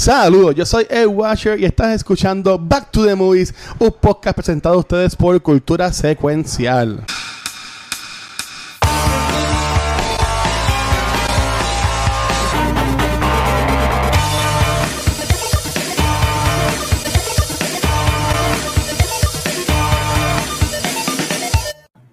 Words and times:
Saludos, 0.00 0.54
yo 0.54 0.64
soy 0.64 0.86
Ed 0.88 1.08
Washer 1.08 1.60
y 1.60 1.66
estás 1.66 1.94
escuchando 1.94 2.58
Back 2.58 2.90
to 2.90 3.04
the 3.04 3.14
Movies, 3.14 3.54
un 3.78 3.92
podcast 3.92 4.34
presentado 4.34 4.76
a 4.76 4.78
ustedes 4.78 5.14
por 5.14 5.38
Cultura 5.42 5.92
Secuencial. 5.92 7.04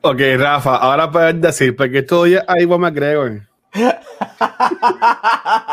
Ok, 0.02 0.20
Rafa, 0.38 0.76
ahora 0.76 1.10
puedes 1.10 1.40
decir, 1.40 1.74
porque 1.74 2.00
estudias 2.00 2.44
a 2.50 2.60
Ivo 2.60 2.78
McGregor. 2.78 3.44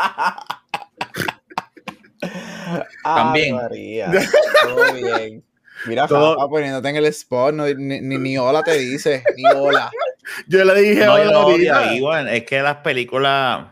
También. 3.15 3.55
Todo 4.63 4.93
bien. 4.93 5.43
Mira, 5.87 6.07
Todo- 6.07 6.49
poniéndote 6.49 6.89
en 6.89 6.95
el 6.95 7.05
spot, 7.05 7.53
no, 7.53 7.65
ni, 7.67 8.01
ni, 8.01 8.17
ni 8.17 8.37
hola 8.37 8.63
te 8.63 8.77
dice, 8.77 9.23
ni 9.35 9.43
hola. 9.55 9.91
Yo 10.47 10.63
le 10.65 10.81
dije 10.81 11.05
No, 11.05 11.17
yo 11.17 11.23
hola 11.23 11.31
no 11.31 11.39
odio 11.45 11.73
ahorita. 11.75 11.89
a 11.91 11.95
Iwan, 11.95 12.27
es 12.29 12.43
que 12.45 12.59
las 12.61 12.77
películas. 12.77 13.67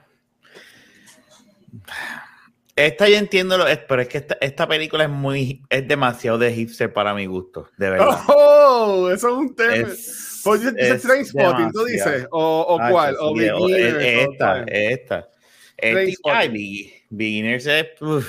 Esta 2.76 3.08
yo 3.08 3.18
entiendo, 3.18 3.58
lo- 3.58 3.68
es- 3.68 3.80
pero 3.88 4.02
es 4.02 4.08
que 4.08 4.18
esta, 4.20 4.38
esta 4.42 4.68
película 4.68 5.04
es 5.06 5.10
muy, 5.10 5.62
es 5.70 5.88
demasiado 5.88 6.38
de 6.40 6.52
hipster 6.54 6.92
para 6.92 7.14
mi 7.14 7.26
gusto, 7.28 7.70
de 7.78 7.90
verdad. 7.92 8.18
Oh, 8.28 9.10
eso 9.10 9.30
es 9.30 9.34
un 9.34 9.56
tema. 9.56 9.74
Es, 9.76 10.42
Pues 10.44 10.62
dice 10.62 10.74
es 10.96 11.02
Trainspotting, 11.02 11.72
tú 11.72 11.86
dices, 11.86 12.28
o, 12.32 12.62
o 12.68 12.82
Ay, 12.82 12.92
cuál, 12.92 13.14
sí, 13.14 13.18
o 13.22 13.34
Beginners, 13.34 13.96
es- 13.96 14.04
es 14.04 14.28
o 14.28 14.32
esta, 14.32 14.64
es 14.68 15.00
esta. 15.00 15.30
Este, 15.78 17.04
Beginners 17.10 17.66
es. 17.66 18.02
uf. 18.02 18.28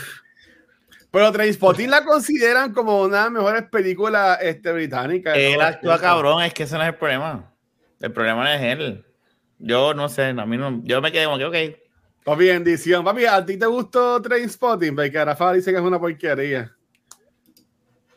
Pero 1.14 1.30
Trainspotting 1.30 1.88
la 1.88 2.04
consideran 2.04 2.72
como 2.72 3.02
una 3.02 3.18
de 3.18 3.22
las 3.22 3.30
mejores 3.30 3.62
películas 3.70 4.36
este, 4.42 4.72
británicas. 4.72 5.36
Él 5.36 5.58
¿no? 5.58 5.64
actúa 5.64 6.00
cabrón, 6.00 6.42
es 6.42 6.52
que 6.52 6.64
ese 6.64 6.74
no 6.74 6.82
es 6.82 6.88
el 6.88 6.96
problema. 6.96 7.54
El 8.00 8.10
problema 8.10 8.42
no 8.42 8.50
es 8.50 8.60
él. 8.60 9.04
Yo 9.60 9.94
no 9.94 10.08
sé, 10.08 10.30
a 10.30 10.44
mí 10.44 10.56
no, 10.56 10.80
yo 10.82 11.00
me 11.00 11.12
quedé 11.12 11.26
como 11.26 11.38
que, 11.38 11.44
ok. 11.44 11.78
Papi, 12.24 12.46
bendición. 12.46 13.04
Papi, 13.04 13.26
¿a 13.26 13.46
ti 13.46 13.56
te 13.56 13.66
gustó 13.66 14.20
Trainspotting? 14.20 14.96
Porque 14.96 15.24
Rafa 15.24 15.52
dice 15.52 15.70
que 15.70 15.76
es 15.76 15.84
una 15.84 16.00
porquería. 16.00 16.74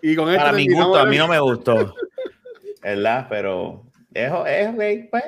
Y 0.01 0.15
con 0.15 0.33
Para 0.35 0.53
mi 0.53 0.67
gusto, 0.67 0.95
a 0.95 1.05
mí 1.05 1.17
no 1.19 1.27
me 1.27 1.39
gustó. 1.39 1.93
¿Verdad? 2.81 3.27
Pero 3.29 3.85
es, 4.11 4.31
es 4.47 4.69
ok, 4.69 5.09
pues. 5.11 5.23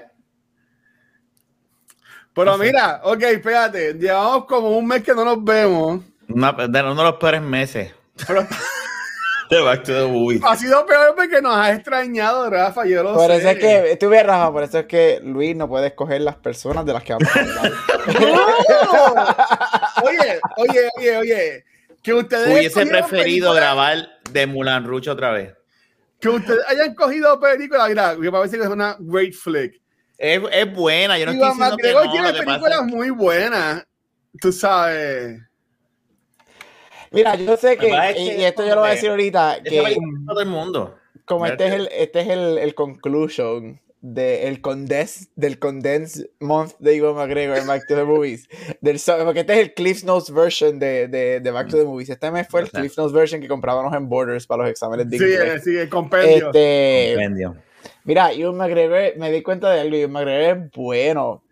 Pero 2.34 2.58
mira, 2.58 3.02
ok, 3.04 3.22
espérate. 3.22 3.94
Llevamos 3.94 4.46
como 4.46 4.76
un 4.76 4.88
mes 4.88 5.04
que 5.04 5.14
no 5.14 5.24
nos 5.24 5.44
vemos. 5.44 6.09
Una- 6.30 6.52
de 6.54 6.82
uno 6.82 6.96
de 6.96 7.04
los 7.04 7.16
peores 7.16 7.42
meses 7.42 7.92
Pero 8.28 8.46
de 9.50 9.62
Back 9.62 9.84
to 9.84 9.94
the 9.94 10.06
Movies. 10.12 10.42
ha 10.46 10.56
sido 10.56 10.86
peor 10.86 11.16
porque 11.16 11.42
nos 11.42 11.56
has 11.58 11.76
extrañado, 11.76 12.50
Rafa. 12.50 12.86
Yo 12.86 13.02
lo 13.04 13.16
Por 13.16 13.32
sé. 13.32 13.38
eso 13.38 13.50
es 13.50 13.58
que, 13.58 13.98
tú 14.00 14.10
ves, 14.10 14.24
Rafa, 14.26 14.52
por 14.52 14.64
eso 14.64 14.80
es 14.80 14.86
que 14.86 15.20
Luis 15.24 15.56
no 15.56 15.68
puede 15.68 15.88
escoger 15.88 16.22
las 16.22 16.36
personas 16.36 16.86
de 16.86 16.94
las 16.94 17.04
que 17.04 17.14
vamos 17.14 17.30
a 17.36 17.40
hablar. 17.40 17.72
¡No! 18.20 20.04
Oye, 20.04 20.40
oye, 20.58 20.90
oye, 20.98 21.18
oye. 21.18 21.64
Que 22.04 22.14
ustedes 22.14 22.48
Hubiese 22.48 22.86
preferido 22.86 23.52
películas- 23.52 23.56
grabar 23.56 23.98
de 24.32 24.48
Mulan 24.48 24.86
Rouge 24.86 25.10
otra 25.10 25.32
vez. 25.32 25.54
Que 26.20 26.30
ustedes 26.30 26.64
hayan 26.68 26.94
cogido 26.96 27.40
películas. 27.40 27.90
Mira, 27.90 28.16
me 28.16 28.32
parece 28.32 28.58
que 28.58 28.64
es 28.64 28.70
una 28.70 28.96
great 29.00 29.34
flick. 29.34 29.82
Es, 30.18 30.42
es 30.52 30.74
buena, 30.74 31.18
yo 31.18 31.26
no 31.26 31.34
Iván 31.34 31.52
estoy 31.52 31.78
diciendo 31.78 32.02
que 32.02 32.06
no, 32.08 32.12
tiene 32.12 32.28
lo 32.28 32.34
que 32.34 32.40
pasa 32.46 32.60
películas 32.60 32.84
muy 32.86 33.10
buenas. 33.10 33.84
Tú 34.40 34.52
sabes. 34.52 35.40
Mira, 37.12 37.36
yo 37.36 37.58
sé 37.58 37.78
que, 37.78 37.88
y, 37.90 38.14
que 38.14 38.38
y 38.40 38.44
esto 38.44 38.64
yo 38.66 38.76
lo 38.76 38.82
voy 38.82 38.90
a 38.92 38.94
decir 38.94 39.10
ahorita, 39.10 39.60
que 39.64 39.96
todo 40.28 40.42
el 40.42 40.48
mundo. 40.48 40.96
como 41.26 41.46
este 41.46 41.68
es 41.68 41.74
el, 41.74 41.90
este 41.92 42.22
es 42.22 42.28
el, 42.30 42.58
el 42.58 42.76
conclusion 42.76 43.80
de 44.02 44.48
el 44.48 44.62
condes, 44.62 45.30
del 45.36 45.60
condensed 45.60 46.28
month 46.40 46.74
de 46.80 46.96
Ivan 46.96 47.16
McGregor 47.16 47.58
en 47.58 47.68
Back 47.68 47.86
to 47.88 47.96
the 47.96 48.04
Movies. 48.06 48.48
Del, 48.82 48.98
porque 49.26 49.42
este 49.42 49.54
es 49.54 49.60
el 49.60 49.74
Cliff 49.74 50.04
Notes 50.06 50.34
version 50.34 50.80
de, 50.80 51.10
de, 51.10 51.42
de 51.42 51.52
Back 51.52 51.68
to 51.68 51.78
the 51.78 51.84
Movies. 51.84 52.10
Este 52.10 52.32
mes 52.32 52.48
fue 52.48 52.62
el. 52.62 52.70
Cliff 52.72 52.98
Notes 52.98 53.12
version 53.12 53.42
que 53.42 53.50
comprábamos 53.50 53.94
en 53.94 54.08
Borders 54.08 54.48
para 54.48 54.64
los 54.64 54.72
exámenes 54.72 55.10
de 55.10 55.18
Sí, 55.18 55.24
inglés. 55.26 55.42
eh, 55.56 55.60
sí, 55.62 55.78
el 55.78 55.90
compendio. 55.90 56.48
Este, 56.48 57.12
Compendio. 57.16 57.56
Mira, 58.06 58.32
Ewan 58.32 58.56
McGregor, 58.56 59.18
me 59.18 59.32
di 59.32 59.42
cuenta 59.42 59.70
de 59.72 59.82
algo, 59.82 59.96
Ewan 59.98 60.12
McGregor 60.14 60.58
es 60.58 60.72
bueno. 60.72 61.44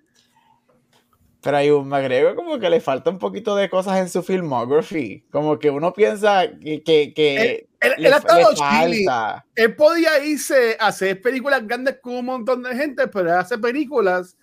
Pero 1.47 1.57
a 1.59 1.63
Ewan 1.63 1.87
McGregor 1.87 2.35
como 2.35 2.59
que 2.59 2.69
le 2.69 2.81
falta 2.81 3.09
un 3.09 3.19
poquito 3.19 3.55
de 3.55 3.69
cosas 3.69 3.99
en 3.99 4.09
su 4.09 4.21
filmography. 4.21 5.23
Como 5.31 5.57
que 5.57 5.69
uno 5.69 5.93
piensa 5.93 6.45
que, 6.59 6.83
que, 6.83 7.13
que 7.13 7.69
Él, 7.79 7.93
le, 7.99 8.07
él 8.09 8.13
ha 8.13 8.17
estado 8.17 8.53
falta. 8.53 9.45
Él 9.55 9.73
podía 9.73 10.25
irse 10.25 10.75
a 10.77 10.87
hacer 10.87 11.21
películas 11.21 11.65
grandes 11.65 11.99
con 12.01 12.15
un 12.15 12.25
montón 12.25 12.63
de 12.63 12.75
gente, 12.75 13.07
pero 13.07 13.29
él 13.29 13.37
hace 13.37 13.57
películas 13.57 14.37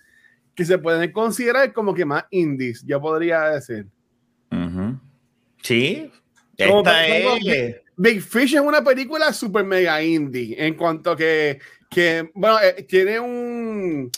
que 0.55 0.65
se 0.65 0.79
pueden 0.79 1.11
considerar 1.11 1.71
como 1.73 1.93
que 1.93 2.05
más 2.05 2.25
indies, 2.31 2.83
yo 2.83 2.99
podría 2.99 3.49
decir. 3.51 3.85
Ujú. 4.51 4.99
Sí. 5.61 6.11
Como 6.57 6.79
Esta 6.79 7.05
es. 7.05 7.75
Big 7.97 8.23
Fish 8.23 8.55
es 8.55 8.61
una 8.61 8.83
película 8.83 9.31
super 9.31 9.63
mega 9.63 10.01
indie, 10.01 10.55
en 10.57 10.73
cuanto 10.73 11.15
que, 11.15 11.59
que 11.87 12.31
bueno, 12.33 12.57
eh, 12.63 12.81
tiene 12.89 13.19
un, 13.19 14.09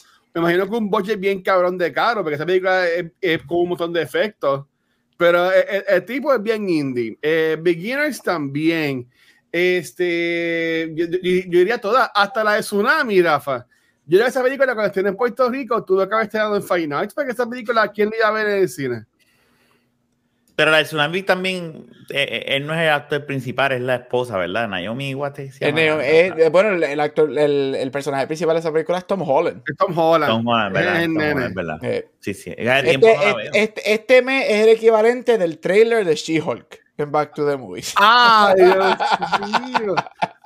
me 0.41 0.49
imagino 0.53 0.69
que 0.69 0.75
un 0.77 0.89
budget 0.89 1.19
bien 1.19 1.41
cabrón 1.41 1.77
de 1.77 1.91
caro, 1.91 2.21
porque 2.23 2.35
esa 2.35 2.45
película 2.45 2.87
es, 2.87 3.05
es 3.21 3.43
con 3.43 3.59
un 3.59 3.69
montón 3.69 3.93
de 3.93 4.01
efectos, 4.01 4.65
pero 5.17 5.51
el, 5.51 5.63
el- 5.69 5.83
el 5.87 6.05
tipo 6.05 6.33
es 6.33 6.41
bien 6.41 6.67
indie. 6.69 7.17
Eh, 7.21 7.57
Beginners 7.59 8.21
también. 8.21 9.07
Este, 9.51 10.91
yo, 10.95 11.05
yo- 11.05 11.19
yo 11.21 11.59
diría 11.59 11.79
todas, 11.79 12.09
hasta 12.13 12.43
la 12.43 12.53
de 12.53 12.61
Tsunami, 12.61 13.21
Rafa. 13.21 13.65
Yo 14.05 14.25
esa 14.25 14.41
película 14.41 14.73
cuando 14.73 14.87
estuve 14.87 15.09
en 15.09 15.17
Puerto 15.17 15.49
Rico, 15.49 15.83
tuve 15.83 16.07
que 16.07 16.13
haber 16.15 16.27
estado 16.27 16.55
en 16.55 16.63
Fine 16.63 16.95
Arts, 16.95 17.13
porque 17.13 17.31
esa 17.31 17.49
película, 17.49 17.87
¿quién 17.91 18.09
la 18.09 18.17
iba 18.17 18.27
a 18.27 18.31
ver 18.31 18.47
en 18.47 18.61
el 18.63 18.69
cine? 18.69 19.05
Pero 20.57 20.71
la 20.71 20.77
de 20.79 20.85
Tsunami 20.85 21.21
también, 21.21 21.85
eh, 22.09 22.27
eh, 22.31 22.45
él 22.55 22.65
no 22.65 22.73
es 22.73 22.79
el 22.81 22.89
actor 22.89 23.25
principal, 23.27 23.71
es 23.73 23.81
la 23.81 23.93
esposa, 23.95 24.37
¿verdad? 24.37 24.67
Naomi 24.67 25.13
Watts. 25.13 25.55
se 25.55 25.67
Eh, 25.69 25.71
llama. 25.71 26.03
eh, 26.03 26.49
bueno, 26.51 26.69
el, 26.71 26.83
el 26.83 26.99
actor, 26.99 27.29
el, 27.37 27.75
el 27.75 27.91
personaje 27.91 28.25
principal 28.25 28.55
de 28.55 28.61
esa 28.61 28.73
película 28.73 28.97
es 28.97 29.05
Tom 29.05 29.21
Holland. 29.21 29.61
Es 29.69 29.77
Tom 29.77 29.95
Holland. 29.95 30.33
Tom 30.33 30.47
Holland, 30.47 30.73
¿verdad? 30.73 30.95
Es 30.95 30.99
el 31.01 31.05
Tom 31.05 31.13
nene. 31.17 31.31
Holland, 31.33 31.55
¿verdad? 31.55 31.77
Eh, 31.83 32.09
Sí, 32.19 32.33
sí. 32.33 32.55
Este, 32.57 32.89
este, 32.91 33.49
este, 33.53 33.93
este 33.93 34.21
mes 34.23 34.45
es 34.49 34.63
el 34.63 34.69
equivalente 34.69 35.37
del 35.37 35.59
trailer 35.59 36.03
de 36.03 36.15
She-Hulk 36.15 36.79
en 36.97 37.11
Back 37.11 37.35
to 37.35 37.47
the 37.47 37.55
Movies. 37.55 37.93
¡Ay, 37.97 38.55
Dios 38.55 38.75
mío! 39.81 39.95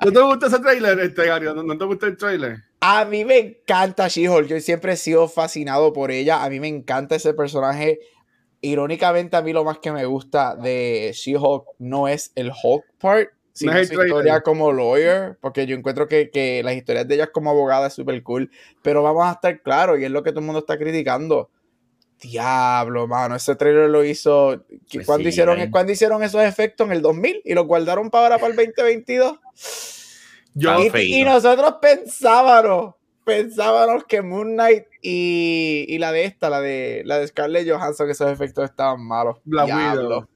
¿No 0.04 0.12
te 0.12 0.20
gusta 0.20 0.46
ese 0.48 0.58
trailer, 0.58 1.00
este, 1.00 1.24
Gary? 1.24 1.46
¿No, 1.46 1.62
no 1.62 1.78
te 1.78 1.84
gusta 1.86 2.04
el 2.06 2.18
trailer? 2.18 2.58
A 2.80 3.06
mí 3.06 3.24
me 3.24 3.38
encanta 3.38 4.08
She-Hulk. 4.08 4.46
Yo 4.46 4.60
siempre 4.60 4.92
he 4.92 4.96
sido 4.96 5.26
fascinado 5.26 5.94
por 5.94 6.10
ella. 6.10 6.44
A 6.44 6.50
mí 6.50 6.60
me 6.60 6.68
encanta 6.68 7.14
ese 7.14 7.32
personaje. 7.32 7.98
Irónicamente, 8.64 9.36
a 9.36 9.42
mí 9.42 9.52
lo 9.52 9.64
más 9.64 9.78
que 9.78 9.92
me 9.92 10.06
gusta 10.06 10.54
de 10.54 11.10
She-Hulk 11.14 11.64
no 11.78 12.08
es 12.08 12.32
el 12.36 12.50
Hulk 12.50 12.84
part, 12.98 13.30
sino 13.52 13.72
su 13.84 13.92
historia 13.92 14.40
como 14.40 14.72
lawyer, 14.72 15.36
porque 15.40 15.66
yo 15.66 15.76
encuentro 15.76 16.08
que, 16.08 16.30
que 16.30 16.62
las 16.62 16.74
historias 16.74 17.06
de 17.06 17.16
ella 17.16 17.26
como 17.26 17.50
abogada 17.50 17.88
es 17.88 17.92
súper 17.92 18.22
cool. 18.22 18.50
Pero 18.80 19.02
vamos 19.02 19.26
a 19.26 19.32
estar 19.32 19.60
claros, 19.62 19.98
y 19.98 20.04
es 20.04 20.10
lo 20.10 20.22
que 20.22 20.30
todo 20.30 20.40
el 20.40 20.46
mundo 20.46 20.60
está 20.60 20.78
criticando. 20.78 21.50
Diablo, 22.20 23.08
mano, 23.08 23.34
ese 23.34 23.56
trailer 23.56 23.90
lo 23.90 24.04
hizo. 24.04 24.64
Pues 24.92 25.04
¿Cuándo, 25.04 25.24
sí, 25.24 25.30
hicieron. 25.30 25.70
¿Cuándo 25.70 25.92
hicieron 25.92 26.22
esos 26.22 26.42
efectos? 26.42 26.86
¿En 26.86 26.92
el 26.92 27.02
2000? 27.02 27.42
¿Y 27.44 27.54
los 27.54 27.66
guardaron 27.66 28.10
para 28.10 28.26
ahora, 28.26 28.38
para 28.38 28.52
el 28.52 28.56
2022? 28.56 29.38
Yo, 30.54 30.78
y 31.00 31.24
nosotros 31.24 31.76
pensábamos, 31.80 32.94
pensábamos 33.24 34.04
que 34.04 34.22
Moon 34.22 34.52
Knight 34.52 34.84
y, 35.00 35.86
y 35.88 35.98
la 35.98 36.12
de 36.12 36.24
esta, 36.24 36.50
la 36.50 36.60
de 36.60 37.02
la 37.04 37.18
de 37.18 37.28
Scarlett 37.28 37.68
Johansson, 37.68 38.06
que 38.06 38.12
esos 38.12 38.30
efectos 38.30 38.64
estaban 38.64 39.04
malos. 39.04 39.38
Black 39.44 39.66
Diablo. 39.66 40.02
Widow. 40.02 40.28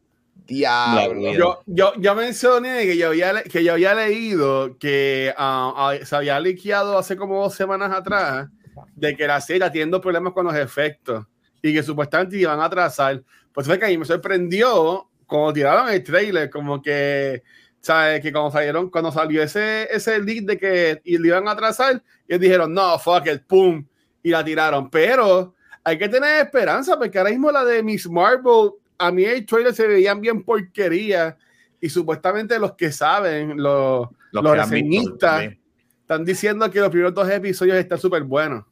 Diablo. 0.46 0.94
Black 0.94 1.18
Widow. 1.18 1.34
yo, 1.34 1.62
yo, 1.66 1.92
yo 1.98 2.14
mencioné 2.14 2.84
que 2.84 2.96
yo 2.96 3.08
había, 3.08 3.42
que 3.42 3.64
yo 3.64 3.72
había 3.72 3.94
leído 3.94 4.76
que 4.78 5.34
ah, 5.36 5.72
ah, 5.76 6.04
se 6.04 6.16
había 6.16 6.38
liqueado 6.40 6.98
hace 6.98 7.16
como 7.16 7.42
dos 7.42 7.54
semanas 7.54 7.92
atrás 7.92 8.48
de 8.94 9.16
que 9.16 9.26
la 9.26 9.40
serie 9.40 9.58
está 9.58 9.72
teniendo 9.72 10.00
problemas 10.00 10.32
con 10.32 10.46
los 10.46 10.54
efectos 10.54 11.26
y 11.62 11.72
que 11.72 11.82
supuestamente 11.82 12.38
iban 12.38 12.60
a 12.60 12.66
atrasar. 12.66 13.22
Pues 13.52 13.66
fue 13.66 13.78
que 13.78 13.86
a 13.86 13.88
mí 13.88 13.98
me 13.98 14.04
sorprendió 14.04 15.08
cuando 15.26 15.52
tiraron 15.52 15.88
el 15.88 16.02
trailer, 16.02 16.50
como 16.50 16.80
que, 16.80 17.42
¿sabes? 17.86 18.20
Que 18.20 18.32
cuando 18.32 18.50
salieron, 18.50 18.90
cuando 18.90 19.12
salió 19.12 19.40
ese, 19.40 19.86
ese 19.94 20.18
leak 20.18 20.44
de 20.44 20.58
que 20.58 21.00
y 21.04 21.18
lo 21.18 21.28
iban 21.28 21.46
a 21.46 21.52
atrasar, 21.52 22.02
ellos 22.26 22.40
dijeron, 22.40 22.74
no, 22.74 22.98
fuck 22.98 23.28
it, 23.28 23.42
pum, 23.46 23.86
y 24.24 24.30
la 24.30 24.44
tiraron. 24.44 24.90
Pero 24.90 25.54
hay 25.84 25.96
que 25.96 26.08
tener 26.08 26.44
esperanza, 26.44 26.98
porque 26.98 27.16
ahora 27.16 27.30
mismo 27.30 27.52
la 27.52 27.64
de 27.64 27.84
Miss 27.84 28.10
Marvel, 28.10 28.72
a 28.98 29.12
mí 29.12 29.24
el 29.24 29.46
trailer 29.46 29.72
se 29.72 29.86
veían 29.86 30.20
bien 30.20 30.42
porquería, 30.42 31.36
y 31.80 31.88
supuestamente 31.88 32.58
los 32.58 32.72
que 32.72 32.90
saben, 32.90 33.56
los, 33.56 34.08
los, 34.32 34.56
reseñistas, 34.56 35.52
están 36.00 36.24
diciendo 36.24 36.68
que 36.68 36.80
los 36.80 36.90
primeros 36.90 37.14
dos 37.14 37.30
episodios 37.30 37.76
están 37.76 37.98
súper 37.98 38.24
buenos. 38.24 38.64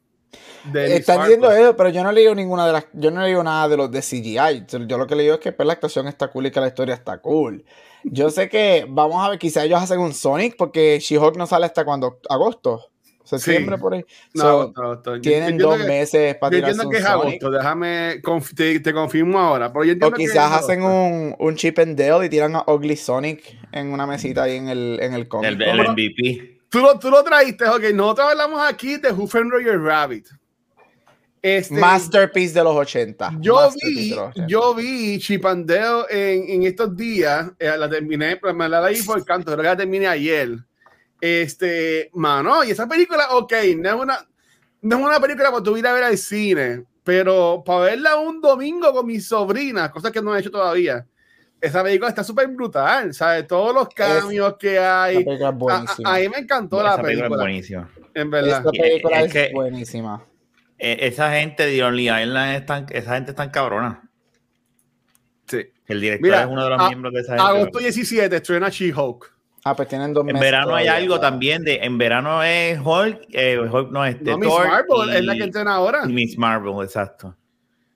Están 0.73 1.21
diciendo 1.21 1.51
eso, 1.51 1.75
pero 1.75 1.89
yo 1.89 2.03
no 2.03 2.11
leí 2.11 2.33
ninguna 2.35 2.65
de 2.67 2.73
las, 2.73 2.87
yo 2.93 3.11
no 3.11 3.21
leí 3.21 3.33
nada 3.35 3.67
de 3.67 3.77
los 3.77 3.91
de 3.91 4.01
CGI. 4.01 4.65
Yo 4.87 4.97
lo 4.97 5.05
que 5.07 5.15
leí 5.15 5.27
es 5.29 5.37
que 5.39 5.51
pues, 5.51 5.65
la 5.67 5.73
actuación 5.73 6.07
está 6.07 6.27
cool 6.29 6.47
y 6.47 6.51
que 6.51 6.59
la 6.59 6.67
historia 6.67 6.95
está 6.95 7.17
cool. 7.19 7.63
Yo 8.03 8.29
sé 8.29 8.49
que 8.49 8.85
vamos 8.87 9.25
a 9.25 9.29
ver, 9.29 9.39
quizá 9.39 9.63
ellos 9.63 9.81
hacen 9.81 9.99
un 9.99 10.13
Sonic 10.13 10.55
porque 10.57 10.99
She-Hulk 10.99 11.37
no 11.37 11.47
sale 11.47 11.65
hasta 11.65 11.83
cuando 11.85 12.19
agosto, 12.29 12.81
septiembre 13.23 13.77
Sí. 13.77 13.81
por 13.81 13.93
ahí. 13.95 14.05
No, 14.35 14.41
So, 14.43 14.47
agosto, 14.61 14.81
agosto. 14.83 15.15
Yo- 15.15 15.21
tienen 15.21 15.57
yo 15.57 15.69
dos 15.69 15.77
que- 15.79 15.83
meses 15.87 16.35
para 16.35 16.51
Yo 16.51 16.57
tirarse 16.57 16.81
entiendo 16.81 16.83
un 16.87 16.91
que 16.91 16.97
es 16.97 17.03
Sonic. 17.03 17.43
agosto, 17.43 17.49
déjame, 17.51 18.21
conf- 18.21 18.55
te, 18.55 18.79
te 18.79 18.93
confirmo 18.93 19.39
ahora. 19.39 19.73
Pero 19.73 19.85
yo 19.85 19.89
O 19.91 19.93
entiendo 19.93 20.17
quizás 20.17 20.51
hacen 20.51 20.83
un, 20.83 21.35
un 21.39 21.55
Chip 21.55 21.79
and 21.79 21.97
Dale 21.99 22.25
y 22.27 22.29
tiran 22.29 22.55
a 22.55 22.63
Ugly 22.67 22.95
Sonic 22.95 23.57
en 23.71 23.91
una 23.91 24.05
mesita 24.05 24.43
ahí 24.43 24.57
en 24.57 24.69
el, 24.69 24.99
en 25.01 25.13
el 25.15 25.27
cómic. 25.27 25.49
El. 25.59 25.81
MVP. 25.91 26.59
Tú 26.69 26.79
lo, 26.81 26.99
tú 26.99 27.09
lo 27.09 27.23
traíste, 27.23 27.65
ok. 27.67 27.85
Nosotros 27.93 28.27
hablamos 28.29 28.61
aquí 28.67 28.97
de 28.97 29.11
Who 29.11 29.25
Framed 29.27 29.51
Roger 29.51 29.79
Rabbit. 29.81 30.27
Este, 31.47 31.75
Masterpiece 31.75 32.55
de 32.55 32.63
los 32.63 32.75
80. 32.75 33.33
Yo 33.39 33.69
vi, 33.83 34.09
de 34.09 34.15
los 34.15 34.29
80. 34.29 34.47
yo 34.47 34.73
vi 34.73 35.19
Chipandeo 35.19 36.09
en, 36.09 36.49
en 36.49 36.63
estos 36.63 36.97
días, 36.97 37.51
eh, 37.59 37.71
la 37.77 37.87
terminé, 37.87 38.37
pero 38.37 38.51
me 38.55 38.67
la 38.67 38.81
leí 38.81 39.03
por 39.03 39.23
canto, 39.23 39.51
creo 39.51 39.57
que 39.61 39.67
la 39.69 39.77
terminé 39.77 40.07
ayer. 40.07 40.57
Este, 41.21 42.09
mano, 42.13 42.63
y 42.63 42.71
esa 42.71 42.87
película, 42.87 43.27
ok, 43.31 43.53
no 43.77 43.89
es 43.89 43.95
una, 43.95 44.27
no 44.81 44.97
es 44.99 45.05
una 45.05 45.19
película 45.19 45.51
para 45.51 45.61
tú 45.61 45.77
ir 45.77 45.85
a 45.85 45.93
ver 45.93 46.03
al 46.05 46.17
cine, 46.17 46.83
pero 47.03 47.61
para 47.63 47.79
verla 47.81 48.15
un 48.17 48.41
domingo 48.41 48.91
con 48.91 49.05
mis 49.05 49.27
sobrinas, 49.27 49.91
cosas 49.91 50.11
que 50.11 50.23
no 50.23 50.35
he 50.35 50.39
hecho 50.39 50.49
todavía, 50.49 51.05
esa 51.61 51.83
película 51.83 52.09
está 52.09 52.23
súper 52.23 52.47
brutal, 52.47 53.13
¿sabes? 53.13 53.45
Todos 53.45 53.71
los 53.73 53.87
cambios 53.89 54.57
que 54.57 54.73
Esa 54.77 55.03
hay. 55.03 55.23
película 55.23 55.35
es 55.37 55.43
A, 55.45 55.51
buenísima. 55.51 56.09
a- 56.09 56.15
a 56.15 56.19
mí 56.19 56.29
me 56.29 56.37
encantó 56.39 56.81
la 56.83 56.93
Esa 56.93 57.01
película 57.03 57.11
es 57.13 57.29
película, 57.29 57.43
buenísima. 57.43 57.89
en 58.15 58.29
verdad. 58.31 58.57
Esta 58.65 58.71
película 58.71 59.19
Es 59.19 59.25
es, 59.27 59.31
que- 59.33 59.53
buenísima. 59.53 60.25
Eh, 60.77 60.97
esa 61.01 61.31
gente 61.33 61.65
de 61.65 61.83
Only 61.83 62.09
Island 62.09 62.55
es 62.55 62.65
tan, 62.65 62.85
esa 62.91 63.15
gente 63.15 63.31
es 63.31 63.35
tan 63.37 63.49
cabrona. 63.49 64.09
Sí. 65.47 65.59
El 65.87 66.01
director 66.01 66.23
Mira, 66.27 66.41
es 66.41 66.47
uno 66.47 66.63
de 66.63 66.69
los 66.71 66.81
a- 66.81 66.87
miembros 66.87 67.13
de 67.13 67.19
esa 67.21 67.33
gente. 67.37 67.43
Agosto 67.47 67.79
17 67.79 68.35
estrena 68.35 68.69
She-Hulk. 68.69 69.33
Ah, 69.63 69.75
pues 69.75 69.87
tienen 69.87 70.13
dos 70.13 70.21
En 70.21 70.27
meses. 70.33 70.41
verano 70.41 70.75
hay 70.75 70.85
todavía, 70.85 70.95
algo 71.03 71.19
también 71.19 71.63
de, 71.63 71.75
en 71.77 71.97
verano 71.97 72.43
es 72.43 72.79
Hulk, 72.83 73.21
eh, 73.31 73.57
Hulk 73.59 73.91
no 73.91 74.05
es 74.05 74.19
de 74.23 74.31
No, 74.31 74.37
Miss 74.37 74.49
Marvel 74.53 75.09
y, 75.13 75.15
es 75.17 75.23
la 75.25 75.33
que 75.33 75.43
entrena 75.43 75.75
ahora. 75.75 76.01
y 76.07 76.13
Miss 76.13 76.37
Marvel, 76.37 76.83
exacto. 76.83 77.35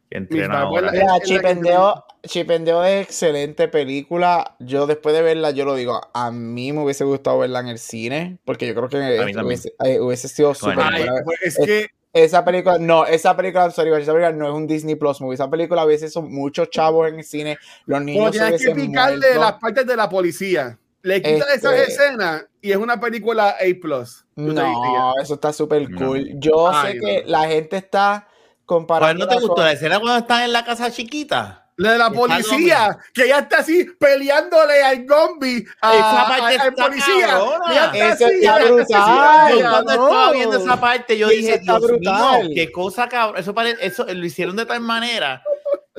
Que 0.09 0.17
entrena 0.17 0.63
Marvel 0.65 0.85
ahora. 0.85 0.87
es- 0.87 0.93
Mira, 1.03 1.17
es 1.17 1.23
Chipendeo, 1.23 2.05
Chipendeo 2.23 2.83
es 2.83 3.03
excelente 3.05 3.67
película. 3.67 4.55
Yo 4.59 4.87
después 4.87 5.13
de 5.15 5.21
verla, 5.21 5.51
yo 5.51 5.65
lo 5.65 5.75
digo, 5.75 6.01
a 6.11 6.31
mí 6.31 6.73
me 6.73 6.81
hubiese 6.81 7.03
gustado 7.03 7.37
verla 7.37 7.59
en 7.59 7.67
el 7.67 7.77
cine, 7.77 8.39
porque 8.45 8.65
yo 8.67 8.73
creo 8.73 8.89
que 8.89 8.97
A 8.97 9.25
mí 9.25 9.33
también. 9.33 9.45
hubiese, 9.45 9.73
eh, 9.83 9.99
hubiese 9.99 10.27
sido 10.27 10.53
Bueno, 10.59 10.81
súper 10.81 10.93
Ay, 10.93 11.03
buena. 11.05 11.21
pues 11.23 11.37
es 11.43 11.59
Es- 11.59 11.65
que 11.67 11.87
Esa 12.11 12.44
película, 12.44 12.77
no, 12.79 13.06
esa 13.06 13.35
película, 13.35 13.69
sorry, 13.69 13.89
esa 14.01 14.11
película 14.13 14.31
no 14.31 14.47
es 14.47 14.53
un 14.53 14.65
Disney 14.65 14.95
Plus 14.95 15.21
movie. 15.21 15.35
Esa 15.35 15.50
película 15.50 15.85
hubiese 15.85 16.07
hecho 16.07 16.21
muchos 16.23 16.69
chavos 16.71 17.07
en 17.07 17.19
el 17.19 17.23
cine, 17.23 17.57
los 17.85 18.00
como 18.00 18.06
niños 18.06 18.35
se 18.35 18.41
tienes 18.41 18.65
que 18.65 18.75
picarle 18.75 19.35
las 19.35 19.53
partes 19.53 19.85
de 19.85 19.95
la 19.95 20.09
policía. 20.09 20.79
Le 21.03 21.21
quitas 21.21 21.47
esas 21.56 21.73
Este- 21.75 21.91
escenas 21.94 22.45
y 22.61 22.71
es 22.71 22.77
una 22.77 23.00
película 23.00 23.50
A+. 23.51 24.13
No, 24.35 25.13
eso 25.21 25.35
está 25.35 25.53
súper 25.53 25.89
No. 25.89 26.07
cool. 26.07 26.31
Yo 26.39 26.69
Ay, 26.69 26.94
sé 26.94 27.00
no. 27.00 27.06
que 27.06 27.23
la 27.27 27.47
gente 27.47 27.77
está 27.77 28.27
¿Cuál 28.27 28.65
comparando. 28.65 29.25
no 29.25 29.31
te 29.31 29.39
gustó? 29.39 29.62
¿La 29.62 29.71
escena 29.73 30.00
cuando 30.00 30.17
están 30.19 30.44
en 30.44 30.51
la 30.53 30.65
casa 30.65 30.91
chiquita? 30.91 31.69
La 31.79 31.93
de 31.93 31.97
la 31.97 32.09
policía, 32.11 32.97
que 33.13 33.29
ya 33.29 33.39
está 33.39 33.59
así 33.59 33.85
peleándole 33.97 34.83
al 34.83 35.05
Gombi, 35.05 35.65
a- 35.81 35.95
Esa 35.95 36.27
parte 36.27 36.57
a- 36.57 36.61
al 36.63 36.73
policía. 36.73 37.39
ya 37.73 37.85
está 37.85 38.13
Eso 38.13 38.25
así, 38.25 38.35
está 38.35 38.65
brutal. 38.65 39.59
Yo 39.59 39.69
cuando 39.69 39.95
no. 39.95 40.07
estaba 40.07 40.31
viendo 40.33 40.57
esa 40.57 40.79
parte, 40.81 41.17
yo 41.17 41.29
dije, 41.29 41.53
está 41.55 41.77
Dios 41.77 41.81
brutal. 41.81 42.41
mío, 42.47 42.51
qué 42.53 42.71
cosa 42.71 43.07
cabrón. 43.07 43.39
Eso, 43.39 43.53
pare- 43.53 43.77
eso 43.79 44.05
lo 44.05 44.25
hicieron 44.25 44.57
de 44.57 44.65
tal 44.65 44.81
manera. 44.81 45.41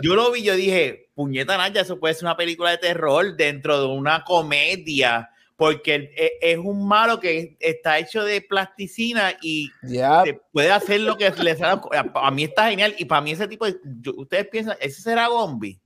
Yo 0.03 0.15
lo 0.15 0.31
vi, 0.31 0.43
yo 0.43 0.55
dije, 0.55 1.11
puñeta 1.15 1.57
Naya, 1.57 1.81
eso 1.81 1.99
puede 1.99 2.13
ser 2.15 2.25
una 2.25 2.37
película 2.37 2.71
de 2.71 2.79
terror 2.79 3.37
dentro 3.37 3.81
de 3.81 3.87
una 3.87 4.23
comedia, 4.25 5.31
porque 5.61 6.11
es, 6.17 6.31
es 6.41 6.57
un 6.57 6.89
malo 6.89 7.21
que 7.21 7.55
está 7.61 7.99
hecho 7.99 8.25
de 8.25 8.41
plasticina 8.41 9.35
y 9.43 9.69
puede 10.53 10.71
hacer 10.73 11.03
lo 11.03 11.19
que 11.19 11.29
le 11.29 11.55
salga. 11.55 11.83
A, 12.15 12.31
mí 12.31 12.45
está 12.45 12.71
genial 12.71 12.95
y 12.97 13.05
para 13.05 13.21
mí 13.21 13.33
ese 13.33 13.47
tipo 13.47 13.67
de. 13.67 13.77
yo- 14.01 14.15
Ustedes 14.17 14.49
piensan, 14.49 14.79
¿ese 14.81 15.03
será 15.03 15.27
Gombi? 15.27 15.79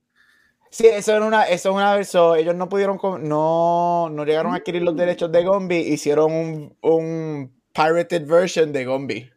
Sí, 0.69 0.87
eso 0.87 1.13
era 1.13 1.25
una, 1.25 1.43
eso 1.43 1.71
es 1.71 1.75
una 1.75 1.93
versión. 1.93 2.37
Ellos 2.39 2.55
no 2.55 2.69
pudieron, 2.69 2.97
no, 3.23 4.09
no 4.09 4.23
llegaron 4.23 4.53
a 4.53 4.57
adquirir 4.59 4.81
los 4.81 4.95
derechos 4.95 5.29
de 5.29 5.43
Gombi, 5.43 5.75
hicieron 5.75 6.31
un, 6.31 6.77
un 6.79 7.61
pirated 7.73 8.25
version 8.25 8.71
de 8.71 8.85
Gombi. 8.85 9.29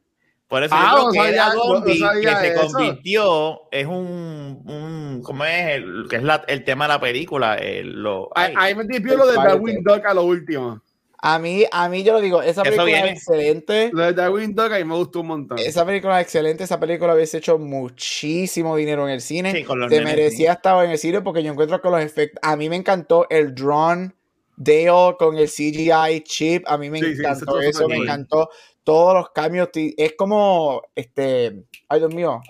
Por 0.49 0.63
eso 0.63 0.75
Ah, 0.77 0.95
yo 0.97 1.05
no 1.05 1.11
creo 1.11 1.23
que 1.25 1.29
era 1.35 1.53
no- 1.55 1.85
que 1.85 1.95
se 1.95 2.55
eso. 2.55 2.73
convirtió, 2.73 3.61
es 3.71 3.87
un, 3.87 4.63
un 4.65 5.21
¿cómo 5.23 5.45
es? 5.45 5.77
El, 5.77 6.07
que 6.09 6.17
es 6.17 6.23
la- 6.23 6.45
el 6.49 6.65
tema 6.65 6.87
de 6.87 6.89
la 6.95 7.01
película. 7.01 7.57
el- 7.57 8.03
lo, 8.03 8.31
Ahí 8.35 8.47
ay, 8.49 8.55
ahí 8.71 8.75
me 8.75 8.85
tripió 8.87 9.17
lo 9.17 9.27
de. 9.27 9.35
Darwin 9.35 9.83
Dog 9.85 10.07
a 10.07 10.15
lo 10.15 10.23
último. 10.25 10.81
A 11.21 11.39
mí, 11.41 11.65
a 11.73 11.89
mí 11.89 12.05
yo 12.05 12.13
lo 12.13 12.21
digo, 12.21 12.41
esa 12.43 12.63
película 12.63 13.01
es 13.07 13.13
excelente. 13.13 13.91
Lo 13.93 14.05
de 14.05 14.13
Darwin 14.15 14.55
Dog 14.55 14.73
a 14.73 14.79
mí 14.79 14.85
me 14.85 14.95
gustó 14.95 15.21
un 15.21 15.27
montón. 15.27 15.59
Esa 15.59 15.85
película 15.85 16.19
es 16.21 16.25
excelente. 16.27 16.63
Esa 16.65 16.79
película 16.81 17.13
hubiese 17.15 17.39
hecho 17.39 17.59
muchísimo 17.59 18.77
dinero 18.77 19.07
en 19.07 19.15
el 19.15 19.21
cine. 19.21 19.53
Sí, 19.53 19.65
con 19.65 19.81
los 19.81 19.91
Se 19.91 19.99
nenes, 19.99 20.15
merecía 20.15 20.53
estar 20.53 20.83
en 20.85 20.93
el 20.93 20.99
cine 20.99 21.21
porque 21.21 21.43
yo 21.43 21.51
encuentro 21.51 21.83
que 21.83 21.91
los 21.91 22.01
efectos. 22.01 22.39
A 22.43 22.57
mí 22.57 22.69
me 22.69 22.77
encantó 22.77 23.27
el 23.31 23.55
drawn 23.55 24.15
Dale 24.57 25.15
con 25.19 25.37
el 25.37 25.49
CGI 25.49 26.23
chip. 26.25 26.65
A 26.67 26.79
mí 26.79 26.89
me 26.91 26.99
Sí, 27.01 27.07
sí, 27.07 27.13
eso 27.13 27.21
encantó 27.23 27.61
eso. 27.61 27.89
me 27.89 27.97
encantó 27.97 28.49
todos 28.89 29.13
los 29.13 29.29
cambios. 29.33 29.69
Es 29.75 30.15
como 30.17 30.81
este. 30.95 31.63
Ay, 31.91 31.99
Dios 31.99 32.15
mío. 32.15 32.41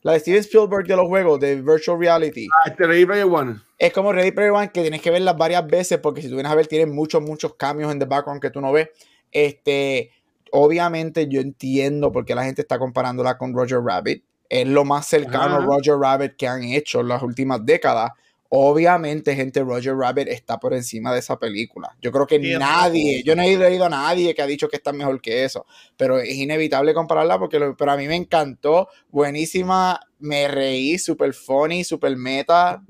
La 0.00 0.12
de 0.12 0.20
Steven 0.20 0.40
Spielberg 0.40 0.86
de 0.86 0.96
los 0.96 1.06
juegos 1.06 1.38
de 1.38 1.56
Virtual 1.56 1.98
Reality. 2.00 2.46
Ah, 2.50 2.70
este 2.70 2.86
Ready 2.86 3.04
Player 3.04 3.26
One. 3.26 3.60
Es 3.78 3.92
como 3.92 4.10
Ready 4.10 4.30
Player 4.30 4.52
One 4.52 4.70
que 4.72 4.80
tienes 4.80 5.02
que 5.02 5.10
verlas 5.10 5.36
varias 5.36 5.66
veces 5.66 5.98
porque 5.98 6.22
si 6.22 6.28
tú 6.30 6.36
vienes 6.36 6.50
a 6.50 6.54
ver 6.54 6.66
tienen 6.66 6.94
muchos, 6.94 7.20
muchos 7.20 7.56
cambios 7.56 7.92
en 7.92 7.98
the 7.98 8.06
background 8.06 8.40
que 8.40 8.48
tú 8.48 8.62
no 8.62 8.72
ves. 8.72 8.88
Este, 9.30 10.10
obviamente 10.50 11.28
yo 11.28 11.42
entiendo 11.42 12.10
por 12.10 12.24
qué 12.24 12.34
la 12.34 12.44
gente 12.44 12.62
está 12.62 12.78
comparándola 12.78 13.36
con 13.36 13.52
Roger 13.52 13.80
Rabbit. 13.82 14.24
Es 14.48 14.66
lo 14.66 14.86
más 14.86 15.06
cercano 15.06 15.56
Ajá. 15.56 15.58
a 15.58 15.60
Roger 15.60 15.96
Rabbit 15.98 16.36
que 16.36 16.48
han 16.48 16.62
hecho 16.62 17.00
en 17.00 17.08
las 17.08 17.22
últimas 17.22 17.66
décadas. 17.66 18.12
Obviamente, 18.54 19.34
gente, 19.34 19.62
Roger 19.62 19.96
Rabbit 19.96 20.28
está 20.28 20.60
por 20.60 20.74
encima 20.74 21.10
de 21.10 21.20
esa 21.20 21.38
película. 21.38 21.96
Yo 22.02 22.12
creo 22.12 22.26
que 22.26 22.38
Sí, 22.38 22.52
nadie, 22.58 23.22
yo 23.22 23.34
no 23.34 23.42
he 23.42 23.56
leído 23.56 23.86
a 23.86 23.88
nadie 23.88 24.34
que 24.34 24.42
ha 24.42 24.46
dicho 24.46 24.68
que 24.68 24.76
está 24.76 24.92
mejor 24.92 25.22
que 25.22 25.42
eso, 25.44 25.64
pero 25.96 26.18
es 26.18 26.34
inevitable 26.34 26.92
compararla 26.92 27.38
porque 27.38 27.58
lo- 27.58 27.74
pero 27.74 27.92
a 27.92 27.96
mí 27.96 28.06
me 28.06 28.14
encantó, 28.14 28.88
buenísima, 29.08 29.98
me 30.18 30.48
reí, 30.48 30.98
super 30.98 31.32
funny, 31.32 31.82
super 31.82 32.14
meta. 32.14 32.82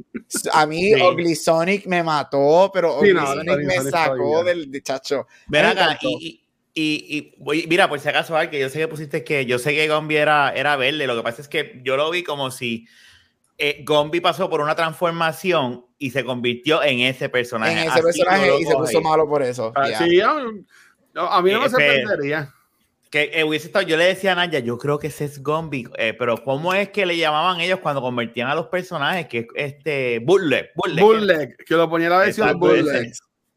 A 0.53 0.67
mí 0.67 0.93
Sí. 0.95 1.01
Ugly 1.01 1.37
Sonic 1.37 1.87
me 1.87 2.03
mató, 2.03 2.69
pero 2.75 2.99
Ugly 2.99 3.13
no, 3.15 3.27
Sonic 3.33 3.59
me 3.65 3.81
sacó 3.83 4.43
del 4.43 4.69
de 4.69 4.83
chacho. 4.83 5.29
Ven 5.47 5.65
acá, 5.67 5.97
y, 6.03 6.43
y, 6.75 6.83
y, 6.83 7.17
y- 7.19 7.35
oye, 7.47 7.67
mira, 7.69 7.89
por 7.89 8.01
si 8.01 8.09
acaso, 8.09 8.35
que 8.51 8.59
yo 8.59 8.69
sé 8.69 8.81
que 8.81 8.89
pusiste 8.89 9.23
que 9.23 9.47
yo 9.47 9.61
sé 9.61 9.73
que 9.77 9.87
Gombi 9.87 10.17
era, 10.17 10.53
era 10.57 10.75
verde, 10.75 11.07
lo 11.07 11.15
que 11.15 11.23
pasa 11.23 11.41
es 11.41 11.47
que 11.47 11.81
yo 11.85 11.97
lo 11.97 12.11
vi 12.11 12.25
como 12.25 12.51
si 12.51 12.89
eh, 13.65 13.83
Gombi 13.85 14.21
pasó 14.21 14.51
por 14.51 14.61
una 14.61 14.75
transformación 14.75 15.87
y 15.99 16.11
se 16.11 16.25
convirtió 16.25 16.83
en 16.83 16.99
ese 17.01 17.29
personaje. 17.29 17.73
En 17.73 17.79
ese 17.79 17.89
Así 17.91 18.03
personaje 18.03 18.61
y 18.61 18.65
se 18.65 18.75
puso 18.75 19.01
malo 19.01 19.29
por 19.29 19.43
eso. 19.43 19.73
Ah, 19.77 19.87
sí, 19.99 20.21
a, 20.21 20.35
no, 21.15 21.23
a 21.23 21.41
mí 21.43 21.53
no 21.53 21.61
me 21.61 21.67
Eh, 21.67 21.71
pero- 21.77 22.01
sorprendería. 22.01 22.53
Que 23.11 23.31
eh, 23.35 23.45
hubiese 23.45 23.67
estado, 23.67 23.87
yo 23.87 23.99
le 23.99 24.05
decía 24.07 24.33
a 24.33 24.35
Naya, 24.37 24.59
yo 24.61 24.79
creo 24.79 24.99
que 24.99 25.09
ese 25.09 25.27
es 25.27 25.43
Gombi, 25.43 25.87
eh, 25.99 26.15
pero 26.19 26.43
¿cómo 26.43 26.73
es 26.73 26.89
que 26.89 27.05
le 27.05 27.17
llamaban 27.19 27.61
ellos 27.61 27.79
cuando 27.81 28.01
convertían 28.01 28.49
a 28.49 28.55
los 28.55 28.69
personajes? 28.69 29.27
Que 29.29 29.41
es 29.41 29.47
este, 29.55 30.19
Bullet, 30.21 30.71
Bullet. 30.75 31.03
Bullleg, 31.03 31.57
que 31.59 31.75
lo 31.75 31.91
ponía 31.91 32.09
la 32.09 32.19
versión 32.21 32.49
ese. 32.49 33.13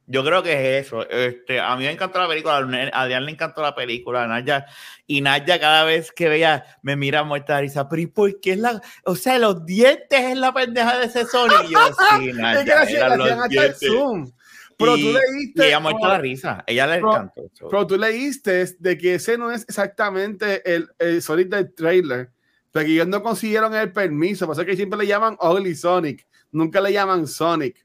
Yo 0.08 0.24
creo 0.24 0.44
que 0.44 0.78
es 0.80 0.86
eso. 0.86 1.10
Este, 1.10 1.60
a 1.60 1.76
mí 1.76 1.84
me 1.86 1.92
encantó 1.92 2.20
la 2.20 2.28
película, 2.28 2.58
a 2.58 3.02
Adrián 3.02 3.26
le 3.26 3.32
encantó 3.32 3.62
la 3.64 3.74
película, 3.74 4.28
Naya, 4.28 4.66
y 5.08 5.22
Naya 5.22 5.60
cada 5.60 5.84
vez 5.84 6.12
que 6.12 6.30
veía 6.30 6.64
me 6.84 6.96
mira 6.96 7.24
muerta 7.24 7.56
de 7.56 7.64
risa, 7.64 7.90
pero 7.90 8.02
¿y 8.04 8.08
por 8.08 8.40
qué 8.40 8.52
es 8.54 8.60
la, 8.60 8.82
o 9.04 9.16
sea, 9.16 9.40
los 9.40 9.66
dientes 9.66 10.20
es 10.20 10.38
la 10.38 10.54
pendeja 10.54 11.00
de 11.00 11.06
ese 11.06 11.26
Sonic? 11.26 11.64
Y 11.70 11.74
yo, 11.74 11.80
sí, 12.20 12.30
Es 12.30 12.36
que 12.36 12.42
Naya, 12.42 12.84
eran 12.84 13.18
los 13.20 13.30
el 13.52 13.74
zoom. 13.76 14.32
Pero 14.78 14.98
y, 14.98 15.02
tú 15.02 15.08
leíste. 15.18 15.64
y 15.64 15.68
ella 15.70 15.80
muerta 15.80 16.00
pero- 16.02 16.14
la 16.14 16.20
risa, 16.20 16.64
ella 16.68 16.86
le 16.88 16.96
Pero- 16.96 17.12
encantó. 17.12 17.42
eso. 17.54 17.68
Pero 17.70 17.88
tú 17.88 17.98
leíste 17.98 18.66
de 18.78 18.98
que 18.98 19.16
ese 19.16 19.38
no 19.38 19.50
es 19.52 19.64
exactamente 19.64 20.62
el, 20.76 20.90
el 21.00 21.22
Sonic 21.22 21.48
del 21.50 21.74
trailer. 21.74 22.30
Porque 22.72 22.92
ellos 22.92 23.08
no 23.08 23.24
consiguieron 23.24 23.74
el 23.74 23.94
permiso. 23.94 24.52
Eso 24.52 24.66
que 24.66 24.76
siempre 24.76 25.00
le 25.00 25.08
llaman 25.08 25.38
Ugly 25.40 25.76
Sonic. 25.76 26.28
Nunca 26.52 26.82
le 26.82 26.92
llaman 26.92 27.26
Sonic. 27.26 27.85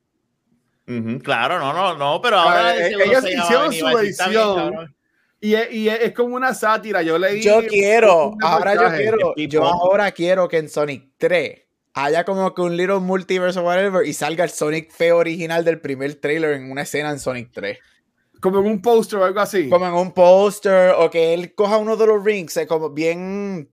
Claro, 1.22 1.58
no, 1.58 1.72
no, 1.72 1.96
no, 1.96 2.20
pero 2.20 2.36
ahora 2.38 2.68
Ah, 2.70 2.76
eh, 2.76 2.92
ellos 3.04 3.22
se 3.22 3.32
hicieron 3.32 3.72
su 3.72 3.84
cabrón. 4.16 4.96
Y 5.42 5.54
es, 5.54 5.72
y 5.72 5.88
es- 5.88 6.00
es 6.02 6.12
como 6.12 6.34
una 6.36 6.52
sátira. 6.52 7.00
Yo 7.02 7.18
leí. 7.18 7.40
Yo 7.42 7.60
quiero, 7.66 8.34
ahora 8.42 8.74
yo 8.74 8.80
quiero, 8.96 9.34
yo 9.36 9.64
ahora 9.64 10.10
quiero 10.12 10.48
que 10.48 10.58
en 10.58 10.68
Sonic 10.68 11.12
3 11.16 11.62
haya 11.94 12.24
como 12.24 12.54
que 12.54 12.60
un 12.62 12.76
little 12.76 12.98
multiverse 13.00 13.58
o 13.58 13.62
whatever 13.62 14.06
y 14.06 14.12
salga 14.12 14.44
el 14.44 14.50
Sonic 14.50 14.90
feo 14.92 15.16
original 15.18 15.64
del 15.64 15.80
primer 15.80 16.14
trailer 16.16 16.52
en 16.52 16.70
una 16.70 16.82
escena 16.82 17.10
en 17.10 17.18
Sonic 17.18 17.50
3. 17.52 17.78
como 18.40 18.60
en 18.60 18.66
un 18.66 18.80
póster 18.80 19.18
o 19.18 19.24
algo 19.24 19.40
así. 19.40 19.68
Como 19.68 19.86
en 19.86 19.92
un 19.92 20.12
póster, 20.12 20.94
o 20.96 21.10
que 21.10 21.34
él 21.34 21.54
coja 21.54 21.76
uno 21.76 21.96
de 21.96 22.06
los 22.06 22.24
rings, 22.24 22.56
eh, 22.56 22.66
como 22.66 22.88
bien. 22.90 23.70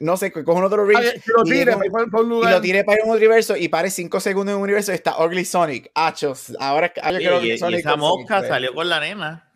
No 0.00 0.16
sé, 0.16 0.32
coja 0.32 0.58
uno 0.58 0.68
de 0.68 0.76
los 0.76 0.88
Ah, 0.94 1.00
rings. 1.00 1.12
que 1.24 1.30
lo 1.36 1.42
y 1.46 1.50
tire 1.50 1.72
diga- 1.76 1.90
para, 1.92 2.06
para 2.06 2.22
un 2.24 2.26
y 2.26 2.30
lugar. 2.34 2.52
lo 2.54 2.60
tire 2.60 2.82
para 2.84 2.98
ir 2.98 3.02
a 3.02 3.06
un 3.06 3.16
universo 3.16 3.56
y 3.56 3.68
pare 3.68 3.90
5 3.90 4.18
segundos 4.20 4.52
en 4.52 4.56
un 4.56 4.64
universo 4.64 4.90
y 4.90 4.96
está 4.96 5.16
Ugly 5.24 5.44
Sonic. 5.44 5.90
Achos, 5.94 6.52
ahora, 6.58 6.92
Sí, 6.94 7.00
quiero 7.18 7.36
y, 7.36 7.38
Ugly 7.38 7.52
y 7.52 7.58
Sonic 7.58 7.78
esa 7.80 7.90
con 7.92 8.00
Sonic 8.00 8.20
mosca 8.22 8.38
3. 8.40 8.48
salió 8.50 8.74
con 8.74 8.88
la 8.88 9.00
nena. 9.00 9.50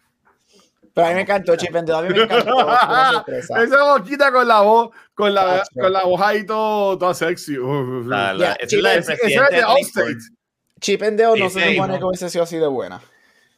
Pero 0.94 1.06
a 1.06 1.10
mí 1.10 1.16
me 1.16 1.20
encantó, 1.22 1.54
Chip 1.56 1.74
and 1.76 1.88
Dale, 1.88 2.06
a 2.08 2.10
mí 2.10 2.16
me 2.18 2.24
encantó. 2.24 2.56
Esa 3.62 3.84
boquita 3.84 4.32
con 4.32 4.48
la 4.48 4.60
voz, 4.62 4.90
con 5.14 5.32
la, 5.34 5.62
con 5.74 5.92
la 5.92 6.02
voz 6.04 6.20
ahí 6.20 6.44
todo, 6.46 6.98
toda 6.98 7.14
sexy. 7.14 7.56
La- 8.04 8.32
la- 8.32 8.38
Ya, 8.38 8.52
esa 8.60 8.76
es 8.76 8.82
la 8.82 8.90
del 8.90 9.04
presidente 9.04 9.56
de 9.56 9.62
Allstate. 9.62 10.16
Chip 10.80 11.02
and 11.02 11.20
Dale 11.20 11.38
no 11.40 11.50
se 11.50 11.74
supone 11.74 11.98
que 11.98 12.04
hubiese 12.04 12.30
sido 12.30 12.44
así 12.44 12.56
de 12.56 12.66
buena. 12.66 13.00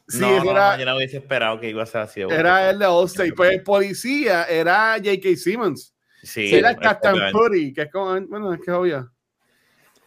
Sí, 0.07 0.19
no, 0.19 0.51
era, 0.51 0.73
no, 0.73 0.79
yo 0.79 0.85
no 0.85 0.95
hubiese 0.97 1.17
esperado 1.17 1.59
que 1.59 1.69
iba 1.69 1.83
a 1.83 1.85
ser 1.85 2.01
así. 2.01 2.19
de 2.19 2.25
bueno. 2.25 2.39
era 2.39 2.69
el 2.69 2.79
de 2.79 2.85
Allstate. 2.85 3.33
Pues 3.33 3.51
el 3.53 3.63
policía 3.63 4.43
era 4.45 4.95
J.K. 4.97 5.35
Simmons. 5.37 5.93
Sí, 6.23 6.55
era 6.55 6.71
es 6.71 6.77
Captain. 6.77 7.31
Putty, 7.31 7.73
que 7.73 7.81
es 7.83 7.91
como, 7.91 8.19
bueno, 8.27 8.53
es 8.53 8.59
que 8.59 8.71
es 8.71 8.77
obvio. 8.77 9.11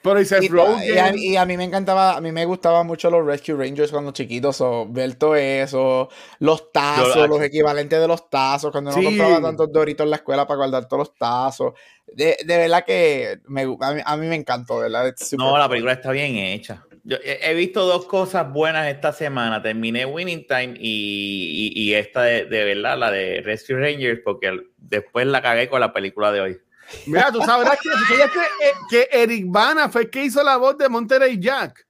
Pero 0.03 0.21
y 0.21 0.25
Y, 0.25 0.93
y 0.93 0.99
a, 0.99 1.17
y 1.17 1.37
a 1.37 1.47
mí 1.47 1.57
me 1.57 1.65
encantaba, 1.65 2.15
a 2.15 2.21
mí 2.21 2.31
me 2.31 2.45
gustaban 2.45 2.87
mucho 2.87 3.09
los 3.09 3.25
Rescue 3.25 3.55
Rangers 3.55 3.91
cuando 3.91 4.13
chiquitos, 4.13 4.61
o 4.61 4.87
ver 4.87 5.15
todo 5.15 5.35
eso, 5.35 6.11
los 6.41 6.71
tazos, 6.73 7.17
Yo- 7.17 7.27
los 7.27 7.41
equivalentes 7.41 7.99
de 7.99 8.07
los 8.07 8.29
tazos, 8.29 8.71
cuando 8.71 8.91
no 8.91 8.99
Sí. 8.99 9.05
compraba 9.05 9.41
tantos 9.41 9.73
doritos 9.73 10.05
en 10.05 10.11
la 10.11 10.17
escuela 10.17 10.47
para 10.47 10.59
guardar 10.59 10.87
todos 10.89 11.09
los 11.09 11.15
tazos. 11.17 11.73
De, 12.07 12.37
de 12.45 12.57
verdad 12.59 12.85
que 12.85 13.41
me, 13.47 13.63
a, 13.63 13.93
mí, 13.95 14.03
a 14.05 14.17
mí 14.19 14.27
me 14.27 14.35
encantó, 14.35 14.79
¿verdad? 14.79 15.15
No, 15.39 15.57
la 15.57 15.69
película 15.71 15.95
está 15.95 16.11
bien 16.11 16.37
hecha. 16.37 16.85
Yo 17.07 17.19
he, 17.23 17.53
visto 17.55 17.85
dos 17.85 18.07
cosas 18.07 18.51
buenas 18.51 18.89
esta 18.89 19.13
semana. 19.13 19.61
Terminé 19.61 20.07
Winning 20.07 20.47
Time 20.47 20.75
y, 20.79 21.73
y- 21.75 21.83
y 21.83 21.95
esta 21.95 22.23
de, 22.23 22.47
de 22.47 22.65
verdad, 22.65 22.99
la 22.99 23.11
de 23.11 23.43
Rescue 23.43 23.77
Rangers, 23.79 24.21
porque 24.25 24.57
después 24.79 25.27
la 25.27 25.43
cagué 25.43 25.69
con 25.69 25.81
la 25.81 25.93
película 25.93 26.33
de 26.33 26.41
hoy. 26.41 26.59
Mira, 27.07 27.31
tú 27.31 27.41
sabrás 27.43 27.79
que, 27.83 27.91
tú 27.91 27.97
sabías 28.09 28.31
que, 28.31 28.39
eh, 28.39 28.73
que 28.89 29.09
Eric 29.23 29.45
Bana 29.49 29.89
fue 29.91 30.03
el 30.03 30.11
que 30.11 30.25
hizo 30.25 30.43
la 30.43 30.57
voz 30.57 30.79
de 30.79 30.89
Monterey 30.89 31.39
Jack. 31.39 31.87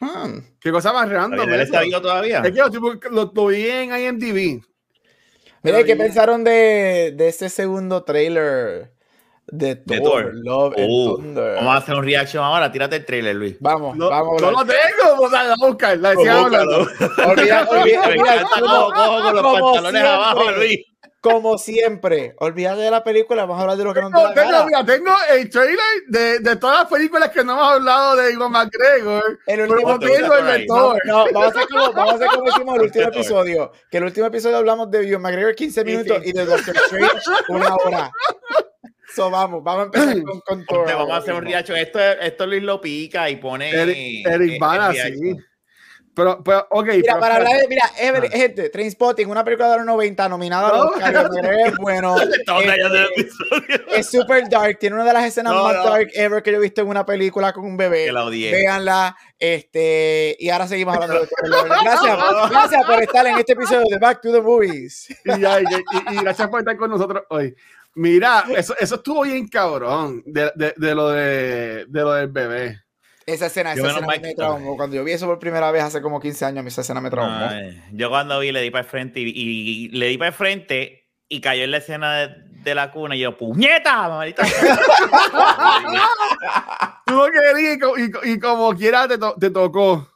Hmm. 0.00 0.38
Qué 0.60 0.72
cosa 0.72 0.92
más 0.92 1.08
random. 1.08 1.48
¿Él 1.48 1.60
está 1.60 1.82
vivo 1.82 2.00
todavía? 2.00 2.40
Es 2.44 2.50
que 2.52 2.58
lo, 2.58 2.94
lo, 3.10 3.32
lo 3.32 3.46
vi 3.46 3.68
en 3.68 3.94
IMDb. 3.96 4.62
Mira, 5.62 5.82
¿qué 5.84 5.96
pensaron 5.96 6.44
de, 6.44 7.14
de 7.16 7.28
ese 7.28 7.48
segundo 7.48 8.02
trailer 8.04 8.93
de 9.46 9.76
Thor? 9.76 9.84
De 9.86 10.00
Thor. 10.00 10.30
Love 10.34 10.74
and 10.76 10.86
Uh, 10.90 11.16
Thunder? 11.16 11.54
vamos 11.56 11.74
a 11.74 11.76
hacer 11.78 11.94
un 11.94 12.04
reaction 12.04 12.42
ahora. 12.44 12.70
Tírate 12.72 12.96
el 12.96 13.04
trailer, 13.04 13.36
Luis. 13.36 13.56
Vamos, 13.60 13.96
No, 13.96 14.10
vamos. 14.10 14.40
no 14.40 14.50
lo 14.50 14.58
tengo, 14.64 15.16
pues, 15.18 15.30
dale, 15.32 15.52
a 15.52 15.54
buscar. 15.66 15.98
La 15.98 16.10
decía. 16.10 16.42
Olvida, 16.42 17.68
olvida, 17.68 18.42
cojo 18.60 19.22
con 19.22 19.34
los 19.34 19.60
pantalones 19.60 20.02
abajo, 20.02 20.50
Luis. 20.52 20.78
Como 21.20 21.56
siempre, 21.56 22.34
olvídate 22.38 22.82
de 22.82 22.90
la 22.90 23.02
película, 23.02 23.46
vamos 23.46 23.56
a 23.58 23.62
hablar 23.62 23.78
de 23.78 23.84
lo 23.84 23.94
que 23.94 24.02
nos 24.02 24.12
da 24.12 24.34
Tengo, 24.34 24.50
la 24.52 24.66
mira, 24.66 24.84
tengo 24.84 25.10
el 25.32 25.48
trailer 25.48 25.78
de, 26.08 26.38
de 26.40 26.56
todas 26.56 26.80
las 26.80 26.90
películas 26.90 27.30
que 27.30 27.42
no 27.42 27.54
hemos 27.54 27.72
hablado 27.72 28.16
de 28.16 28.30
Iwan 28.34 28.52
McGregor. 28.52 29.38
El 29.46 29.60
último 29.62 29.96
no 29.96 30.06
el. 30.52 30.66
Thor. 30.66 31.00
No, 31.06 31.24
vamos 31.32 31.44
a 31.44 31.48
hacer 31.48 31.68
como, 31.70 31.92
vamos 31.94 32.12
a 32.12 32.16
hacer 32.16 32.28
como 32.28 32.48
hicimos 32.50 32.74
el 32.76 32.82
último 32.82 33.08
episodio. 33.08 33.72
Que 33.90 33.96
el 33.96 34.04
último 34.04 34.26
episodio 34.26 34.58
hablamos 34.58 34.90
de 34.90 35.08
Ewan 35.08 35.22
McGregor 35.22 35.54
15 35.54 35.84
minutos 35.86 36.18
y 36.26 36.32
de 36.32 36.44
Doctor 36.44 36.76
Strange 36.76 37.20
una 37.48 37.74
hora. 37.74 38.12
So 39.14 39.30
vamos, 39.30 39.62
vamos 39.62 39.82
a 39.82 39.84
empezar 39.84 40.22
con, 40.24 40.40
con 40.40 40.66
Thor. 40.66 40.86
Vamos 40.86 41.10
a 41.10 41.16
hacer 41.18 41.34
un 41.34 41.42
reaction. 41.42 41.78
Esto, 41.78 42.00
esto 42.00 42.46
Luis 42.46 42.62
lo 42.62 42.80
pica 42.80 43.30
y 43.30 43.36
pone. 43.36 43.70
Eric, 43.70 44.26
Eric 44.26 44.52
eh, 44.52 44.58
Bana, 44.58 44.92
sí. 44.92 45.36
Pero, 46.14 46.42
pero, 46.44 46.66
ok. 46.70 46.86
Mira, 46.86 47.02
pero 47.08 47.20
para 47.20 47.36
hablar 47.36 47.52
de, 47.60 47.68
mira, 47.68 47.82
Ever- 47.98 48.28
Ah. 48.32 48.36
gente, 48.36 48.68
Trainspotting, 48.70 49.28
una 49.28 49.42
película 49.44 49.70
de 49.70 49.76
los 49.78 49.86
90 49.86 50.28
nominada 50.28 50.68
No. 50.68 50.84
Oscar, 50.84 51.12
Ewan 51.14 51.32
McGregor 51.32 51.66
es 51.68 51.76
bueno. 51.78 52.16
Este, 53.16 53.98
es 54.00 54.10
super 54.10 54.48
dark, 54.48 54.78
tiene 54.78 54.94
una 54.96 55.04
de 55.04 55.12
las 55.12 55.24
escenas 55.24 55.52
No, 55.52 55.64
más 55.64 55.74
no. 55.76 55.84
dark 55.90 56.08
ever 56.14 56.42
que 56.42 56.52
yo 56.52 56.58
he 56.58 56.60
visto 56.60 56.80
en 56.82 56.88
una 56.88 57.04
película 57.04 57.52
con 57.52 57.64
un 57.64 57.76
bebé. 57.76 58.06
Que 58.06 58.12
la 58.12 58.24
odié. 58.24 58.52
Véanla, 58.52 59.16
este, 59.38 60.36
y 60.38 60.50
ahora 60.50 60.66
seguimos 60.68 60.94
hablando 60.94 61.20
de. 61.20 61.28
Gracias, 61.82 62.18
gracias 62.50 62.84
por 62.86 63.02
estar 63.02 63.26
en 63.26 63.38
este 63.38 63.52
episodio 63.52 63.86
de 63.88 63.98
Back 63.98 64.20
to 64.22 64.32
the 64.32 64.40
Movies. 64.40 65.08
Y, 65.24 65.40
ya, 65.40 65.60
y, 65.60 65.64
y- 65.64 66.14
y 66.14 66.16
gracias 66.22 66.48
por 66.48 66.60
estar 66.60 66.76
con 66.76 66.90
nosotros 66.90 67.24
hoy. 67.30 67.54
Mira, 67.96 68.44
eso, 68.56 68.74
eso 68.78 68.96
estuvo 68.96 69.22
bien 69.22 69.46
cabrón 69.48 70.22
de, 70.26 70.50
de, 70.56 70.74
de 70.76 70.94
lo, 70.94 71.08
de, 71.10 71.84
de 71.86 72.00
lo 72.00 72.12
del 72.12 72.28
bebé. 72.28 72.80
Esa 73.26 73.46
escena, 73.46 73.74
Yo 73.74 73.82
esa 73.82 73.92
escena 73.92 74.06
me 74.06 74.20
que- 74.20 74.34
traumó. 74.34 74.76
Cuando 74.76 74.96
yo 74.96 75.04
vi 75.04 75.12
eso 75.12 75.26
por 75.26 75.38
primera 75.38 75.70
vez 75.70 75.82
hace 75.82 76.02
como 76.02 76.20
15 76.20 76.44
años, 76.44 76.58
a 76.58 76.62
mí 76.62 76.68
esa 76.68 76.82
escena 76.82 77.00
me 77.00 77.10
traumó. 77.10 77.46
Ay, 77.48 77.82
yo 77.92 78.10
cuando 78.10 78.38
vi 78.40 78.52
le 78.52 78.60
di 78.60 78.70
para 78.70 78.84
el 78.84 78.90
frente 78.90 79.20
y, 79.20 79.32
y 79.34 79.88
le 79.90 80.08
di 80.08 80.18
para 80.18 80.28
el 80.28 80.34
frente 80.34 81.08
y 81.28 81.40
cayó 81.40 81.64
en 81.64 81.70
la 81.70 81.78
escena 81.78 82.14
de, 82.16 82.28
de 82.62 82.74
la 82.74 82.90
cuna 82.90 83.16
y 83.16 83.20
yo, 83.20 83.36
puñeta, 83.38 84.08
maldita 84.08 84.44
sea". 84.44 84.76
Tú 87.06 87.22
querías 87.32 87.80
y, 87.80 88.02
y, 88.04 88.10
co- 88.10 88.24
y 88.24 88.38
como 88.38 88.74
quiera 88.74 89.06
te, 89.08 89.18
to- 89.18 89.34
te 89.38 89.50
tocó. 89.50 90.08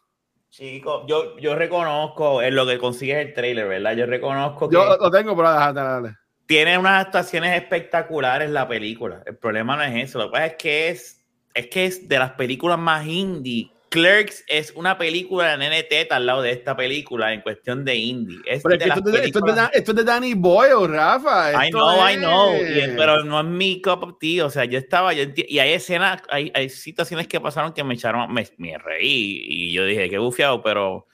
Chico, 0.51 1.07
yo, 1.07 1.39
yo 1.39 1.55
reconozco 1.55 2.43
en 2.43 2.55
lo 2.57 2.67
que 2.67 2.79
consigues 2.79 3.19
el 3.25 3.35
trailer, 3.35 3.69
¿verdad? 3.69 3.93
Yo 3.95 4.07
reconozco 4.07 4.69
que 4.69 4.75
Yo 4.75 4.85
lo, 4.97 5.11
tengo, 5.11 5.37
pero 5.37 5.53
déjate, 5.53 5.81
dale. 5.81 6.15
tiene 6.47 6.79
unas 6.79 7.05
actuaciones 7.07 7.57
espectaculares 7.61 8.51
la 8.51 8.67
película. 8.67 9.23
El 9.27 9.37
problema 9.37 9.77
no 9.77 9.83
es 9.83 10.09
eso, 10.09 10.19
lo 10.19 10.27
que 10.27 10.31
pasa 10.33 10.47
es 10.47 10.55
que 10.57 10.89
es, 10.89 11.18
es 11.59 11.67
que 11.69 11.85
es 11.87 12.09
de 12.09 12.19
las 12.19 12.33
películas 12.33 12.79
más 12.79 13.07
indie. 13.07 13.71
Clerks 13.91 14.45
es 14.49 14.73
una 14.77 14.99
película 14.99 15.53
de 15.53 15.57
nene 15.59 15.83
teta 15.83 16.17
al 16.17 16.27
lado 16.27 16.43
de 16.43 16.51
esta 16.53 16.77
película 16.77 17.33
en 17.33 17.41
cuestión 17.41 17.87
de 17.87 17.97
indie. 17.97 18.37
Es 18.45 18.63
Pero 18.63 18.75
es 18.75 18.79
de 18.81 18.85
que 18.85 18.91
es 18.91 18.95
de, 18.95 18.99
esto, 19.01 19.09
es 19.09 19.15
de, 19.15 19.21
películas- 19.41 19.71
esto 19.73 19.91
es 19.93 19.97
de 19.97 20.05
Danny 20.05 20.35
Boyle, 20.35 20.87
Rafa. 20.89 21.67
I 21.67 21.71
know, 21.71 22.07
I 22.07 22.13
es- 22.13 22.19
know, 22.19 22.55
y- 22.55 22.97
pero 22.97 23.25
no 23.25 23.41
es 23.41 23.47
mi 23.47 23.81
cup 23.81 24.03
of 24.05 24.19
tea, 24.21 24.45
o 24.45 24.51
sea, 24.51 24.67
yo 24.67 24.79
estaba, 24.79 25.15
yo 25.15 25.25
y 25.35 25.59
hay 25.59 25.73
escenas, 25.73 26.21
hay, 26.29 26.53
hay 26.55 26.69
situaciones 26.69 27.27
que 27.29 27.41
pasaron 27.41 27.73
que 27.73 27.83
me 27.83 27.95
echaron, 27.95 28.31
me, 28.33 28.47
me 28.59 28.77
reí, 28.77 29.43
y 29.49 29.73
yo 29.73 29.87
dije, 29.87 30.11
qué 30.11 30.19
bufiado, 30.19 30.63
pero 30.63 31.07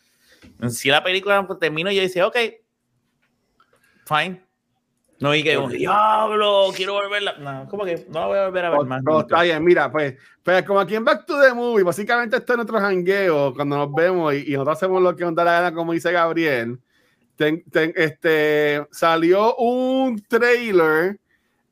si 0.68 0.88
la 0.88 1.04
película 1.04 1.46
termino, 1.60 1.92
yo 1.92 2.02
dije, 2.02 2.24
ok, 2.24 2.36
fine. 4.06 4.42
No, 5.20 5.34
y 5.34 5.42
que, 5.44 5.56
diablo, 5.68 6.66
quiero 6.74 6.94
volverla, 6.94 7.34
no, 7.38 7.68
como 7.68 7.84
que 7.84 8.04
no 8.08 8.20
la 8.20 8.26
voy 8.26 8.38
a 8.38 8.44
volver 8.46 8.64
a 8.64 8.70
ver 8.70 8.78
Pero- 8.78 8.88
más. 8.88 9.02
pero 9.04 9.16
nunca. 9.16 9.26
está 9.26 9.42
bien, 9.44 9.64
mira, 9.64 9.90
pues, 9.92 10.16
pues 10.42 10.62
como 10.64 10.80
aquí 10.80 10.96
en 10.96 11.04
Back 11.04 11.24
to 11.24 11.40
the 11.40 11.54
Movie, 11.54 11.84
básicamente 11.84 12.36
esto 12.36 12.52
es 12.52 12.56
nuestro 12.56 12.80
jangueo, 12.80 13.54
cuando 13.54 13.76
nos 13.76 13.94
vemos 13.94 14.34
y, 14.34 14.44
y 14.48 14.52
nosotros 14.52 14.76
hacemos 14.76 15.00
lo 15.02 15.14
que 15.14 15.24
nos 15.24 15.34
da 15.34 15.44
la 15.44 15.52
gana, 15.60 15.74
como 15.74 15.92
dice 15.92 16.10
Gabriel. 16.12 16.78
Ten- 17.36 17.64
ten- 17.70 17.92
este, 17.96 18.86
salió 18.90 19.56
un 19.56 20.20
trailer 20.28 21.18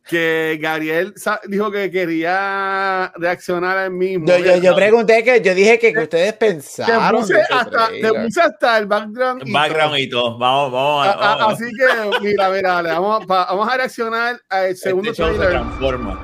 que 0.09 0.59
Gabriel 0.61 1.15
dijo 1.47 1.71
que 1.71 1.91
quería 1.91 3.13
reaccionar 3.17 3.79
al 3.79 3.91
mismo. 3.93 4.27
Yo, 4.27 4.39
yo, 4.39 4.57
yo 4.57 4.75
pregunté 4.75 5.23
que 5.23 5.41
yo 5.41 5.55
dije 5.55 5.79
que, 5.79 5.93
que 5.93 6.01
ustedes 6.01 6.33
te 6.33 6.39
pensaron. 6.47 7.21
puse, 7.21 7.35
de 7.35 7.41
ese 7.43 7.55
hasta, 7.55 7.89
te 7.89 8.13
puse 8.13 8.41
hasta 8.43 8.79
el 8.79 8.87
background. 8.87 9.43
y 9.47 9.53
Background 9.53 9.91
todo. 9.93 9.99
y 9.99 10.09
todo, 10.11 10.39
vamos, 10.39 10.73
vamos, 10.73 11.07
A- 11.07 11.17
vamos. 11.17 11.55
así 11.55 11.65
que, 11.77 12.21
mira, 12.21 12.49
mira, 12.51 12.73
dale, 12.75 12.91
vamos, 12.91 13.27
pa- 13.27 13.47
vamos 13.47 13.69
a 13.69 13.77
reaccionar 13.77 14.41
al 14.51 14.77
segundo 14.77 15.11
este 15.11 15.23
show 15.23 15.33
se 15.33 15.39
trailer. 15.39 15.61
transforma. 15.61 16.19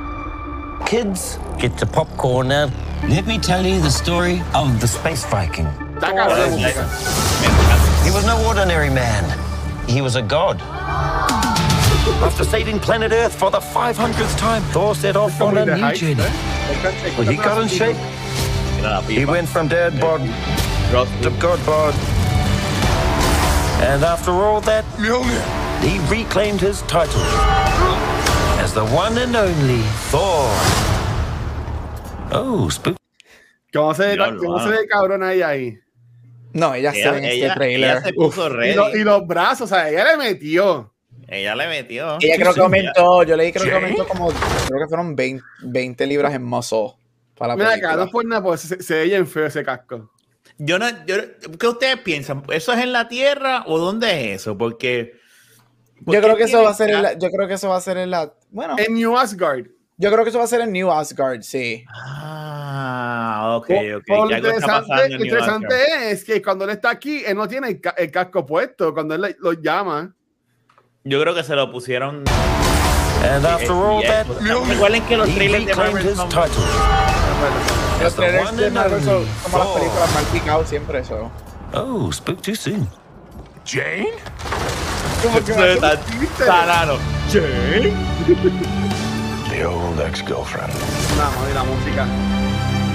Kids, 0.86 1.38
get 1.58 1.72
your 1.78 1.88
popcorn 1.90 2.48
now. 2.48 2.70
Let 3.08 3.26
me 3.26 3.38
tell 3.38 3.64
you 3.64 3.80
the 3.80 3.90
story 3.90 4.42
of 4.54 4.80
the 4.80 4.88
space 4.88 5.24
Viking. 5.30 5.66
He 8.04 8.10
was 8.10 8.24
no 8.26 8.36
ordinary 8.46 8.90
man. 8.90 9.24
He 9.86 10.00
was 10.02 10.16
a 10.16 10.22
god. 10.22 10.60
After 12.20 12.44
saving 12.44 12.80
planet 12.80 13.12
Earth 13.12 13.34
for 13.38 13.50
the 13.50 13.60
500th 13.60 14.36
time, 14.38 14.62
Thor 14.72 14.94
set 14.94 15.16
off 15.16 15.40
on 15.40 15.56
a 15.56 15.64
new 15.64 15.72
hype, 15.76 15.96
journey. 15.96 16.14
¿eh? 16.20 17.14
Well, 17.16 17.26
he 17.26 17.36
got 17.36 17.62
in 17.62 17.68
shape. 17.68 17.96
He 19.08 19.24
went 19.24 19.48
from 19.48 19.68
dad 19.68 20.00
bod 20.00 20.20
to 21.22 21.30
god 21.38 21.64
bod. 21.64 21.94
And 23.80 24.02
after 24.04 24.32
all 24.32 24.60
that, 24.62 24.84
he 25.80 25.98
reclaimed 26.12 26.60
his 26.60 26.82
title 26.82 27.22
as 28.60 28.74
the 28.74 28.84
one 28.86 29.16
and 29.18 29.34
only 29.36 29.82
Thor. 30.10 30.50
Oh, 32.32 32.68
spook. 32.70 32.96
¿Cómo 33.72 33.94
se, 33.94 34.16
cómo 34.16 34.58
se 34.58 34.64
mano. 34.64 34.70
ve 34.70 34.86
cabrón 34.88 35.22
ahí 35.22 35.42
ahí? 35.42 35.78
No, 36.54 36.74
ella, 36.74 36.92
se 36.92 37.10
ve 37.10 37.18
en 37.18 37.24
ella- 37.24 37.46
este 37.48 37.54
trailer. 37.58 37.90
ella 37.90 38.00
se 38.02 38.08
Uf. 38.16 38.34
puso 38.34 38.62
Y, 38.64 38.74
lo- 38.74 38.96
y 38.96 39.04
los 39.04 39.26
brazos, 39.26 39.70
o 39.70 39.74
sea, 39.74 39.88
ella 39.88 40.04
le 40.04 40.16
metió. 40.16 40.92
Ella 41.28 41.54
le 41.54 41.68
metió. 41.68 42.16
Ella 42.20 42.36
creo 42.36 42.54
que 42.54 42.60
aumentó, 42.60 43.22
yo 43.22 43.36
leí 43.36 43.52
creo 43.52 43.64
que 43.66 43.72
aumentó 43.72 44.06
como, 44.08 44.28
creo 44.28 44.78
que 44.80 44.88
fueron 44.88 45.14
20, 45.14 45.44
20 45.62 46.06
libras 46.06 46.34
en 46.34 46.42
muscle 46.42 46.92
para 47.36 47.54
la 47.54 47.56
Mira 47.56 47.74
acá, 47.74 47.96
no 47.96 48.10
por 48.10 48.24
nada, 48.24 48.42
pues 48.42 48.62
se, 48.62 48.82
se 48.82 48.94
ve 48.94 49.04
bien 49.04 49.26
feo 49.26 49.46
ese 49.46 49.62
casco. 49.62 50.10
Yo 50.56 50.78
no, 50.78 50.86
yo, 51.06 51.16
¿Qué 51.60 51.66
ustedes 51.68 51.98
piensan? 51.98 52.42
¿Eso 52.50 52.72
es 52.72 52.78
en 52.80 52.92
la 52.92 53.08
Tierra 53.08 53.62
o 53.66 53.78
dónde 53.78 54.32
es 54.32 54.40
eso? 54.40 54.56
Porque. 54.58 55.12
yo 56.06 56.20
creo 56.20 56.36
que 56.36 56.44
eso 56.44 56.62
va 56.62 56.70
a 56.70 56.74
ser 56.74 56.90
en 56.90 57.02
la, 57.02 57.12
yo 57.18 57.28
creo 57.30 57.46
que 57.46 57.54
eso 57.54 57.68
va 57.68 57.76
a 57.76 57.80
ser 57.80 57.98
en 57.98 58.10
la, 58.10 58.32
bueno, 58.50 58.76
En 58.78 58.94
New 58.94 59.16
Asgard. 59.16 59.66
yo 59.98 60.10
creo 60.10 60.24
que 60.24 60.30
eso 60.30 60.38
va 60.38 60.44
a 60.44 60.48
ser 60.48 60.62
en 60.62 60.72
New 60.72 60.90
Asgard, 60.90 61.42
sí. 61.42 61.84
Ah, 61.92 63.56
Ok, 63.58 63.70
ok. 63.98 64.08
lo 64.08 64.36
interesante, 64.36 65.14
interesante 65.18 66.10
es 66.10 66.24
que 66.24 66.40
cuando 66.42 66.64
él 66.64 66.70
está 66.70 66.90
aquí, 66.90 67.22
él 67.24 67.36
no 67.36 67.46
tiene 67.46 67.68
el, 67.68 67.80
ca- 67.80 67.94
el 67.96 68.10
casco 68.10 68.44
puesto. 68.46 68.92
Cuando 68.94 69.14
él 69.14 69.36
lo 69.40 69.52
llama, 69.52 70.14
Yo 71.04 71.20
creo 71.20 71.34
que 71.34 71.42
se 71.44 71.54
lo 71.54 71.70
pusieron. 71.72 72.24
And 73.24 73.44
after 73.44 73.72
all 73.72 74.02
that, 74.02 74.26
Recuerden 74.68 75.02
que 75.06 75.16
los 75.16 75.28
trailers 75.34 75.66
de 75.66 75.74
Marvel 75.74 76.16
son-. 76.16 76.28
Los 78.02 78.14
trailers 78.14 78.56
de 78.56 78.70
Marvel 78.70 79.02
son 79.04 79.24
como 79.50 79.58
las 79.58 79.68
películas 79.74 80.14
mal 80.14 80.24
picados 80.32 80.68
siempre 80.68 81.00
eso. 81.00 81.30
Oh, 81.74 82.10
spoke 82.12 82.40
too 82.42 82.54
soon. 82.54 82.88
Jane? 83.66 84.08
como 85.22 85.44
que 85.44 85.50
Eso 85.52 85.60
va 85.60 85.66
a 85.66 85.68
está 85.72 85.90
ser 85.90 85.98
un 86.14 86.20
chiste. 86.20 86.44
tan 86.44 86.66
raro. 86.68 86.98
The 89.50 89.64
old 89.66 90.00
ex-girlfriend. 90.00 90.72
Vamos, 91.18 91.50
y 91.50 91.54
la 91.54 91.64
música. 91.64 92.06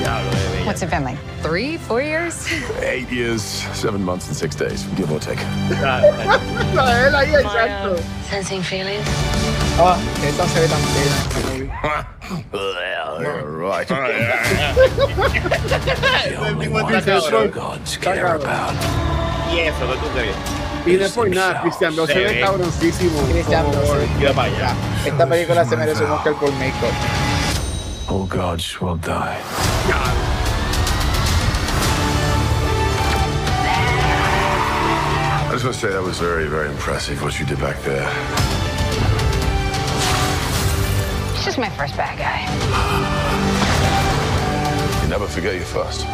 Diablo, 0.03 0.29
bebé. 0.31 0.65
What's 0.65 0.81
it 0.81 0.89
been 0.89 1.03
like? 1.05 1.17
Three, 1.41 1.77
four 1.77 2.01
years? 2.01 2.45
Eight 2.81 3.09
years, 3.09 3.41
seven 3.73 4.03
months, 4.03 4.27
and 4.27 4.35
six 4.35 4.53
days, 4.55 4.83
give 4.97 5.09
or 5.11 5.19
take. 5.19 5.39
La 5.81 6.01
de 6.01 7.07
él 7.07 7.15
ahí, 7.15 7.33
exacto. 7.33 7.95
Sensing 8.29 8.61
feelings. 8.63 9.07
Ah, 9.79 9.97
esta 10.23 10.45
se 10.47 10.59
ve 10.59 10.67
tan 10.67 10.81
bella 10.81 11.05
en 11.05 11.13
esta 11.15 11.39
movie. 11.49 11.71
All 12.53 13.45
right. 13.47 13.87
That's 17.05 17.31
what 17.31 17.51
gods 17.53 17.97
care 17.97 18.35
about. 18.35 18.73
Y 19.51 19.59
eso, 19.59 19.87
¿qué 19.87 19.95
tú 19.99 20.07
crees? 20.13 20.35
Y 20.85 20.97
no 20.97 21.05
es 21.05 21.11
por 21.13 21.29
nada, 21.29 21.61
Cristian 21.61 21.95
Bale 21.95 22.07
se 22.07 22.13
Se 22.13 22.19
ve 22.19 22.25
ve. 22.33 22.41
cabroncísimo. 22.41 23.21
Cristian 23.31 23.65
Por 23.65 23.73
favor. 23.75 23.97
Bale, 23.97 24.07
sí. 24.07 24.21
Yo 24.21 24.33
para 24.33 24.47
allá. 24.51 24.73
Esta 25.05 25.25
película 25.27 25.63
se 25.65 25.77
merece 25.77 26.03
un 26.03 26.11
Oscar 26.11 26.33
por 26.33 26.51
make-up. 26.53 26.91
All 28.09 28.25
gods 28.25 28.81
will 28.81 28.97
die. 28.97 29.41
I 35.47 35.49
just 35.51 35.63
want 35.63 35.75
to 35.75 35.81
say 35.81 35.89
that 35.89 36.03
was 36.03 36.19
very, 36.19 36.47
very 36.47 36.69
impressive 36.69 37.21
what 37.21 37.39
you 37.39 37.45
did 37.45 37.59
back 37.59 37.79
there. 37.83 38.09
It's 41.33 41.45
just 41.45 41.57
my 41.57 41.69
first 41.69 41.95
bad 41.95 42.17
guy. 42.17 42.43
You 45.03 45.09
never 45.09 45.27
forget 45.27 45.55
your 45.55 45.63
first. 45.63 46.05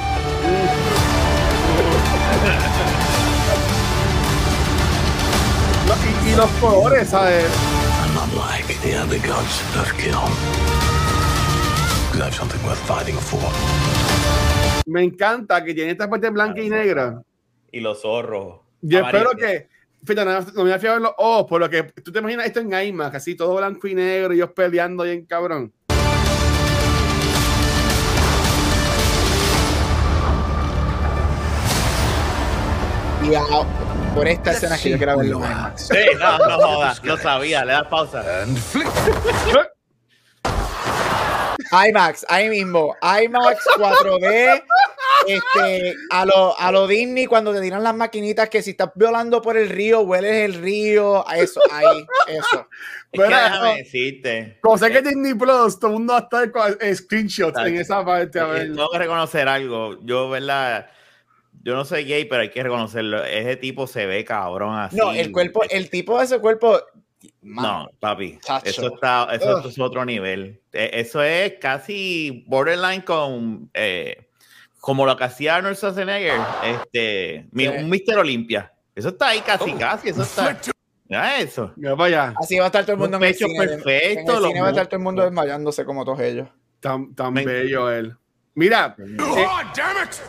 No, 5.87 5.95
y, 6.25 6.31
y 6.31 6.35
los 6.35 6.51
colores, 6.59 7.09
¿sabes? 7.09 7.49
I'm 8.03 8.13
not 8.13 8.33
like 8.35 8.79
the 8.81 8.95
other 8.95 9.19
gods 9.19 9.61
of 9.77 9.91
kill. 9.97 10.78
Have 12.19 12.33
something 12.33 12.61
worth 12.65 12.79
fighting 12.85 13.15
for. 13.15 13.39
Me 14.87 15.03
encanta 15.03 15.63
que 15.63 15.73
tiene 15.73 15.91
esta 15.91 16.09
parte 16.09 16.29
blanca 16.29 16.59
y 16.59 16.69
negra. 16.69 17.21
Y 17.71 17.79
los 17.79 18.01
zorros. 18.01 18.59
Yo 18.81 18.99
espero 18.99 19.29
que. 19.31 19.69
Fíjate, 20.03 20.25
no, 20.25 20.41
no 20.41 20.63
me 20.65 20.77
voy 20.77 20.89
a 20.89 20.95
en 20.95 21.03
los 21.03 21.13
ojos, 21.17 21.45
por 21.47 21.61
lo 21.61 21.69
que 21.69 21.83
tú 21.83 22.11
te 22.11 22.19
imaginas 22.19 22.45
esto 22.45 22.59
en 22.59 22.73
IMAX, 22.73 23.15
así 23.15 23.35
todo 23.35 23.55
blanco 23.55 23.87
y 23.87 23.95
negro, 23.95 24.33
y 24.33 24.37
ellos 24.37 24.51
peleando 24.51 25.05
bien 25.05 25.25
cabrón. 25.25 25.71
Y 33.23 33.35
ah, 33.35 34.13
por 34.13 34.27
esta 34.27 34.51
escena 34.51 34.77
que 34.77 34.89
yo 34.89 34.97
quiero 34.97 35.17
verlo 35.17 35.37
en 35.37 35.51
IMAX. 35.51 35.87
Sí, 35.87 35.97
no, 36.19 36.37
no 36.37 36.57
jodas. 36.57 37.03
Lo 37.03 37.17
sabía, 37.21 37.63
le 37.63 37.73
das 37.73 37.87
pausa. 37.87 38.43
And 38.43 38.57
flick. 38.57 38.87
IMAX, 41.87 42.25
ahí 42.29 42.49
mismo. 42.49 42.95
IMAX 43.01 43.65
4D. 43.77 44.63
Este, 45.27 45.93
a 46.11 46.25
lo, 46.25 46.57
a 46.57 46.71
lo 46.71 46.87
Disney 46.87 47.25
cuando 47.25 47.53
te 47.53 47.59
tiran 47.61 47.83
las 47.83 47.93
maquinitas 47.95 48.49
que 48.49 48.61
si 48.61 48.71
estás 48.71 48.91
violando 48.95 49.41
por 49.41 49.57
el 49.57 49.69
río, 49.69 50.01
hueles 50.01 50.45
el 50.45 50.53
río. 50.55 51.27
a 51.27 51.37
Eso, 51.37 51.61
ahí, 51.71 52.05
eso. 52.27 52.67
Es 53.11 53.19
que 53.21 53.27
Mira, 53.27 53.43
déjame 53.43 53.77
decirte. 53.77 54.57
Como 54.61 54.77
sé 54.77 54.91
que 54.91 55.01
Disney 55.01 55.33
Plus, 55.33 55.79
todo 55.79 55.91
el 55.91 55.97
mundo 55.97 56.13
va 56.13 56.19
a 56.19 56.23
estar 56.23 56.51
con 56.51 56.77
eh, 56.79 56.95
screenshots 56.95 57.49
Exacto. 57.49 57.67
en 57.69 57.75
esa 57.77 58.05
parte. 58.05 58.39
A 58.39 58.43
Eh, 58.47 58.51
ver. 58.51 58.67
Tengo 58.75 58.89
que 58.91 58.97
reconocer 58.97 59.47
algo. 59.47 59.97
Yo, 60.03 60.29
¿verdad? 60.29 60.89
Yo 61.63 61.75
no 61.75 61.83
soy 61.83 62.05
gay, 62.05 62.23
pero 62.25 62.43
hay 62.43 62.49
que 62.51 62.63
reconocerlo. 62.63 63.23
Ese 63.25 63.57
tipo 63.57 63.85
se 63.87 64.05
ve 64.05 64.23
cabrón 64.23 64.77
así. 64.79 64.95
No, 64.95 65.11
el 65.11 65.31
cuerpo, 65.31 65.63
el 65.69 65.89
tipo 65.89 66.17
de 66.17 66.25
ese 66.25 66.39
cuerpo. 66.39 66.79
No, 67.41 67.89
papi. 67.99 68.39
Chacho. 68.41 68.69
Eso 68.69 68.93
está, 68.93 69.27
eso 69.31 69.57
Ugh. 69.59 69.65
es 69.67 69.79
otro 69.79 70.05
nivel. 70.05 70.61
Eh, 70.71 70.91
Eso 70.93 71.21
es 71.21 71.53
casi 71.59 72.45
borderline 72.47 73.01
con 73.01 73.69
eh, 73.73 74.29
como 74.79 75.05
lo 75.05 75.17
que 75.17 75.25
hacía 75.25 75.55
Arnold 75.57 75.75
Schwarzenegger, 75.75 76.39
este, 76.63 77.47
mi- 77.51 77.63
Sí. 77.65 77.69
un 77.69 77.89
Mister 77.89 78.17
Olimpia. 78.17 78.71
Eso 78.95 79.09
está 79.09 79.27
ahí 79.29 79.39
Oh, 79.41 79.45
casi, 79.45 79.73
casi. 79.73 80.09
Eso 80.09 80.21
está. 80.23 80.57
Mira 81.09 81.37
eso. 81.39 81.73
Mira 81.75 81.95
para 81.97 82.05
allá. 82.07 82.33
Así 82.39 82.57
va 82.57 82.65
a 82.65 82.67
estar 82.67 82.83
todo 82.83 82.93
el 82.93 82.99
mundo 82.99 83.17
Un 83.17 83.23
en 83.23 83.29
el 83.29 83.35
cine. 83.35 83.57
perfecto, 83.57 84.31
en 84.37 84.43
el 84.43 84.47
cine 84.49 84.61
va 84.61 84.67
a 84.67 84.69
estar 84.71 84.87
todo 84.87 84.97
el 84.97 85.03
mundo 85.03 85.23
desmayándose 85.23 85.83
como 85.83 86.05
todos 86.05 86.19
ellos. 86.21 86.47
Tan, 86.79 87.13
tan 87.15 87.33
Me- 87.33 87.43
bello 87.45 87.89
él. 87.91 88.15
Mira, 88.55 88.95
eh, 88.99 89.17
Oh, 89.19 89.59
damn 89.75 89.97
it! 90.07 90.21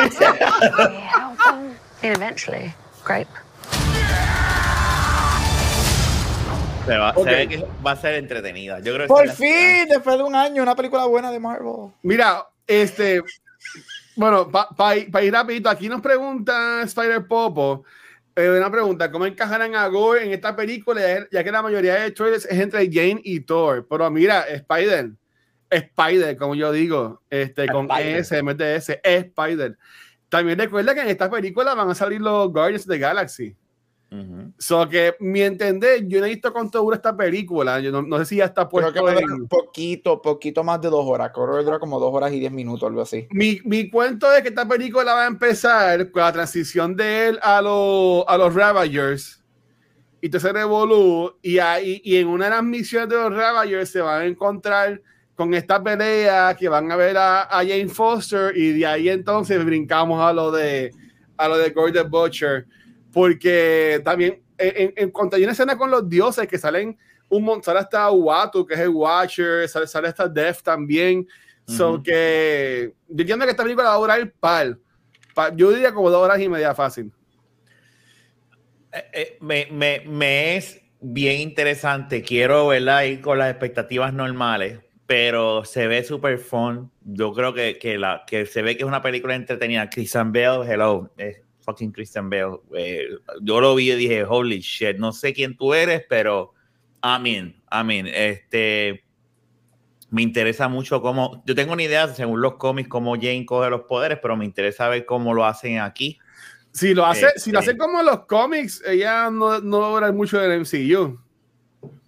And 2.02 2.16
eventually, 2.16 2.72
grape. 3.04 3.28
Se, 6.86 6.96
va, 6.96 7.14
se 7.14 7.24
ve 7.24 7.48
que 7.48 7.64
va 7.84 7.92
a 7.92 7.96
ser 7.96 8.14
entretenida. 8.14 8.78
Yo 8.80 8.94
creo 8.94 9.06
que 9.06 9.08
Por 9.08 9.26
la 9.26 9.32
fin, 9.32 9.86
después 9.88 10.16
de 10.16 10.24
un 10.24 10.34
año, 10.34 10.62
una 10.62 10.74
película 10.74 11.04
buena 11.06 11.30
de 11.30 11.38
Marvel. 11.38 11.92
mira, 12.02 12.46
este. 12.66 13.22
Bueno, 14.16 14.50
para 14.50 14.96
ir 15.24 15.32
rapidito, 15.32 15.68
aquí 15.70 15.88
nos 15.88 16.00
pregunta 16.00 16.82
Spider 16.82 17.26
Popo. 17.26 17.84
eh, 18.36 18.48
una 18.50 18.70
pregunta: 18.70 19.10
¿Cómo 19.10 19.26
encajarán 19.26 19.74
a 19.74 19.86
Gore 19.88 20.24
en 20.24 20.32
esta 20.32 20.54
película? 20.56 21.00
Ya- 21.30 21.44
que 21.44 21.52
la 21.52 21.62
mayoría 21.62 21.94
de 21.96 22.10
trailers 22.10 22.46
es 22.46 22.58
entre 22.58 22.86
Jane 22.90 23.20
y 23.22 23.40
Thor. 23.40 23.86
Pero 23.88 24.10
mira, 24.10 24.42
Spider, 24.48 25.10
Spider, 25.70 26.36
como 26.36 26.54
yo 26.54 26.72
digo, 26.72 27.22
este, 27.30 27.68
con 27.68 27.90
Spider. 27.90 28.16
S, 28.18 28.36
en 28.38 28.46
vez 28.46 28.56
de 28.56 28.76
S, 28.76 29.00
Spider. 29.02 29.76
También 30.28 30.58
recuerda 30.58 30.94
que 30.94 31.00
en 31.00 31.08
esta 31.08 31.30
película 31.30 31.74
van 31.74 31.90
a 31.90 31.94
salir 31.94 32.20
los 32.20 32.52
Guardians 32.52 32.84
of 32.84 32.88
the 32.90 32.98
Galaxy. 32.98 33.54
Ujú. 34.12 34.52
So 34.58 34.88
que, 34.88 35.14
mi 35.20 35.40
entender, 35.42 36.06
yo 36.08 36.18
no 36.18 36.26
he 36.26 36.30
visto 36.30 36.52
cuánto 36.52 36.80
dura 36.80 36.96
esta 36.96 37.16
película. 37.16 37.78
Yo 37.78 37.92
no, 37.92 38.02
no 38.02 38.18
sé 38.18 38.24
si 38.24 38.36
ya 38.36 38.46
está 38.46 38.68
Creo 38.68 38.92
que 38.92 38.98
puesto 39.00 39.04
va 39.04 39.10
a 39.10 39.12
en- 39.14 39.20
durar 39.20 39.40
un 39.42 39.48
poquito, 39.48 40.20
poquito 40.20 40.64
más 40.64 40.80
de 40.80 40.88
dos 40.90 41.04
horas. 41.06 41.30
Creo 41.32 41.56
que 41.58 41.62
dura 41.64 41.78
como 41.78 42.00
dos 42.00 42.12
horas 42.12 42.32
y 42.32 42.40
diez 42.40 42.50
minutos, 42.50 42.88
algo 42.88 43.02
así. 43.02 43.28
Mi, 43.30 43.60
mi 43.64 43.88
cuento 43.88 44.32
es 44.34 44.42
que 44.42 44.48
esta 44.48 44.66
película 44.66 45.14
va 45.14 45.24
a 45.24 45.28
empezar 45.28 46.10
con 46.10 46.22
la 46.22 46.32
transición 46.32 46.96
de 46.96 47.28
él 47.28 47.38
a, 47.40 47.62
los 47.62 48.24
a 48.26 48.36
los 48.36 48.52
Ravagers. 48.52 49.44
Y 50.20 50.26
entonces 50.26 50.52
revolú. 50.52 51.32
Y, 51.40 51.58
ahí, 51.58 52.00
y 52.04 52.16
en 52.16 52.26
una 52.26 52.46
de 52.46 52.50
las 52.50 52.64
misiones 52.64 53.08
de 53.08 53.14
los 53.16 53.32
Ravagers 53.32 53.90
se 53.90 54.00
van 54.00 54.22
a 54.22 54.24
encontrar 54.26 55.00
con 55.36 55.54
esta 55.54 55.82
pelea 55.82 56.54
que 56.58 56.68
van 56.68 56.90
a 56.90 56.96
ver 56.96 57.16
a, 57.16 57.42
a 57.44 57.58
Jane 57.58 57.88
Foster. 57.88 58.56
Y 58.56 58.72
de 58.72 58.86
ahí 58.86 59.08
entonces 59.08 59.64
brincamos 59.64 60.20
a 60.20 60.32
lo 60.32 60.50
de 60.50 60.90
a 61.36 61.46
lo 61.48 61.56
de 61.56 61.70
Gordon 61.70 62.10
Butcher. 62.10 62.66
Porque 63.12 64.00
también 64.04 64.42
en, 64.58 64.92
en, 64.96 65.10
cuanto 65.10 65.36
hay 65.36 65.42
una 65.42 65.52
escena 65.52 65.76
con 65.76 65.90
los 65.90 66.08
dioses 66.08 66.46
que 66.46 66.58
salen 66.58 66.98
un 67.28 67.44
montón, 67.44 67.64
sale 67.64 67.80
hasta 67.80 68.10
Watu, 68.10 68.66
que 68.66 68.74
es 68.74 68.80
el 68.80 68.88
Watcher, 68.90 69.68
sale, 69.68 69.86
sale 69.86 70.08
hasta 70.08 70.28
Death 70.28 70.62
también. 70.62 71.26
So 71.66 71.94
Ujú. 71.94 72.02
que 72.02 72.92
yo 73.08 73.20
entiendo 73.22 73.44
que 73.44 73.52
esta 73.52 73.62
película 73.62 73.88
va 73.88 73.94
a 73.94 73.98
durar 73.98 74.32
par. 74.40 74.76
Pa- 75.34 75.54
yo 75.54 75.70
diría 75.70 75.94
como 75.94 76.10
dos 76.10 76.22
horas 76.22 76.40
y 76.40 76.48
media 76.48 76.74
fácil. 76.74 77.12
Eh, 78.92 79.04
eh, 79.12 79.38
me, 79.40 79.68
me, 79.70 80.02
me 80.06 80.56
es 80.56 80.82
bien 81.00 81.40
interesante. 81.40 82.22
Quiero 82.22 82.66
verla 82.68 83.06
ir 83.06 83.20
con 83.20 83.38
las 83.38 83.50
expectativas 83.50 84.12
normales, 84.12 84.80
pero 85.06 85.64
se 85.64 85.86
ve 85.86 86.02
super 86.02 86.38
fun. 86.38 86.90
Yo 87.02 87.32
creo 87.32 87.54
que, 87.54 87.78
que, 87.78 87.98
la, 87.98 88.24
que 88.26 88.46
se 88.46 88.62
ve 88.62 88.76
que 88.76 88.82
es 88.82 88.88
una 88.88 89.02
película 89.02 89.36
entretenida. 89.36 89.88
Christian 89.88 90.32
Bale, 90.32 90.68
hello, 90.68 91.12
fucking 91.70 91.92
Christian 91.92 92.28
Bale. 92.30 92.58
Eh, 92.76 93.08
yo 93.40 93.60
lo 93.60 93.74
vi 93.74 93.92
y 93.92 93.96
dije, 93.96 94.24
holy 94.24 94.60
shit, 94.60 94.96
no 94.96 95.12
sé 95.12 95.32
quién 95.32 95.56
tú 95.56 95.72
eres, 95.74 96.02
pero 96.08 96.52
amén, 97.00 97.60
amén. 97.68 98.06
Este, 98.12 99.04
me 100.10 100.22
interesa 100.22 100.68
mucho 100.68 101.00
cómo, 101.00 101.42
yo 101.46 101.54
tengo 101.54 101.72
una 101.72 101.82
idea, 101.82 102.08
según 102.08 102.40
los 102.40 102.54
cómics, 102.56 102.88
cómo 102.88 103.14
Jane 103.14 103.46
coge 103.46 103.70
los 103.70 103.82
poderes, 103.82 104.18
pero 104.20 104.36
me 104.36 104.44
interesa 104.44 104.88
ver 104.88 105.06
cómo 105.06 105.32
lo 105.34 105.44
hacen 105.44 105.78
aquí. 105.78 106.18
Si 106.72 106.94
lo 106.94 107.04
hace, 107.06 107.26
Este- 107.26 107.40
si 107.40 107.52
lo 107.52 107.58
hace 107.60 107.76
como 107.76 108.02
los 108.02 108.26
cómics, 108.26 108.82
ella 108.86 109.30
no, 109.30 109.60
no 109.60 109.80
va 109.80 109.86
a 109.88 109.90
durar 109.90 110.12
mucho 110.12 110.38
del 110.38 110.60
MCU. 110.60 111.18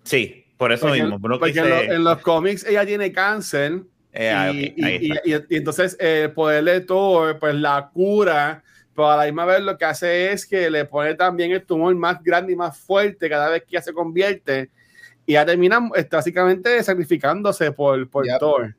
Sí, 0.04 0.44
por 0.56 0.72
eso 0.72 0.86
Porque, 0.86 1.02
mismo. 1.02 1.18
no 1.28 1.38
porque 1.38 1.58
en, 1.58 1.68
lo- 1.68 1.80
en 1.82 2.04
los 2.04 2.18
cómics 2.18 2.64
ella 2.66 2.84
tiene 2.86 3.12
cáncer. 3.12 3.82
Eh, 4.12 4.28
ah, 4.30 4.50
y, 4.52 4.58
ahí 4.84 4.98
y- 5.00 5.10
está. 5.12 5.20
y- 5.24 5.32
y- 5.34 5.44
y 5.48 5.56
entonces 5.56 5.96
el 5.98 6.32
poder 6.32 6.62
de 6.64 6.80
Thor, 6.82 7.38
pues 7.38 7.54
la 7.54 7.88
cura, 7.92 8.62
pero 8.94 9.10
a 9.10 9.16
la 9.16 9.24
misma 9.24 9.44
vez 9.46 9.60
lo 9.60 9.76
que 9.78 9.84
hace 9.84 10.32
es 10.32 10.46
que 10.46 10.70
le 10.70 10.84
pone 10.84 11.14
también 11.14 11.52
el 11.52 11.64
tumor 11.64 11.94
más 11.94 12.22
grande 12.22 12.52
y 12.52 12.56
más 12.56 12.78
fuerte 12.78 13.28
cada 13.28 13.48
vez 13.50 13.62
que 13.62 13.68
ella 13.76 13.82
se 13.82 13.92
convierte. 13.92 14.70
Y 15.26 15.32
ya 15.34 15.46
termina 15.46 15.78
este, 15.94 16.16
básicamente 16.16 16.82
sacrificándose 16.82 17.72
por, 17.72 18.08
por 18.10 18.26
Yep. 18.26 18.38
Thor. 18.40 18.74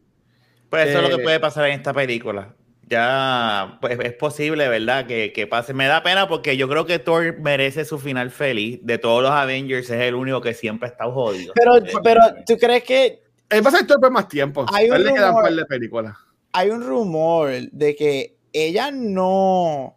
Pues 0.70 0.90
eso 0.90 1.00
es 1.00 1.10
lo 1.10 1.16
Eh, 1.16 1.18
que 1.18 1.24
puede 1.24 1.40
pasar 1.40 1.66
en 1.68 1.74
esta 1.74 1.94
película. 1.94 2.54
Ya 2.88 3.78
pues, 3.82 3.98
es 4.02 4.14
posible, 4.14 4.68
¿verdad? 4.68 5.08
Que, 5.08 5.32
que 5.34 5.48
pase. 5.48 5.74
Me 5.74 5.88
da 5.88 6.04
pena 6.04 6.28
porque 6.28 6.58
yo 6.58 6.68
creo 6.68 6.86
que 6.86 7.00
Thor 7.00 7.40
merece 7.40 7.86
su 7.86 7.98
final 7.98 8.30
feliz. 8.30 8.80
De 8.84 8.98
todos 8.98 9.24
los 9.24 9.32
Avengers 9.32 9.90
es 9.90 10.02
el 10.02 10.16
único 10.16 10.42
que 10.42 10.54
siempre 10.54 10.90
ha 10.90 10.92
estado 10.92 11.12
jodido. 11.14 11.54
Pero, 11.56 11.78
Eh, 11.78 11.92
pero, 12.04 12.22
¿tú 12.46 12.58
crees 12.58 12.84
que 12.84 13.22
Él 13.50 13.64
va 13.66 13.70
a 13.70 13.72
ser 13.72 13.82
actor 13.82 14.00
por 14.02 14.12
más 14.12 14.28
tiempo. 14.28 14.66
Hay 14.74 14.90
le 14.90 14.98
quedan 14.98 15.08
un 15.08 15.18
rumor- 15.38 15.44
par 15.44 15.54
de 15.56 15.66
películas. 15.66 16.18
hay 16.52 16.70
un 16.72 16.84
rumor 16.84 17.50
de 17.72 17.96
que 17.96 18.36
ella 18.52 18.92
no 18.92 19.96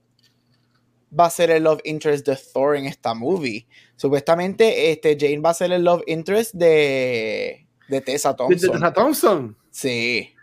va 1.18 1.26
a 1.26 1.30
ser 1.30 1.50
el 1.50 1.64
love 1.64 1.80
interest 1.84 2.26
de 2.26 2.36
Thor 2.52 2.76
en 2.76 2.86
esta 2.86 3.14
movie. 3.14 3.66
Supuestamente, 3.96 4.90
este, 4.90 5.16
Jane 5.18 5.38
va 5.40 5.50
a 5.50 5.54
ser 5.54 5.72
el 5.72 5.84
love 5.84 6.02
interest 6.06 6.54
de, 6.54 7.66
de 7.88 8.00
Tessa 8.00 8.34
¿De- 8.34 8.34
de 8.34 8.36
Thompson. 8.56 8.72
Tessa 8.72 8.92
Thompson? 8.92 9.56
Sí. 9.70 10.34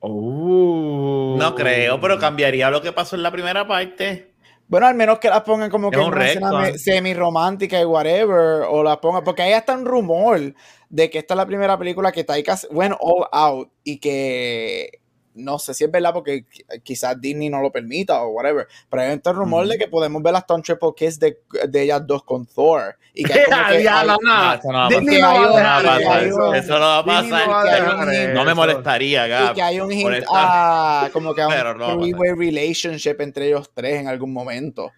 Oh. 0.00 1.36
No 1.38 1.54
creo, 1.54 2.00
pero 2.00 2.18
cambiaría 2.18 2.70
lo 2.70 2.80
que 2.82 2.92
pasó 2.92 3.16
en 3.16 3.22
la 3.22 3.32
primera 3.32 3.66
parte. 3.66 4.32
Bueno, 4.68 4.86
al 4.86 4.94
menos 4.94 5.18
que 5.18 5.28
las 5.30 5.42
pongan 5.42 5.70
como 5.70 5.88
Es 5.88 5.96
que 5.96 6.02
en 6.02 6.06
un 6.08 6.14
una 6.14 6.26
escena 6.28 6.78
semi-romántica 6.78 7.80
y 7.80 7.84
whatever, 7.86 8.64
o 8.68 8.82
las 8.82 8.98
pongan, 8.98 9.24
porque 9.24 9.42
ahí 9.42 9.52
está 9.52 9.74
un 9.74 9.86
rumor 9.86 10.54
de 10.90 11.10
que 11.10 11.18
esta 11.18 11.34
es 11.34 11.38
la 11.38 11.46
primera 11.46 11.78
película 11.78 12.12
que 12.12 12.22
Taika 12.24 12.58
went 12.70 12.94
all 13.00 13.26
out 13.32 13.70
y 13.82 13.98
que 13.98 15.00
no 15.38 15.58
sé 15.58 15.72
si 15.74 15.84
es 15.84 15.90
verdad 15.90 16.12
porque 16.12 16.44
qui- 16.44 16.82
quizás 16.82 17.20
Disney 17.20 17.48
no 17.48 17.60
lo 17.62 17.70
permita 17.72 18.22
o 18.22 18.28
whatever, 18.30 18.66
pero 18.90 19.02
hay 19.02 19.12
este 19.12 19.32
rumor 19.32 19.62
Ujú. 19.62 19.70
de 19.72 19.78
que 19.78 19.88
podemos 19.88 20.22
ver 20.22 20.34
hasta 20.36 20.54
un 20.54 20.62
triple 20.62 20.90
kiss 20.96 21.18
de, 21.18 21.38
de 21.68 21.82
ellas 21.82 22.06
dos 22.06 22.22
con 22.24 22.44
Thor 22.46 22.96
y 23.14 23.24
que 23.24 23.32
que 23.68 23.82
Ya, 23.82 24.04
no, 24.04 24.16
No, 24.22 24.34
no. 24.44 24.54
eso 24.54 24.72
no 24.72 24.78
va 24.78 24.86
a 24.86 24.88
Disney 24.88 25.20
pasar. 25.20 25.40
no 25.42 25.52
va 25.54 26.16
a 26.52 26.58
Eso 26.58 26.72
no 26.74 26.80
va 26.80 26.98
a 26.98 27.04
pasar. 27.04 27.48
no 27.48 28.04
no. 28.04 28.34
No 28.34 28.44
me 28.44 28.54
molestaría, 28.54 29.26
y 29.26 29.30
Gab. 29.30 29.54
que 29.54 29.62
hay 29.62 29.80
un 29.80 29.90
hint 29.92 30.24
a 30.32 31.08
como 31.12 31.34
que 31.34 31.42
a 31.42 31.44
no 31.48 31.50
un 31.72 31.78
pasar. 31.78 31.98
three-way 31.98 32.32
relationship 32.32 33.16
entre 33.20 33.46
ellos 33.48 33.70
tres 33.74 34.00
en 34.00 34.08
algún 34.08 34.32
momento. 34.32 34.92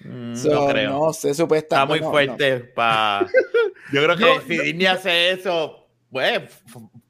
Mm, 0.00 0.34
So, 0.36 0.50
no 0.50 0.66
creo. 0.68 0.90
No 0.90 1.12
sé, 1.12 1.30
Está 1.30 1.42
supuestamente. 1.42 1.88
muy 1.88 2.00
no, 2.00 2.06
no. 2.06 2.10
fuerte 2.12 2.58
para. 2.60 3.26
Yo 3.92 4.02
creo 4.04 4.16
que 4.16 4.24
No, 4.24 4.40
si 4.42 4.58
Disney 4.58 4.86
hace 4.86 5.30
eso, 5.32 5.85
pues, 6.10 6.42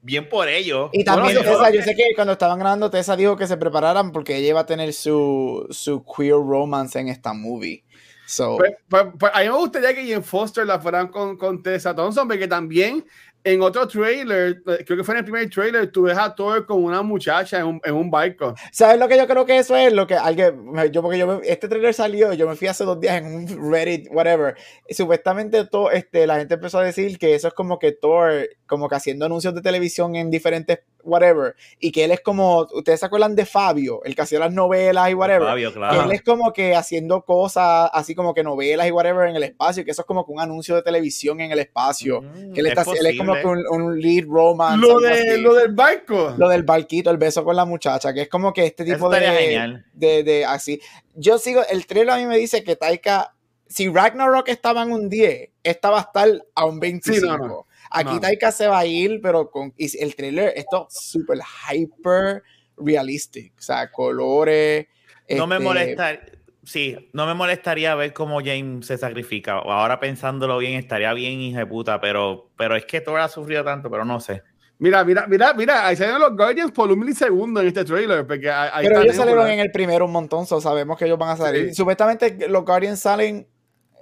bien 0.01 0.27
por 0.29 0.47
ellos. 0.47 0.89
Y 0.93 1.03
también 1.03 1.35
Bueno, 1.35 1.51
Tessa, 1.51 1.69
yo- 1.69 1.75
yo 1.79 1.83
sé 1.83 1.95
que 1.95 2.03
cuando 2.15 2.33
estaban 2.33 2.59
grabando, 2.59 2.89
Tessa 2.89 3.15
dijo 3.15 3.35
que 3.37 3.47
se 3.47 3.57
prepararan 3.57 4.11
porque 4.11 4.35
ella 4.35 4.49
iba 4.49 4.59
a 4.61 4.65
tener 4.65 4.93
su, 4.93 5.67
su 5.69 6.03
queer 6.05 6.33
romance 6.35 6.99
en 6.99 7.07
esta 7.09 7.33
movie. 7.33 7.83
So, 8.25 8.57
Pues, 8.57 8.73
pues- 8.89 9.05
pues 9.17 9.31
a 9.33 9.39
mí 9.39 9.45
me 9.45 9.55
gustaría 9.55 9.93
que 9.93 10.05
Jane 10.05 10.21
Foster 10.21 10.65
la 10.65 10.79
fueran 10.79 11.07
con, 11.07 11.37
con 11.37 11.63
Tessa 11.63 11.95
Thompson, 11.95 12.27
porque 12.27 12.47
también 12.47 13.05
en 13.43 13.61
otro 13.61 13.87
trailer, 13.87 14.61
eh, 14.67 14.83
creo 14.85 14.97
que 14.97 15.03
fue 15.05 15.13
en 15.15 15.19
el 15.19 15.23
primer 15.23 15.49
trailer, 15.49 15.89
tú 15.91 16.01
ves 16.03 16.17
a 16.17 16.35
Thor 16.35 16.65
con 16.65 16.83
una 16.83 17.01
muchacha 17.01 17.59
en 17.59 17.65
un, 17.65 17.81
en 17.83 17.93
un 17.95 18.11
barco. 18.11 18.53
¿sabes 18.73 18.99
lo 18.99 19.07
que 19.07 19.17
yo 19.17 19.25
creo 19.25 19.45
que 19.45 19.57
eso 19.57 19.75
es? 19.77 19.93
Lo 19.93 20.05
que 20.05 20.15
alguien, 20.15 20.73
yo 20.91 21.01
porque 21.01 21.17
yo 21.17 21.27
me- 21.27 21.47
este 21.47 21.69
trailer 21.69 21.93
salió, 21.93 22.33
yo 22.33 22.47
me 22.47 22.55
fui 22.55 22.67
hace 22.67 22.83
dos 22.83 22.99
días 22.99 23.21
en 23.21 23.25
un 23.33 23.71
Reddit, 23.71 24.07
whatever. 24.11 24.55
supuestamente 24.89 25.65
todo, 25.65 25.91
este, 25.91 26.27
la 26.27 26.37
gente 26.39 26.55
empezó 26.55 26.79
a 26.79 26.83
decir 26.83 27.17
que 27.17 27.35
eso 27.35 27.47
es 27.47 27.53
como 27.53 27.79
que 27.79 27.93
Thor, 27.93 28.49
como 28.65 28.89
que 28.89 28.95
haciendo 28.95 29.25
anuncios 29.25 29.55
de 29.55 29.61
televisión 29.61 30.15
en 30.15 30.29
diferentes, 30.29 30.79
whatever, 31.03 31.55
y 31.79 31.91
que 31.91 32.03
él 32.03 32.11
es 32.11 32.21
como, 32.21 32.67
ustedes 32.73 32.99
se 32.99 33.05
acuerdan 33.05 33.35
de 33.35 33.45
Fabio, 33.45 34.03
el 34.03 34.15
que 34.15 34.21
hacía 34.21 34.39
las 34.39 34.53
novelas 34.53 35.09
y 35.09 35.13
whatever. 35.13 35.47
Fabio, 35.47 35.69
que 35.69 35.77
claro. 35.77 36.03
él 36.03 36.11
es 36.11 36.21
como 36.21 36.51
que 36.53 36.75
haciendo 36.75 37.23
cosas 37.23 37.89
así 37.93 38.13
como 38.15 38.33
que 38.33 38.43
novelas 38.43 38.87
y 38.87 38.91
whatever 38.91 39.29
en 39.29 39.35
el 39.35 39.43
espacio, 39.43 39.85
que 39.85 39.91
eso 39.91 40.01
es 40.01 40.05
como 40.05 40.25
que 40.25 40.31
un 40.31 40.39
anuncio 40.39 40.75
de 40.75 40.81
televisión 40.81 41.39
en 41.39 41.51
el 41.51 41.59
espacio. 41.59 42.21
Mm, 42.21 42.53
Que 42.53 42.61
él, 42.61 42.67
está, 42.67 42.83
él 42.99 43.05
es 43.05 43.17
como 43.17 43.35
que 43.35 43.45
un, 43.45 43.63
un 43.69 43.99
lead 43.99 44.25
romance. 44.27 44.85
Lo, 44.85 44.99
de, 44.99 45.37
lo 45.37 45.53
del 45.53 45.73
barco. 45.73 46.33
Lo 46.37 46.49
del 46.49 46.63
barquito, 46.63 47.09
el 47.09 47.17
beso 47.17 47.43
con 47.43 47.55
la 47.55 47.65
muchacha, 47.65 48.13
que 48.13 48.23
es 48.23 48.29
como 48.29 48.53
que 48.53 48.65
este 48.65 48.83
tipo 48.83 49.09
de, 49.09 49.17
estaría 49.17 49.39
genial. 49.39 49.85
de, 49.93 50.23
de 50.23 50.45
así. 50.45 50.81
Yo 51.15 51.37
sigo, 51.37 51.61
el 51.69 51.85
trailer 51.87 52.11
a 52.11 52.17
mí 52.17 52.25
me 52.25 52.37
dice 52.37 52.63
que 52.63 52.75
Taika, 52.75 53.33
si 53.67 53.89
Ragnarok 53.89 54.47
estaba 54.49 54.83
en 54.83 54.91
un 54.91 55.09
10, 55.09 55.49
esta 55.63 55.89
va 55.89 55.99
a 55.99 56.01
estar 56.01 56.29
a 56.55 56.65
un 56.65 56.79
25. 56.79 57.19
Sí, 57.19 57.25
no, 57.25 57.37
no. 57.37 57.66
Aquí 57.89 58.15
No. 58.15 58.19
Taika 58.19 58.51
se 58.51 58.67
va 58.67 58.79
a 58.79 58.85
ir, 58.85 59.19
pero 59.21 59.49
con 59.49 59.73
y 59.77 60.01
el 60.01 60.15
trailer, 60.15 60.53
esto 60.55 60.87
súper 60.89 61.39
hyper 61.71 62.43
realistic, 62.77 63.53
o 63.57 63.61
sea, 63.61 63.91
colores. 63.91 64.87
No 65.29 65.47
me 65.47 65.55
este, 65.55 65.65
molesta. 65.65 66.19
Sí, 66.63 67.09
no 67.13 67.25
me 67.25 67.33
molestaría 67.33 67.95
ver 67.95 68.13
cómo 68.13 68.39
James 68.43 68.85
se 68.85 68.97
sacrifica. 68.97 69.53
Ahora 69.53 70.01
pensándolo 70.01 70.57
bien, 70.57 70.73
estaría 70.73 71.13
bien, 71.13 71.39
hija 71.39 71.59
de 71.59 71.65
puta, 71.65 72.01
pero, 72.01 72.49
pero 72.57 72.75
es 72.75 72.85
que 72.85 72.99
Thor 72.99 73.21
ha 73.21 73.29
sufrido 73.29 73.63
tanto, 73.63 73.89
pero 73.89 74.03
no 74.03 74.19
sé. 74.19 74.43
Mira, 74.79 75.03
mira, 75.03 75.25
mira, 75.27 75.53
mira, 75.53 75.87
ahí 75.87 75.95
salen 75.95 76.19
los 76.19 76.35
Guardians 76.35 76.71
por 76.71 76.91
un 76.91 76.99
milisegundo 76.99 77.61
en 77.61 77.67
este 77.67 77.83
trailer, 77.83 78.27
porque 78.27 78.51
ahí 78.51 78.69
ahí 78.71 78.85
Pero 78.85 78.95
está 78.95 79.05
ellos 79.05 79.15
salieron 79.15 79.47
en 79.47 79.59
el 79.59 79.71
primero 79.71 80.05
un 80.05 80.11
montón, 80.11 80.45
so 80.45 80.61
sabemos 80.61 80.97
que 80.97 81.05
ellos 81.05 81.17
van 81.17 81.29
a 81.29 81.37
salir. 81.37 81.69
Sí. 81.69 81.75
Supuestamente 81.75 82.47
los 82.47 82.63
Guardians 82.63 82.99
salen, 82.99 83.47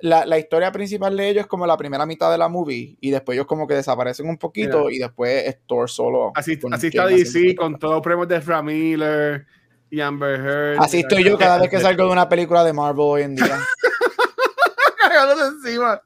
la, 0.01 0.25
la 0.25 0.37
historia 0.37 0.71
principal 0.71 1.15
de 1.15 1.29
ellos 1.29 1.41
es 1.41 1.47
como 1.47 1.65
la 1.65 1.77
primera 1.77 2.05
mitad 2.05 2.31
de 2.31 2.37
la 2.37 2.47
movie 2.49 2.97
y 2.99 3.09
después 3.11 3.35
ellos 3.35 3.47
como 3.47 3.65
que 3.67 3.73
desaparecen 3.75 4.27
un 4.27 4.37
poquito 4.37 4.85
Mira. 4.85 4.95
y 4.95 4.99
después 4.99 5.47
es 5.47 5.57
Thor 5.65 5.89
solo. 5.89 6.31
Así, 6.35 6.59
así 6.71 6.87
está 6.87 7.07
DC, 7.07 7.55
con 7.55 7.79
todos 7.79 7.95
los 7.95 8.03
premios 8.03 8.27
de 8.27 8.41
Frank 8.41 8.65
Miller 8.65 9.45
y 9.89 10.01
Amber 10.01 10.39
Heard. 10.39 10.79
Así 10.81 10.99
estoy 10.99 11.23
yo 11.23 11.37
cada 11.37 11.57
vez 11.59 11.69
que 11.69 11.79
salgo 11.79 12.05
de 12.05 12.11
una 12.11 12.27
película 12.27 12.63
de 12.63 12.73
Marvel 12.73 12.99
hoy 13.05 13.21
en 13.23 13.35
día. 13.35 13.57
Cagándose 15.01 15.47
encima. 15.47 16.01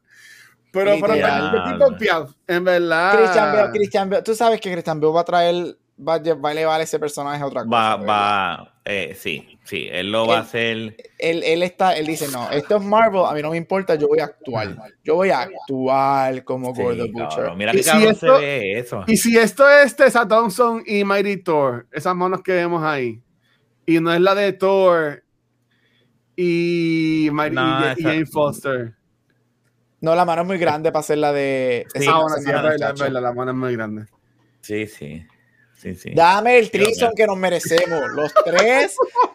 Pero, 0.71 0.91
pero 1.02 1.13
estoy 1.15 1.78
confiado, 1.80 2.36
en 2.45 2.63
verdad. 2.63 3.17
Christian 3.17 3.52
Bale, 3.52 3.71
Christian 3.71 4.10
Bale, 4.10 4.21
tú 4.21 4.36
sabes 4.36 4.62
que 4.62 4.71
Christian 4.71 4.99
Bale 4.99 5.13
va 5.13 5.21
a 5.21 5.25
traer, 5.25 5.78
va, 6.08 6.13
a 6.13 6.19
lle- 6.21 6.39
va 6.39 6.49
a 6.49 6.52
elevar 6.52 6.80
ese 6.82 6.99
personaje 6.99 7.41
a 7.41 7.47
otra 7.47 7.63
cosa. 7.65 7.75
Va, 7.75 7.97
¿verdad? 7.97 8.08
va, 8.13 8.73
eh, 8.86 9.15
sí, 9.19 9.59
sí, 9.69 9.88
él 9.91 10.12
lo 10.12 10.25
va 10.27 10.38
a 10.38 10.41
hacer. 10.41 10.95
Él, 11.19 11.43
él 11.43 11.62
está, 11.63 11.95
él 11.95 12.08
dice, 12.08 12.27
no, 12.32 12.49
esto 12.51 12.77
es 12.77 12.84
Marvel, 12.84 13.21
a 13.25 13.34
mí 13.34 13.41
no 13.41 13.51
me 13.51 13.58
importa, 13.58 13.95
yo 13.95 14.08
voy 14.08 14.19
a 14.19 14.25
actuar. 14.25 14.75
Yo 15.03 15.15
voy 15.15 15.29
a 15.29 15.41
actuar 15.41 16.43
como 16.43 16.73
Sí, 16.75 16.82
Gordon 16.82 17.12
Butcher. 17.12 17.55
mira 17.55 17.71
qué 17.71 17.84
si 17.84 17.89
cabrón 17.89 18.12
esto- 18.12 18.36
se 18.39 18.41
ve 18.45 18.79
eso. 18.79 19.03
Y 19.08 19.17
si 19.17 19.38
esto 19.38 19.69
es 19.69 19.95
Tessa 19.95 20.27
Thompson 20.27 20.84
y 20.86 21.03
Mighty 21.03 21.38
Thor, 21.38 21.88
esas 21.91 22.15
manos 22.15 22.41
que 22.41 22.53
vemos 22.53 22.84
ahí, 22.84 23.21
y 23.86 23.99
no 23.99 24.12
es 24.13 24.21
la 24.21 24.34
de 24.36 24.53
Thor 24.53 25.23
y, 26.36 27.29
Mighty, 27.32 27.55
No, 27.55 27.93
y- 27.97 28.01
Jane 28.03 28.25
Foster. 28.25 28.95
No, 30.01 30.15
la 30.15 30.23
mano 30.23 30.43
es 30.43 30.47
muy 30.47 30.58
grande 30.58 30.91
para 30.91 31.01
hacer 31.01 31.17
la 31.17 31.34
de. 31.34 31.86
Sí, 31.93 32.03
esa 32.03 32.12
ah, 32.12 32.21
bueno, 32.21 32.29
sí, 32.36 32.39
es 32.39 32.45
semana, 32.45 32.62
verdad, 32.69 32.75
es 32.75 32.82
muchacho. 32.93 33.03
verdad, 33.03 33.21
la 33.21 33.34
mano 33.34 33.51
es 33.51 33.58
muy 33.58 33.73
grande. 33.75 34.05
Sí, 34.62 34.88
sí, 34.88 35.25
sí, 35.77 35.95
sí. 35.95 36.12
Dame 36.15 36.58
el 36.58 36.71
trison 36.71 37.12
que 37.15 37.27
nos 37.27 37.38
merecemos, 37.38 37.99
los 38.15 38.34
tres. 38.45 38.95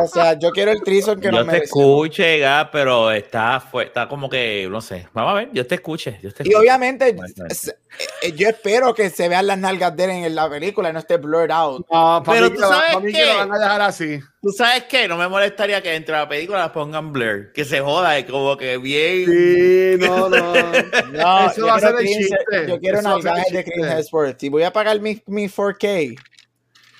O 0.00 0.06
sea, 0.06 0.38
yo 0.38 0.50
quiero 0.50 0.70
el 0.72 0.82
trison 0.82 1.18
que 1.20 1.26
Yo 1.26 1.32
nos 1.32 1.40
te 1.40 1.46
merecemos. 1.46 1.64
escuche, 1.84 2.38
Gab, 2.38 2.70
pero 2.70 3.10
está, 3.10 3.60
fue, 3.60 3.84
está 3.84 4.08
como 4.08 4.28
que, 4.28 4.66
no 4.70 4.80
sé. 4.80 5.06
Vamos 5.12 5.32
a 5.32 5.34
ver, 5.34 5.48
yo 5.52 5.66
te 5.66 5.76
escuche. 5.76 6.18
Yo 6.22 6.32
te 6.32 6.42
Y 6.44 6.48
escuche. 6.48 6.56
obviamente, 6.58 7.16
eh, 8.22 8.32
yo 8.32 8.48
espero 8.48 8.94
que 8.94 9.08
se 9.10 9.28
vean 9.28 9.46
las 9.46 9.58
nalgas 9.58 9.96
de 9.96 10.04
él 10.04 10.10
en 10.10 10.34
la 10.34 10.48
película 10.50 10.90
y 10.90 10.92
no 10.92 10.98
esté 10.98 11.16
blurred 11.16 11.50
out. 11.50 11.86
No, 11.90 12.22
para 12.24 12.38
Pero 12.38 12.42
mí, 12.46 12.48
tú 12.50 12.54
que, 12.56 12.60
lo- 12.60 12.68
sabes 12.68 12.86
para 12.88 13.00
mí 13.00 13.12
que 13.12 13.18
qué? 13.18 13.26
lo 13.26 13.38
van 13.38 13.52
a 13.52 13.58
dejar 13.58 13.80
así. 13.82 14.20
¿Tú 14.42 14.50
sabes 14.50 14.84
qué? 14.84 15.08
No 15.08 15.16
me 15.16 15.28
molestaría 15.28 15.82
que 15.82 15.90
dentro 15.90 16.14
de 16.14 16.20
la 16.22 16.28
película 16.28 16.58
las 16.58 16.70
pongan 16.70 17.12
blur. 17.12 17.52
Que 17.52 17.64
se 17.64 17.80
joda, 17.80 18.16
es 18.18 18.26
como 18.26 18.56
que 18.56 18.76
bien. 18.78 19.26
Sí, 19.26 20.06
no, 20.06 20.28
no. 20.28 20.52
No, 21.12 21.50
Eso 21.50 21.60
yo 21.60 21.66
va 21.66 21.76
a 21.76 21.78
quiero 21.78 21.96
ser 21.98 22.00
el 22.00 22.06
chiste. 22.06 22.36
Yo 22.68 22.78
quiero 22.80 22.98
Eso 22.98 23.16
el 23.16 23.24
nalgajes 23.24 23.52
de. 23.52 23.64
Chris 23.64 23.86
Hemsworth. 23.86 24.38
Si 24.40 24.48
voy 24.48 24.62
a 24.62 24.72
pagar 24.72 25.00
mi, 25.00 25.22
mi 25.26 25.46
4K, 25.48 26.16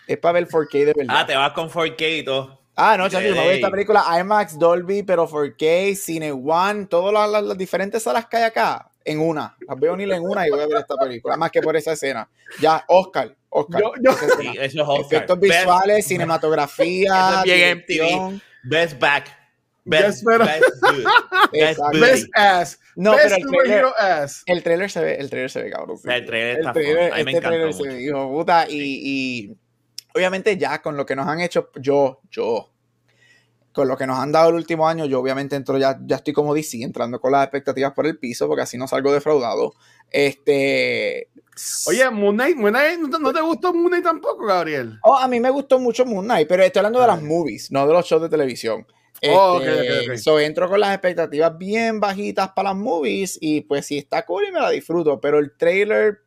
es 0.08 0.18
para 0.18 0.32
ver 0.32 0.48
4K 0.48 0.72
de 0.86 0.92
verdad. 0.96 1.04
Ah, 1.18 1.26
te 1.26 1.36
vas 1.36 1.52
con 1.52 1.68
4K 1.68 2.18
y 2.20 2.24
todo. 2.24 2.60
Ah, 2.76 2.96
no, 2.98 3.08
chacho, 3.08 3.26
yo 3.28 3.34
me 3.34 3.40
voy 3.40 3.48
a 3.52 3.54
esta 3.54 3.70
película 3.70 4.04
IMAX, 4.20 4.58
Dolby, 4.58 5.02
pero 5.02 5.26
4K, 5.26 5.94
Cine 5.96 6.30
One, 6.32 6.86
todas 6.86 7.12
las, 7.12 7.30
las- 7.30 7.42
las 7.42 7.56
diferentes 7.58 8.02
salas 8.02 8.26
que 8.26 8.36
hay 8.36 8.42
acá, 8.44 8.90
en 9.04 9.18
una. 9.20 9.56
Las 9.66 9.78
voy 9.78 9.88
a 9.88 9.92
unir 9.92 10.12
en 10.12 10.22
una 10.22 10.46
y 10.46 10.50
voy 10.50 10.60
a 10.60 10.66
ver 10.66 10.76
esta 10.78 10.96
película, 10.96 11.36
más 11.38 11.50
que 11.50 11.62
por 11.62 11.74
esa 11.76 11.92
escena. 11.92 12.28
Ya, 12.60 12.84
Oscar, 12.88 13.34
Oscar. 13.48 13.80
Yo- 13.80 13.92
yo-. 14.02 14.12
Sí, 14.38 14.48
eso 14.60 14.82
es 14.82 14.88
Oscar. 14.88 15.00
Efectos 15.06 15.38
Best- 15.40 15.58
visuales, 15.60 15.98
Eso 16.00 16.08
cinematografía, 16.08 17.42
bien 17.44 17.78
MTV. 17.78 18.40
Best 18.64 18.98
back. 19.00 19.34
Best, 19.88 20.24
best. 20.24 20.64
Best. 21.52 21.80
Best 21.92 22.26
ass. 22.34 22.80
No, 22.96 23.12
Best 23.12 23.22
pero 23.24 23.36
el 23.36 23.42
trailer- 23.42 23.58
superhero 23.60 23.94
ass. 23.98 24.42
El 24.46 24.62
trailer 24.64 24.90
se 24.90 25.00
ve, 25.00 25.14
el 25.14 25.30
trailer 25.30 25.50
se 25.50 25.62
ve 25.62 25.70
cabrón. 25.70 25.96
sí. 25.96 26.08
El 26.10 26.26
trailer 26.26 26.50
El 26.54 26.58
está 26.58 26.72
trailer- 26.72 27.12
mí 27.18 27.24
me 27.24 27.30
este 27.30 27.30
encantó 27.38 27.48
trailer 27.48 27.72
se 27.72 27.78
mucho. 27.78 27.90
ve, 27.92 28.02
hijo 28.02 28.28
puta, 28.30 28.66
y, 28.68 28.76
y 28.80 29.56
obviamente 30.16 30.56
ya 30.56 30.80
con 30.82 30.96
lo 30.96 31.04
que 31.06 31.14
nos 31.14 31.28
han 31.28 31.40
hecho, 31.40 31.70
yo, 31.76 32.20
yo, 32.30 32.70
con 33.72 33.86
lo 33.86 33.96
que 33.96 34.06
nos 34.06 34.18
han 34.18 34.32
dado 34.32 34.48
el 34.48 34.54
último 34.56 34.88
año, 34.88 35.04
yo 35.04 35.20
obviamente 35.20 35.54
entro 35.54 35.76
ya, 35.76 35.98
ya 36.06 36.16
estoy 36.16 36.32
como 36.32 36.54
DC, 36.54 36.82
entrando 36.82 37.20
con 37.20 37.30
las 37.32 37.44
expectativas 37.44 37.92
por 37.92 38.06
el 38.06 38.18
piso, 38.18 38.46
porque 38.48 38.62
así 38.62 38.78
no 38.78 38.88
salgo 38.88 39.12
defraudado. 39.12 39.74
Este. 40.10 41.28
Oye, 41.86 42.08
Moon 42.10 42.34
Knight, 42.34 42.56
Moon 42.56 42.72
Knight, 42.72 42.98
¿no 42.98 43.10
te- 43.10 43.18
¿no 43.22 43.32
te 43.32 43.40
gustó 43.42 43.72
Moon 43.74 43.88
Knight 43.88 44.04
tampoco, 44.04 44.44
Gabriel? 44.46 44.98
Oh, 45.02 45.16
a 45.16 45.28
mí 45.28 45.40
me 45.40 45.50
gustó 45.50 45.78
mucho 45.78 46.04
Moon 46.06 46.24
Knight, 46.24 46.48
pero 46.48 46.62
estoy 46.62 46.80
hablando 46.80 47.00
de 47.00 47.06
las 47.06 47.22
movies, 47.22 47.70
no 47.70 47.86
de 47.86 47.92
los 47.92 48.06
shows 48.06 48.22
de 48.22 48.28
televisión. 48.28 48.86
Oh, 49.22 49.58
Este, 49.60 49.80
ok, 49.80 50.04
ok, 50.04 50.10
ok. 50.12 50.16
so, 50.18 50.38
entro 50.40 50.68
con 50.68 50.78
las 50.80 50.92
expectativas 50.92 51.56
bien 51.56 52.00
bajitas 52.00 52.50
para 52.50 52.70
las 52.70 52.78
movies 52.78 53.38
y 53.40 53.62
pues 53.62 53.86
si 53.86 53.96
está 53.98 54.24
cool 54.26 54.44
y 54.48 54.52
me 54.52 54.60
la 54.60 54.70
disfruto, 54.70 55.18
pero 55.20 55.38
el 55.38 55.56
trailer 55.56 56.18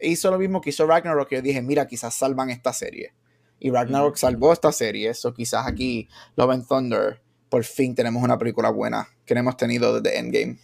hizo 0.00 0.30
lo 0.30 0.38
mismo 0.38 0.60
que 0.60 0.70
hizo 0.70 0.86
Ragnarok, 0.86 1.28
que 1.28 1.36
yo 1.36 1.42
dije, 1.42 1.62
mira, 1.62 1.86
quizás 1.86 2.14
salvan 2.14 2.50
esta 2.50 2.72
serie. 2.72 3.12
Y 3.58 3.70
Ragnarok 3.70 4.16
salvó 4.16 4.52
esta 4.52 4.72
serie, 4.72 5.10
eso 5.10 5.34
quizás 5.34 5.66
aquí 5.66 6.08
Love 6.36 6.50
and 6.52 6.66
Thunder, 6.66 7.20
por 7.48 7.64
fin 7.64 7.94
tenemos 7.94 8.22
una 8.22 8.38
película 8.38 8.70
buena 8.70 9.08
que 9.26 9.34
no 9.34 9.40
hemos 9.40 9.56
tenido 9.56 10.00
desde 10.00 10.18
Endgame. 10.18 10.58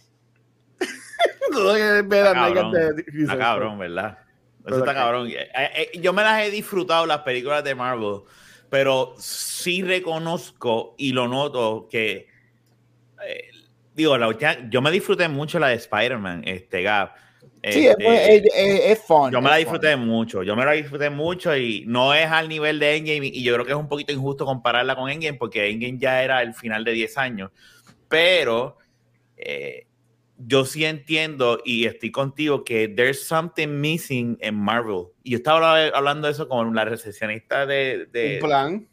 Está 1.99 2.33
cabrón, 2.33 2.75
está 3.21 3.37
cabrón, 3.37 3.79
¿verdad? 3.79 4.17
Eso 4.65 4.79
está 4.79 4.91
que- 4.91 4.97
cabrón. 4.97 5.27
Eh, 5.29 5.47
eh, 5.53 5.99
Yo 6.01 6.13
me 6.13 6.21
las 6.23 6.41
he 6.43 6.51
disfrutado 6.51 7.05
las 7.05 7.19
películas 7.19 7.63
de 7.63 7.73
Marvel, 7.75 8.21
pero 8.69 9.13
sí 9.17 9.81
reconozco 9.83 10.95
y 10.97 11.13
lo 11.13 11.27
noto 11.27 11.87
que 11.89 12.27
eh, 13.25 13.49
digo, 13.95 14.17
la 14.17 14.27
última- 14.27 14.69
yo 14.69 14.81
me 14.81 14.91
disfruté 14.91 15.27
mucho 15.29 15.57
la 15.59 15.67
de 15.69 15.75
Spider-Man, 15.75 16.43
este 16.45 16.81
Gap. 16.83 17.15
Sí, 17.73 17.87
es, 17.87 17.95
Este, 17.99 18.35
es, 18.35 18.43
es- 18.55 18.85
es 18.97 18.99
fun. 19.05 19.31
yo 19.31 19.41
me 19.41 19.49
la 19.49 19.55
fun. 19.55 19.59
disfruté 19.63 19.95
mucho, 19.95 20.43
yo 20.43 20.55
me 20.55 20.65
la 20.65 20.71
disfruté 20.73 21.09
mucho 21.09 21.55
y 21.55 21.83
no 21.87 22.13
es 22.13 22.27
al 22.27 22.47
nivel 22.49 22.79
de 22.79 22.95
Endgame 22.97 23.27
y 23.27 23.43
yo 23.43 23.53
creo 23.53 23.65
que 23.65 23.71
es 23.71 23.77
un 23.77 23.87
poquito 23.87 24.11
injusto 24.13 24.45
compararla 24.45 24.95
con 24.95 25.09
Endgame 25.09 25.37
porque 25.37 25.69
Endgame 25.69 25.97
ya 25.97 26.23
era 26.23 26.41
el 26.41 26.53
final 26.53 26.83
de 26.83 26.91
10 26.93 27.17
años, 27.17 27.51
pero 28.07 28.77
eh, 29.37 29.85
yo 30.37 30.65
sí 30.65 30.85
entiendo 30.85 31.59
y 31.65 31.85
estoy 31.85 32.11
contigo 32.11 32.63
que 32.63 32.87
there's 32.87 33.23
something 33.25 33.67
missing 33.67 34.37
en 34.39 34.55
Marvel. 34.55 35.05
Y 35.23 35.31
yo 35.31 35.37
estaba 35.37 35.71
habla- 35.81 35.97
hablando 35.97 36.27
de 36.27 36.33
eso 36.33 36.47
con 36.47 36.73
la 36.75 36.85
recepcionista 36.85 37.65
de, 37.65 38.05
de, 38.11 38.39
Un 38.41 38.47
plan. 38.47 38.87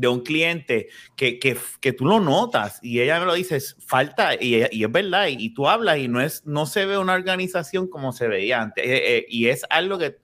De 0.00 0.08
un 0.08 0.20
cliente 0.20 0.88
que, 1.16 1.38
que, 1.38 1.56
que 1.80 1.92
tú 1.92 2.06
lo 2.06 2.20
notas 2.20 2.78
y 2.82 3.00
ella 3.00 3.18
me 3.20 3.26
lo 3.26 3.34
dice, 3.34 3.56
"Es- 3.56 3.76
falta, 3.86 4.34
y, 4.34 4.62
y 4.70 4.84
es 4.84 4.92
verdad, 4.92 5.26
y, 5.28 5.36
y 5.38 5.54
tú 5.54 5.68
hablas 5.68 5.98
y 5.98 6.08
no, 6.08 6.20
es, 6.20 6.44
no 6.46 6.66
se 6.66 6.86
ve 6.86 6.98
una 6.98 7.14
organización 7.14 7.88
como 7.88 8.12
se 8.12 8.28
veía 8.28 8.60
antes. 8.62 8.84
eh, 8.84 9.16
eh, 9.18 9.26
y 9.28 9.48
es 9.48 9.64
algo 9.70 9.98
que 9.98 10.16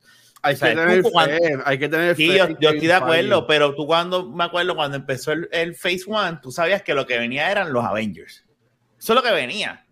Hay 0.47 0.55
O 0.55 0.57
sea, 0.59 0.69
que 0.71 0.77
tener 0.77 1.03
tú 1.03 1.11
cuando- 1.11 1.37
fe, 1.39 1.59
hay 1.65 1.79
que 1.79 1.89
tener 1.89 2.15
Sí, 2.17 2.29
fe 2.29 2.37
yo, 2.39 2.49
yo 2.61 2.69
estoy 2.71 2.87
de 2.87 2.93
acuerdo, 2.93 3.31
Feige. 3.41 3.45
pero 3.49 3.75
tú 3.75 3.87
cuando 3.87 4.31
me 4.31 4.45
acuerdo 4.45 4.77
cuando 4.77 4.97
empezó 4.99 5.33
el, 5.33 5.49
el 5.53 5.75
Phase 5.75 6.03
One, 6.07 6.39
tú 6.43 6.51
sabías 6.53 6.83
que 6.83 6.93
lo 6.93 7.07
que 7.07 7.19
venía 7.19 7.51
eran 7.51 7.73
los 7.73 7.83
Avengers. 7.83 8.45
Eso 8.99 9.13
es 9.13 9.17
lo 9.17 9.23
que 9.23 9.33
venía. 9.33 9.87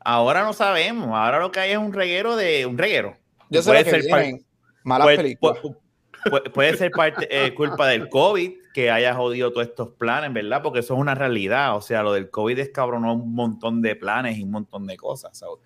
Ahora 0.00 0.42
no 0.42 0.52
sabemos. 0.54 1.08
Ahora 1.08 1.38
lo 1.40 1.50
que 1.52 1.60
hay 1.60 1.72
es 1.72 1.78
un 1.78 1.92
reguero 1.92 2.34
de 2.36 2.64
un 2.66 2.76
reguero. 2.78 3.16
Yo 3.50 3.62
sé 3.62 3.70
Puede 3.70 3.80
lo 3.80 3.84
que 3.84 3.90
ser 3.90 4.02
vienen. 4.04 4.46
Malas 4.84 5.04
puede, 5.06 5.16
películas. 5.18 5.58
pu- 5.62 5.76
pu- 6.24 6.52
puede 6.52 6.76
ser 6.76 6.90
parte, 6.90 7.28
eh, 7.30 7.54
culpa 7.54 7.86
del 7.88 8.08
COVID 8.08 8.52
que 8.74 8.90
haya 8.90 9.14
jodido 9.14 9.52
todos 9.52 9.68
estos 9.68 9.90
planes, 9.92 10.32
¿verdad? 10.34 10.60
Porque 10.60 10.80
eso 10.80 10.92
es 10.94 11.00
una 11.00 11.14
realidad. 11.14 11.76
O 11.76 11.80
sea, 11.80 12.02
lo 12.02 12.12
del 12.12 12.28
COVID 12.28 12.56
descabronó 12.56 13.14
un 13.14 13.34
montón 13.34 13.80
de 13.80 13.94
planes 13.96 14.36
y 14.36 14.42
un 14.42 14.50
montón 14.50 14.86
de 14.86 14.96
cosas. 14.96 15.38
so, 15.38 15.60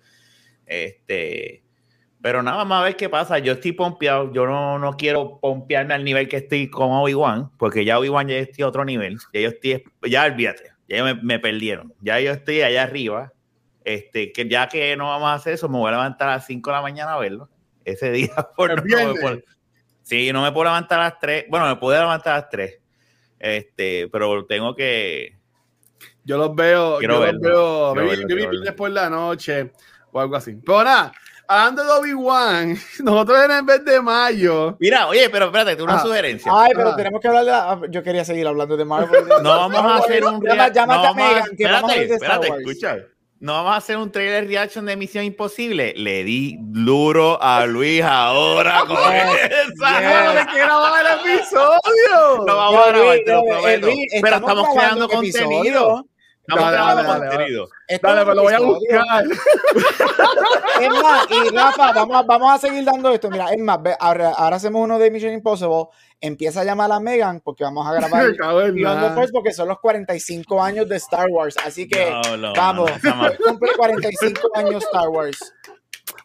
Este, 0.65 1.63
pero 2.21 2.43
nada 2.43 2.63
más 2.65 2.81
a 2.81 2.83
ver 2.83 2.95
qué 2.95 3.09
pasa. 3.09 3.39
Yo 3.39 3.53
estoy 3.53 3.71
pompeado. 3.71 4.31
Yo 4.31 4.45
no, 4.45 4.77
no 4.77 4.93
quiero 4.95 5.39
pompearme 5.39 5.93
al 5.93 6.03
nivel 6.03 6.27
que 6.29 6.37
estoy 6.37 6.69
con 6.69 6.91
Obi-Wan, 6.91 7.49
porque 7.57 7.83
ya 7.83 7.97
Obi-Wan 7.99 8.27
ya 8.27 8.35
estoy 8.37 8.63
a 8.63 8.67
otro 8.67 8.85
nivel. 8.85 9.17
Ya 9.33 9.41
yo 9.41 9.49
estoy, 9.49 9.83
ya 10.07 10.25
olvídate, 10.25 10.71
ya 10.87 11.03
me, 11.03 11.15
me 11.15 11.39
perdieron. 11.39 11.93
Ya 12.01 12.19
yo 12.19 12.31
estoy 12.31 12.61
allá 12.61 12.83
arriba. 12.83 13.33
Este, 13.85 14.31
que 14.31 14.47
ya 14.47 14.67
que 14.67 14.95
no 14.95 15.07
vamos 15.07 15.29
a 15.29 15.33
hacer 15.33 15.53
eso, 15.53 15.67
me 15.67 15.77
voy 15.79 15.87
a 15.87 15.91
levantar 15.93 16.29
a 16.29 16.33
las 16.33 16.45
5 16.45 16.69
de 16.69 16.75
la 16.75 16.81
mañana 16.83 17.13
a 17.13 17.19
verlo. 17.19 17.49
Ese 17.85 18.11
día 18.11 18.29
por 18.55 18.69
no 18.75 19.13
puedo- 19.19 19.39
Sí, 20.03 20.31
no 20.33 20.41
me 20.41 20.51
puedo 20.51 20.65
levantar 20.65 20.99
a 20.99 21.03
las 21.03 21.19
3. 21.19 21.45
Bueno, 21.49 21.67
me 21.67 21.75
puedo 21.77 21.99
levantar 21.99 22.33
a 22.33 22.37
las 22.41 22.49
3. 22.49 22.78
Este, 23.39 24.07
pero 24.11 24.45
tengo 24.45 24.75
que. 24.75 25.35
Yo 26.23 26.37
los 26.37 26.53
veo, 26.53 26.97
Quiero 26.99 27.15
yo 27.15 27.19
verlo, 27.21 27.95
los 27.95 27.95
veo, 27.95 28.05
quiero 28.27 28.35
maybe- 28.35 28.57
verlo, 28.59 28.75
por 28.75 28.91
la 28.91 29.09
noche 29.09 29.71
o 30.11 30.19
algo 30.19 30.35
así. 30.35 30.53
Pero 30.63 30.83
nada, 30.83 31.11
hablando 31.47 31.83
de 31.83 31.91
Obi-Wan, 31.91 32.77
nosotros 33.03 33.45
en 33.45 33.51
el 33.51 33.63
mes 33.63 33.83
de 33.85 34.01
mayo, 34.01 34.77
Mira, 34.79 35.07
oye, 35.07 35.29
pero 35.29 35.45
espérate, 35.45 35.71
tengo 35.75 35.85
una 35.85 35.95
Ah. 35.97 36.03
sugerencia. 36.03 36.51
Ay, 36.53 36.71
pero 36.75 36.89
Ah. 36.89 36.95
tenemos 36.95 37.19
que 37.21 37.27
hablar 37.29 37.45
de 37.45 37.51
la... 37.51 37.81
Yo 37.89 38.03
quería 38.03 38.23
seguir 38.25 38.45
hablando 38.45 38.77
de 38.77 38.85
Marvel. 38.85 39.25
No 39.41 39.49
vamos 39.49 39.79
a 39.79 39.95
hacer 39.97 40.23
un 40.23 40.41
Llama- 40.41 40.69
no 40.69 40.81
a 40.81 40.85
vamos 40.97 41.07
a- 41.07 41.13
Megan, 41.15 41.55
que 41.57 41.63
vamos 41.63 41.91
a 41.91 41.93
hablar 41.93 41.97
espérate, 41.97 42.07
de 42.07 42.13
Star 42.15 42.31
espérate, 42.31 42.49
Wars. 42.51 42.61
escucha. 42.61 42.97
No 43.41 43.53
vamos 43.53 43.71
a 43.71 43.77
hacer 43.77 43.95
un 43.95 44.11
trailer 44.11 44.47
reaction 44.47 44.85
de 44.85 44.97
Misión 44.97 45.23
Imposible. 45.23 45.93
Le 45.95 46.25
di 46.25 46.57
duro 46.59 47.41
a 47.41 47.65
Luis 47.65 48.03
ahora 48.03 48.83
con 48.87 48.97
esa. 48.97 50.25
¡No 50.25 50.33
le 50.33 50.45
quiero 50.47 50.97
el 50.97 51.35
episodio! 51.37 52.45
Lo 52.45 52.55
vamos 52.57 52.87
a 52.87 52.91
grabar, 52.91 53.17
te 53.25 53.31
lo 53.31 53.41
pero, 53.43 53.61
prometo. 53.61 53.87
Luis, 53.87 54.07
Pero 54.21 54.35
estamos 54.35 54.49
estamos 54.49 54.75
creando 54.75 55.05
episodio. 55.05 55.45
contenido. 55.47 56.05
Estamos 56.49 56.63
Dale, 56.65 56.77
creando 56.77 56.95
dale, 56.95 57.07
dale, 57.07 57.29
contenido. 57.29 57.61
Dale, 57.67 57.75
es 57.87 57.99
pero 57.99 58.33
lo 58.35 58.41
voy 58.43 58.53
a 58.53 58.59
buscar. 58.59 59.25
Es 60.79 60.89
más, 60.89 61.27
y 61.29 61.49
Rafa, 61.53 61.91
vamos 61.91 62.15
a, 62.15 62.21
vamos 62.23 62.51
a 62.53 62.57
seguir 62.57 62.85
dando 62.85 63.11
esto. 63.13 63.29
Mira, 63.29 63.51
es 63.51 63.59
más, 63.59 63.79
ahora, 63.99 64.29
ahora 64.29 64.55
hacemos 64.55 64.81
uno 64.81 64.97
de 64.97 65.11
Mission 65.11 65.33
Impossible. 65.33 65.87
Empieza 66.21 66.61
a 66.61 66.63
llamar 66.65 66.91
a 66.91 66.99
Megan 66.99 67.39
porque 67.39 67.63
vamos 67.63 67.87
a 67.87 67.93
grabar 67.93 68.25
Beyond 68.73 69.07
the. 69.07 69.13
Force 69.15 69.31
porque 69.31 69.53
son 69.53 69.69
los 69.69 69.79
45 69.79 70.61
años 70.61 70.89
de 70.89 70.97
Star 70.97 71.27
Wars. 71.29 71.55
Así 71.63 71.87
que 71.87 72.09
No, 72.11 72.35
no, 72.37 72.53
vamos, 72.53 72.91
no, 73.03 73.13
cumple 73.47 73.69
45 73.77 74.49
años 74.55 74.83
Star 74.83 75.07
Wars. 75.09 75.37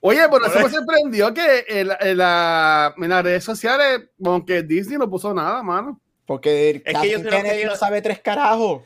Oye, 0.01 0.29
por 0.29 0.43
eso 0.45 0.59
me 0.61 0.69
sorprendió 0.69 1.33
que 1.33 1.65
en, 1.69 1.89
la- 1.89 1.99
en 2.01 2.19
la- 2.19 2.95
en 2.97 3.09
las 3.09 3.23
redes 3.23 3.45
sociales, 3.45 4.01
como 4.23 4.45
que 4.45 4.63
Disney 4.63 4.99
no 4.99 5.09
puso 5.09 5.33
nada, 5.33 5.63
mano. 5.63 6.01
Porque 6.27 6.83
que 6.85 6.93
yo 6.93 6.99
Kathleen 6.99 7.21
creo 7.23 7.31
que 7.31 7.37
Kennedy 7.43 7.63
yo- 7.63 7.69
no 7.71 7.77
sabe 7.77 8.03
tres 8.03 8.19
carajos. 8.21 8.83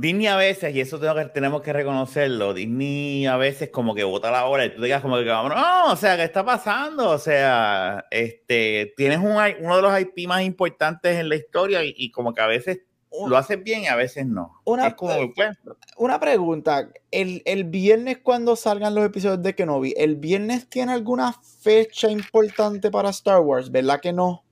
Disney 0.00 0.28
a 0.28 0.36
veces, 0.36 0.74
y 0.76 0.80
eso 0.80 1.00
tengo 1.00 1.16
que, 1.16 1.24
tenemos 1.24 1.60
que 1.60 1.72
reconocerlo, 1.72 2.54
Disney 2.54 3.26
a 3.26 3.36
veces 3.36 3.70
como 3.70 3.96
que 3.96 4.04
bota 4.04 4.30
la 4.30 4.46
hora 4.46 4.64
y 4.64 4.74
tú 4.74 4.80
digas 4.80 5.02
como 5.02 5.16
que, 5.16 5.24
no, 5.24 5.92
o 5.92 5.96
sea, 5.96 6.16
¿qué 6.16 6.22
está 6.22 6.44
pasando? 6.44 7.10
O 7.10 7.18
sea, 7.18 8.04
este, 8.12 8.94
tienes 8.96 9.18
un, 9.18 9.32
uno 9.60 9.76
de 9.76 9.82
los 9.82 10.00
IP 10.00 10.28
más 10.28 10.42
importantes 10.42 11.16
en 11.16 11.28
la 11.28 11.34
historia 11.34 11.82
y, 11.82 11.92
y 11.96 12.12
como 12.12 12.32
que 12.32 12.40
a 12.40 12.46
veces 12.46 12.78
lo 13.26 13.36
haces 13.36 13.60
bien 13.64 13.82
y 13.82 13.86
a 13.88 13.96
veces 13.96 14.24
no. 14.24 14.60
Una- 14.64 14.88
es 14.88 14.94
como, 14.94 15.32
pues, 15.34 15.56
Una 15.96 16.20
pregunta. 16.20 16.90
El, 17.10 17.42
el 17.44 17.64
viernes 17.64 18.18
cuando 18.18 18.54
salgan 18.54 18.94
los 18.94 19.04
episodios 19.04 19.42
de 19.42 19.54
Kenobi, 19.54 19.94
¿el 19.96 20.14
viernes 20.14 20.68
tiene 20.68 20.92
alguna 20.92 21.32
fecha 21.32 22.08
importante 22.08 22.90
para 22.90 23.08
Star 23.10 23.40
Wars? 23.40 23.70
¿Verdad 23.72 24.00
que 24.00 24.12
no? 24.12 24.44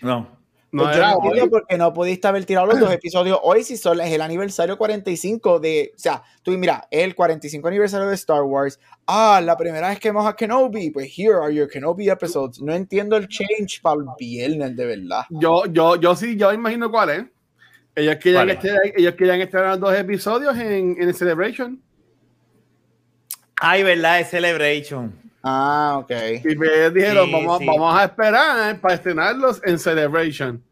no. 0.00 0.43
No 0.74 0.82
Pues 0.82 0.96
yo 0.96 0.98
era 0.98 1.12
no 1.12 1.14
entiendo 1.14 1.44
hoy. 1.44 1.48
por 1.48 1.66
qué 1.66 1.78
no 1.78 1.92
pudiste 1.92 2.26
haber 2.26 2.44
tirado 2.44 2.66
los 2.66 2.80
dos 2.80 2.90
episodios 2.92 3.38
hoy 3.42 3.62
si 3.62 3.76
son, 3.76 4.00
es 4.00 4.12
el 4.12 4.20
aniversario 4.20 4.76
45 4.76 5.60
de, 5.60 5.92
o 5.94 5.98
sea, 5.98 6.22
tú 6.42 6.50
mira, 6.52 6.88
es 6.90 7.04
el 7.04 7.14
45 7.14 7.68
aniversario 7.68 8.08
de 8.08 8.14
Star 8.16 8.42
Wars. 8.42 8.80
Ah, 9.06 9.40
la 9.44 9.56
primera 9.56 9.88
vez 9.88 10.00
que 10.00 10.08
vemos 10.08 10.26
a 10.26 10.34
Kenobi, 10.34 10.90
pues 10.90 11.12
here 11.16 11.34
are 11.42 11.54
your 11.54 11.68
Kenobi 11.68 12.10
episodes. 12.10 12.60
No 12.60 12.74
entiendo 12.74 13.16
el 13.16 13.28
change 13.28 13.80
para 13.82 14.00
el 14.00 14.06
viernes, 14.18 14.74
de 14.76 14.84
verdad. 14.86 15.22
Yo, 15.30 15.66
yo, 15.66 15.96
yo 15.96 16.16
sí, 16.16 16.36
yo 16.36 16.52
imagino 16.52 16.90
cuál 16.90 17.10
es. 17.10 17.24
Ellos 17.94 18.16
querían, 18.16 18.46
¿Cuál 18.46 18.50
es? 18.50 18.56
estrenar, 18.56 18.80
ellos 18.96 19.14
querían 19.14 19.40
estrenar 19.40 19.78
dos 19.78 19.94
episodios 19.94 20.56
en, 20.58 20.96
en 21.00 21.08
el 21.08 21.14
Celebration. 21.14 21.80
Ay, 23.60 23.82
¿verdad? 23.84 24.20
Es 24.20 24.30
Celebration. 24.30 25.23
Ah, 25.44 25.98
ok. 26.00 26.10
Y 26.44 26.54
pues 26.56 26.94
dijeron, 26.94 27.26
Sí, 27.26 27.32
vamos, 27.32 27.58
sí. 27.58 27.66
vamos 27.66 27.98
a 28.00 28.04
esperar 28.04 28.80
para 28.80 28.94
estrenarlos 28.94 29.60
en 29.64 29.78
Celebration. 29.78 30.62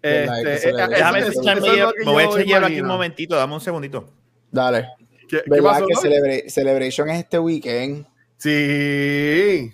Este, 0.00 0.68
eh, 0.70 0.72
Déjame 0.88 1.18
eso- 1.20 1.30
eso- 1.30 1.40
echarme 1.42 1.66
eso 1.68 1.72
es 1.72 1.76
hielo- 1.76 1.86
lo 1.86 1.92
que 1.92 2.04
me 2.04 2.12
voy 2.12 2.22
a 2.22 2.26
echar 2.26 2.44
hielo 2.44 2.66
aquí 2.66 2.80
un 2.80 2.86
momentito, 2.88 3.36
dame 3.36 3.54
un 3.54 3.60
segundito. 3.60 4.08
Dale. 4.50 4.88
¿Qué, 5.28 5.38
qué 5.38 5.42
¿Verdad 5.46 5.70
pasó? 5.80 5.86
que 5.86 6.50
Celebration 6.50 7.08
es 7.10 7.18
este 7.20 7.38
weekend? 7.38 8.06
Sí. 8.38 9.72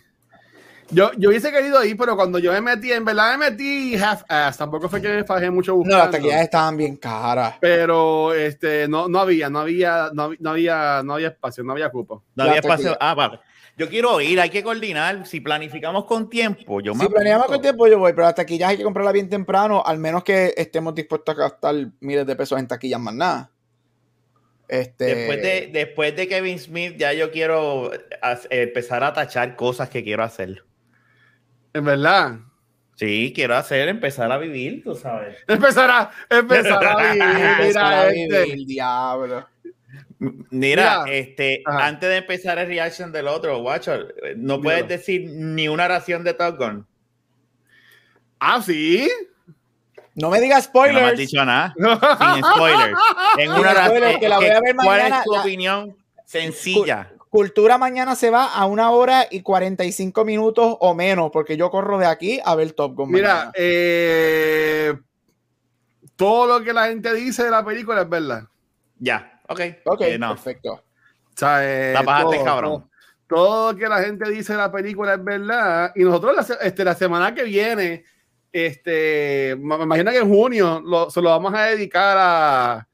Yo, 0.92 1.12
yo 1.16 1.28
hubiese 1.28 1.52
querido 1.52 1.84
ir, 1.84 1.96
pero 1.96 2.16
cuando 2.16 2.40
yo 2.40 2.52
me 2.52 2.60
metí, 2.60 2.90
en 2.90 3.04
verdad 3.04 3.38
me 3.38 3.50
metí 3.50 3.94
half-ass. 3.94 4.58
Tampoco 4.58 4.88
fue 4.88 5.00
que 5.00 5.08
me 5.08 5.24
fajé 5.24 5.48
mucho 5.48 5.70
No, 5.72 5.76
buscando. 5.78 5.98
las 6.04 6.10
taquillas 6.10 6.40
estaban 6.42 6.76
bien 6.76 6.96
caras. 6.96 7.54
Pero 7.60 8.34
este, 8.34 8.88
no, 8.88 9.08
no 9.08 9.20
había, 9.20 9.48
no 9.48 9.60
había, 9.60 10.10
no, 10.12 10.32
no 10.40 10.50
había, 10.50 11.02
no 11.04 11.14
había 11.14 11.28
espacio, 11.28 11.62
no 11.62 11.72
había 11.72 11.90
cupo. 11.90 12.24
No 12.34 12.42
La 12.44 12.50
había 12.50 12.60
espacio. 12.60 12.96
Ah, 13.00 13.14
vale. 13.14 13.38
Yo 13.80 13.88
quiero 13.88 14.20
ir, 14.20 14.38
hay 14.38 14.50
que 14.50 14.62
coordinar. 14.62 15.26
Si 15.26 15.40
planificamos 15.40 16.04
con 16.04 16.28
tiempo, 16.28 16.82
yo 16.82 16.94
me 16.94 17.02
Si 17.02 17.10
planeamos 17.10 17.46
con 17.46 17.62
tiempo, 17.62 17.88
yo 17.88 17.98
voy, 17.98 18.12
pero 18.12 18.26
las 18.26 18.34
taquillas 18.34 18.68
hay 18.68 18.76
que 18.76 18.82
comprarlas 18.82 19.14
bien 19.14 19.30
temprano, 19.30 19.82
al 19.82 19.96
menos 19.96 20.22
que 20.22 20.52
estemos 20.54 20.94
dispuestos 20.94 21.34
a 21.34 21.38
gastar 21.38 21.74
miles 22.00 22.26
de 22.26 22.36
pesos 22.36 22.58
en 22.58 22.68
taquillas 22.68 23.00
más 23.00 23.14
nada. 23.14 23.50
Este, 24.68 25.14
Después 25.14 25.40
de, 25.40 25.70
después 25.72 26.14
de 26.14 26.28
Kevin 26.28 26.58
Smith, 26.58 26.96
ya 26.98 27.14
yo 27.14 27.30
quiero 27.30 27.90
empezar 28.50 29.02
a 29.02 29.14
tachar 29.14 29.56
cosas 29.56 29.88
que 29.88 30.04
quiero 30.04 30.24
hacer. 30.24 30.62
En 31.72 31.82
verdad. 31.86 32.38
Sí, 32.96 33.32
quiero 33.34 33.56
hacer, 33.56 33.88
empezar 33.88 34.30
a 34.30 34.36
vivir, 34.36 34.84
tú 34.84 34.94
sabes. 34.94 35.38
Empezar 35.48 35.90
a, 35.90 36.10
empezar 36.28 36.84
a 36.84 36.96
vivir, 37.14 37.22
empezar 37.22 37.62
mira 37.62 38.00
a 38.02 38.10
este. 38.10 38.44
vivir, 38.44 38.66
diablo. 38.66 39.48
Mira, 40.20 40.44
Mira. 40.50 41.04
este, 41.08 41.62
Ajá. 41.64 41.86
antes 41.86 42.08
de 42.08 42.16
empezar 42.18 42.58
el 42.58 42.66
reaction 42.66 43.10
del 43.10 43.26
otro, 43.26 43.58
guacho, 43.62 43.92
no 44.36 44.60
puedes 44.60 44.86
decir 44.86 45.30
ni 45.30 45.66
una 45.68 45.88
ración 45.88 46.22
de 46.24 46.34
Top 46.34 46.58
Gun. 46.58 46.86
Ah, 48.38 48.60
sí. 48.62 49.10
No 50.14 50.28
me 50.28 50.40
digas 50.40 50.68
Que 50.68 50.72
No 50.78 50.82
me 50.82 50.90
has 50.90 50.94
spoilers. 51.14 51.18
dicho 51.18 51.44
nada. 51.44 51.74
Sin 52.34 52.44
spoilers. 52.44 52.98
En 53.38 53.50
Sin 53.50 53.50
una 53.52 53.70
spoilers, 53.70 54.00
ración. 54.02 54.20
que 54.20 54.28
la 54.28 54.36
voy 54.36 54.46
a 54.48 54.60
ver 54.60 54.74
¿Cuál 54.76 54.86
mañana, 54.86 55.18
es 55.18 55.24
tu 55.24 55.32
la- 55.32 55.40
opinión 55.40 55.96
sencilla? 56.26 57.12
Cultura 57.30 57.78
mañana 57.78 58.16
se 58.16 58.28
va 58.28 58.52
a 58.52 58.66
una 58.66 58.90
hora 58.90 59.26
y 59.30 59.40
45 59.40 60.24
minutos 60.24 60.76
o 60.80 60.94
menos, 60.94 61.30
porque 61.32 61.56
yo 61.56 61.70
corro 61.70 61.96
de 61.96 62.06
aquí 62.06 62.40
a 62.44 62.54
ver 62.56 62.72
Top 62.72 62.94
Gun. 62.96 63.10
Mira, 63.12 63.52
eh, 63.54 64.92
todo 66.16 66.46
lo 66.58 66.64
que 66.64 66.72
la 66.72 66.88
gente 66.88 67.14
dice 67.14 67.44
de 67.44 67.50
la 67.52 67.64
película 67.64 68.02
es 68.02 68.08
verdad. 68.08 68.42
Ya, 68.98 69.39
ok. 69.50 69.60
Ok, 69.84 70.00
Eh, 70.02 70.18
no. 70.18 70.28
perfecto. 70.30 70.72
O 70.72 70.82
sea, 71.34 71.58
eh, 71.64 71.92
La 71.94 72.02
bajaste, 72.02 72.36
todo, 72.36 72.44
cabrón. 72.44 72.70
Todo, 73.26 73.46
todo 73.46 73.72
lo 73.72 73.78
que 73.78 73.88
la 73.88 74.02
gente 74.02 74.28
dice 74.30 74.52
de 74.54 74.58
la 74.58 74.72
película 74.72 75.14
es 75.14 75.22
verdad. 75.24 75.92
Y 75.94 76.02
nosotros 76.04 76.34
la, 76.48 76.56
este, 76.66 76.84
la 76.84 76.94
semana 76.94 77.34
que 77.34 77.44
viene, 77.44 78.04
este, 78.52 79.56
me 79.58 79.76
me 79.78 79.84
imagino 79.84 80.10
que 80.10 80.18
en 80.18 80.28
junio 80.28 80.80
lo- 80.84 81.08
se 81.10 81.22
lo 81.22 81.30
vamos 81.30 81.54
a 81.54 81.62
dedicar 81.66 82.16
a, 82.18 82.88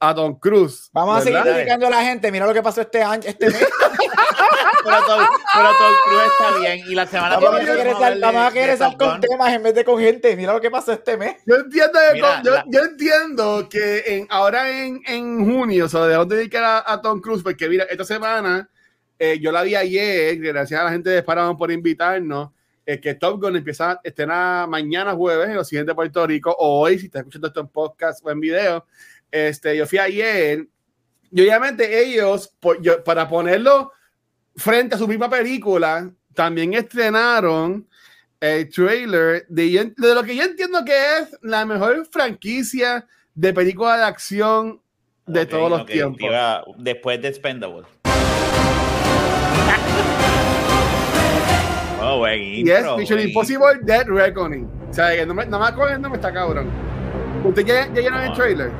a 0.00 0.14
Tom 0.14 0.38
Cruise. 0.40 0.88
Vamos 0.92 1.18
a 1.18 1.20
seguir 1.20 1.38
¿verdad? 1.42 1.56
dedicando 1.58 1.86
a 1.86 1.90
la 1.90 2.02
gente. 2.02 2.32
Mira 2.32 2.46
lo 2.46 2.52
que 2.54 2.62
pasó 2.62 2.80
este 2.80 3.02
año, 3.02 3.22
este 3.26 3.46
mes. 3.46 3.64
Pero 4.82 4.96
Tom, 5.06 5.20
pero 5.52 5.68
Tom 5.78 5.94
Cruise 6.06 6.32
está 6.38 6.58
bien. 6.58 6.80
Y 6.88 6.94
la 6.94 7.06
semana 7.06 7.34
Vamos 7.36 7.50
a 7.50 7.58
viene 7.58 7.74
regresar, 7.74 7.94
hablar 7.96 8.14
de- 8.14 8.20
vamos 8.20 8.40
a 8.40 8.50
de 8.50 8.60
regresar 8.60 8.96
Top 8.96 8.98
con 9.10 9.20
temas 9.20 9.52
en 9.52 9.62
vez 9.62 9.74
de 9.74 9.84
con 9.84 9.98
gente. 10.00 10.34
Mira 10.36 10.54
lo 10.54 10.60
que 10.60 10.70
pasó 10.70 10.92
este 10.92 11.18
mes. 11.18 11.36
Yo 11.46 11.56
entiendo, 11.56 11.98
que 12.08 12.14
Mira, 12.14 12.34
con- 12.36 12.44
yo, 12.44 12.50
la- 12.52 12.64
yo 12.66 12.80
entiendo 12.80 13.68
que 13.68 14.02
en, 14.06 14.26
ahora 14.30 14.70
en, 14.70 15.02
en 15.06 15.44
junio 15.44 15.86
se 15.86 15.98
lo 15.98 16.04
debemos 16.04 16.28
dedicar 16.28 16.64
a, 16.64 16.92
a 16.92 17.00
Tom 17.02 17.20
Cruise, 17.20 17.42
porque 17.42 17.68
mira, 17.68 17.84
esta 17.90 18.04
semana 18.04 18.70
eh, 19.18 19.38
yo 19.38 19.52
la 19.52 19.62
vi 19.62 19.74
ayer, 19.74 20.38
gracias 20.38 20.80
a 20.80 20.84
la 20.84 20.90
gente 20.92 21.10
de 21.10 21.22
Paramount 21.22 21.58
por 21.58 21.70
invitarnos, 21.70 22.48
eh, 22.86 22.98
que 22.98 23.14
Top 23.16 23.38
Gun 23.38 23.56
empieza 23.56 23.90
a 23.92 24.00
estrenar 24.02 24.66
mañana 24.66 25.12
jueves 25.12 25.50
en 25.50 25.56
los 25.56 25.68
siguientes 25.68 25.90
de 25.92 25.94
Puerto 25.94 26.26
Rico, 26.26 26.56
o 26.58 26.80
hoy, 26.80 26.98
si 26.98 27.04
estás 27.06 27.20
escuchando 27.20 27.48
esto 27.48 27.60
en 27.60 27.68
podcast 27.68 28.24
o 28.24 28.30
en 28.30 28.40
video. 28.40 28.86
Este, 29.30 29.76
yo 29.76 29.86
fui 29.86 29.98
ayer, 29.98 30.66
y 31.30 31.40
obviamente 31.40 32.02
ellos, 32.04 32.52
por- 32.60 32.80
yo- 32.82 33.02
para 33.04 33.28
ponerlo 33.28 33.92
frente 34.56 34.94
a 34.94 34.98
su 34.98 35.06
misma 35.06 35.30
película, 35.30 36.10
también 36.34 36.74
estrenaron 36.74 37.86
el 38.40 38.68
trailer 38.70 39.44
de, 39.48 39.92
de 39.96 40.14
lo 40.14 40.22
que 40.22 40.34
yo 40.34 40.42
entiendo 40.42 40.84
que 40.84 40.92
es 41.18 41.36
la 41.42 41.64
mejor 41.66 42.06
franquicia 42.10 43.06
de 43.34 43.52
película 43.52 43.96
de 43.98 44.04
acción 44.04 44.80
de 45.26 45.42
Ok, 45.42 45.48
todos 45.48 45.70
los 45.70 45.80
ok, 45.82 45.90
tiempos. 45.90 46.20
iba- 46.22 46.64
después 46.78 47.20
de 47.22 47.32
Spendable. 47.34 47.86
oh, 52.02 52.18
buen 52.18 52.42
intro, 52.42 52.76
es 52.76 52.96
Mission 52.98 53.20
Impossible 53.20 53.78
Dead 53.82 54.06
Reckoning. 54.06 54.68
O 54.90 54.94
sea, 54.94 55.14
que 55.14 55.24
no 55.26 55.34
me, 55.34 55.46
no 55.46 55.60
me 55.60 55.66
acuerdo 55.66 55.94
el 55.94 56.00
nombre, 56.02 56.18
está 56.18 56.32
cabrón. 56.32 56.68
¿Usted 57.44 57.64
ya, 57.64 57.86
ya 57.92 58.00
el 58.00 58.28
No. 58.30 58.32
trailer? 58.34 58.70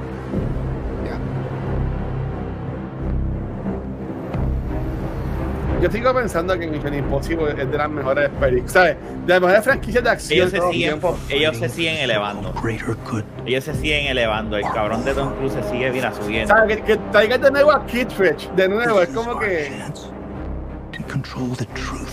Yo 5.81 5.90
sigo 5.90 6.12
pensando 6.14 6.59
que 6.59 6.66
Mission 6.66 6.95
Impossible 6.95 7.51
es 7.57 7.71
de 7.71 7.79
las 7.79 7.88
mejores 7.88 8.29
películas, 8.40 8.73
¿sabes? 8.73 8.97
De 9.27 9.33
las 9.33 9.40
mejores 9.40 9.64
franquicias 9.64 10.05
de 10.05 10.11
acción. 10.11 10.38
Ellos 10.49 10.51
se, 10.51 10.73
siguen, 10.73 11.01
ellos 11.31 11.57
se 11.57 11.69
siguen 11.71 11.97
elevando. 11.97 12.53
Greater 12.62 12.97
good. 13.11 13.23
Ellos 13.47 13.64
se 13.64 13.75
siguen 13.75 14.07
elevando. 14.09 14.57
El 14.57 14.64
cabrón 14.64 15.05
de 15.05 15.14
Tom 15.14 15.33
Cruise 15.37 15.53
se 15.55 15.62
sigue, 15.71 15.90
mira, 15.90 16.12
subiendo. 16.12 16.55
¿Sabes? 16.55 16.77
Que, 16.79 16.83
que 16.83 16.97
traigan 17.11 17.40
de 17.40 17.51
nuevo 17.51 17.73
a 17.73 17.87
Kittredge, 17.87 18.51
de 18.57 18.69
nuevo, 18.69 19.01
es 19.01 19.09
como 19.09 19.38
que 19.38 19.73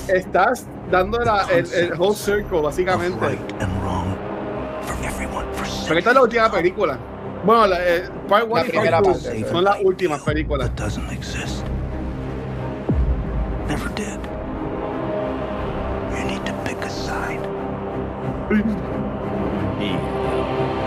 estás 0.07 0.65
dando 0.89 1.19
la- 1.19 1.45
el, 1.51 1.65
el 1.73 1.93
whole 1.99 2.15
circle, 2.15 2.61
básicamente. 2.61 3.17
Porque 5.87 5.99
esta 5.99 6.09
es 6.11 6.15
la 6.15 6.21
última 6.21 6.51
película. 6.51 6.97
Bueno, 7.45 7.67
la, 7.67 7.77
eh, 7.85 8.03
part 8.27 8.45
one 8.49 8.61
La 8.61 8.67
y 8.67 8.69
primera 8.69 9.01
part 9.01 9.17
two 9.17 9.23
parte. 9.23 9.45
son 9.51 9.63
las 9.63 9.77
últimas 9.83 10.21
películas. 10.23 10.71
Never 13.67 13.89
did. 13.89 14.19
You 16.15 16.23
need 16.25 16.45
to 16.45 16.53
pick 16.65 16.77
a 16.83 16.89
side. 16.89 17.41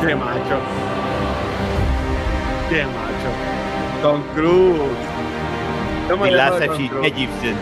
Qué 0.00 0.14
macho. 0.16 0.58
Qué 2.70 2.84
macho. 2.86 3.30
Tom 4.02 4.22
Cruise. 4.34 4.96
Yo 6.08 6.16
me 6.16 6.30
The 6.30 6.30
dejo 6.30 6.36
Last 6.36 6.58
de 6.60 6.66
Tom 6.66 6.76
Egy- 6.76 6.88
Cruise. 6.90 7.06
Egyptian. 7.08 7.54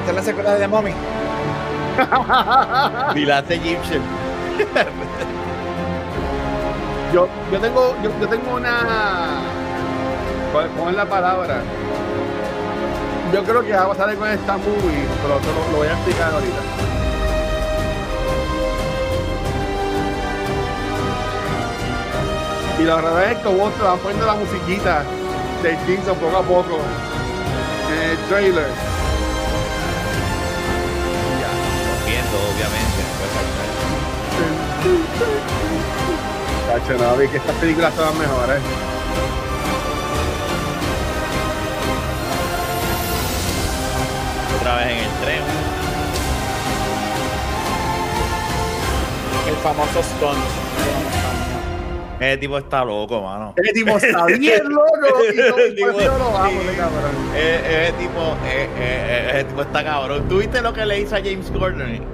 Esta 0.00 0.10
es 0.10 0.16
la 0.16 0.22
secuela 0.22 0.50
de 0.54 0.58
The 0.60 0.68
Mommy. 0.68 0.92
Last 3.26 3.50
Egyptian. 3.58 4.02
yo, 7.14 7.28
yo 7.52 7.58
tengo, 7.60 7.94
yo, 8.02 8.10
yo 8.20 8.28
tengo 8.28 8.54
una. 8.56 9.40
¿Cuál, 10.52 10.68
cuál 10.70 10.90
es 10.90 10.96
la 10.96 11.04
palabra? 11.06 11.62
Yo 13.32 13.44
creo 13.44 13.62
que 13.62 13.72
va 13.72 13.82
a 13.82 13.88
pasar 13.88 14.14
con 14.16 14.28
esta 14.28 14.56
movie, 14.56 15.06
pero 15.22 15.38
lo, 15.38 15.72
lo 15.72 15.78
voy 15.78 15.88
a 15.88 15.92
explicar 15.92 16.32
ahorita. 16.32 16.88
Y 22.78 22.84
la 22.84 22.94
verdad 22.96 23.32
es 23.32 23.38
que 23.38 23.48
vos 23.48 23.74
te 23.74 23.82
vas 23.82 23.98
poniendo 23.98 24.24
la 24.24 24.34
musiquita 24.34 25.02
de 25.62 25.76
Simpson 25.84 26.16
poco 26.18 26.36
a 26.36 26.42
poco 26.42 26.78
en 27.92 28.10
el 28.10 28.16
trailer. 28.28 28.68
Viendo, 32.06 32.38
obviamente. 32.38 32.98
Cacho, 36.68 37.04
no, 37.04 37.16
vi 37.16 37.28
que 37.28 37.36
estas 37.38 37.56
películas 37.56 37.92
son 37.94 38.04
las 38.06 38.14
mejores. 38.14 38.60
Otra 44.60 44.76
vez 44.76 44.86
en 44.86 44.98
el 44.98 45.10
tren. 45.24 45.42
El 49.48 49.56
famoso 49.56 50.02
stunt. 50.02 50.38
Ese 52.20 52.36
tipo 52.38 52.58
está 52.58 52.84
loco, 52.84 53.22
mano. 53.22 53.54
Ese 53.56 53.72
tipo 53.72 53.96
está 53.96 54.24
bien 54.38 54.68
loco 54.68 55.24
y 55.32 55.36
todo 55.36 55.58
El 55.58 55.74
tipo- 55.76 55.86
lo 55.92 55.98
sí. 56.00 56.04
ese 56.04 56.76
cabrón. 56.76 57.10
Eh, 57.34 57.84
Ese 57.84 57.92
tipo, 57.92 58.20
eh, 58.44 58.68
eh, 58.76 59.30
ese 59.34 59.44
tipo 59.44 59.62
está 59.62 59.84
cabrón. 59.84 60.28
¿Tú 60.28 60.38
viste 60.38 60.60
lo 60.60 60.72
que 60.72 60.84
le 60.84 61.00
hizo 61.00 61.14
a 61.14 61.18
James 61.18 61.50
Gordon? 61.52 62.04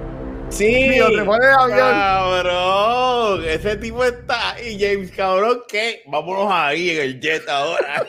Sí. 0.49 0.89
Tío, 0.93 1.09
te 1.11 1.23
pone 1.23 1.43
el 1.47 1.53
avión. 1.55 1.79
Cabrón, 1.91 3.43
ese 3.47 3.75
tipo 3.77 4.03
está 4.03 4.55
y 4.61 4.79
James, 4.79 5.09
cabrón, 5.11 5.61
¿qué? 5.67 6.03
Vámonos 6.05 6.51
ahí 6.51 6.91
en 6.91 7.01
el 7.01 7.19
jet 7.19 7.49
ahora. 7.49 8.05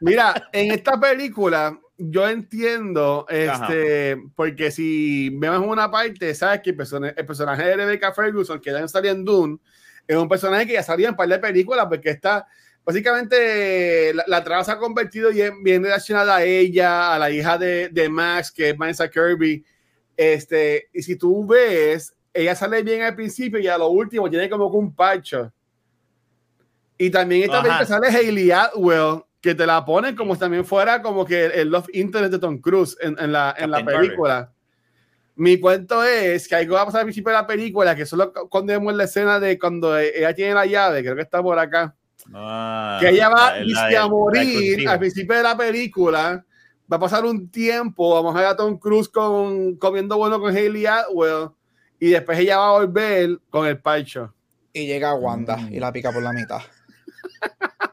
Mira, 0.00 0.48
en 0.52 0.72
esta 0.72 0.98
película 0.98 1.78
yo 2.10 2.28
entiendo, 2.28 3.26
este, 3.28 4.16
porque 4.34 4.70
si 4.70 5.30
vemos 5.30 5.66
una 5.66 5.90
parte, 5.90 6.34
sabes 6.34 6.60
que 6.60 6.70
el 6.70 6.76
personaje, 6.76 7.14
el 7.16 7.26
personaje 7.26 7.64
de 7.64 7.76
Rebecca 7.76 8.12
Ferguson, 8.12 8.60
que 8.60 8.70
ya 8.70 8.80
no 8.80 8.88
salía 8.88 9.12
en 9.12 9.24
Dune, 9.24 9.58
es 10.06 10.16
un 10.16 10.28
personaje 10.28 10.66
que 10.66 10.72
ya 10.74 10.82
salía 10.82 11.08
en 11.08 11.16
par 11.16 11.28
de 11.28 11.38
películas, 11.38 11.86
porque 11.88 12.10
está, 12.10 12.46
básicamente, 12.84 14.12
la, 14.14 14.24
la 14.26 14.44
trama 14.44 14.64
se 14.64 14.72
ha 14.72 14.78
convertido 14.78 15.30
bien, 15.30 15.62
bien 15.62 15.82
relacionada 15.82 16.36
a 16.36 16.44
ella, 16.44 17.14
a 17.14 17.18
la 17.18 17.30
hija 17.30 17.56
de, 17.58 17.88
de 17.88 18.08
Max, 18.08 18.50
que 18.50 18.70
es 18.70 18.76
Vanessa 18.76 19.08
Kirby, 19.08 19.64
este, 20.16 20.88
y 20.92 21.02
si 21.02 21.16
tú 21.16 21.46
ves, 21.46 22.14
ella 22.34 22.54
sale 22.54 22.82
bien 22.82 23.02
al 23.02 23.14
principio 23.14 23.58
y 23.58 23.66
a 23.66 23.78
lo 23.78 23.88
último 23.88 24.28
tiene 24.30 24.48
como 24.48 24.70
que 24.70 24.76
un 24.76 24.94
parcho. 24.94 25.52
Y 26.98 27.10
también 27.10 27.42
esta 27.42 27.62
película 27.62 27.86
sale 27.86 28.08
Hayley 28.08 28.50
Atwell, 28.50 29.24
que 29.42 29.54
te 29.54 29.66
la 29.66 29.84
ponen 29.84 30.16
como 30.16 30.32
si 30.34 30.40
también 30.40 30.64
fuera 30.64 31.02
como 31.02 31.26
que 31.26 31.46
el 31.46 31.68
Love 31.68 31.88
Internet 31.92 32.30
de 32.30 32.38
Tom 32.38 32.58
Cruise 32.58 32.96
en, 33.00 33.18
en 33.18 33.32
la, 33.32 33.54
en 33.58 33.70
la 33.70 33.84
película. 33.84 34.52
Mi 35.34 35.58
cuento 35.58 36.04
es 36.04 36.46
que 36.46 36.54
algo 36.54 36.74
va 36.76 36.82
a 36.82 36.86
pasar 36.86 37.00
al 37.00 37.06
principio 37.06 37.30
de 37.32 37.38
la 37.38 37.46
película, 37.46 37.94
que 37.96 38.06
solo 38.06 38.32
cuando 38.48 38.72
vemos 38.72 38.94
la 38.94 39.04
escena 39.04 39.40
de 39.40 39.58
cuando 39.58 39.98
ella 39.98 40.32
tiene 40.34 40.54
la 40.54 40.64
llave, 40.66 41.02
creo 41.02 41.16
que 41.16 41.22
está 41.22 41.42
por 41.42 41.58
acá, 41.58 41.94
Ah, 42.32 42.98
que 43.00 43.08
ella 43.08 43.28
va 43.30 43.58
la- 43.58 43.90
la 43.90 44.02
a 44.02 44.08
morir 44.08 44.88
al 44.88 44.98
principio 45.00 45.34
de 45.36 45.42
la 45.42 45.56
película. 45.56 46.44
Va 46.92 46.96
a 46.96 47.00
pasar 47.00 47.24
un 47.24 47.48
tiempo, 47.50 48.14
vamos 48.14 48.36
a 48.36 48.38
ver 48.38 48.46
a 48.48 48.56
Tom 48.56 48.78
Cruise 48.78 49.08
con, 49.08 49.74
comiendo 49.76 50.16
bueno 50.18 50.38
con 50.38 50.54
Hayley 50.56 50.86
Atwell 50.86 51.48
y 51.98 52.10
después 52.10 52.38
ella 52.38 52.58
va 52.58 52.68
a 52.68 52.72
volver 52.78 53.38
con 53.50 53.66
el 53.66 53.80
parcho. 53.80 54.32
Y 54.72 54.86
llega 54.86 55.14
Wanda 55.14 55.56
Mm. 55.56 55.74
y 55.74 55.80
la 55.80 55.90
pica 55.90 56.12
por 56.12 56.22
la 56.22 56.32
mitad. 56.32 56.60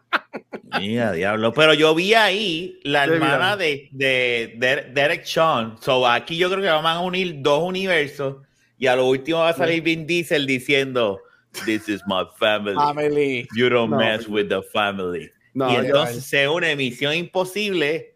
Mira, 0.77 1.11
diablo. 1.13 1.53
Pero 1.53 1.73
yo 1.73 1.95
vi 1.95 2.13
ahí 2.13 2.79
la 2.83 3.05
hermana 3.05 3.57
de, 3.57 3.89
de, 3.91 4.53
de 4.57 4.87
Derek 4.93 5.23
Sean. 5.25 5.77
So 5.81 6.05
aquí 6.07 6.37
yo 6.37 6.49
creo 6.49 6.61
que 6.61 6.69
van 6.69 6.85
a 6.85 6.99
unir 7.01 7.35
dos 7.39 7.63
universos 7.63 8.37
y 8.77 8.87
a 8.87 8.95
lo 8.95 9.07
último 9.07 9.39
va 9.39 9.49
a 9.49 9.53
salir 9.53 9.81
Vin 9.81 10.05
Diesel 10.05 10.45
diciendo 10.45 11.19
This 11.65 11.89
is 11.89 12.01
my 12.05 12.23
family. 12.37 12.75
Family. 12.75 13.47
You 13.55 13.69
don't 13.69 13.89
No. 13.89 13.97
mess 13.97 14.27
with 14.27 14.49
the 14.49 14.61
family. 14.71 15.31
No, 15.55 15.71
y 15.71 15.77
entonces 15.77 16.23
se 16.23 16.47
une 16.47 16.75
Misión 16.75 17.13
Imposible 17.15 18.13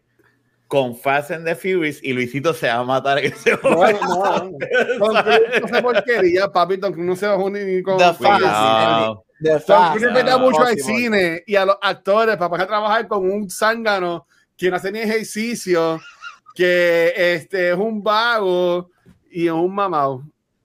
con 0.68 0.96
Fast 0.96 1.32
and 1.32 1.44
the 1.44 1.54
Furious 1.56 2.02
y 2.02 2.12
Luisito 2.12 2.54
se 2.54 2.68
va 2.68 2.74
a 2.74 2.84
matar 2.84 3.18
en 3.18 3.32
ese 3.32 3.58
No, 3.62 3.70
momento. 3.70 4.00
no, 4.98 5.12
no 5.60 5.68
se 5.68 5.82
porquería, 5.82 6.48
papi. 6.50 6.78
Tom 6.78 6.92
Cruise 6.92 7.06
no 7.08 7.16
se 7.16 7.26
va 7.26 7.34
a 7.34 7.36
unir 7.36 7.66
ni 7.66 7.82
con. 7.82 7.98
The 7.98 8.12
Cuidado. 8.16 9.24
The 9.44 9.50
Tom 9.50 9.60
Fast 9.60 9.92
Cruise 9.98 10.06
and 10.06 10.14
mete 10.14 10.30
the 10.30 10.38
mucho 10.38 10.62
al 10.62 10.78
cine 10.78 11.42
y 11.46 11.54
a 11.56 11.66
los 11.66 11.76
actores 11.82 12.36
para 12.38 12.48
poder 12.48 12.66
trabajar 12.66 13.06
con 13.06 13.30
un 13.30 13.50
zángano 13.50 14.26
que 14.56 14.70
no 14.70 14.76
hace 14.76 14.90
ni 14.90 15.00
ejercicio, 15.00 16.00
que 16.54 17.12
este, 17.14 17.70
es 17.72 17.76
un 17.76 18.02
vago 18.02 18.90
y 19.30 19.46
es 19.46 19.52
un 19.52 19.74
mamado. 19.74 20.22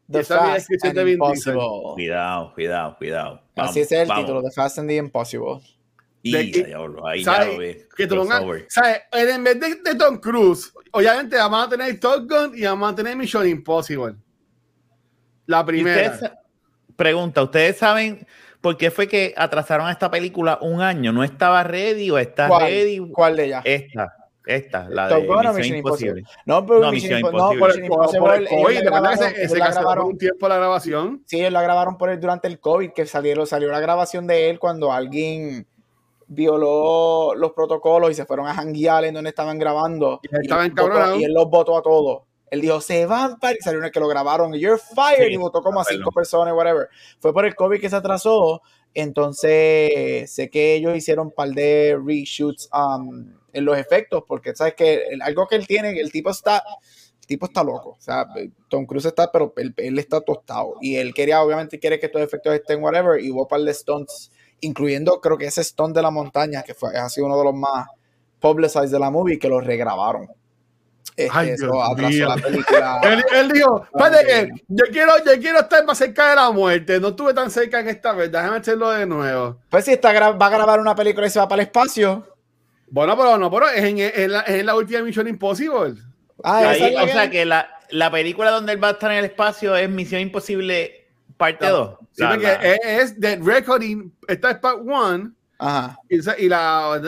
The 0.10 0.24
Fast 0.24 0.70
and 0.72 0.94
Diesel. 0.94 1.10
Impossible. 1.10 1.94
Cuidado, 1.94 2.54
cuidado, 2.54 2.96
cuidado. 2.98 3.42
Así 3.56 3.82
es 3.82 3.92
el 3.92 4.08
vamos. 4.08 4.26
título, 4.26 4.42
The 4.44 4.52
Fast 4.52 4.80
and 4.80 4.88
the 4.90 4.96
Impossible. 4.96 5.60
Y, 6.22 6.32
De 6.32 6.52
que- 6.52 6.64
diablo, 6.64 7.06
ahí 7.06 7.24
¿sabes? 7.24 7.88
Que 7.96 8.08
te 8.08 8.16
pongan. 8.16 8.44
¿sabes? 8.70 9.02
En 9.12 9.44
vez 9.44 9.60
de, 9.60 9.76
de 9.76 9.96
Tom 9.96 10.18
Cruise, 10.20 10.72
obviamente 10.92 11.36
vamos 11.38 11.66
a 11.66 11.70
tener 11.70 12.00
Top 12.00 12.30
Gun 12.30 12.58
y 12.58 12.64
vamos 12.64 12.92
a 12.92 12.96
tener 12.96 13.16
Mission 13.16 13.48
Impossible. 13.48 14.16
La 15.46 15.66
primera. 15.66 16.12
ustedes 16.12 16.32
pregunta, 16.96 17.44
¿ustedes 17.44 17.78
saben 17.78 18.28
por 18.62 18.78
qué 18.78 18.92
fue 18.92 19.08
que 19.08 19.34
atrasaron 19.38 19.90
esta 19.90 20.10
película 20.12 20.58
un 20.62 20.82
año? 20.82 21.12
¿No 21.14 21.24
estaba 21.24 21.64
ready 21.64 22.10
o 22.12 22.18
está 22.18 22.48
¿Cuál, 22.48 22.64
ready? 22.64 23.00
¿Cuál 23.12 23.36
de 23.36 23.46
ellas? 23.46 23.62
Esta, 23.66 24.14
esta, 24.46 24.90
la 24.90 25.08
de 25.08 25.54
Misión 25.54 25.78
Imposible. 25.78 26.24
No, 26.46 26.66
pero 26.66 26.80
No, 26.80 26.92
Misión 26.92 27.22
Impo- 27.22 27.32
no, 27.32 27.54
Imposible. 27.54 27.88
por 27.88 28.06
el, 28.06 28.20
por 28.20 28.34
el 28.36 28.42
ellos 28.48 28.64
COVID, 28.64 28.76
la 28.76 28.82
grabaron- 28.82 29.98
la 29.98 30.04
un 30.06 30.18
tiempo 30.18 30.48
la 30.48 30.56
grabación. 30.58 31.24
Sí, 31.26 31.40
ellos 31.40 31.52
la 31.54 31.62
grabaron 31.62 31.98
por 31.98 32.10
él 32.10 32.20
durante 32.20 32.48
el 32.48 32.60
COVID, 32.60 32.92
que 32.92 33.06
salieron, 33.06 33.46
salió 33.48 33.70
la 33.70 33.80
grabación 33.80 34.28
de 34.28 34.50
él 34.50 34.60
cuando 34.60 34.92
alguien 34.92 35.68
violó 36.28 37.34
los 37.36 37.52
protocolos 37.54 38.12
y 38.12 38.14
se 38.14 38.26
fueron 38.26 38.48
a 38.48 38.54
janguear 38.54 39.04
en 39.06 39.14
donde 39.16 39.30
estaban 39.30 39.58
grabando. 39.58 40.20
Y 40.24 40.36
él 40.36 40.42
estaba 40.44 40.62
los 40.64 40.72
votó- 40.72 40.84
encabronado. 40.86 41.16
y 41.20 41.24
él 41.24 41.34
los 41.34 41.50
votó 41.50 41.78
a 41.78 41.82
todos. 41.82 42.22
Él 42.52 42.62
dijo, 42.62 42.82
se 42.82 43.06
van 43.06 43.40
para... 43.40 43.54
Y 43.54 43.62
salió 43.62 43.80
uno 43.80 43.92
que 43.92 44.00
lo 44.00 44.08
grabaron, 44.08 44.54
you're 44.54 44.80
fired, 44.80 45.28
Sí, 45.28 45.34
y 45.34 45.38
votó 45.38 45.62
como 45.62 45.80
a 45.80 45.84
cinco 45.84 46.12
personas, 46.12 46.54
whatever. 46.54 46.88
Fue 47.20 47.34
por 47.34 47.46
el 47.46 47.56
COVID 47.56 47.80
que 47.80 47.90
se 47.90 47.96
atrasó. 47.96 48.62
Entonces, 48.94 50.32
sé 50.32 50.50
que 50.50 50.76
ellos 50.76 50.96
hicieron 50.96 51.28
un 51.28 51.34
par 51.34 51.50
de 51.50 51.98
reshoots 52.04 52.70
um, 52.74 53.34
en 53.54 53.66
los 53.66 53.78
efectos, 53.78 54.24
porque 54.28 54.56
sabes 54.56 54.74
que 54.74 55.04
algo 55.22 55.48
que 55.48 55.56
él 55.56 55.68
tiene, 55.68 55.92
el 56.00 56.12
tipo 56.12 56.30
está... 56.30 56.64
El 57.22 57.28
tipo 57.28 57.46
está 57.46 57.64
loco, 57.64 57.90
o 57.92 58.02
sea, 58.02 58.26
Tom 58.70 58.88
Cruise 58.88 59.06
está, 59.06 59.32
pero 59.32 59.54
él, 59.58 59.72
él 59.78 60.00
está 60.00 60.20
tostado. 60.20 60.78
Y 60.82 60.96
él 60.96 61.14
quería, 61.14 61.44
obviamente, 61.44 61.78
quiere 61.78 62.00
que 62.00 62.08
estos 62.08 62.24
efectos 62.24 62.56
estén 62.56 62.82
whatever, 62.82 63.24
y 63.24 63.30
hubo 63.30 63.44
un 63.44 63.48
par 63.48 63.62
de 63.62 63.72
stunts, 63.72 64.32
incluyendo, 64.62 65.22
creo 65.22 65.38
que 65.38 65.46
ese 65.46 65.64
stunt 65.64 65.96
de 65.96 66.02
la 66.02 66.10
montaña, 66.10 66.64
que 66.64 66.74
fue, 66.74 66.98
ha 66.98 67.08
sido 67.08 67.28
uno 67.28 67.38
de 67.38 67.44
los 67.44 67.54
más 67.54 67.88
publicized 68.40 68.90
de 68.90 68.98
la 68.98 69.12
movie, 69.12 69.38
que 69.38 69.48
lo 69.48 69.62
regrabaron. 69.62 70.28
Este, 71.26 71.30
Ay, 71.38 71.50
eso 71.50 71.66
Dios 71.66 71.78
atrasó 71.92 72.10
mío. 72.10 72.28
la 72.28 72.36
película. 72.38 73.00
Él, 73.04 73.24
él 73.34 73.52
dijo, 73.52 73.88
que 74.26 74.52
yo 74.68 74.86
quiero, 74.92 75.14
yo 75.26 75.40
quiero 75.40 75.60
estar 75.60 75.86
más 75.86 75.98
cerca 75.98 76.30
de 76.30 76.36
la 76.36 76.52
muerte. 76.52 77.00
No 77.00 77.10
estuve 77.10 77.34
tan 77.34 77.50
cerca 77.52 77.80
en 77.80 77.90
esta 77.90 78.14
vez. 78.14 78.32
Déjame 78.32 78.58
hacerlo 78.58 78.90
de 78.92 79.06
nuevo. 79.06 79.60
Pues 79.70 79.86
si 79.86 79.92
está, 79.92 80.12
va 80.32 80.46
a 80.46 80.50
grabar 80.50 80.80
una 80.80 80.96
película 80.96 81.28
y 81.28 81.30
se 81.30 81.40
va 81.40 81.48
para 81.48 81.62
el 81.62 81.68
espacio. 81.68 82.26
Bueno, 82.92 83.16
pero 83.18 83.38
no, 83.38 83.52
pero 83.52 83.70
es 83.70 83.84
en, 83.84 84.00
en 84.00 84.32
la, 84.32 84.40
es 84.42 84.56
en 84.62 84.66
la 84.66 84.76
última 84.76 85.02
Mission 85.02 85.28
Impossible. 85.28 85.96
Ah, 86.44 86.70
Ahí, 86.70 86.78
esa 86.78 86.88
es 86.88 86.94
la 86.94 87.04
o 87.04 87.06
que- 87.06 87.12
sea 87.12 87.30
que 87.30 87.46
la, 87.46 87.70
la 87.92 88.12
película 88.12 88.50
donde 88.52 88.74
él 88.74 88.84
va 88.84 88.90
a 88.90 88.92
estar 88.92 89.12
en 89.12 89.18
el 89.20 89.26
espacio 89.26 89.76
es 89.76 89.90
Misión 89.90 90.22
Imposible 90.22 91.08
parte 91.38 91.68
2. 91.68 91.98
Sí, 92.12 92.24
porque 92.28 92.58
es, 92.62 92.80
es 92.84 93.20
The 93.20 93.38
Reckoning. 93.44 94.12
Esta 94.28 94.52
es 94.52 94.58
part 94.58 94.80
1. 94.82 95.32
Ajá. 95.60 95.98
Y, 96.10 96.48
la, 96.48 97.02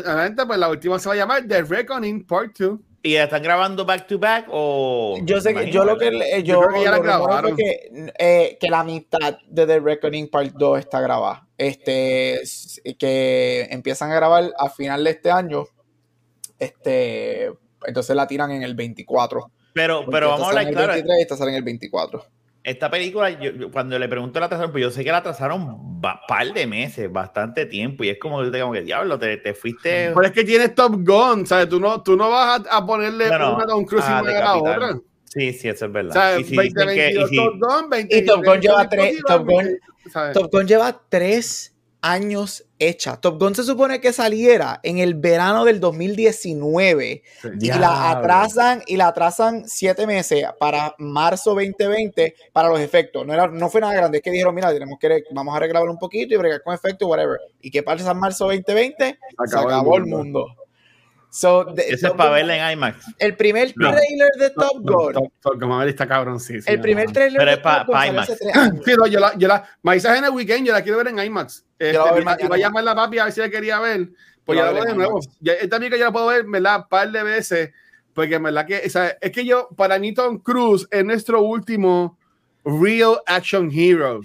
pues 0.45 0.59
la 0.59 0.69
última 0.69 0.99
se 0.99 1.07
va 1.07 1.13
a 1.15 1.17
llamar 1.17 1.43
The 1.47 1.63
Reckoning 1.63 2.25
Part 2.25 2.57
2. 2.59 2.79
¿Y 3.03 3.15
la 3.15 3.23
están 3.23 3.41
grabando 3.41 3.85
back 3.85 4.07
to 4.07 4.19
back 4.19 4.45
o...? 4.49 5.17
Yo 5.23 5.41
sé 5.41 5.55
que 5.55 5.71
yo 5.71 5.83
lo 5.83 5.97
que 5.97 6.09
eh, 6.09 6.43
Yo 6.43 6.55
yo, 6.55 6.61
creo 6.61 6.73
que 6.73 6.83
ya 6.83 6.91
la 6.91 6.99
grabaron. 6.99 7.55
que, 7.55 8.11
eh, 8.19 8.57
que 8.59 8.69
la 8.69 8.83
mitad 8.83 9.39
de 9.47 9.65
The 9.65 9.79
Reckoning 9.79 10.29
Part 10.29 10.53
2 10.53 10.79
está 10.79 11.01
grabada. 11.01 11.47
Este 11.57 12.41
que 12.99 13.67
empiezan 13.71 14.11
a 14.11 14.15
grabar 14.15 14.51
a 14.57 14.69
final 14.69 15.03
de 15.03 15.09
este 15.09 15.31
año. 15.31 15.65
Este 16.59 17.51
entonces 17.85 18.15
la 18.15 18.27
tiran 18.27 18.51
en 18.51 18.61
el 18.63 18.75
24. 18.75 19.51
Pero, 19.73 20.05
pero 20.09 20.29
vamos 20.29 20.45
a 20.45 20.49
hablar 20.49 20.67
el 20.67 20.73
claro. 20.73 20.93
23 20.93 21.19
y 21.19 21.21
esta 21.21 21.37
sale 21.37 21.51
en 21.51 21.57
el 21.57 21.63
24. 21.63 22.23
Esta 22.63 22.91
película, 22.91 23.29
yo- 23.31 23.51
yo- 23.53 23.71
cuando 23.71 23.97
le 23.97 24.07
pregunto 24.07 24.39
la 24.39 24.45
atrasaron, 24.45 24.71
pues 24.71 24.83
yo 24.83 24.91
sé 24.91 25.03
que 25.03 25.11
la 25.11 25.17
atrasaron 25.17 25.99
ba- 25.99 26.21
par 26.27 26.53
de 26.53 26.67
meses, 26.67 27.11
bastante 27.11 27.65
tiempo. 27.65 28.03
Y 28.03 28.09
es 28.09 28.19
como, 28.19 28.37
como 28.51 28.71
que 28.73 28.81
diablo, 28.83 29.17
te, 29.17 29.37
te 29.37 29.53
fuiste. 29.55 30.11
Pero 30.15 30.27
es 30.27 30.31
que 30.31 30.43
tienes 30.43 30.75
Top 30.75 30.93
Gun, 31.03 31.47
¿sabes? 31.47 31.67
Tú 31.69 31.79
no, 31.79 32.03
tú 32.03 32.15
no 32.15 32.29
vas 32.29 32.61
a, 32.69 32.77
a 32.77 32.85
ponerle 32.85 33.27
Bueno, 33.29 33.55
una 33.55 33.65
Tom 33.65 33.83
Cruise 33.85 34.05
de 34.05 34.33
la 34.33 34.55
otra. 34.57 34.97
Sí, 35.25 35.53
sí, 35.53 35.69
eso 35.69 35.85
es 35.85 35.91
verdad. 35.91 36.11
Sea, 36.13 36.39
Y 36.39 36.43
si 36.43 36.51
dicen 36.51 36.73
que- 36.73 37.13
2022 37.13 37.31
y 37.31 37.35
si- 37.35 37.35
Top 37.37 37.53
Gun, 37.59 37.89
20, 37.89 38.17
Y 38.17 38.25
Top 38.25 38.45
Gun 38.45 38.59
lleva 38.61 38.89
tres- 38.89 39.13
Impossible, 39.17 39.37
Top 39.37 39.47
Gun- 39.47 40.11
¿sabes? 40.11 40.33
Top 40.37 40.51
Gun 40.51 40.67
lleva 40.67 41.01
tres 41.09 41.70
años 42.01 42.65
hecha. 42.79 43.17
Top 43.17 43.39
Gun 43.39 43.53
se 43.55 43.63
supone 43.63 44.01
que 44.01 44.11
saliera 44.11 44.79
en 44.83 44.97
el 44.97 45.13
verano 45.13 45.65
del 45.65 45.79
2019 45.79 47.23
y 47.43 47.57
Diablo. 47.57 47.81
la 47.81 48.11
atrasan 48.11 48.81
y 48.87 48.97
la 48.97 49.07
atrasan 49.07 49.67
siete 49.67 50.07
meses 50.07 50.45
para 50.59 50.95
marzo 50.97 51.51
2020 51.51 52.35
para 52.51 52.69
los 52.69 52.79
efectos. 52.79 53.25
No, 53.25 53.33
era, 53.33 53.47
no 53.47 53.69
fue 53.69 53.81
nada 53.81 53.93
grande, 53.93 54.17
es 54.17 54.23
que 54.23 54.31
dijeron, 54.31 54.55
mira, 54.55 54.73
tenemos 54.73 54.97
que 54.99 55.23
vamos 55.31 55.53
a 55.53 55.57
arreglar 55.57 55.83
un 55.83 55.99
poquito 55.99 56.33
y 56.33 56.37
bregar 56.37 56.63
con 56.63 56.73
efectos, 56.73 57.07
whatever. 57.07 57.39
¿Y 57.61 57.69
qué 57.69 57.83
pasa 57.83 58.11
en 58.11 58.17
marzo 58.17 58.45
2020? 58.45 59.05
Se 59.05 59.15
Acabó 59.37 59.69
el 59.69 59.75
acabó 59.75 59.97
el 59.97 60.05
mundo. 60.05 60.47
So, 61.33 61.63
de- 61.63 61.83
Ese 61.83 62.07
es 62.07 62.13
para 62.13 62.29
verla 62.31 62.57
en 62.71 62.73
IMAX. 62.77 63.05
el 63.17 63.37
primer 63.37 63.71
No. 63.77 63.89
trailer 63.89 64.29
de 64.37 64.49
Top 64.49 64.81
No, 64.83 64.91
Gun, 64.97 65.13
Top, 65.13 65.33
Top 65.39 65.53
Gun 65.61 65.69
Maverick 65.69 65.93
está 65.93 66.05
cabroncísimo. 66.05 66.65
el 66.75 66.81
primer 66.81 67.09
trailer 67.13 67.37
Pero 67.37 67.51
de 67.51 67.55
es 67.57 67.63
pa- 67.63 67.85
Top 67.85 67.95
Gun 67.95 68.05
IMAX. 68.05 68.27
Sí, 68.85 68.91
no, 68.97 69.07
yo 69.07 69.19
la, 69.21 69.37
yo 69.37 69.47
la, 69.47 69.63
me 69.81 69.91
avisas 69.91 70.17
en 70.17 70.25
el 70.25 70.31
weekend, 70.31 70.67
yo 70.67 70.73
la 70.73 70.81
quiero 70.81 70.97
ver 70.97 71.07
en 71.07 71.19
IMAX. 71.19 71.63
Este, 71.79 71.93
Yo 71.93 71.99
la 71.99 71.99
voy 71.99 72.09
a 72.09 72.13
ver 72.15 72.21
iba, 72.23 72.31
mañana. 72.31 72.45
iba 72.47 72.55
a 72.55 72.59
llamar 72.59 72.81
a 72.81 72.85
la 72.85 72.95
papi 72.95 73.19
a 73.19 73.23
ver 73.23 73.33
si 73.33 73.39
la 73.39 73.49
quería 73.49 73.79
ver. 73.79 74.09
Pues 74.43 74.57
Yo 74.59 74.65
ya 74.65 74.65
la 74.65 74.69
a 74.69 74.73
veo 74.73 74.81
de 74.83 74.87
ver 74.89 74.97
nuevo. 74.97 75.19
Ya, 75.39 75.53
esta 75.53 75.75
amiga 75.77 75.97
ya 75.97 76.05
la 76.05 76.11
puedo 76.11 76.27
ver, 76.27 76.43
¿verdad? 76.45 76.77
Un 76.79 76.87
par 76.89 77.09
de 77.11 77.23
veces. 77.23 77.71
Porque 78.13 78.35
en 78.35 78.43
verdad 78.43 78.65
que, 78.67 78.81
o 78.85 78.89
sea, 78.89 79.17
es 79.21 79.31
que 79.31 79.45
yo, 79.45 79.69
para 79.77 79.97
mí 79.99 80.13
Tom 80.13 80.37
Cruise 80.39 80.85
es 80.91 81.05
nuestro 81.05 81.41
último 81.43 82.17
real 82.65 83.19
action 83.25 83.71
hero. 83.73 84.19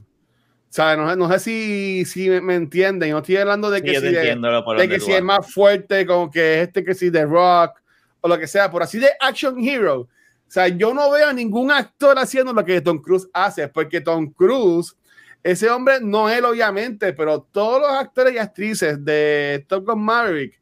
No, 0.96 1.10
sé- 1.10 1.16
no 1.16 1.32
sé 1.32 1.38
si, 1.38 2.04
si 2.04 2.28
me, 2.28 2.40
me 2.40 2.54
entienden. 2.54 3.10
No 3.10 3.18
estoy 3.18 3.36
hablando 3.36 3.70
de 3.70 3.82
que, 3.82 3.94
si, 3.94 4.00
te 4.00 4.10
de, 4.10 4.18
entiendo 4.18 4.48
que 4.88 5.00
si 5.00 5.12
es 5.12 5.22
más 5.22 5.52
fuerte, 5.52 6.06
como 6.06 6.30
que 6.30 6.62
este 6.62 6.84
que 6.84 6.94
si 6.94 7.10
The 7.10 7.24
Rock 7.24 7.80
o 8.20 8.28
lo 8.28 8.38
que 8.38 8.46
sea, 8.46 8.70
por 8.70 8.82
así 8.82 8.98
de 8.98 9.08
action 9.20 9.58
hero. 9.62 10.00
O 10.00 10.50
sea, 10.50 10.68
yo 10.68 10.94
no 10.94 11.10
veo 11.10 11.28
a 11.28 11.32
ningún 11.32 11.70
actor 11.70 12.18
haciendo 12.18 12.52
lo 12.52 12.64
que 12.64 12.80
Tom 12.80 12.98
Cruise 13.00 13.28
hace, 13.32 13.68
porque 13.68 14.00
Tom 14.00 14.32
Cruise, 14.32 14.96
ese 15.42 15.68
hombre 15.70 15.98
no 16.00 16.28
él 16.28 16.44
obviamente, 16.44 17.12
pero 17.12 17.40
todos 17.50 17.80
los 17.80 17.90
actores 17.90 18.34
y 18.34 18.38
actrices 18.38 19.04
de 19.04 19.64
Top 19.68 19.84
Gun 19.86 20.04
Maverick 20.04 20.60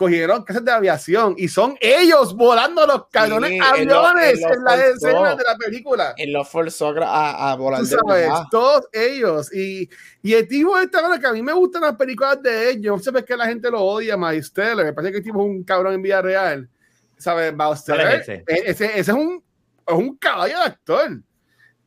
cogieron 0.00 0.42
clases 0.44 0.64
de 0.64 0.72
aviación 0.72 1.34
y 1.36 1.46
son 1.48 1.76
ellos 1.78 2.34
volando 2.34 2.86
los 2.86 3.08
cabrones 3.08 3.58
lo- 3.58 3.64
aviones 3.66 4.40
en 4.40 4.64
las 4.64 4.80
escenas 4.80 5.36
de 5.36 5.44
la 5.44 5.56
película. 5.58 6.14
Él 6.16 6.32
lo 6.32 6.42
forzó 6.42 6.88
a, 7.02 7.52
a, 7.52 7.56
volar 7.56 7.80
Tú 7.80 7.86
de 7.86 7.90
sabes, 7.96 8.22
verdad. 8.28 8.44
todos 8.50 8.88
ellos. 8.94 9.52
Y, 9.54 9.90
y 10.22 10.32
el 10.32 10.48
tipo 10.48 10.74
de 10.78 10.84
esta 10.84 11.20
que 11.20 11.26
a 11.26 11.32
mí 11.34 11.42
me 11.42 11.52
gustan 11.52 11.82
las 11.82 11.96
películas 11.96 12.42
de 12.42 12.70
ellos. 12.70 12.96
No 12.96 13.02
sé 13.02 13.12
por 13.12 13.22
qué 13.26 13.36
la 13.36 13.44
gente 13.46 13.70
lo 13.70 13.82
odia, 13.82 14.16
Miles 14.16 14.50
Teller. 14.54 14.86
Me 14.86 14.92
parece 14.94 15.12
que 15.12 15.18
el 15.18 15.24
tipo 15.24 15.38
es 15.40 15.46
un 15.50 15.64
cabrón 15.64 15.92
en 15.92 16.00
vida 16.00 16.22
real. 16.22 16.66
¿Sabes? 17.18 17.52
Miles 17.52 17.82
¿Cuál 17.84 18.00
es 18.00 18.06
Teller, 18.06 18.20
ese? 18.22 18.34
e- 18.46 18.70
ese, 18.70 18.84
ese 18.86 19.00
es, 19.00 19.08
un, 19.10 19.44
es 19.86 19.94
un 19.94 20.16
caballo 20.16 20.56
de 20.60 20.64
actor. 20.64 21.10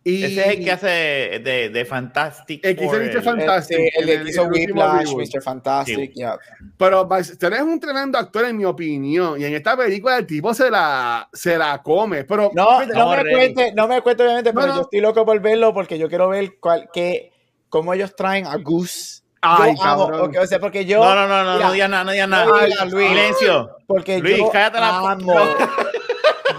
Y 0.06 0.24
Ese 0.26 0.42
es 0.42 0.48
el 0.58 0.64
que 0.66 0.72
hace 0.72 0.88
de, 0.88 1.70
de 1.70 1.86
Fantastic. 1.86 2.66
El 2.66 2.76
que 2.76 2.84
hizo 2.84 2.94
Mr. 2.96 3.02
el- 3.04 3.22
Fantastic. 3.24 3.78
Este, 3.80 4.00
el 4.00 4.24
que 4.24 4.30
hizo 4.30 4.42
el 4.42 4.48
último 4.50 4.82
Whiplash, 4.84 5.06
reboot. 5.08 5.28
Mr. 5.34 5.42
Fantastic, 5.42 5.96
Sí. 5.98 6.12
yeah. 6.14 6.38
Pero 6.78 7.08
Miles 7.08 7.38
Teller 7.40 7.60
es 7.60 7.66
un 7.66 7.80
tremendo 7.80 8.18
actor, 8.18 8.44
en 8.46 8.58
mi 8.58 8.66
opinión. 8.66 9.40
Y 9.40 9.46
en 9.46 9.54
esta 9.56 9.78
película 9.78 10.18
el 10.18 10.28
tipo 10.28 10.54
se 10.54 10.70
la, 10.70 11.30
se 11.32 11.58
la 11.58 11.82
come. 11.82 12.26
Pero 12.26 12.52
No, 12.54 12.80
fíjate, 12.82 12.98
no 13.00 13.10
me 13.16 13.32
cuente, 13.32 13.74
no 13.74 13.88
me 13.88 14.02
cuente 14.02 14.24
obviamente, 14.24 14.52
No, 14.52 14.60
pero 14.60 14.74
no. 14.74 14.76
yo 14.76 14.82
estoy 14.82 15.00
loco 15.00 15.26
por 15.26 15.40
verlo 15.40 15.74
porque 15.74 15.98
yo 15.98 16.10
quiero 16.10 16.28
ver 16.28 16.58
cuál, 16.60 16.90
qué, 16.94 17.32
cómo 17.70 17.94
ellos 17.94 18.14
traen 18.14 18.46
a 18.46 18.58
Goose. 18.58 19.22
Ay, 19.46 19.74
yo 19.76 19.84
amo, 19.84 20.04
ok, 20.06 20.38
o 20.42 20.48
sea, 20.48 20.58
porque 20.60 20.86
yo, 20.86 21.04
No, 21.04 21.16
no, 21.16 21.28
no, 21.28 21.44
no, 21.44 21.54
Mira, 21.56 21.68
no 21.68 21.74
digas 21.74 21.90
nada, 21.90 22.04
no 22.06 22.12
digas 22.12 22.30
nada. 22.30 22.46
no 22.46 22.60
digas, 22.66 22.92
Luis. 22.92 23.08
Silencio. 23.10 23.78
porque 23.88 24.20
Luis, 24.20 24.38
yo 24.38 24.50
cállate 24.50 24.80
la 24.80 24.98
amo. 25.12 25.34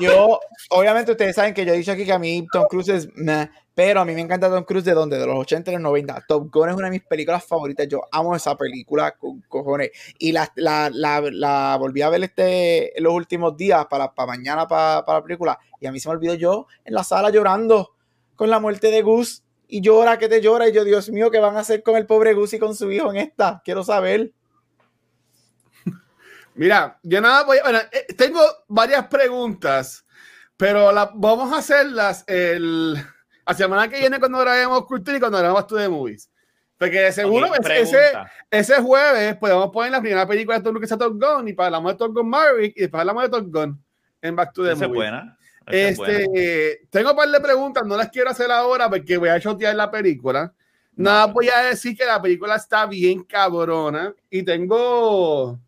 Yo, 0.00 0.40
obviamente 0.70 1.12
ustedes 1.12 1.36
saben 1.36 1.54
que 1.54 1.64
yo 1.64 1.72
he 1.72 1.76
dicho 1.76 1.92
aquí 1.92 2.04
que 2.04 2.12
a 2.12 2.18
mí 2.18 2.46
Tom 2.52 2.66
Cruise 2.68 2.88
es 2.88 3.08
meh, 3.14 3.50
pero 3.74 4.00
a 4.00 4.04
mí 4.04 4.14
me 4.14 4.20
encanta 4.20 4.48
Tom 4.48 4.64
Cruise 4.64 4.84
de 4.84 4.94
donde, 4.94 5.18
de 5.18 5.26
los 5.26 5.36
80 5.36 5.70
y 5.70 5.74
los 5.74 5.82
90. 5.82 6.24
Top 6.28 6.48
Gun 6.52 6.68
es 6.68 6.76
una 6.76 6.86
de 6.86 6.92
mis 6.92 7.02
películas 7.02 7.44
favoritas. 7.44 7.88
Yo 7.88 8.02
amo 8.12 8.34
esa 8.36 8.56
película 8.56 9.12
con 9.12 9.40
cojones. 9.48 9.90
Y 10.18 10.32
la, 10.32 10.50
la, 10.54 11.76
volví 11.78 12.02
a 12.02 12.10
ver 12.10 12.22
este, 12.22 12.92
los 12.98 13.12
últimos 13.12 13.56
días 13.56 13.86
para, 13.86 14.14
para 14.14 14.28
mañana 14.28 14.68
para, 14.68 15.04
para 15.04 15.18
la 15.18 15.24
película. 15.24 15.58
Y 15.80 15.86
a 15.86 15.92
mí 15.92 15.98
se 15.98 16.08
me 16.08 16.14
olvidó 16.14 16.34
yo 16.34 16.66
en 16.84 16.94
la 16.94 17.02
sala 17.02 17.30
llorando 17.30 17.94
con 18.36 18.48
la 18.48 18.60
muerte 18.60 18.90
de 18.90 19.02
Gus. 19.02 19.42
Y 19.66 19.80
llora, 19.80 20.18
que 20.18 20.28
te 20.28 20.40
llora. 20.40 20.68
Y 20.68 20.72
yo, 20.72 20.84
Dios 20.84 21.10
mío, 21.10 21.30
¿qué 21.32 21.40
van 21.40 21.56
a 21.56 21.60
hacer 21.60 21.82
con 21.82 21.96
el 21.96 22.06
pobre 22.06 22.34
Gus 22.34 22.52
y 22.52 22.58
con 22.60 22.76
su 22.76 22.92
hijo 22.92 23.10
en 23.10 23.16
esta? 23.16 23.60
Quiero 23.64 23.82
saber. 23.82 24.32
Mira, 26.54 26.98
yo 27.02 27.20
nada 27.20 27.42
voy 27.44 27.58
bueno, 27.62 27.78
eh, 27.90 28.06
tengo 28.16 28.40
varias 28.68 29.06
preguntas, 29.08 30.04
pero 30.56 30.92
la- 30.92 31.10
vamos 31.14 31.52
a 31.52 31.58
hacerlas 31.58 32.24
el, 32.28 32.94
la 32.94 33.54
semana 33.54 33.88
que 33.88 33.98
viene 33.98 34.18
cuando 34.20 34.38
grabemos 34.38 34.86
Cultura 34.86 35.16
y 35.16 35.20
cuando 35.20 35.38
grabamos 35.38 35.66
tú 35.66 35.74
de 35.76 35.88
Movies. 35.88 36.30
Porque 36.78 37.12
seguro 37.12 37.46
Ok, 37.48 37.66
ese, 37.70 38.12
ese, 38.50 38.74
jueves 38.82 39.36
podemos 39.36 39.70
poner 39.70 39.92
la 39.92 40.00
primera 40.00 40.26
película 40.26 40.58
de 40.58 40.70
Gun 40.70 40.80
que 40.80 40.86
sea 40.86 40.98
Top 40.98 41.14
Gun 41.20 41.48
y 41.48 41.52
para 41.52 41.66
hablamos 41.68 41.92
de 41.92 41.98
Top 41.98 42.12
Gun 42.12 42.28
Maverick 42.28 42.76
y 42.76 42.80
después 42.82 43.00
hablamos 43.00 43.22
de 43.22 43.28
Top 43.30 43.46
Gun 43.46 43.84
en 44.22 44.36
Back 44.36 44.52
to 44.52 44.64
the 44.64 44.72
Esa 44.72 44.84
es 44.84 44.88
Movie. 44.88 44.96
buena. 44.98 45.38
esa 45.66 45.88
es 45.88 45.96
buena. 45.96 46.18
Este, 46.18 46.86
tengo 46.90 47.10
un 47.10 47.16
par 47.16 47.28
de 47.28 47.40
preguntas, 47.40 47.84
no 47.86 47.96
las 47.96 48.10
quiero 48.10 48.30
hacer 48.30 48.50
ahora 48.50 48.88
porque 48.90 49.16
voy 49.16 49.28
a 49.28 49.40
chotear 49.40 49.74
la 49.76 49.90
película. 49.90 50.52
Nada, 50.96 51.26
voy 51.26 51.48
a 51.48 51.58
decir 51.58 51.96
que 51.96 52.04
la 52.04 52.20
película 52.22 52.56
está 52.56 52.86
bien 52.86 53.24
cabrona 53.24 54.14
y 54.30 54.42
tengo. 54.44 55.58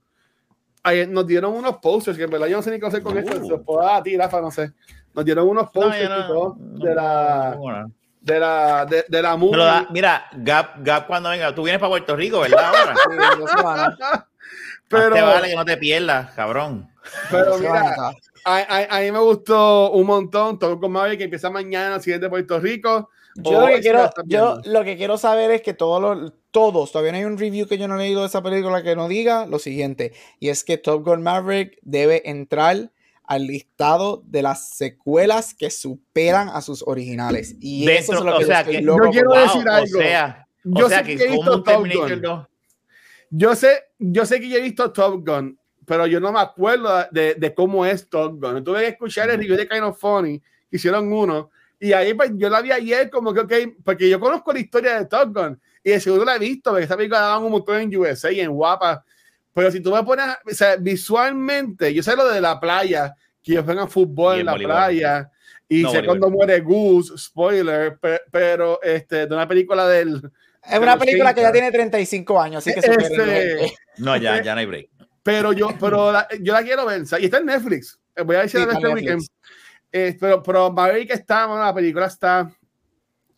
Ayer 0.89 1.09
nos 1.09 1.27
dieron 1.27 1.53
unos 1.55 1.79
posters 1.79 2.17
que 2.17 2.25
en 2.25 2.31
verdad 2.31 2.47
yo 2.47 2.57
no 2.57 2.63
sé 2.63 2.71
ni 2.71 2.79
qué 2.79 2.87
hacer 2.87 3.03
con 3.03 3.17
Uh. 3.17 3.19
esto. 3.19 3.33
Se 3.43 3.49
los 3.49 3.61
puedo 3.63 3.81
dar 3.83 3.97
a 3.97 4.03
ti, 4.03 4.17
Rafa, 4.17 4.41
no 4.41 4.51
sé. 4.51 4.73
Nos 5.15 5.25
dieron 5.25 5.49
unos 5.49 5.65
No, 5.65 5.73
posters 5.73 6.03
yo 6.03 6.09
no- 6.09 6.19
y 6.19 6.27
todo 6.29 6.57
no- 6.59 6.85
de 6.85 6.95
la, 6.95 7.55
no, 7.59 7.71
no, 7.73 7.83
no. 7.83 7.93
de 8.21 8.41
la, 8.41 8.87
de, 8.87 9.05
de 9.09 9.23
la 9.23 9.37
movie. 9.37 9.59
da- 9.59 9.87
mira, 9.91 10.27
Gap, 10.33 10.77
Gap 10.79 11.07
cuando 11.07 11.31
venga, 11.31 11.55
tú 11.55 11.63
vienes 11.65 11.81
para 11.81 11.91
Puerto 11.91 12.15
Rico, 12.17 12.41
¿verdad? 12.41 12.73
Ahora. 13.65 14.27
Pero, 14.89 15.15
te 15.15 15.21
vale 15.23 15.49
que 15.49 15.57
no 15.57 15.65
te 15.65 15.77
pierdas, 15.77 16.31
cabrón. 16.35 16.89
pero 17.31 17.59
mira, 17.59 17.95
a, 18.45 18.57
a- 18.59 18.97
a 18.97 19.01
mí 19.01 19.11
me 19.11 19.19
gustó 19.19 19.91
un 19.91 20.07
montón. 20.07 20.59
Todo 20.59 20.79
con 20.79 20.93
Maverick 20.93 21.19
que 21.19 21.25
empieza 21.25 21.51
mañana, 21.51 21.99
siguiente 22.01 22.29
Puerto 22.29 22.61
Rico. 22.61 23.11
Yo 23.35 23.61
lo, 23.61 23.67
que 23.67 23.81
quiero, 23.81 24.11
yo 24.25 24.59
lo 24.65 24.83
que 24.85 24.97
quiero 24.97 25.19
saber 25.19 25.51
es 25.51 25.61
que 25.63 25.75
todos 25.75 26.01
los, 26.01 26.33
todos, 26.57 26.91
todavía 26.91 27.13
no 27.13 27.19
hay 27.19 27.25
un 27.25 27.37
review 27.37 27.67
que 27.67 27.77
yo 27.77 27.87
no 27.87 27.97
he 27.97 27.99
leído 27.99 28.23
de 28.23 28.29
esa 28.29 28.43
película 28.43 28.83
que 28.83 28.97
no 28.97 29.09
diga 29.09 29.45
lo 29.45 29.59
siguiente, 29.59 30.15
y 30.41 30.49
es 30.49 30.65
que 30.65 30.79
Top 30.79 31.05
Gun 31.05 31.23
Maverick 31.23 31.77
debe 31.83 32.31
entrar 32.31 32.91
al 33.25 33.47
listado 33.47 34.23
de 34.27 34.41
las 34.41 34.71
secuelas 34.71 35.53
que 35.53 35.69
superan 35.69 36.49
a 36.49 36.63
sus 36.63 36.83
originales. 36.87 37.57
Y 37.61 37.87
eso 37.91 37.93
es 38.01 38.07
Dentro- 38.21 38.25
lo 38.31 38.39
que 38.39 38.45
o 38.45 38.47
sea, 38.47 38.65
que- 38.65 38.81
loco 38.81 39.05
Yo 39.05 39.11
quiero 39.11 39.29
por- 39.33 39.39
decir 39.43 39.69
o 39.69 39.71
algo. 39.71 39.99
sea, 39.99 40.49
Yo 40.65 40.87
o 40.87 40.89
sea 40.89 40.99
sé 41.01 41.05
que 41.05 41.17
que 41.19 41.25
he 41.25 41.31
visto 41.33 41.63
Top 41.63 41.87
Gun. 41.93 42.23
2. 42.23 42.47
Yo 43.29 43.55
sé, 43.55 43.69
yo 43.99 44.25
sé 44.25 44.41
que 44.41 44.49
yo 44.49 44.57
he 44.57 44.63
visto 44.63 44.91
Top 44.93 45.29
Gun, 45.29 45.59
pero 45.85 46.07
yo 46.07 46.21
no 46.21 46.33
me 46.33 46.41
acuerdo 46.41 46.89
de, 47.11 47.35
de 47.35 47.55
cómo 47.55 47.85
es 47.85 48.09
Top 48.09 48.41
Gun. 48.41 48.65
Tuve 48.65 48.81
que 48.81 48.89
escuchar 48.89 49.29
el 49.29 49.37
review 49.37 49.57
de 49.59 49.69
Kind 49.69 49.83
of 49.83 49.99
Funny, 50.01 50.39
que 50.71 50.77
hicieron 50.79 51.13
uno, 51.13 51.51
y 51.79 51.93
ahí 51.93 52.15
pues, 52.15 52.31
yo 52.35 52.49
la 52.49 52.63
vi 52.63 52.73
ayer 52.73 53.11
como 53.11 53.35
que, 53.35 53.41
ok, 53.41 53.53
porque 53.85 54.09
yo 54.09 54.19
conozco 54.19 54.55
la 54.55 54.61
historia 54.61 54.99
de 54.99 55.05
Top 55.05 55.35
Gun, 55.37 55.61
y 55.87 55.91
de 55.93 56.01
seguro 56.01 56.25
la 56.25 56.35
he 56.35 56.39
visto, 56.41 56.71
porque 56.71 56.85
esa 56.85 56.97
película 56.97 57.21
la 57.21 57.27
daban 57.29 57.45
un 57.45 57.53
montón 57.53 57.81
en 57.81 57.97
USA 57.97 58.33
y 58.33 58.41
en 58.41 58.51
Guapa, 58.51 59.05
pero 59.55 59.71
si 59.71 59.81
tú 59.81 59.95
me 59.95 60.03
pones, 60.03 60.27
o 60.45 60.55
sea, 60.55 60.75
visualmente, 60.77 61.95
yo 61.95 62.03
sé 62.03 62.17
lo 62.17 62.29
de 62.29 62.41
la 62.41 62.59
playa, 62.59 63.15
que 63.43 63.53
ellos 63.53 63.65
juegan 63.65 63.89
fútbol 63.89 64.37
Y 64.37 64.41
en 64.41 64.47
la 64.47 64.53
voleibol. 64.53 64.75
playa, 64.75 65.31
y 65.69 65.83
No, 65.83 65.91
sé 65.91 65.97
voleibol. 65.99 66.19
cuando 66.19 66.37
muere 66.37 66.61
Goose, 66.61 67.17
spoiler, 67.17 67.99
pe- 67.99 68.21
pero 68.33 68.81
este, 68.83 69.27
de 69.29 69.35
una 69.35 69.47
película 69.47 69.87
del... 69.87 70.21
Es 70.69 70.79
una 70.81 70.99
película 70.99 71.33
que 71.33 71.43
ya 71.43 71.51
80. 71.51 71.53
tiene 71.53 71.71
35 71.71 72.41
años, 72.43 72.59
así 72.67 72.73
que 72.75 72.81
Este- 72.81 72.93
supérenlo. 73.09 73.67
No, 73.99 74.17
ya, 74.17 74.43
ya 74.43 74.55
no 74.55 74.61
hay 74.61 74.67
break. 74.67 74.89
Pero 75.23 75.53
yo, 75.53 75.69
pero 75.79 76.11
la- 76.11 76.27
yo 76.41 76.53
la 76.53 76.63
quiero 76.65 76.85
ver. 76.87 77.03
Y 77.21 77.25
está 77.27 77.39
en 77.39 77.47
Netflix. 77.47 77.99
Voy 78.25 78.35
a 78.37 78.43
decir 78.43 78.61
Sí, 78.61 78.67
este 78.73 78.87
en 78.89 78.93
weekend. 78.95 79.23
Eh, 79.93 80.17
pero, 80.19 80.43
pero 80.43 80.73
Maverick 80.73 81.11
está, 81.13 81.47
bueno, 81.47 81.63
la 81.65 81.73
película 81.73 82.07
está. 82.07 82.51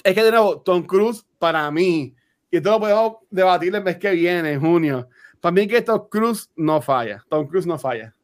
Es 0.03 0.15
que 0.15 0.23
de 0.25 0.31
nuevo, 0.31 0.61
Tom 0.63 0.83
Cruise, 0.87 1.25
para 1.39 1.71
mí, 1.71 2.15
y 2.51 2.57
esto 2.57 2.71
lo 2.71 2.81
podemos 2.81 3.13
debatir 3.31 3.75
el 3.75 3.83
mes 3.83 3.97
que 3.99 4.11
viene, 4.13 4.53
en 4.53 4.61
junio. 4.61 5.09
Para 5.41 5.53
mí, 5.53 5.67
que 5.69 5.83
Tom 5.83 6.09
Cruise 6.11 6.51
no 6.57 6.81
falla. 6.81 7.23
Tom 7.29 7.47
Cruise 7.47 7.67
no 7.67 7.79
falla. 7.79 8.15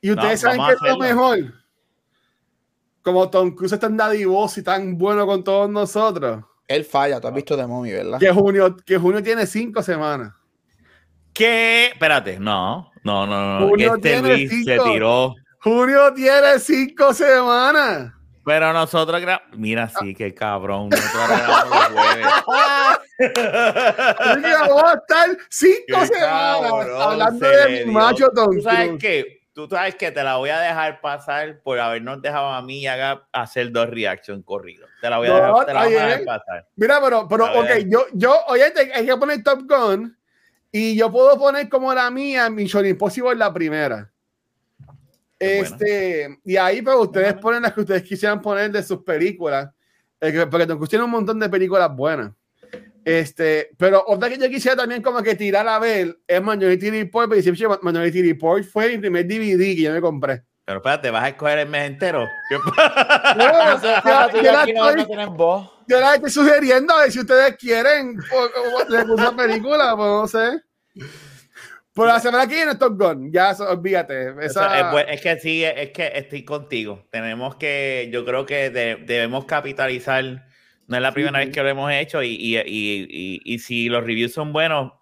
Y 0.00 0.10
ustedes 0.12 0.42
No, 0.44 0.50
saben 0.52 0.66
que 0.66 0.72
es 0.74 0.92
lo 0.92 0.98
mejor. 0.98 1.38
Como 3.02 3.28
Tom 3.30 3.54
Cruise 3.54 3.72
es 3.72 3.80
tan 3.80 3.96
dadivoso 3.96 4.60
y 4.60 4.62
tan 4.62 4.96
bueno 4.96 5.26
con 5.26 5.42
todos 5.42 5.68
nosotros, 5.70 6.44
Él 6.66 6.84
falla, 6.84 7.20
tú 7.20 7.28
has 7.28 7.34
visto 7.34 7.56
The 7.56 7.66
Mommy, 7.66 7.92
¿verdad? 7.92 8.18
que 8.18 8.30
junio, 8.30 8.76
que 8.84 8.98
junio 8.98 9.22
tiene 9.22 9.46
cinco 9.46 9.82
semanas. 9.82 10.34
¿Qué? 11.32 11.86
Espérate, 11.92 12.38
no, 12.38 12.90
no, 13.04 13.26
no, 13.26 13.60
no. 13.60 13.68
Julio 13.68 13.94
Este 13.96 14.10
tiene 14.12 14.28
Luis 14.36 14.50
se 14.50 14.56
cinco. 14.76 14.84
tiró. 14.92 15.34
Junio 15.60 16.12
tiene 16.14 16.58
cinco 16.58 17.12
semanas. 17.14 18.12
Pero 18.48 18.72
nosotros 18.72 19.22
Mira, 19.52 19.90
sí, 19.90 20.14
qué 20.14 20.32
cabrón. 20.32 20.88
Nosotros 20.88 21.28
grabamos 21.28 21.90
los 21.90 22.02
jueves. 22.02 22.26
Vamos 24.58 24.82
a 24.84 24.94
estar 24.94 25.38
cinco 25.50 25.76
Qué 25.86 26.06
semanas 26.06 26.72
hablando 26.98 27.46
de 27.46 27.84
mi 27.84 27.92
macho 27.92 28.30
Tú 28.30 28.62
sabes 28.62 28.98
que, 28.98 29.42
tú 29.52 29.68
sabes 29.68 29.96
que 29.96 30.10
te 30.12 30.24
la 30.24 30.36
voy 30.36 30.48
a 30.48 30.60
dejar 30.60 31.02
pasar 31.02 31.60
por 31.60 31.78
habernos 31.78 32.22
dejado 32.22 32.48
a 32.48 32.62
mí 32.62 32.80
y 32.80 32.86
a 32.86 33.22
hacer 33.32 33.70
dos 33.70 33.90
reactions 33.90 34.42
corridos. 34.46 34.88
Te 35.02 35.10
la 35.10 35.18
voy 35.18 35.26
a 35.26 35.30
No, 35.30 35.36
dejar, 35.36 35.66
te 35.66 35.74
la 35.74 35.84
voy 35.84 35.94
a 35.94 36.06
dejar 36.06 36.24
pasar. 36.24 36.66
Mira, 36.76 37.00
pero, 37.02 37.28
pero 37.28 37.44
ok, 37.60 37.70
yo, 37.86 38.06
yo, 38.14 38.34
oye, 38.46 38.72
hay 38.94 39.04
que 39.04 39.16
poner 39.18 39.42
Top 39.42 39.60
Gun 39.68 40.16
y 40.72 40.96
yo 40.96 41.12
puedo 41.12 41.38
poner 41.38 41.68
como 41.68 41.92
la 41.92 42.10
mía 42.10 42.48
Mission 42.48 42.86
Impossible 42.86 43.34
la 43.34 43.52
primera. 43.52 44.10
Este, 45.40 46.38
y 46.44 46.56
ahí 46.56 46.82
pues 46.82 46.96
ustedes 46.96 47.34
ponen 47.34 47.62
las 47.62 47.72
que 47.72 47.80
ustedes 47.80 48.02
quisieran 48.02 48.40
poner 48.42 48.70
de 48.72 48.82
sus 48.82 49.02
películas, 49.04 49.68
eh, 50.20 50.32
que- 50.32 50.46
porque 50.46 50.66
Cruise 50.66 50.88
tiene 50.90 51.04
un 51.04 51.10
montón 51.12 51.38
de 51.38 51.48
películas 51.48 51.94
buenas. 51.94 52.32
Este, 53.04 53.70
pero 53.78 54.04
otra 54.06 54.28
que 54.28 54.36
yo 54.36 54.48
quisiera 54.50 54.76
también 54.76 55.00
como 55.00 55.22
que 55.22 55.34
tirar 55.34 55.66
a 55.66 55.78
ver 55.78 56.18
es 56.26 56.40
Minority 56.42 56.90
Report, 56.90 57.28
porque 57.28 57.42
siempre 57.42 57.66
Minority 57.82 58.22
Report 58.22 58.64
fue 58.64 58.88
mi 58.90 58.98
primer 58.98 59.26
DVD 59.26 59.74
que 59.76 59.82
yo 59.82 59.92
me 59.92 60.00
compré. 60.00 60.42
Pero 60.66 60.78
espérate, 60.80 61.10
¿vas 61.10 61.24
a 61.24 61.28
escoger 61.28 61.58
el 61.60 61.68
mes 61.70 61.86
entero? 61.86 62.26
¿Qué 62.50 62.56
No, 62.56 63.72
No 63.72 63.80
sé, 63.80 63.88
yo- 64.42 64.52
la 64.52 64.64
estoy- 64.64 65.06
yo 65.88 66.00
la 66.00 66.28
sugiriendo 66.28 66.92
a 66.94 67.00
ver 67.04 67.12
si 67.12 67.20
ustedes 67.20 67.56
quieren 67.56 68.18
o- 68.34 68.76
o- 68.76 68.84
de 68.84 69.02
una 69.10 69.34
película, 69.34 69.96
pues 69.96 70.08
no 70.08 70.26
sé. 70.28 70.60
Por 71.98 72.06
la 72.06 72.20
semana 72.20 72.46
que 72.46 72.54
viene 72.54 72.76
Top 72.76 72.96
Gun, 72.96 73.32
ya 73.32 73.56
olvídate. 73.58 74.28
O 74.30 74.40
Esa, 74.40 74.68
sea, 74.70 75.00
es, 75.02 75.06
es 75.14 75.20
que 75.20 75.38
sí, 75.40 75.64
es 75.64 75.90
que 75.90 76.12
estoy 76.14 76.44
contigo. 76.44 77.04
Tenemos 77.10 77.56
que, 77.56 78.08
yo 78.12 78.24
creo 78.24 78.46
que 78.46 78.70
de- 78.70 78.96
debemos 79.04 79.46
capitalizar. 79.46 80.24
No 80.86 80.96
es 80.96 81.02
la 81.02 81.12
primera 81.12 81.40
Sí. 81.40 81.46
vez 81.46 81.54
que 81.54 81.60
lo 81.62 81.68
hemos 81.68 81.90
hecho 81.92 82.22
y, 82.22 82.28
y, 82.28 82.56
y, 82.58 82.62
y- 83.10 83.40
y 83.44 83.58
si 83.58 83.88
los 83.88 84.04
reviews 84.04 84.32
son 84.32 84.52
buenos, 84.52 84.92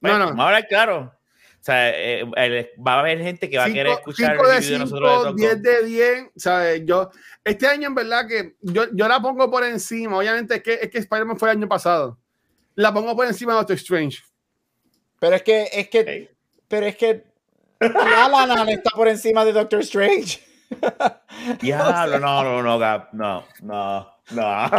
pues, 0.00 0.12
No, 0.12 0.18
no. 0.18 0.24
vamos 0.26 0.40
a 0.40 0.46
hablar 0.48 0.66
claro. 0.66 1.14
O 1.60 1.62
sea, 1.62 1.90
eh, 1.90 2.24
el- 2.36 2.68
va 2.84 2.94
a 2.94 2.98
haber 3.00 3.20
gente 3.20 3.48
que 3.48 3.56
va 3.56 3.64
a 3.66 3.72
querer 3.72 3.86
cinco, 3.86 3.98
escuchar 4.10 4.30
cinco 4.32 4.42
el 4.44 4.48
de 4.50 4.54
review 4.56 4.72
de 4.72 4.78
nosotros 4.80 5.10
de 5.10 5.16
5, 5.18 5.24
Top 5.28 5.36
10 5.36 5.52
Gun. 5.54 5.62
de 5.62 5.84
10, 5.84 6.24
¿sabes? 6.36 6.82
Yo, 6.84 7.10
este 7.44 7.66
año 7.68 7.86
en 7.86 7.94
verdad 7.94 8.26
que 8.26 8.56
yo, 8.60 8.86
yo 8.92 9.06
la 9.06 9.20
pongo 9.22 9.48
por 9.48 9.62
encima, 9.62 10.18
obviamente 10.18 10.56
es 10.56 10.62
que, 10.64 10.74
es 10.82 10.90
que 10.90 10.98
Spider-Man 10.98 11.38
fue 11.38 11.50
el 11.52 11.58
año 11.58 11.68
pasado. 11.68 12.18
La 12.74 12.92
pongo 12.92 13.14
por 13.14 13.26
encima 13.26 13.52
de 13.52 13.58
Doctor 13.58 13.76
Strange. 13.76 14.18
Pero 15.20 15.36
es 15.36 15.42
que, 15.42 15.68
es 15.72 15.88
que. 15.88 16.30
Pero 16.70 16.86
es 16.86 16.96
que 16.96 17.24
La 17.80 18.28
La 18.28 18.46
Land 18.46 18.70
está 18.70 18.90
por 18.90 19.08
encima 19.08 19.44
de 19.44 19.52
Doctor 19.52 19.80
Strange. 19.80 20.40
Diablo, 21.60 22.18
no, 22.20 22.42
no, 22.44 22.62
no, 22.62 22.78
Gab, 22.78 23.08
no, 23.12 23.44
no, 23.62 24.08
no. 24.30 24.70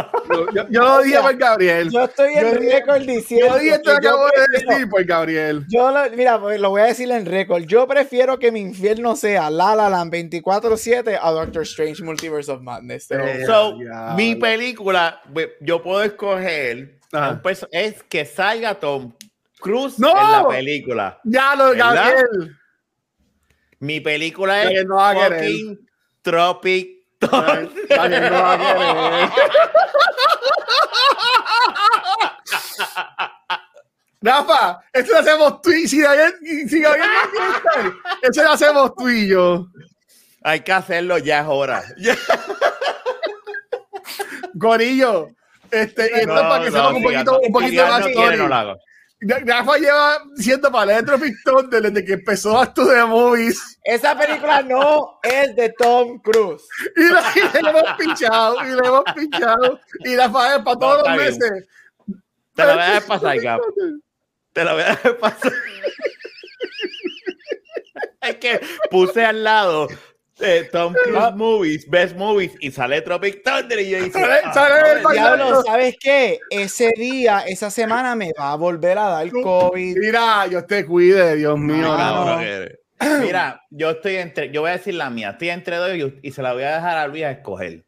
Yo, 0.54 0.66
yo 0.70 0.80
lo 0.82 1.02
dije 1.02 1.16
sea, 1.16 1.22
por 1.22 1.36
Gabriel. 1.36 1.90
Yo 1.90 2.04
estoy 2.04 2.32
en 2.34 2.54
récord 2.62 3.02
diciendo. 3.02 3.48
Yo 3.48 3.58
dije 3.58 3.74
esto 3.74 3.90
que 3.94 4.00
que 4.00 4.08
acabo 4.08 4.24
de 4.26 4.58
decir 4.58 4.88
por 4.88 5.04
Gabriel. 5.04 5.66
Yo 5.68 5.90
lo, 5.90 6.10
mira, 6.16 6.40
pues, 6.40 6.58
lo 6.60 6.70
voy 6.70 6.80
a 6.80 6.84
decir 6.86 7.10
en 7.10 7.26
récord. 7.26 7.62
Yo 7.64 7.86
prefiero 7.86 8.38
que 8.38 8.50
mi 8.50 8.60
infierno 8.60 9.16
sea 9.16 9.50
La 9.50 9.74
La 9.74 9.90
Land 9.90 10.12
24-7 10.14 11.18
a 11.20 11.30
Doctor 11.30 11.62
Strange 11.64 12.02
Multiverse 12.02 12.50
of 12.50 12.62
Madness. 12.62 13.08
So, 13.08 13.14
Eh, 13.18 13.44
So, 13.46 13.76
diablo. 13.76 14.14
mi 14.14 14.34
película, 14.36 15.20
yo 15.60 15.82
puedo 15.82 16.02
escoger 16.02 16.98
un 17.12 17.42
perso- 17.42 17.68
es 17.70 18.02
que 18.04 18.24
salga 18.24 18.76
Tom 18.76 19.12
¡No! 19.98 20.10
en 20.10 20.32
la 20.32 20.48
película. 20.48 21.20
Ya 21.24 21.54
lo, 21.56 21.70
¿Verdad? 21.70 21.94
Gabriel. 21.94 22.58
Mi 23.80 24.00
película 24.00 24.62
es 24.62 24.84
no 24.86 24.96
fucking 24.98 25.88
Tropic 26.22 27.02
Gabriel 27.88 28.30
no. 28.30 29.32
Rafa, 34.24 34.80
esto 34.92 35.12
lo 35.12 35.18
hacemos 35.18 35.62
tú 35.62 35.72
y 35.72 35.88
si 35.88 36.00
Gabriel, 36.00 36.32
si 36.68 36.80
Gabriel 36.80 37.08
no 37.08 37.30
quiere 37.30 37.50
estar, 37.56 37.92
eso 38.22 38.42
lo 38.44 38.50
hacemos 38.52 38.94
tú 38.94 39.08
y 39.08 39.26
yo. 39.26 39.66
Hay 40.44 40.60
que 40.60 40.72
hacerlo, 40.72 41.18
ya 41.18 41.40
es 41.40 41.46
hora. 41.48 41.82
Gorillo, 44.54 45.30
este, 45.72 46.08
y 46.14 46.20
esto 46.20 46.36
es 46.36 46.42
para 46.42 46.64
que 46.64 46.70
seamos 46.70 46.94
un 46.94 47.02
poquito, 47.02 47.40
un 47.40 47.52
poquito 47.52 47.86
más 47.88 48.04
Rafa 49.24 49.76
lleva 49.78 50.18
siendo 50.36 50.70
para 50.72 51.00
de 51.00 51.32
Thunder 51.44 51.82
desde 51.82 52.04
que 52.04 52.12
empezó 52.14 52.60
a 52.60 52.64
estudiar 52.64 53.06
movies 53.06 53.78
esa 53.84 54.16
película 54.18 54.62
no 54.62 55.18
es 55.22 55.54
de 55.56 55.72
Tom 55.78 56.18
Cruise. 56.20 56.62
y, 56.96 57.04
la, 57.08 57.22
y 57.34 57.62
le 57.62 57.70
hemos 57.70 57.96
pinchado 57.98 58.56
y 58.64 58.70
le 58.70 58.86
hemos 58.86 59.04
pinchado 59.14 59.80
y 60.04 60.16
Rafael 60.16 60.62
para 60.64 60.78
todos 60.78 61.02
No, 61.02 61.08
los 61.08 61.18
bien. 61.18 61.38
meses. 61.38 61.68
Te 62.54 62.64
la 62.64 62.74
voy 62.74 62.82
a 62.82 62.86
dejar 62.86 63.04
pasar, 63.06 63.40
Gab. 63.40 63.60
Te 64.52 64.64
la 64.64 64.72
voy 64.72 64.82
a 64.82 64.88
dejar 64.90 65.18
pasar. 65.18 65.52
es 68.20 68.36
que 68.36 68.60
puse 68.90 69.24
al 69.24 69.42
lado 69.44 69.88
eh, 70.40 70.68
Tom 70.72 70.94
Cruise 70.94 71.34
Movies, 71.34 71.88
Best 71.88 72.16
Movies, 72.16 72.52
y 72.60 72.70
sale 72.70 73.00
Tropic 73.02 73.42
Thunder 73.42 73.78
y 73.80 73.90
yo 73.90 73.98
dije, 73.98 74.10
Sale- 74.12 74.40
ah, 74.44 74.52
sale 74.52 74.80
no, 74.80 75.08
el 75.10 75.14
diablo. 75.14 75.62
¿sabes 75.62 75.96
qué? 76.00 76.38
Ese 76.50 76.90
día, 76.96 77.44
esa 77.46 77.70
semana 77.70 78.14
me 78.14 78.32
va 78.38 78.52
a 78.52 78.56
volver 78.56 78.98
a 78.98 79.08
dar 79.08 79.30
COVID. 79.30 79.96
Mira, 79.98 80.46
Dios 80.48 80.66
te 80.66 80.84
cuide, 80.86 81.36
Dios 81.36 81.58
mío. 81.58 81.86
Ah. 81.88 82.42
Mira, 83.20 83.60
yo 83.70 83.90
estoy 83.90 84.16
entre, 84.16 84.50
yo 84.50 84.60
voy 84.60 84.70
a 84.70 84.74
decir 84.74 84.94
la 84.94 85.10
mía, 85.10 85.30
estoy 85.30 85.50
entre 85.50 85.76
dos 85.76 85.94
y, 85.96 86.28
y 86.28 86.32
se 86.32 86.42
la 86.42 86.52
voy 86.52 86.62
a 86.62 86.76
dejar 86.76 86.98
a 86.98 87.06
Luis 87.08 87.24
a 87.24 87.32
escoger 87.32 87.84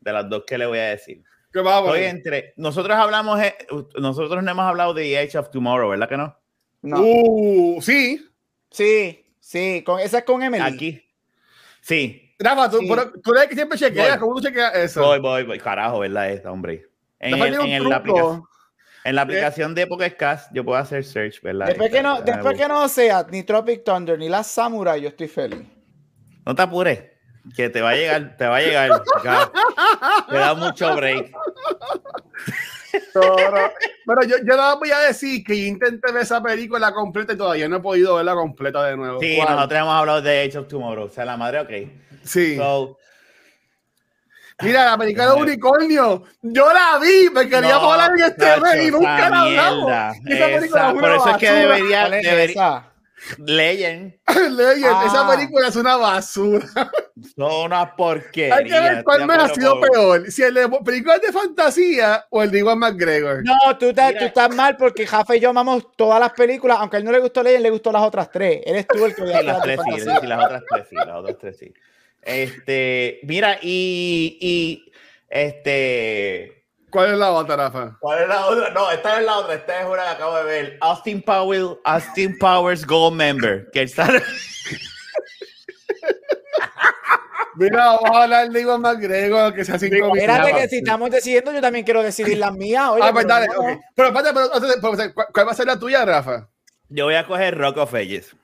de 0.00 0.12
las 0.12 0.28
dos 0.28 0.44
que 0.46 0.58
le 0.58 0.66
voy 0.66 0.78
a 0.78 0.88
decir. 0.90 1.22
¿Qué 1.52 1.60
va 1.60 1.78
a 1.78 1.80
Estoy 1.80 2.04
entre, 2.04 2.54
nosotros 2.56 2.96
hablamos, 2.96 3.40
eh, 3.42 3.54
nosotros 3.96 4.42
no 4.42 4.50
hemos 4.50 4.64
hablado 4.64 4.94
de 4.94 5.02
The 5.02 5.18
Age 5.18 5.38
of 5.38 5.50
Tomorrow, 5.50 5.90
¿verdad 5.90 6.08
que 6.08 6.16
no? 6.16 6.38
No. 6.82 7.00
Uh, 7.02 7.82
sí. 7.82 8.26
Sí, 8.70 9.26
sí, 9.38 9.82
con, 9.84 10.00
esa 10.00 10.18
es 10.18 10.24
con 10.24 10.42
Emily. 10.42 10.64
Aquí. 10.64 11.02
Sí, 11.82 12.34
Rafa, 12.38 12.70
tú, 12.70 12.78
Sí. 12.78 12.86
pero 12.88 13.12
tú 13.22 13.34
eres 13.34 13.48
que 13.48 13.54
siempre 13.54 13.76
chequeas. 13.78 14.10
Voy. 14.10 14.18
¿Cómo 14.18 14.34
tú 14.40 14.46
chequeas 14.48 14.74
eso? 14.74 15.02
voy, 15.02 15.18
voy, 15.20 15.42
voy, 15.44 15.58
carajo, 15.58 15.98
¿verdad? 15.98 16.30
Esta, 16.30 16.50
hombre. 16.50 16.86
En, 17.20 17.34
el- 17.34 17.88
la 17.88 17.96
aplicación, 17.96 18.44
en 19.04 19.14
la 19.14 19.22
aplicación 19.22 19.74
de 19.74 19.82
Época 19.82 20.06
Escas, 20.06 20.48
yo 20.52 20.64
puedo 20.64 20.78
hacer 20.78 21.04
search, 21.04 21.40
¿verdad? 21.42 21.66
Después 21.66 21.90
que, 21.92 22.02
no, 22.02 22.18
Esta, 22.18 22.32
después 22.32 22.56
que 22.58 22.66
no 22.68 22.88
sea 22.88 23.26
ni 23.30 23.42
Tropic 23.44 23.84
Thunder 23.84 24.18
ni 24.18 24.28
la 24.28 24.42
Samurai, 24.42 25.00
yo 25.00 25.08
estoy 25.08 25.28
feliz. 25.28 25.62
No 26.44 26.54
te 26.54 26.62
apures, 26.62 27.04
que 27.54 27.68
te 27.68 27.80
va 27.80 27.90
a 27.90 27.94
llegar, 27.94 28.36
te 28.36 28.46
va 28.46 28.56
a 28.56 28.60
llegar. 28.60 28.90
Te 30.28 30.36
da 30.36 30.54
mucho 30.54 30.94
break. 30.96 31.32
Pero, 33.14 33.72
pero 34.06 34.22
yo, 34.24 34.36
yo 34.44 34.56
no 34.56 34.78
voy 34.78 34.90
a 34.90 34.98
decir 35.00 35.42
que 35.44 35.58
yo 35.58 35.66
intenté 35.66 36.12
ver 36.12 36.22
esa 36.22 36.42
película 36.42 36.92
completa 36.92 37.32
y 37.32 37.36
todavía 37.36 37.68
no 37.68 37.76
he 37.76 37.80
podido 37.80 38.16
verla 38.16 38.34
completa 38.34 38.84
de 38.84 38.96
nuevo. 38.96 39.20
Sí, 39.20 39.36
¿Cuál? 39.36 39.54
nosotros 39.56 39.80
hemos 39.80 39.94
hablado 39.94 40.22
de 40.22 40.42
Age 40.44 40.58
of 40.58 40.68
Tomorrow. 40.68 41.04
O 41.06 41.08
sea, 41.08 41.24
la 41.24 41.36
madre, 41.36 41.60
ok. 41.60 41.70
Sí. 42.24 42.56
So, 42.56 42.98
Mira, 44.60 44.84
la 44.84 44.98
película 44.98 45.26
de 45.26 45.32
unicornio, 45.42 46.22
yo 46.42 46.72
la 46.72 46.98
vi, 47.00 47.30
me 47.34 47.48
queríamos 47.48 47.82
no, 47.82 47.92
hablar 47.92 48.10
en 48.16 48.24
este 48.26 48.60
mes 48.60 48.86
y 48.86 48.90
nunca 48.92 49.18
esa 49.18 49.30
la 49.30 49.40
hablamos. 49.40 50.16
Y 50.24 50.32
esa 50.32 50.44
película 50.46 50.80
esa- 50.80 50.88
es 50.88 50.92
una 50.92 51.00
por 51.00 51.12
eso 51.12 51.30
es 51.30 51.36
que 51.38 51.50
debería, 51.52 52.00
¿Cuál 52.02 52.14
es 52.14 52.22
debería 52.24 52.91
Legend, 53.38 54.14
Ah. 54.26 55.04
Esa 55.06 55.28
película 55.30 55.68
es 55.68 55.76
una 55.76 55.96
basura. 55.96 56.66
Son 57.36 57.66
una 57.66 57.94
porquería. 57.94 58.56
Hay 58.56 58.64
que 58.64 58.72
ver 58.80 59.04
cuál 59.04 59.26
me 59.26 59.34
ha 59.34 59.48
sido 59.48 59.80
peor. 59.80 60.30
Si 60.30 60.42
el 60.42 60.54
de 60.54 60.68
películas 60.84 61.20
de 61.20 61.30
fantasía 61.32 62.26
o 62.30 62.42
el 62.42 62.50
de 62.50 62.58
Iwan 62.60 62.78
McGregor. 62.78 63.42
No, 63.44 63.78
tú, 63.78 63.86
estás- 63.90 64.08
Mira. 64.08 64.20
tú 64.20 64.26
estás 64.26 64.54
mal 64.54 64.76
porque 64.76 65.06
Jafa 65.06 65.36
y 65.36 65.40
yo 65.40 65.50
amamos 65.50 65.94
todas 65.96 66.18
las 66.20 66.32
películas, 66.32 66.78
aunque 66.80 66.96
a 66.96 66.98
él 67.00 67.04
no 67.04 67.12
le 67.12 67.20
gustó 67.20 67.42
Legend, 67.42 67.62
le 67.62 67.70
gustó 67.70 67.92
las 67.92 68.02
otras 68.02 68.30
tres. 68.30 68.60
Eres 68.64 68.86
tú 68.88 69.04
el 69.04 69.14
que 69.14 69.22
Sí, 69.26 69.44
las 69.44 69.62
tres 69.62 69.80
sí, 69.84 70.00
sí, 70.00 70.26
las 70.26 70.44
otras 70.44 70.62
tres 70.68 70.86
sí, 70.88 70.96
las 70.96 71.08
otras 71.08 71.38
tres 71.38 71.58
sí. 71.58 71.72
Este, 72.22 73.20
mira, 73.24 73.58
y, 73.60 74.38
y 74.40 74.92
este, 75.28 76.61
¿Cuál 76.92 77.12
es 77.12 77.18
la 77.18 77.30
otra, 77.32 77.56
Rafa? 77.56 77.96
¿cuál 78.00 78.22
es 78.22 78.28
la 78.28 78.46
otra? 78.46 78.70
No, 78.70 78.90
esta 78.90 79.18
es 79.18 79.24
la 79.24 79.38
otra, 79.38 79.54
esta 79.54 79.80
es 79.80 79.86
una 79.86 80.02
que 80.02 80.08
acabo 80.10 80.36
de 80.36 80.44
ver. 80.44 80.78
Austin 80.82 81.22
Powell, 81.22 81.78
Austin 81.84 82.36
Powers 82.38 82.86
Gold 82.86 83.16
Member, 83.16 83.70
que 83.72 83.82
está 83.82 84.08
Mira, 87.54 87.84
vamos 87.84 88.10
a 88.16 88.22
hablar 88.22 88.48
de 88.50 88.60
Iwan 88.62 88.80
McGregor, 88.80 89.54
que 89.54 89.64
sea 89.64 89.78
cinco 89.78 89.94
minutos. 89.94 90.18
Espérate 90.18 90.54
que 90.54 90.68
si 90.68 90.76
estamos 90.78 91.10
decidiendo, 91.10 91.52
yo 91.52 91.60
también 91.60 91.84
quiero 91.84 92.02
decidir 92.02 92.38
las 92.38 92.52
mías. 92.52 92.88
Oye, 92.90 93.02
Ah, 93.04 93.12
pues 93.12 93.26
pero 93.26 93.34
dale, 93.34 93.46
no. 93.48 93.60
ok. 93.60 93.80
Pero 93.94 94.08
espérate, 94.08 94.34
pero, 94.34 94.54
entonces, 94.54 94.80
pero, 94.80 95.14
¿cuál- 95.14 95.26
¿cuál 95.34 95.46
va 95.48 95.52
a 95.52 95.54
ser 95.54 95.66
la 95.66 95.78
tuya, 95.78 96.04
Rafa? 96.04 96.48
Yo 96.88 97.04
voy 97.04 97.14
a 97.14 97.26
coger 97.26 97.56
Rock 97.58 97.76
of 97.76 97.94
Ages. 97.94 98.34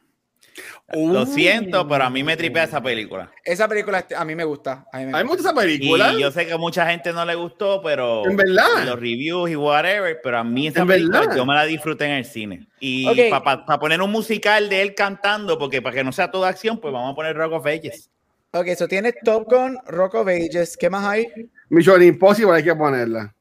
Lo 0.93 1.27
siento, 1.27 1.87
pero 1.87 2.05
a 2.05 2.11
mí 2.11 2.23
me 2.25 2.37
tripea 2.37 2.65
esa 2.65 2.83
película. 2.83 3.31
Esa 3.45 3.69
película 3.69 4.07
a 4.17 4.25
mí 4.25 4.35
me 4.35 4.45
gusta. 4.45 4.87
A 4.93 4.99
mí 4.99 5.07
me 5.07 5.13
A 5.19 5.23
mí 5.23 5.25
me 5.25 5.29
gusta. 5.37 5.51
esa 5.51 5.53
Y 5.53 5.67
película. 5.79 6.13
yo 6.19 6.31
sé 6.31 6.47
que 6.47 6.53
a 6.53 6.57
mucha 6.57 6.87
gente 6.89 7.13
no 7.13 7.25
le 7.25 7.35
gustó, 7.35 7.83
pero 7.83 8.25
¿En 8.29 8.37
verdad? 8.37 8.85
los 8.87 8.97
reviews 8.99 9.51
y 9.51 9.57
whatever, 9.57 10.19
pero 10.23 10.39
a 10.39 10.45
mí 10.45 10.69
esa 10.69 10.81
¿En 10.83 10.87
película 10.89 11.21
verdad? 11.21 11.37
yo 11.37 11.45
me 11.47 11.55
la 11.55 11.65
disfruté 11.65 12.07
en 12.07 12.13
el 12.13 12.25
cine. 12.25 12.67
Y 12.81 13.29
para 13.31 13.79
poner 13.79 14.01
un 14.01 14.11
musical 14.11 14.69
de 14.69 14.81
él 14.83 14.95
cantando, 14.95 15.59
porque 15.59 15.83
para 15.83 15.95
que 15.97 16.05
no 16.05 16.13
sea 16.13 16.31
toda 16.31 16.49
acción, 16.49 16.79
pues 16.79 16.93
vamos 16.93 17.13
a 17.13 17.15
poner 17.15 17.37
Rock 17.37 17.53
of 17.53 17.67
Ages. 17.67 18.11
Ok, 18.53 18.69
eso 18.69 18.89
tiene 18.89 19.13
Top 19.13 19.45
Gun, 19.51 19.79
Rock 19.87 20.15
of 20.15 20.29
Ages. 20.29 20.77
¿Qué 20.79 20.89
más 20.89 21.05
hay? 21.05 21.27
Mission 21.69 22.03
Impossible 22.03 22.55
hay 22.57 22.65
que 22.65 22.75
ponerla. 22.75 23.35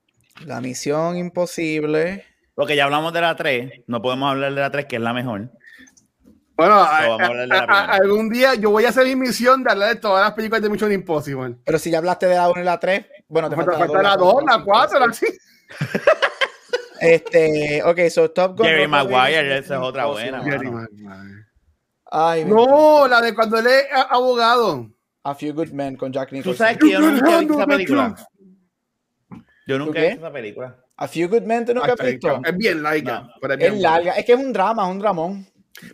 La 0.45 0.59
Misión 0.59 1.15
Imposible. 1.18 2.26
Porque 2.55 2.76
ya 2.76 2.86
hablamos 2.86 3.13
de 3.13 3.22
la 3.22 3.36
3, 3.36 3.84
no 3.88 4.01
podemos 4.01 4.32
hablar 4.32 4.53
de 4.53 4.59
la 4.61 4.72
3, 4.72 4.86
que 4.88 4.95
es 4.95 5.01
la 5.01 5.13
mejor. 5.13 5.49
Bueno, 6.58 6.74
a- 6.74 6.99
a 7.05 7.64
a- 7.70 7.86
algún 7.97 8.30
día 8.30 8.55
yo 8.55 8.72
voy 8.72 8.86
a 8.86 8.89
hacer 8.89 9.05
mi 9.05 9.16
misión 9.16 9.64
de 9.64 9.72
hablar 9.72 9.89
de 9.89 9.95
todas 10.01 10.24
las 10.26 10.34
películas 10.34 10.62
de 10.64 10.70
Mission 10.70 10.91
Impossible. 10.91 11.55
Pero 11.64 11.78
si 11.78 11.91
ya 11.91 11.99
hablaste 11.99 12.26
de 12.26 12.36
la 12.36 12.49
1 12.49 12.60
y 12.62 12.64
la 12.66 12.80
3, 12.80 13.05
bueno, 13.28 13.47
te 13.49 13.55
Falta, 13.55 13.74
falta, 13.74 13.86
falta 13.93 14.01
la 14.10 14.18
2, 14.18 14.43
la 14.43 14.64
4, 14.64 14.99
la 15.05 15.14
5. 15.14 15.34
Este, 16.99 17.84
ok, 17.84 17.99
so 18.10 18.32
Top 18.32 18.58
Gun. 18.58 18.66
Jerry 18.66 18.88
Maguire, 18.88 19.60
esa 19.60 19.76
es 19.76 19.82
otra 19.82 20.05
buena, 20.08 20.41
Ay, 22.10 22.43
No, 22.45 23.08
la 23.08 23.22
de 23.22 23.36
cuando 23.36 23.60
él 23.60 23.68
es 23.68 23.86
abogado. 24.10 24.89
A 25.24 25.36
Few 25.36 25.53
Good 25.53 25.70
Men 25.74 25.95
con 25.97 26.12
Jack 26.12 26.30
Tú 26.30 26.36
Nicholson. 26.38 26.58
sabes 26.58 26.78
que 26.80 26.89
yo 26.89 26.99
nunca 27.01 27.36
he 27.36 27.39
visto 27.39 27.53
esa 27.55 27.68
película. 27.68 28.16
Yo 29.68 29.78
nunca 29.78 29.99
he 29.99 30.08
visto 30.08 30.26
esa 30.26 30.32
película. 30.34 30.76
A 30.95 31.08
Few 31.08 31.28
Good 31.30 31.41
Men, 31.43 31.66
¿tú 31.66 31.74
nunca 31.76 31.93
has 31.93 31.99
visto? 32.05 32.41
Es 32.43 32.58
bien 32.58 32.82
laica. 32.82 33.22
No. 33.22 33.30
pero 33.41 33.53
es 33.53 33.60
Es 33.60 33.70
bien 33.72 33.82
larga, 33.84 34.14
es 34.14 34.26
que 34.26 34.34
es 34.34 34.39
un 34.39 34.51
drama, 34.53 34.86
es 34.86 34.89
un 34.91 34.99
dramón. 34.99 35.47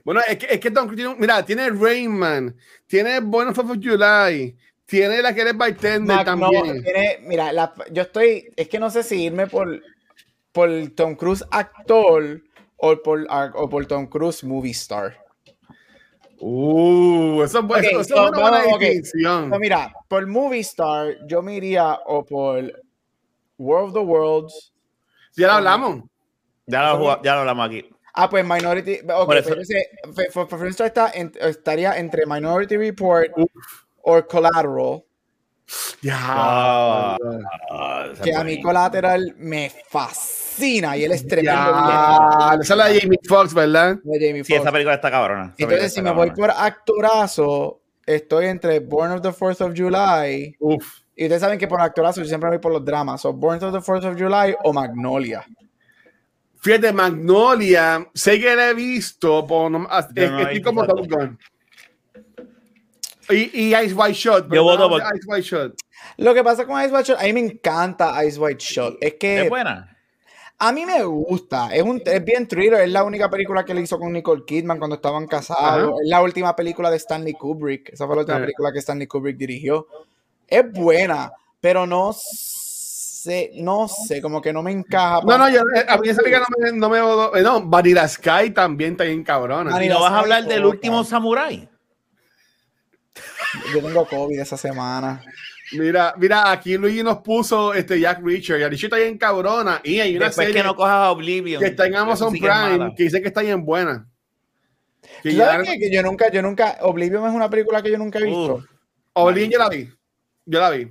Bueno, 0.04 0.22
es 0.28 0.38
que, 0.38 0.48
es 0.54 0.60
que 0.60 0.72
Tom 0.72 0.86
Cruise 0.88 1.02
tiene, 1.04 1.16
mira, 1.20 1.44
tiene 1.46 1.70
Rayman, 1.70 2.56
tiene 2.88 3.20
Born 3.20 3.50
of 3.50 3.78
July, 3.82 4.56
tiene 4.86 5.22
la 5.22 5.34
que 5.34 5.42
eres 5.42 5.58
bartender 5.58 6.18
Mac- 6.18 6.26
no, 6.38 6.50
también. 6.50 6.84
tiene- 6.84 7.20
mira, 7.24 7.52
la- 7.52 7.74
yo 7.92 8.04
estoy, 8.04 8.50
es 8.56 8.68
que 8.70 8.80
no 8.80 8.90
sé 8.90 9.04
si 9.04 9.24
irme 9.24 9.48
por, 9.48 9.82
por 10.52 10.70
Tom 10.96 11.16
Cruise 11.16 11.44
actor 11.52 12.42
o 12.78 12.96
por, 13.02 13.26
o 13.56 13.70
por 13.70 13.86
Tom 13.86 14.08
Cruise 14.08 14.44
movie 14.44 14.72
star. 14.72 15.18
Uh, 16.40 17.42
eso 17.44 17.60
es, 17.60 17.66
bueno, 17.66 17.88
Ok, 17.88 17.92
eso 17.92 18.02
es 18.02 18.08
so, 18.08 18.16
una 18.28 18.40
buena 18.40 18.58
vamos, 18.58 18.74
ok. 18.74 18.82
distinción. 18.82 19.50
No, 19.50 19.60
mira, 19.60 19.94
por 20.10 20.28
movie 20.28 20.60
star 20.60 21.16
yo 21.28 21.42
me 21.42 21.56
iría 21.56 22.00
o 22.06 22.26
por 22.26 22.82
World 23.58 23.88
of 23.90 23.94
the 23.94 24.00
Worlds. 24.00 24.74
Ya 25.38 25.48
lo 25.48 25.54
hablamos. 25.54 26.04
Ya 26.68 26.82
lo, 26.94 27.22
ya 27.24 27.34
lo 27.36 27.40
hablamos 27.42 27.68
aquí. 27.68 27.90
Ah, 28.14 28.30
pues 28.30 28.46
Minority. 28.46 29.00
Ok, 29.16 29.28
pero 29.44 29.62
ese- 29.62 29.90
está 30.86 31.12
en- 31.14 31.32
estaría 31.42 31.98
entre 31.98 32.26
Minority 32.26 32.78
Report 32.78 33.32
o 34.04 34.28
Collateral. 34.28 35.04
Ya. 36.02 37.18
Que 38.22 38.36
a 38.36 38.44
mí. 38.44 38.62
Collateral 38.62 39.34
me 39.38 39.72
fascina 39.90 40.96
y 40.98 41.06
él 41.06 41.12
es 41.14 41.26
tremendo. 41.28 41.72
Ya. 41.72 42.58
Esa 42.62 42.74
es 42.74 42.78
la 42.78 42.88
de 42.90 43.00
Jamie 43.02 43.20
Foxx, 43.28 43.54
¿verdad? 43.54 43.96
de 44.04 44.28
Jamie 44.28 44.44
Sí, 44.44 44.54
Foxx. 44.54 44.62
esa 44.62 44.72
película 44.72 44.96
está 44.96 45.10
cabrona. 45.10 45.54
Entonces, 45.58 45.84
está 45.86 45.90
si 45.96 46.02
me 46.02 46.12
voy 46.12 46.32
por 46.32 46.52
actorazo, 46.52 47.82
estoy 48.06 48.48
entre 48.48 48.80
Born 48.80 49.14
of 49.14 49.22
the 49.22 49.32
Fourth 49.32 49.62
of 49.62 49.74
July. 49.76 50.56
Uf. 50.60 51.00
Y 51.16 51.24
ustedes 51.26 51.42
saben 51.42 51.58
que 51.60 51.68
por 51.68 51.80
actorazo 51.82 52.22
yo 52.22 52.28
siempre 52.28 52.50
voy 52.50 52.60
por 52.60 52.72
los 52.74 52.84
dramas. 52.84 53.22
So, 53.22 53.34
Born 53.34 53.64
of 53.64 53.74
the 53.74 53.82
Fourth 53.82 54.04
of 54.04 54.16
July 54.20 54.56
o 54.64 54.74
Magnolia. 54.74 55.46
Fíjate, 56.64 56.94
Magnolia, 56.94 58.08
sé 58.14 58.40
que 58.40 58.56
la 58.56 58.70
he 58.70 58.74
visto, 58.74 59.46
pero 59.46 59.70
no- 59.70 59.88
es, 60.00 60.06
Yo 60.16 60.32
no 60.32 60.40
estoy 60.40 60.62
como 60.62 60.86
Top 60.88 61.06
Gun. 61.10 61.38
Y, 63.30 63.36
y 63.68 63.76
Ice 63.76 63.94
White 63.94 64.14
Shot. 64.14 64.54
Yo 64.54 64.64
voto 64.64 64.88
por- 64.90 65.02
Ice 65.02 65.26
White 65.28 65.42
Shot. 65.44 65.74
Lo 66.18 66.34
que 66.34 66.44
pasa 66.44 66.66
con 66.66 66.80
Ice 66.82 66.94
White 66.94 67.04
Shot, 67.10 67.20
a 67.20 67.24
mí 67.24 67.34
me 67.34 67.40
encanta 67.42 68.24
Ice 68.26 68.40
White 68.40 68.64
Shot. 68.64 68.98
Es 69.02 69.16
que 69.16 69.44
Es 69.44 69.50
buena. 69.50 69.98
a 70.60 70.72
mí 70.72 70.86
me 70.86 71.04
gusta. 71.04 71.74
Es, 71.74 71.84
un, 71.84 72.02
es 72.06 72.24
bien 72.24 72.48
thriller. 72.48 72.82
Es 72.82 72.90
la 72.92 73.04
única 73.04 73.30
película 73.30 73.66
que 73.66 73.72
él 73.74 73.80
hizo 73.80 73.98
con 74.00 74.12
Nicole 74.14 74.44
Kidman 74.46 74.78
cuando 74.78 74.96
estaban 74.98 75.28
casados. 75.28 75.90
Ajá. 75.92 76.02
Es 76.02 76.10
la 76.10 76.22
última 76.22 76.56
película 76.56 76.90
de 76.92 76.98
Stanley 76.98 77.34
Kubrick. 77.34 77.90
Esa 77.90 78.06
fue 78.06 78.16
la 78.16 78.22
última 78.22 78.38
Sí. 78.38 78.44
película 78.44 78.72
que 78.72 78.80
Stanley 78.80 79.08
Kubrick 79.08 79.38
dirigió. 79.38 79.88
Es 80.48 80.70
buena, 80.72 81.32
pero 81.60 81.86
no 81.88 82.14
sé, 83.24 83.52
no 83.56 83.88
sé, 83.88 84.22
como 84.22 84.42
que 84.42 84.52
no 84.52 84.62
me 84.62 84.72
encaja. 84.72 85.22
No, 85.26 85.38
no, 85.38 85.50
yo, 85.50 85.62
eh, 85.76 85.86
a 85.88 85.98
mí 85.98 86.10
esa 86.10 86.22
película 86.22 86.46
no 86.50 86.90
me, 86.90 87.00
no 87.00 87.30
me. 87.32 87.40
eh, 87.40 87.44
No, 87.44 87.62
Vanilla 87.68 88.08
Sky 88.08 88.52
también 88.54 88.92
está 88.92 89.06
bien 89.06 89.24
cabrona. 89.24 89.72
Vanilla 89.72 89.94
¿Y 89.94 89.96
no 89.96 90.02
vas 90.02 90.12
a 90.12 90.20
hablar 90.20 90.46
del 90.46 90.66
último 90.66 91.04
Samurai? 91.04 91.70
Yo 93.74 93.82
tengo 93.82 94.06
COVID 94.06 94.40
esa 94.40 94.58
semana. 94.58 95.24
Mira, 95.74 96.14
mira, 96.18 96.52
aquí 96.52 96.78
Luigi 96.78 97.04
nos 97.04 97.20
puso 97.20 97.74
este 97.74 98.00
Jack 98.00 98.20
Richard. 98.24 98.60
Y 98.60 98.64
Richard 98.66 98.86
está 98.88 98.98
bien 98.98 99.18
cabrona. 99.18 99.80
Y 99.84 100.00
hay 100.00 100.16
una 100.18 100.28
Después 100.28 100.48
serie 100.48 100.62
que 100.62 100.68
no 100.68 100.76
cojas 100.76 100.94
a 100.94 101.12
Oblivion. 101.12 101.62
que 101.62 101.68
está 101.70 101.86
en 101.88 101.96
Amazon 101.96 102.34
que 102.34 102.40
Prime 102.40 102.94
que 102.96 103.04
dice 103.04 103.22
que 103.22 103.28
está 103.30 103.42
bien 103.42 103.64
buena. 103.64 104.08
Que 105.22 105.32
¿Tú 105.32 105.38
ya- 105.38 105.52
sabes 105.52 105.70
qué? 105.70 105.80
Que 105.80 105.92
yo 105.92 106.02
nunca, 106.04 106.30
yo 106.32 106.42
nunca, 106.42 106.78
Oblivion 106.82 107.26
es 107.28 107.34
una 107.34 107.50
película 107.50 107.82
que 107.82 107.92
yo 107.92 107.98
nunca 107.98 108.20
he 108.20 108.24
visto. 108.26 108.56
Uf. 108.56 108.66
Oblivion 109.14 109.52
yo 109.52 109.60
la 109.60 109.70
vi. 109.70 109.90
Yo 110.46 110.60
la 110.60 110.70
vi. 110.72 110.88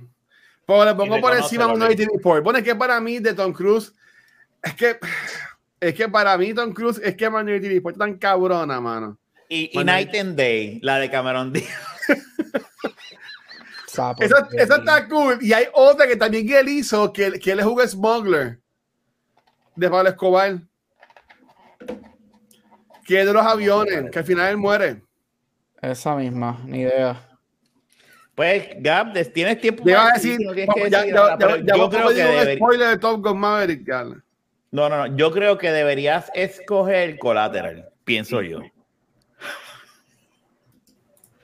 Pero 0.65 0.85
le 0.85 0.95
pongo 0.95 1.19
por 1.19 1.35
encima 1.35 1.67
Minority 1.67 2.05
Report. 2.05 2.43
Bueno, 2.43 2.59
es 2.59 2.65
que 2.65 2.75
para 2.75 2.99
mí 2.99 3.19
de 3.19 3.33
Tom 3.33 3.51
Cruise, 3.53 3.93
es 4.61 4.73
que 4.75 4.97
es 5.79 5.93
que 5.93 6.07
para 6.07 6.37
mí 6.37 6.53
Tom 6.53 6.73
Cruise 6.73 7.01
es 7.03 7.15
que 7.15 7.29
Minority 7.29 7.69
Report 7.69 7.95
es 7.95 7.99
tan 7.99 8.17
cabrona, 8.17 8.79
mano. 8.79 9.17
Y, 9.49 9.65
y 9.65 9.73
Bueno, 9.73 9.91
Night 9.91 10.15
and 10.15 10.37
Day, 10.37 10.79
la 10.81 10.99
de 10.99 11.09
Cameron 11.09 11.51
Díaz. 11.51 11.69
Sapo. 13.87 14.23
Esa, 14.23 14.47
esa 14.53 14.77
está 14.77 15.07
cool. 15.07 15.37
Y 15.41 15.53
hay 15.53 15.65
otra 15.73 16.07
que 16.07 16.15
también 16.15 16.49
él 16.49 16.69
hizo, 16.69 17.13
que, 17.13 17.39
que 17.39 17.51
él 17.51 17.59
es 17.59 17.65
un 17.65 17.79
smuggler 17.87 18.59
de 19.75 19.89
Pablo 19.89 20.09
Escobar. 20.09 20.59
Que 23.05 23.19
es 23.19 23.27
de 23.27 23.33
los 23.33 23.45
aviones, 23.45 24.09
que 24.09 24.19
al 24.19 24.25
final 24.25 24.49
él 24.49 24.57
muere. 24.57 25.03
Esa 25.81 26.15
misma, 26.15 26.61
ni 26.65 26.79
idea. 26.79 27.32
Pues, 28.35 28.69
Gab, 28.79 29.13
tienes 29.31 29.61
tiempo 29.61 29.83
Te 29.83 29.91
iba 29.91 30.01
a 30.01 30.03
para 30.05 30.15
decir, 30.15 30.31
decir, 30.31 30.47
no 30.47 30.53
tienes 30.53 30.75
que 30.75 30.89
ya, 30.89 30.99
decir 31.01 31.13
ya, 31.13 31.19
ahora, 31.21 31.33
ya, 31.33 31.37
pero 31.37 31.57
ya, 31.57 31.75
yo 31.75 31.89
creo 31.89 32.07
que 32.09 32.15
debería- 32.15 32.55
spoiler 32.55 32.87
de 32.89 32.97
Top 32.97 33.21
Gun 33.23 33.39
Maverick. 33.39 33.87
No, 34.71 34.89
no, 34.89 35.07
no. 35.07 35.15
Yo 35.15 35.31
creo 35.31 35.57
que 35.59 35.71
deberías 35.71 36.31
escoger 36.33 37.19
Collateral, 37.19 37.89
pienso 38.03 38.41
yo. 38.41 38.59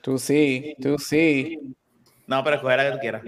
Tú 0.00 0.18
sí, 0.18 0.74
tú 0.80 0.98
sí. 0.98 1.58
No, 2.26 2.42
pero 2.42 2.56
escoger 2.56 2.78
la 2.78 2.84
que 2.86 2.92
tú 2.92 2.98
quieras. 2.98 3.22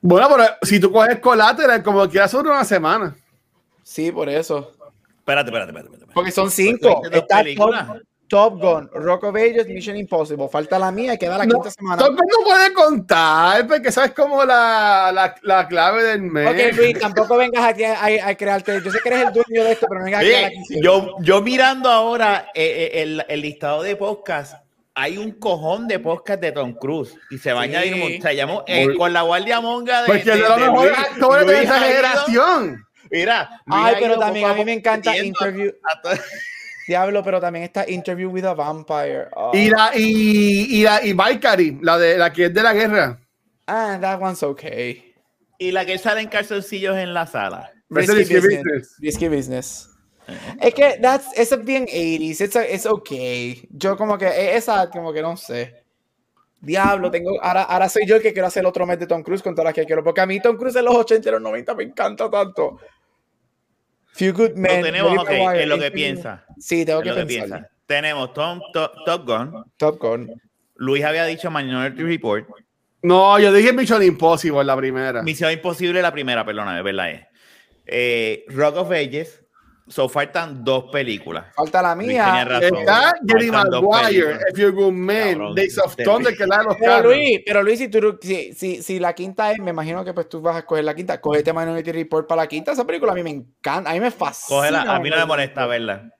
Bueno, 0.00 0.28
pero 0.30 0.44
si 0.62 0.80
tú 0.80 0.90
coges 0.92 1.20
Collateral, 1.20 1.82
como 1.82 2.08
quieras, 2.08 2.30
sobre 2.30 2.50
una 2.50 2.64
semana. 2.64 3.16
Sí, 3.82 4.12
por 4.12 4.28
eso. 4.28 4.72
Espérate, 5.18 5.48
espérate, 5.50 5.70
espérate. 5.70 5.88
espérate. 5.94 6.12
Porque 6.14 6.30
son 6.30 6.50
cinco. 6.50 7.00
¿viste 7.02 7.16
dos 7.16 7.22
Está 7.22 7.36
Top, 7.36 7.44
películas? 7.44 7.86
Top 7.86 7.96
Gun, 8.30 8.90
Rock 8.92 9.24
of 9.24 9.36
Ages, 9.36 9.66
Mission 9.68 9.96
Impossible. 9.96 10.48
Falta 10.48 10.78
la 10.78 10.90
mía 10.90 11.14
y 11.14 11.18
queda 11.18 11.38
la 11.38 11.46
No, 11.46 11.54
quinta 11.54 11.70
semana. 11.70 11.96
Top 12.02 12.16
Gun 12.16 12.26
no 12.28 12.44
puede 12.44 12.72
contar, 12.72 13.66
porque 13.66 13.90
sabes 13.90 14.12
como 14.12 14.44
la, 14.44 15.10
la, 15.12 15.34
la 15.42 15.66
clave 15.68 16.02
del 16.04 16.22
mes. 16.22 16.48
Ok, 16.48 16.76
Luis, 16.76 16.98
tampoco 16.98 17.36
vengas 17.36 17.64
aquí 17.64 17.84
a, 17.84 17.94
a- 18.00 18.28
a 18.28 18.34
crearte. 18.36 18.80
Yo 18.84 18.90
sé 18.90 18.98
que 19.02 19.08
eres 19.08 19.26
el 19.28 19.32
dueño 19.32 19.64
de 19.64 19.72
esto, 19.72 19.86
pero 19.88 20.00
no 20.00 20.04
vengas 20.06 20.20
aquí 20.22 20.32
a 20.32 20.50
yo, 20.82 21.14
yo 21.20 21.40
mirando 21.42 21.88
ahora 21.90 22.50
eh, 22.54 22.90
eh, 22.94 23.02
el, 23.02 23.24
el 23.28 23.40
listado 23.40 23.82
de 23.82 23.96
podcast, 23.96 24.54
hay 24.94 25.16
un 25.16 25.32
cojón 25.32 25.86
de 25.88 25.98
podcast 26.00 26.40
de 26.40 26.52
Tom 26.52 26.74
Cruise 26.74 27.14
y 27.30 27.38
se 27.38 27.52
va 27.52 27.62
a 27.62 27.64
Sí. 27.64 27.70
añadir, 27.70 27.94
un- 28.16 28.22
se 28.22 28.34
llamó 28.36 28.64
eh, 28.66 28.88
con 28.96 29.12
la 29.12 29.22
guardia 29.22 29.60
monga 29.60 30.02
de, 30.02 30.06
Porque 30.08 30.24
de, 30.24 30.32
de 30.32 30.38
los 30.40 30.56
de 30.56 30.62
mejores 30.62 30.96
Luis- 30.96 31.08
actores 31.08 31.46
de 31.46 31.52
Luis 31.52 31.64
esa 31.64 31.74
ha 31.74 31.78
ido- 31.78 31.86
generación. 31.88 32.84
Mira, 33.10 33.48
Luis 33.64 33.82
Ay, 33.86 33.96
pero 34.00 34.18
también 34.18 34.50
a 34.50 34.54
mí 34.54 34.64
me 34.66 34.72
encanta 34.74 35.16
Interview. 35.16 35.70
a 35.82 36.00
Diablo, 36.88 37.22
pero 37.22 37.38
también 37.38 37.64
está 37.64 37.84
Interview 37.86 38.30
with 38.30 38.46
a 38.46 38.54
Vampire. 38.54 39.28
Oh. 39.36 39.50
Y 39.52 39.68
la, 39.68 39.90
y, 39.94 40.78
y 40.78 40.82
la, 40.82 41.04
y 41.04 41.12
Valkyrie, 41.12 41.78
la 41.82 41.98
de 41.98 42.16
la 42.16 42.32
que 42.32 42.46
es 42.46 42.54
de 42.54 42.62
la 42.62 42.72
guerra. 42.72 43.20
Ah, 43.66 43.98
that 44.00 44.18
one's 44.22 44.42
okay. 44.42 45.14
Y 45.58 45.70
la 45.70 45.84
que 45.84 45.98
sale 45.98 46.22
en 46.22 46.28
calzoncillos 46.28 46.96
en 46.96 47.12
la 47.12 47.26
sala. 47.26 47.70
Risky 47.90 48.14
Risky 48.14 48.34
business. 48.36 48.62
business. 48.62 48.96
Risky 49.00 49.28
business. 49.28 49.90
Es 50.62 50.72
que 50.72 50.98
that's, 51.02 51.26
eso 51.36 51.56
es 51.56 51.64
bien 51.66 51.86
80s. 51.86 52.40
It's, 52.40 52.56
it's 52.56 52.86
okay. 52.86 53.68
Yo 53.70 53.94
como 53.98 54.16
que, 54.16 54.26
eh, 54.26 54.56
esa 54.56 54.88
como 54.88 55.12
que 55.12 55.20
no 55.20 55.36
sé. 55.36 55.84
Diablo, 56.58 57.10
tengo, 57.10 57.32
ahora, 57.42 57.64
ahora 57.64 57.90
soy 57.90 58.06
yo 58.06 58.16
el 58.16 58.22
que 58.22 58.32
quiero 58.32 58.48
hacer 58.48 58.62
el 58.62 58.66
otro 58.66 58.86
mes 58.86 58.98
de 58.98 59.06
Tom 59.06 59.22
Cruise 59.22 59.42
con 59.42 59.54
todas 59.54 59.66
las 59.66 59.74
que 59.74 59.84
quiero. 59.84 60.02
Porque 60.02 60.22
a 60.22 60.26
mí 60.26 60.40
Tom 60.40 60.56
Cruise 60.56 60.76
en 60.76 60.86
los 60.86 60.94
80 60.94 61.28
y 61.28 61.32
los 61.32 61.42
90 61.42 61.74
me 61.74 61.84
encanta 61.84 62.30
tanto. 62.30 62.78
Few 64.18 64.32
Good 64.32 64.56
Men. 64.56 64.78
Lo 64.78 64.86
tenemos, 64.86 65.18
ok, 65.18 65.30
Maguire, 65.30 65.62
es 65.62 65.68
lo 65.68 65.78
que 65.78 65.90
piensa. 65.92 66.44
Sí, 66.58 66.84
tengo 66.84 67.02
que 67.02 67.10
pensar. 67.10 67.26
piensa. 67.26 67.70
Tenemos 67.86 68.34
Tom, 68.34 68.60
Top, 68.72 68.92
Top 69.06 69.24
Gun. 69.24 69.64
Top 69.76 69.98
Gun. 70.00 70.28
Luis 70.74 71.04
había 71.04 71.24
dicho 71.24 71.50
Minority 71.50 72.02
Report. 72.02 72.48
No, 73.02 73.38
yo 73.38 73.52
dije 73.52 73.72
Mission 73.72 74.02
Impossible 74.02 74.64
la 74.64 74.76
primera. 74.76 75.22
Misión 75.22 75.52
Imposible, 75.52 76.02
la 76.02 76.12
primera, 76.12 76.44
perdóname, 76.44 76.82
¿verdad? 76.82 77.10
Es. 77.10 77.26
Eh, 77.86 78.44
Rock 78.48 78.76
of 78.76 78.90
Ages. 78.90 79.44
So 79.88 80.08
faltan 80.08 80.62
dos 80.62 80.84
películas. 80.92 81.46
Falta 81.54 81.82
la 81.82 81.94
mía. 81.94 82.44
razón. 82.44 82.76
Está 82.76 83.14
Jerry 83.26 83.50
Maguire. 83.50 84.38
If 84.50 84.58
You're 84.58 84.72
Good 84.72 84.92
Man, 84.92 85.32
Cabrón, 85.32 85.54
Days 85.54 85.78
of 85.78 85.96
Thunder, 85.96 86.36
que 86.36 86.42
es 86.42 86.48
la 86.48 86.58
de 86.58 86.64
los 86.64 86.76
Pero 86.76 86.92
carros. 86.92 87.14
Luis, 87.14 87.40
pero 87.44 87.62
Luis, 87.62 87.78
si, 87.78 87.88
tú, 87.88 88.18
si, 88.20 88.52
si, 88.52 88.82
si 88.82 88.98
la 88.98 89.14
quinta 89.14 89.50
es, 89.52 89.58
me 89.58 89.70
imagino 89.70 90.04
que 90.04 90.12
pues 90.12 90.28
tú 90.28 90.40
vas 90.40 90.56
a 90.56 90.58
escoger 90.60 90.84
la 90.84 90.94
quinta. 90.94 91.20
Cógete 91.20 91.52
Minority 91.52 91.92
Report 91.92 92.26
para 92.26 92.42
la 92.42 92.48
quinta. 92.48 92.72
Esa 92.72 92.86
película 92.86 93.12
a 93.12 93.14
mí 93.14 93.22
me 93.22 93.30
encanta, 93.30 93.90
a 93.90 93.94
mí 93.94 94.00
me 94.00 94.10
fascina. 94.10 94.58
Cógela, 94.58 94.82
a 94.82 95.00
mí 95.00 95.08
no 95.10 95.16
me 95.16 95.24
molesta 95.24 95.66
verla. 95.66 96.10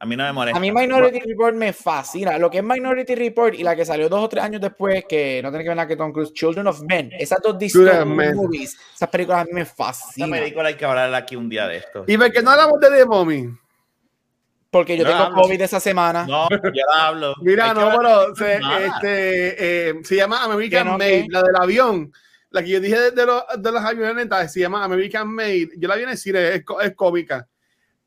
A 0.00 0.06
mí 0.06 0.16
no 0.16 0.24
me 0.24 0.32
molesta. 0.32 0.56
A 0.56 0.60
mí 0.60 0.70
Minority 0.70 1.20
Report 1.26 1.54
me 1.54 1.72
fascina. 1.72 2.38
Lo 2.38 2.48
que 2.50 2.58
es 2.58 2.64
Minority 2.64 3.14
Report 3.16 3.54
y 3.54 3.64
la 3.64 3.74
que 3.74 3.84
salió 3.84 4.08
dos 4.08 4.24
o 4.24 4.28
tres 4.28 4.44
años 4.44 4.60
después, 4.60 5.04
que 5.08 5.40
no 5.42 5.50
tiene 5.50 5.64
que 5.64 5.70
ver 5.70 5.76
nada 5.76 5.88
que 5.88 5.96
Tom 5.96 6.12
Cruise, 6.12 6.32
Children 6.32 6.68
of 6.68 6.82
Men. 6.82 7.10
Esas 7.18 7.40
dos 7.42 7.56
Men. 8.06 8.36
movies, 8.36 8.78
esas 8.94 9.08
películas 9.08 9.42
a 9.42 9.44
mí 9.44 9.50
me 9.52 9.64
fascinan. 9.64 10.30
película 10.30 10.68
hay 10.68 10.76
que 10.76 10.84
hablar 10.84 11.12
aquí 11.14 11.34
un 11.34 11.48
día 11.48 11.66
de 11.66 11.78
esto. 11.78 12.04
Y 12.06 12.16
ve 12.16 12.30
que 12.30 12.42
no 12.42 12.50
hablamos 12.52 12.78
de 12.78 12.90
The 12.90 13.06
Mommy. 13.06 13.48
Porque 14.70 14.96
yo 14.96 15.04
No 15.04 15.10
tengo 15.10 15.22
hablo. 15.24 15.42
COVID 15.42 15.60
esa 15.62 15.80
semana. 15.80 16.26
No, 16.26 16.48
yo 16.50 16.82
la 16.94 17.06
hablo. 17.06 17.34
Mira, 17.42 17.70
Hay 17.70 17.74
no, 17.74 17.96
pero 17.98 18.34
se, 18.36 18.60
este, 18.86 19.88
eh, 19.88 19.94
se 20.04 20.16
llama 20.16 20.44
American 20.44 20.84
¿Qué 20.84 20.90
no, 20.90 20.98
Made, 20.98 21.22
qué? 21.22 21.26
la 21.30 21.42
del 21.42 21.56
avión. 21.56 22.12
La 22.50 22.62
que 22.62 22.68
yo 22.68 22.80
dije 22.80 22.98
de, 22.98 23.10
de 23.12 23.26
los, 23.26 23.42
de 23.58 23.72
las 23.72 23.84
avionetas 23.84 24.52
se 24.52 24.60
llama 24.60 24.84
American 24.84 25.28
Made. 25.28 25.70
Yo 25.78 25.88
la 25.88 25.96
vi 25.96 26.02
en 26.04 26.10
el 26.10 26.18
cine, 26.18 26.54
es, 26.54 26.62
es 26.82 26.94
cómica. 26.94 27.48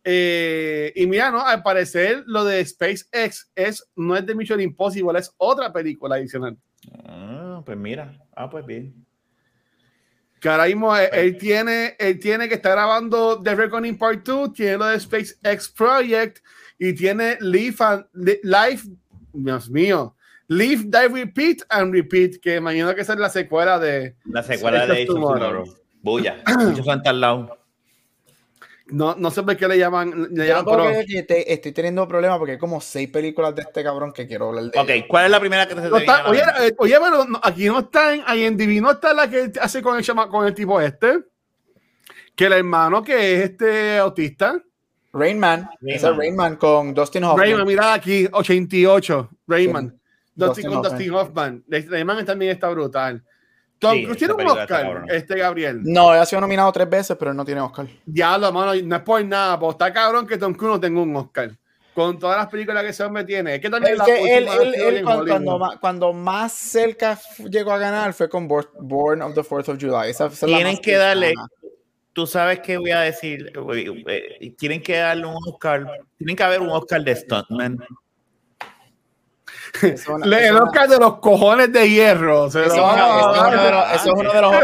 Eh, 0.04 0.92
y 0.96 1.06
mira, 1.06 1.30
no, 1.32 1.46
al 1.46 1.62
parecer 1.62 2.24
lo 2.26 2.44
de 2.44 2.66
SpaceX 2.66 3.50
es, 3.56 3.88
no 3.96 4.16
es 4.16 4.26
de 4.26 4.34
Mission 4.36 4.60
Impossible, 4.60 5.20
es 5.20 5.32
otra 5.38 5.72
película 5.72 6.16
adicional. 6.16 6.58
Ah, 7.06 7.62
pues 7.66 7.78
mira. 7.78 8.18
Ah, 8.36 8.50
pues 8.50 8.66
bien. 8.66 8.94
Que 10.40 10.50
ahora 10.50 10.66
mismo 10.66 10.96
él, 10.98 11.08
él 11.14 11.38
tiene, 11.38 11.96
él 12.00 12.20
tiene 12.20 12.50
que 12.50 12.56
estar 12.56 12.72
grabando 12.72 13.40
The 13.44 13.54
Reckoning 13.54 13.96
Part 13.98 14.26
2, 14.26 14.54
tiene 14.54 14.78
lo 14.78 14.86
de 14.88 15.00
SpaceX 15.00 15.70
Project 15.70 16.40
y 16.80 16.94
tiene 16.94 17.38
Live, 17.42 17.76
and, 17.80 18.06
Li- 18.14 18.40
Life, 18.42 18.90
Dios 19.34 19.70
mío, 19.70 20.16
Live, 20.48 20.86
Die, 20.86 21.08
Repeat 21.10 21.58
and 21.70 21.94
Repeat, 21.94 22.38
que 22.42 22.56
imagino 22.56 22.94
que 22.96 23.02
esa 23.02 23.14
es 23.14 23.20
la 23.20 23.30
secuela 23.30 23.78
de. 23.78 24.16
La 24.26 24.42
secuela 24.42 24.80
de 24.88 24.92
of 24.92 24.92
Age 24.98 25.02
of 25.04 25.08
Tomorrow. 25.14 25.40
Tomorrow. 25.64 25.78
Bulla. 26.02 26.42
Muchos 26.60 26.88
han 26.88 27.04
tardado. 27.04 27.58
No, 28.92 29.16
no 29.16 29.32
sé 29.32 29.42
por 29.44 29.56
qué 29.58 29.68
le 29.68 29.78
llaman. 29.78 30.28
Le 30.32 30.48
llaman 30.48 30.66
pero- 30.66 30.84
que 31.28 31.46
estoy 31.48 31.72
teniendo 31.72 32.08
problemas 32.08 32.38
porque 32.38 32.54
hay 32.54 32.58
como 32.58 32.80
seis 32.82 33.10
películas 33.10 33.56
de 33.56 33.62
este 33.64 33.84
cabrón 33.84 34.12
que 34.14 34.28
quiero 34.28 34.50
hablar 34.50 34.66
de. 34.66 34.80
Ok, 34.80 35.08
¿cuál 35.08 35.26
es 35.26 35.32
la 35.32 35.40
primera 35.40 35.68
que 35.68 35.76
te 35.76 35.82
No 35.82 35.98
está- 35.98 36.30
oye, 36.30 36.42
eh, 36.62 36.74
oye, 36.78 36.98
pero 37.02 37.26
no- 37.26 37.40
aquí 37.42 37.66
no 37.66 37.80
está 37.80 38.14
en 38.14 38.22
IMDb, 38.38 38.82
no 38.82 38.92
está 38.92 39.14
la 39.14 39.30
que 39.30 39.52
hace 39.60 39.82
con 39.82 39.98
el, 39.98 40.04
chama- 40.04 40.28
con 40.30 40.46
el 40.46 40.54
tipo 40.54 40.80
este. 40.82 41.20
Que 42.36 42.46
el 42.46 42.54
hermano 42.54 43.04
que 43.04 43.36
es 43.36 43.50
este 43.52 43.98
autista. 43.98 44.62
Rain 45.14 45.38
Man. 45.40 45.70
Rain 45.82 45.96
es 45.96 46.04
Man. 46.04 46.18
Rain 46.18 46.36
Man 46.36 46.56
con 46.56 46.94
Dustin 46.94 47.24
Hoffman. 47.26 47.46
Rayman, 47.46 47.68
mira 47.68 47.94
aquí, 47.94 48.28
88. 48.32 49.30
Rayman. 49.48 49.90
Con 49.90 50.02
Dustin, 50.36 50.48
Dustin 50.48 50.66
con 50.70 50.74
Hoffman. 50.78 50.92
Dustin 50.92 51.14
Hoffman. 51.14 51.64
Rayman 51.68 52.26
también 52.26 52.52
está 52.52 52.70
brutal. 52.70 53.24
Tom 53.82 53.94
Sí, 53.96 54.04
Cruise 54.04 54.18
tiene 54.20 54.34
un 54.36 54.48
Oscar, 54.48 55.06
este 55.10 55.40
Gabriel. 55.40 55.82
No, 55.84 56.14
él 56.14 56.20
ha 56.22 56.26
sido 56.28 56.40
nominado 56.40 56.72
tres 56.72 56.88
veces, 56.88 57.18
pero 57.18 57.32
él 57.32 57.38
no 57.38 57.44
tiene 57.44 57.62
Oscar. 57.62 57.88
Diablo, 58.06 58.52
mano, 58.54 58.76
no 58.84 58.96
es 58.96 59.02
por 59.02 59.26
nada, 59.26 59.58
pero 59.60 59.72
está 59.72 59.92
cabrón 59.92 60.28
que 60.28 60.38
Tom 60.38 60.54
Cruise 60.54 60.74
no 60.76 60.80
tenga 60.80 61.02
un 61.02 61.16
Oscar. 61.16 61.50
Con 61.96 62.20
todas 62.20 62.38
las 62.38 62.48
películas 62.48 62.84
que 62.84 62.90
ese 62.92 63.04
hombre 63.04 63.24
tiene. 63.24 63.56
Es 63.56 63.60
que 63.62 63.72
también 63.72 63.98
la 63.98 64.06
que 64.06 64.38
él, 64.38 64.48
él- 64.76 65.04
cuando, 65.04 65.58
más, 65.58 65.78
cuando 65.80 66.14
más 66.14 66.54
cerca 66.54 67.20
llegó 67.50 67.72
a 67.72 67.80
ganar 67.80 68.14
fue 68.14 68.30
con 68.30 68.48
Bor- 68.48 68.70
Born 68.80 69.24
of 69.24 69.34
the 69.34 69.44
Fourth 69.44 69.68
of 69.70 69.78
July. 69.82 70.12
Esa- 70.12 70.28
esa 70.28 70.46
es 70.46 70.52
la 70.52 70.58
Tienen 70.58 70.78
que 70.78 70.96
darle, 70.96 71.34
tú 72.14 72.28
sabes 72.28 72.60
qué 72.60 72.78
voy 72.78 72.92
a 72.92 73.00
decir, 73.02 73.52
Güey, 73.60 74.04
eh, 74.08 74.54
tienen 74.60 74.82
que 74.84 74.98
darle 74.98 75.26
un 75.26 75.36
Oscar, 75.50 75.88
tienen 76.20 76.36
que 76.36 76.44
haber 76.44 76.62
un 76.62 76.70
Oscar 76.70 77.04
de 77.04 77.16
Stuntman. 77.16 77.80
Es 79.82 80.08
una- 80.08 80.26
Le- 80.26 80.46
es 80.48 80.52
Oscar 80.52 80.88
de 80.90 80.98
los 80.98 81.20
cojones 81.20 81.72
de 81.72 81.90
hierro. 81.90 82.48
Eso 82.48 82.60
es 82.62 82.68
es 82.68 82.74
uno 82.74 84.34
de 84.34 84.42
los- 84.42 84.54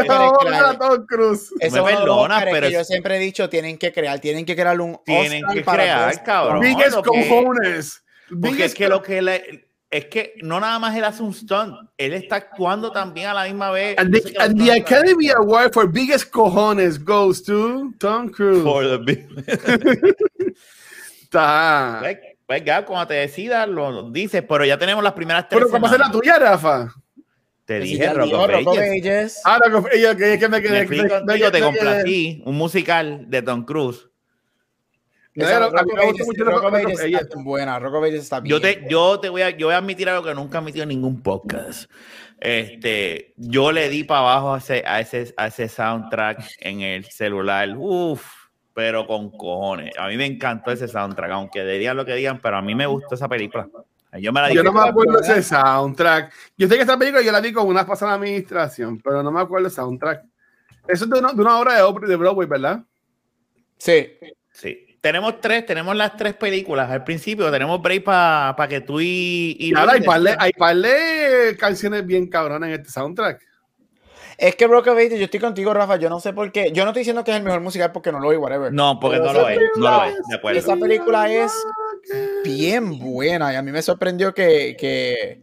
Oscars. 0.80 1.52
Eso 1.60 1.84
Me 1.84 1.90
es 1.92 1.96
perdonas, 1.98 2.44
pero 2.44 2.66
que 2.66 2.72
yo 2.72 2.80
es- 2.80 2.86
siempre 2.86 3.16
he 3.16 3.18
dicho, 3.18 3.48
tienen 3.48 3.78
que 3.78 3.92
crear, 3.92 4.18
tienen 4.20 4.44
que 4.44 4.54
crear 4.54 4.80
un 4.80 4.98
Tienen 5.04 5.44
Oscar 5.44 5.56
que 5.56 5.62
para 5.64 5.82
crear, 5.82 6.22
cabrón. 6.22 6.60
Biggest 6.60 6.96
cojones. 7.04 8.02
Porque 8.28 8.48
es 8.48 8.52
Biggest 8.52 8.76
que 8.76 8.88
lo 8.88 9.02
que 9.02 9.22
le, 9.22 9.68
es 9.90 10.04
que 10.06 10.34
no 10.42 10.60
nada 10.60 10.78
más 10.78 10.94
él 10.94 11.04
hace 11.04 11.22
un 11.22 11.32
stunt, 11.32 11.74
él 11.96 12.12
está 12.12 12.36
actuando 12.36 12.92
también 12.92 13.28
a 13.28 13.34
la 13.34 13.44
misma 13.44 13.70
vez. 13.70 13.96
And 13.98 14.12
the, 14.14 14.34
and 14.38 14.62
the 14.62 14.70
Academy 14.72 15.30
Award 15.30 15.72
for 15.72 15.90
Biggest 15.90 16.30
Cojones 16.30 17.02
goes 17.02 17.42
to 17.44 17.92
Tom 17.98 18.28
Cruise. 18.28 18.62
For 18.62 18.84
the 18.86 18.98
big- 18.98 19.26
Está. 21.22 22.00
Pues, 22.48 22.62
pues, 22.62 22.64
Gab, 22.64 22.86
cuando 22.86 23.06
te 23.08 23.14
decidas 23.14 23.68
lo 23.68 24.10
dices, 24.10 24.42
pero 24.48 24.64
ya 24.64 24.78
tenemos 24.78 25.04
las 25.04 25.12
primeras 25.12 25.46
tres 25.50 25.60
Pero 25.60 25.70
¿cómo 25.70 25.86
hacer 25.86 26.00
la 26.00 26.10
tuya, 26.10 26.38
Rafa? 26.38 26.88
Te 27.66 27.82
Si 27.82 27.88
dije 27.88 28.10
Rock 28.14 28.32
of 28.32 28.50
Rock 28.50 28.68
of 28.68 28.78
Ages. 28.78 29.42
Que 30.38 30.48
me 30.48 30.62
quedé. 30.62 30.86
Me- 31.26 31.50
te 31.50 31.60
complací, 31.60 32.42
un 32.46 32.56
musical 32.56 33.26
de 33.28 33.42
Tom 33.42 33.66
Cruise. 33.66 34.08
Yo 38.48 38.60
te, 38.62 38.86
yo 38.88 39.20
te 39.20 39.28
voy 39.28 39.42
a, 39.42 39.50
yo 39.50 39.66
voy 39.66 39.74
a 39.74 39.78
admitir 39.78 40.08
algo 40.08 40.24
que 40.24 40.34
nunca 40.34 40.56
he 40.56 40.60
admitido 40.62 40.84
en 40.84 40.88
ningún 40.88 41.20
podcast. 41.20 41.90
Este, 42.40 43.34
yo 43.36 43.72
le 43.72 43.90
di 43.90 44.04
para 44.04 44.20
abajo 44.20 44.54
a 44.54 44.58
ese, 44.58 44.82
a 44.86 45.00
ese, 45.00 45.34
a 45.36 45.48
ese 45.48 45.68
soundtrack 45.68 46.42
en 46.60 46.80
el 46.80 47.04
celular. 47.04 47.68
Uf, 47.76 48.24
pero 48.78 49.08
con 49.08 49.30
cojones. 49.30 49.92
A 49.98 50.06
mí 50.06 50.16
me 50.16 50.24
encantó 50.24 50.70
ese 50.70 50.86
soundtrack, 50.86 51.32
aunque 51.32 51.64
digan 51.64 51.96
lo 51.96 52.04
que 52.04 52.14
digan, 52.14 52.38
pero 52.40 52.58
a 52.58 52.62
mí 52.62 52.76
me 52.76 52.86
gustó 52.86 53.16
esa 53.16 53.28
película. 53.28 53.66
Yo 54.20 54.32
me 54.32 54.40
la 54.40 54.52
Yo 54.52 54.62
no 54.62 54.72
me 54.72 54.88
acuerdo 54.88 55.18
ese 55.18 55.42
soundtrack. 55.42 56.32
Yo 56.56 56.68
sé 56.68 56.76
que 56.76 56.82
esta 56.82 56.96
película 56.96 57.20
yo 57.20 57.32
la 57.32 57.40
vi 57.40 57.52
con 57.52 57.66
una 57.66 57.84
pasada 57.84 58.14
administración, 58.14 59.00
pero 59.02 59.20
no 59.24 59.32
me 59.32 59.40
acuerdo 59.40 59.66
el 59.66 59.72
soundtrack. 59.72 60.22
Eso 60.86 61.06
es 61.06 61.10
de 61.10 61.18
una, 61.18 61.32
de 61.32 61.40
una 61.40 61.58
obra 61.58 61.74
de, 61.74 62.16
Broadway, 62.16 62.46
¿verdad? 62.46 62.84
Sí. 63.78 64.12
Sí. 64.52 64.86
Tenemos 65.00 65.40
tres, 65.40 65.66
tenemos 65.66 65.96
las 65.96 66.16
tres 66.16 66.34
películas. 66.34 66.88
Al 66.88 67.02
principio 67.02 67.50
tenemos 67.50 67.82
break 67.82 68.04
para 68.04 68.68
que 68.68 68.80
tú 68.80 69.00
y, 69.00 69.56
y 69.58 69.70
Y 69.70 69.74
ahora 69.74 69.94
hay 69.94 70.02
par, 70.02 70.20
de, 70.20 70.36
hay 70.38 70.52
par 70.52 70.76
de 70.76 71.56
canciones 71.58 72.06
bien 72.06 72.28
cabronas 72.28 72.68
en 72.68 72.74
este 72.76 72.90
soundtrack. 72.90 73.44
Es 74.38 74.54
que 74.54 74.68
Broken 74.68 74.94
Baby, 74.94 75.18
yo 75.18 75.24
estoy 75.24 75.40
contigo, 75.40 75.74
Rafa. 75.74 75.96
Yo 75.96 76.08
no 76.08 76.20
sé 76.20 76.32
por 76.32 76.52
qué. 76.52 76.70
Yo 76.72 76.84
no 76.84 76.90
estoy 76.90 77.00
diciendo 77.00 77.24
que 77.24 77.32
es 77.32 77.36
el 77.36 77.42
mejor 77.42 77.60
musical 77.60 77.90
porque 77.90 78.12
no 78.12 78.20
lo 78.20 78.30
vi, 78.30 78.36
whatever. 78.36 78.72
No, 78.72 79.00
porque 79.00 79.18
Pero 79.18 79.32
no 79.32 79.40
lo 79.40 79.48
es. 79.48 79.58
No 79.76 79.90
lo 79.90 80.04
es. 80.04 80.14
De 80.28 80.36
acuerdo. 80.36 80.60
Esa 80.60 80.76
película 80.76 81.28
es 81.28 81.52
bien 82.44 83.00
buena 83.00 83.52
y 83.52 83.56
a 83.56 83.62
mí 83.62 83.72
me 83.72 83.82
sorprendió 83.82 84.32
que, 84.32 84.76
que, 84.78 85.42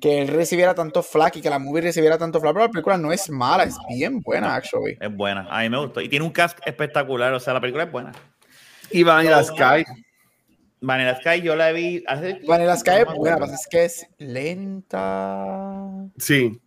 que 0.00 0.22
él 0.22 0.28
recibiera 0.28 0.74
tanto 0.74 1.02
flack 1.02 1.36
y 1.36 1.42
que 1.42 1.50
la 1.50 1.58
movie 1.58 1.82
recibiera 1.82 2.16
tanto 2.16 2.40
flack, 2.40 2.54
pero 2.54 2.64
la 2.64 2.72
película 2.72 2.96
no 2.96 3.12
es 3.12 3.28
mala, 3.28 3.64
es 3.64 3.76
bien 3.90 4.22
buena, 4.22 4.54
actually. 4.54 4.96
Es 4.98 5.14
buena. 5.14 5.46
A 5.50 5.60
mí 5.60 5.68
me 5.68 5.78
gustó. 5.78 6.00
Y 6.00 6.08
tiene 6.08 6.24
un 6.24 6.32
cast 6.32 6.58
espectacular. 6.64 7.34
O 7.34 7.40
sea, 7.40 7.52
la 7.52 7.60
película 7.60 7.84
es 7.84 7.92
buena. 7.92 8.12
Y 8.90 9.02
Vanilla 9.02 9.44
Sky. 9.44 9.84
Vanilla 10.80 11.14
Sky 11.20 11.42
yo 11.42 11.56
la 11.56 11.72
vi 11.72 12.02
hace. 12.06 12.40
Vanilla 12.46 12.74
Sky 12.74 12.90
es 12.90 13.04
buena, 13.04 13.34
acuerdo. 13.34 13.40
pasa 13.40 13.54
es 13.56 13.66
que 13.70 13.84
es 13.84 14.06
lenta. 14.16 15.84
Sí. 16.16 16.58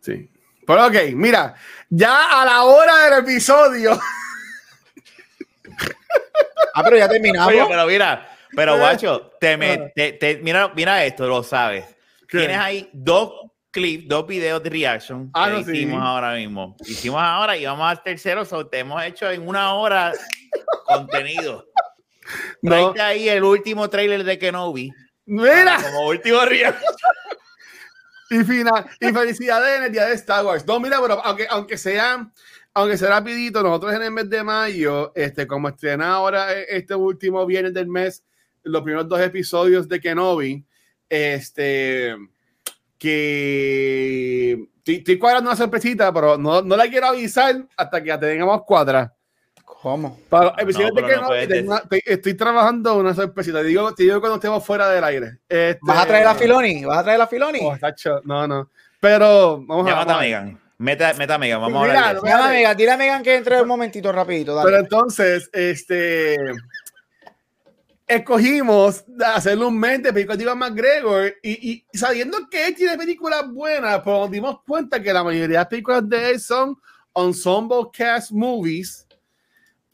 Sí. 0.00 0.31
Pero 0.72 0.86
ok, 0.86 1.14
mira, 1.14 1.54
ya 1.90 2.40
a 2.40 2.44
la 2.46 2.62
hora 2.64 2.96
del 3.10 3.24
episodio. 3.24 4.00
Ah, 6.74 6.82
pero 6.82 6.96
ya 6.96 7.08
terminamos. 7.08 7.48
Oye, 7.52 7.62
pero 7.68 7.86
mira, 7.86 8.28
pero 8.56 8.78
guacho, 8.78 9.32
te, 9.38 9.56
me- 9.56 9.92
te- 9.94 10.12
te- 10.12 10.36
mira, 10.38 10.72
mira 10.74 11.04
esto, 11.04 11.26
lo 11.26 11.42
sabes. 11.42 11.84
¿Qué? 12.28 12.38
Tienes 12.38 12.56
ahí 12.56 12.88
dos 12.92 13.32
clips, 13.70 14.08
dos 14.08 14.26
videos 14.26 14.62
de 14.62 14.70
reaction 14.70 15.30
Ah, 15.34 15.46
que 15.48 15.52
no, 15.52 15.64
sí. 15.64 15.72
hicimos 15.72 16.02
ahora 16.02 16.34
mismo. 16.34 16.76
Hicimos 16.86 17.20
ahora 17.22 17.56
y 17.56 17.66
vamos 17.66 17.90
al 17.90 18.02
tercero, 18.02 18.44
so, 18.46 18.66
te 18.66 18.78
hemos 18.78 19.02
hecho 19.04 19.30
en 19.30 19.46
una 19.46 19.74
hora 19.74 20.12
contenido. 20.86 21.66
No. 22.62 22.92
Traete 22.92 23.02
ahí 23.02 23.28
el 23.28 23.44
último 23.44 23.90
trailer 23.90 24.24
de 24.24 24.38
Kenobi. 24.38 24.90
Mira, 25.26 25.76
Como 25.82 26.08
último 26.08 26.40
reaction. 26.44 26.94
Y 28.32 28.44
final, 28.44 28.86
y 29.00 29.12
felicidades 29.12 29.78
en 29.78 29.84
el 29.84 29.92
día 29.92 30.06
de 30.06 30.14
Star 30.14 30.44
Wars. 30.44 30.66
No, 30.66 30.80
mira, 30.80 31.00
pero 31.00 31.24
aunque, 31.24 31.46
aunque 31.50 31.76
sea, 31.76 32.30
aunque 32.74 32.96
sea 32.96 33.10
rapidito, 33.10 33.62
nosotros 33.62 33.94
en 33.94 34.02
el 34.02 34.10
mes 34.10 34.30
de 34.30 34.42
mayo, 34.42 35.12
este, 35.14 35.46
como 35.46 35.68
estrena 35.68 36.14
ahora 36.14 36.52
eh, 36.52 36.66
este 36.70 36.94
último 36.94 37.44
viernes 37.44 37.74
del 37.74 37.88
mes, 37.88 38.24
los 38.62 38.82
primeros 38.82 39.08
dos 39.08 39.20
episodios 39.20 39.88
de 39.88 40.00
Kenobi, 40.00 40.64
este, 41.08 42.16
que 42.98 44.68
estoy 44.86 45.18
cuadrando 45.18 45.50
una 45.50 45.56
sorpresita, 45.56 46.12
pero 46.12 46.38
no, 46.38 46.62
no 46.62 46.76
la 46.76 46.88
quiero 46.88 47.08
avisar 47.08 47.66
hasta 47.76 48.02
que 48.02 48.08
la 48.08 48.20
tengamos 48.20 48.62
cuadra. 48.64 49.14
¿Cómo? 49.82 50.16
Para 50.28 50.52
no 50.52 50.54
tengo 50.56 51.28
una- 51.64 51.82
estoy, 52.06 52.34
trabajando 52.34 52.96
una 52.98 53.14
sorpresita. 53.14 53.58
Te 53.62 53.64
digo, 53.66 53.92
te 53.92 54.04
digo 54.04 54.20
cuando 54.20 54.36
estemos 54.36 54.64
fuera 54.64 54.88
del 54.88 55.02
aire. 55.02 55.38
Este, 55.48 55.80
¿Vas 55.82 55.98
a 55.98 56.06
traer 56.06 56.26
a 56.28 56.34
Filoni? 56.36 56.84
¿Vas 56.84 56.98
a 56.98 57.02
traer 57.02 57.20
a 57.20 57.26
Filoni? 57.26 57.58
Oh, 57.62 57.76
no, 58.24 58.46
no. 58.46 58.70
Pero 59.00 59.60
vamos 59.66 59.84
a 59.86 59.90
Llámate 59.90 60.10
a 60.12 60.14
vamos 60.14 60.16
a- 60.16 60.20
Megan. 60.20 60.60
Meta, 60.78 61.14
meta 61.14 61.34
a 61.34 61.38
Megan. 61.38 61.60
Vamos 61.60 61.82
Mira, 61.82 62.00
a 62.00 62.08
hablar. 62.10 62.24
Llama 62.24 62.46
a 62.46 62.50
Megan, 62.50 62.76
dile 62.76 62.90
a 62.92 62.96
Megan 62.96 63.22
que 63.24 63.34
entre 63.34 63.60
un 63.60 63.66
momentito 63.68 64.12
rapidito. 64.12 64.54
dale. 64.54 64.66
Pero 64.70 64.78
entonces, 64.82 65.50
este. 65.52 66.36
Escogimos 68.06 69.04
hacerle 69.34 69.64
un 69.64 69.78
mes 69.78 70.02
de 70.02 70.12
películas 70.12 70.38
de 70.38 70.44
Ivan 70.44 70.58
McGregor 70.58 71.34
y, 71.42 71.84
y 71.92 71.98
sabiendo 71.98 72.48
que 72.50 72.68
él 72.68 72.74
tiene 72.74 72.96
películas 72.98 73.48
buenas, 73.50 74.00
pero 74.04 74.20
nos 74.20 74.30
dimos 74.30 74.60
cuenta 74.66 75.02
que 75.02 75.12
la 75.12 75.24
mayoría 75.24 75.48
de 75.48 75.54
las 75.54 75.66
películas 75.66 76.06
de 76.08 76.30
él 76.30 76.40
son 76.40 76.76
ensemble 77.14 77.88
cast 77.92 78.30
movies 78.32 79.06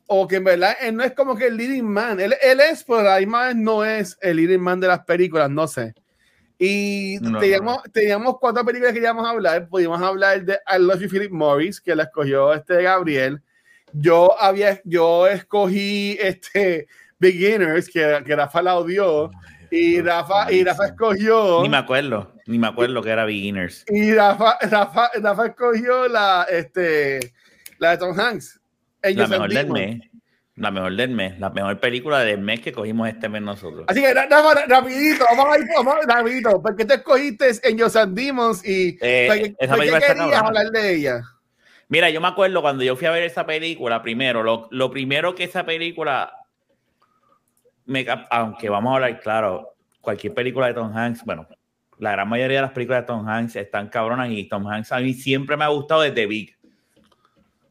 o 0.09 0.27
que 0.27 0.37
en 0.37 0.45
verdad 0.45 0.75
él 0.81 0.97
no 0.97 1.05
es 1.05 1.13
como 1.13 1.37
que 1.37 1.47
el 1.47 1.57
leading 1.57 1.85
man. 1.85 2.19
Él, 2.19 2.35
él 2.43 2.61
es, 2.61 2.83
pero 2.83 3.01
a 3.01 3.03
la 3.03 3.19
misma 3.19 3.47
vez 3.47 3.57
no 3.57 3.85
es 3.85 4.19
el 4.21 4.39
leading 4.39 4.61
man 4.61 4.81
de 4.81 4.89
las 4.89 5.05
películas, 5.05 5.51
no 5.51 5.69
sé. 5.69 5.95
Y 6.59 7.19
No, 7.21 7.39
teníamos, 7.39 7.83
teníamos 7.93 8.37
cuatro 8.41 8.65
películas 8.65 8.93
que 8.93 9.01
queríamos 9.01 9.29
hablar. 9.29 9.69
Pudimos 9.69 10.01
hablar 10.01 10.45
de 10.45 10.55
I 10.55 10.81
Love 10.81 11.01
You, 11.03 11.09
Philip 11.09 11.31
Morris, 11.31 11.81
que 11.81 11.95
la 11.95 12.05
escogió 12.05 12.53
este 12.55 12.83
Gabriel. 12.83 13.41
Yo 13.93 14.35
había, 14.41 14.81
yo 14.85 15.27
escogí 15.27 16.17
este 16.21 16.89
Beginners, 17.19 17.89
que, 17.89 18.23
que 18.25 18.35
Rafa 18.35 18.63
la 18.63 18.77
odió. 18.77 19.31
Y 19.71 20.01
Rafa, 20.01 20.51
y 20.51 20.65
Rafa 20.65 20.87
escogió. 20.87 21.63
Ni 21.63 21.69
me 21.69 21.77
acuerdo. 21.77 22.33
Ni 22.47 22.59
me 22.59 22.67
acuerdo 22.67 23.03
que 23.03 23.11
era 23.11 23.27
Beginners. 23.27 23.85
Y 23.89 24.15
Rafa, 24.15 24.57
Rafa, 24.63 25.11
Rafa 25.21 25.47
escogió 25.49 26.09
la, 26.09 26.47
este, 26.51 27.35
la 27.79 27.91
de 27.91 27.99
Tom 27.99 28.19
Hanks. 28.19 28.59
La 29.03 29.27
mejor 29.27 29.53
del 29.53 29.71
mes. 29.71 30.01
La 30.57 30.71
mejor 30.71 30.97
del 30.97 31.11
mes. 31.11 31.39
La 31.39 31.51
mejor 31.51 31.79
película 31.79 32.21
del 32.21 32.41
mes 32.41 32.61
que 32.61 32.73
cogimos 32.73 33.09
este 33.09 33.29
mes 33.29 33.43
nosotros. 33.43 33.85
Así 33.89 34.01
que, 34.01 34.13
rapidito, 34.13 35.25
vamos 35.31 35.57
a 35.57 35.59
ir, 35.59 35.67
vamos 35.77 35.95
a 35.95 36.03
ir 36.03 36.09
rapidito. 36.09 36.63
¿Por 36.63 36.77
qué 36.77 36.85
te 36.85 36.95
escogiste 36.95 37.51
Angels 37.65 37.97
and 37.97 38.17
Demons 38.17 38.67
y 38.67 38.99
Eh, 39.01 39.27
por 39.29 39.37
qué, 39.37 39.57
esa 39.59 39.75
por 39.75 39.85
qué 39.85 39.91
película 39.91 39.99
está 39.99 40.15
querías 40.15 40.43
hablar 40.43 40.71
de 40.71 40.95
ella? 40.95 41.23
Mira, 41.89 42.11
yo 42.11 42.21
me 42.21 42.29
acuerdo 42.29 42.61
cuando 42.61 42.85
yo 42.85 42.97
fui 42.97 43.07
a 43.07 43.13
ver 43.13 43.23
esa 43.23 43.47
película, 43.47 44.03
primero, 44.03 44.43
lo, 44.43 44.69
lo 44.71 44.91
primero 44.91 45.35
que 45.35 45.45
esa 45.45 45.65
película, 45.65 46.31
me, 47.87 48.05
aunque 48.31 48.69
vamos 48.69 48.93
a 48.93 48.95
hablar 48.97 49.21
claro, 49.21 49.75
cualquier 50.03 50.35
película 50.35 50.67
de 50.67 50.75
Tom 50.75 50.95
Hanks, 50.95 51.25
bueno, 51.25 51.49
la 51.99 52.13
gran 52.13 52.29
mayoría 52.29 52.57
de 52.59 52.63
las 52.63 52.73
películas 52.73 53.03
de 53.03 53.07
Tom 53.07 53.27
Hanks 53.27 53.57
están 53.57 53.89
cabronas 53.89 54.31
y 54.31 54.47
Tom 54.49 54.67
Hanks 54.67 54.93
a 54.93 54.99
mí 54.99 55.15
siempre 55.15 55.57
me 55.57 55.65
ha 55.65 55.69
gustado 55.69 56.03
desde 56.03 56.27
Big. 56.27 56.58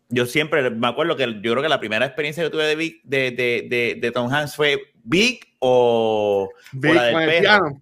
Yo 0.09 0.25
siempre 0.25 0.69
me 0.69 0.87
acuerdo 0.87 1.15
que 1.17 1.25
yo 1.41 1.51
creo 1.51 1.61
que 1.61 1.69
la 1.69 1.79
primera 1.79 2.05
experiencia 2.05 2.43
que 2.43 2.49
tuve 2.49 2.63
de 2.65 2.75
Big, 2.75 3.01
de, 3.03 3.31
de, 3.31 3.67
de, 3.69 3.97
de 3.99 4.11
Tom 4.11 4.31
Hanks 4.33 4.55
fue 4.55 4.81
Big 5.03 5.41
o, 5.59 6.49
Big 6.71 6.93
la 6.93 7.03
del 7.03 7.43
perro. 7.43 7.81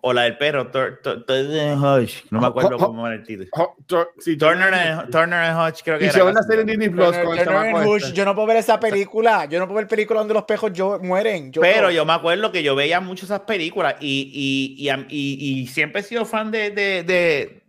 o 0.00 0.12
la 0.14 0.22
del 0.22 0.38
perro. 0.38 0.70
Tur- 0.70 1.00
Tur- 1.02 1.26
Tur- 1.26 1.82
Hodge. 1.82 2.24
No 2.30 2.40
me 2.40 2.46
acuerdo 2.46 2.78
cómo 2.78 3.06
era 3.06 3.16
el 3.16 3.22
título. 3.22 3.50
Sí, 4.18 4.36
Turner 4.38 4.72
and, 4.72 5.10
Turner 5.10 5.40
and 5.40 5.58
Hodge, 5.58 5.82
creo 5.84 5.98
que 5.98 6.04
Y 6.04 6.08
era. 6.08 6.14
se 6.14 6.22
van 6.22 6.36
a 6.36 6.40
hacer 6.40 6.60
en 6.60 6.66
Disney 6.68 6.88
Plus 6.88 7.06
Turner- 7.06 7.24
con 7.24 7.38
el 7.38 7.44
Turner 7.44 7.76
and 7.76 7.96
este. 7.96 8.12
yo 8.12 8.24
no 8.24 8.34
puedo 8.34 8.46
ver 8.46 8.56
esa 8.58 8.80
película. 8.80 9.44
Yo 9.46 9.58
no 9.58 9.66
puedo 9.66 9.76
ver 9.78 9.88
películas 9.88 10.20
donde 10.22 10.34
los 10.34 10.44
pejos 10.44 10.72
yo, 10.72 10.98
mueren. 11.02 11.52
Yo 11.52 11.60
Pero 11.60 11.82
no. 11.88 11.90
yo 11.90 12.04
me 12.06 12.12
acuerdo 12.14 12.50
que 12.52 12.62
yo 12.62 12.74
veía 12.74 13.00
mucho 13.00 13.26
esas 13.26 13.40
películas 13.40 13.96
y, 14.00 14.76
y, 14.78 14.88
y, 14.88 15.06
y- 15.10 15.60
y 15.62 15.66
siempre 15.66 16.00
he 16.00 16.04
sido 16.04 16.24
fan 16.24 16.50
de, 16.50 16.70
de, 16.70 17.02
de, 17.02 17.62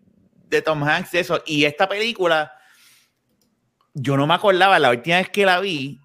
de 0.49 0.61
Tom 0.61 0.81
Hanks, 0.83 1.11
de 1.11 1.19
eso. 1.19 1.41
Y 1.45 1.65
esta 1.65 1.89
película, 1.89 2.53
yo 3.95 4.17
no 4.17 4.27
me 4.27 4.33
acordaba, 4.33 4.77
la 4.77 4.89
última 4.91 5.17
vez 5.17 5.29
que 5.29 5.45
la 5.45 5.59
vi 5.59 5.99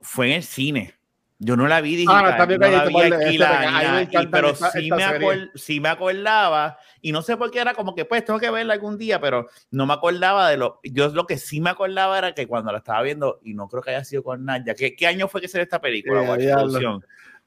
fue 0.00 0.26
en 0.26 0.32
el 0.34 0.42
cine. 0.42 0.92
Yo 1.38 1.54
no 1.54 1.66
la 1.68 1.82
vi 1.82 1.96
digital, 1.96 2.24
Ah, 2.32 2.36
también 2.38 2.58
no 2.60 2.66
la 2.70 2.84
vi 2.86 2.98
alquilada 3.02 4.02
este, 4.02 4.18
me 4.20 4.26
pero 4.28 4.48
esta- 4.50 4.70
sí, 4.70 4.84
esta 4.84 4.96
me 4.96 5.04
acuer- 5.04 5.50
sí 5.54 5.80
me 5.80 5.90
acordaba, 5.90 6.78
y 7.02 7.12
no 7.12 7.20
sé 7.20 7.36
por 7.36 7.50
qué 7.50 7.60
era 7.60 7.74
como 7.74 7.94
que 7.94 8.06
pues 8.06 8.24
tengo 8.24 8.40
que 8.40 8.50
verla 8.50 8.72
algún 8.72 8.96
día, 8.96 9.20
pero 9.20 9.46
no 9.70 9.84
me 9.86 9.92
acordaba 9.92 10.48
de 10.48 10.56
lo, 10.56 10.80
yo 10.82 11.08
lo 11.08 11.26
que 11.26 11.36
sí 11.36 11.60
me 11.60 11.68
acordaba 11.70 12.16
era 12.16 12.32
que 12.32 12.46
cuando 12.46 12.72
la 12.72 12.78
estaba 12.78 13.02
viendo, 13.02 13.38
y 13.44 13.52
no 13.52 13.68
creo 13.68 13.82
que 13.82 13.90
haya 13.90 14.02
sido 14.04 14.22
con 14.22 14.46
Naya, 14.46 14.74
¿qué, 14.74 14.96
qué 14.96 15.06
año 15.06 15.28
fue 15.28 15.42
que 15.42 15.48
salió 15.48 15.64
esta 15.64 15.78
película? 15.80 16.22
Diablo. 16.22 16.56
Producción? 16.64 17.04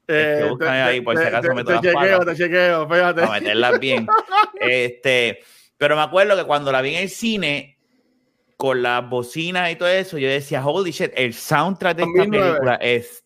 Eh, 0.08 0.34
Este, 0.38 0.50
búscame 0.50 0.82
ahí, 0.84 1.02
por 1.02 1.16
si 1.18 1.22
te- 1.24 1.28
acaso 1.28 1.50
te- 1.50 1.54
meto 1.56 1.82
te 1.82 1.88
chequeo, 1.88 2.20
te 2.26 2.36
chequeo, 2.36 2.88
fíjate. 2.88 3.22
para 3.22 3.40
meterlas 3.40 3.80
bien. 3.80 4.08
Este, 4.62 5.40
pero 5.78 5.96
me 5.96 6.04
acuerdo 6.04 6.36
que 6.38 6.44
cuando 6.44 6.72
la 6.72 6.82
vi 6.82 6.94
en 6.96 7.04
el 7.04 7.10
cine, 7.10 7.79
con 8.60 8.82
las 8.84 9.10
bocinas 9.10 9.72
y 9.72 9.78
todo 9.78 9.88
eso, 9.88 10.18
yo 10.18 10.28
decía, 10.28 10.66
holy 10.66 10.92
shit, 10.92 11.12
el 11.16 11.34
soundtrack 11.34 11.96
de 11.96 12.04
esta 12.04 12.18
2009. 12.18 12.48
película 12.50 12.76
es. 12.76 13.24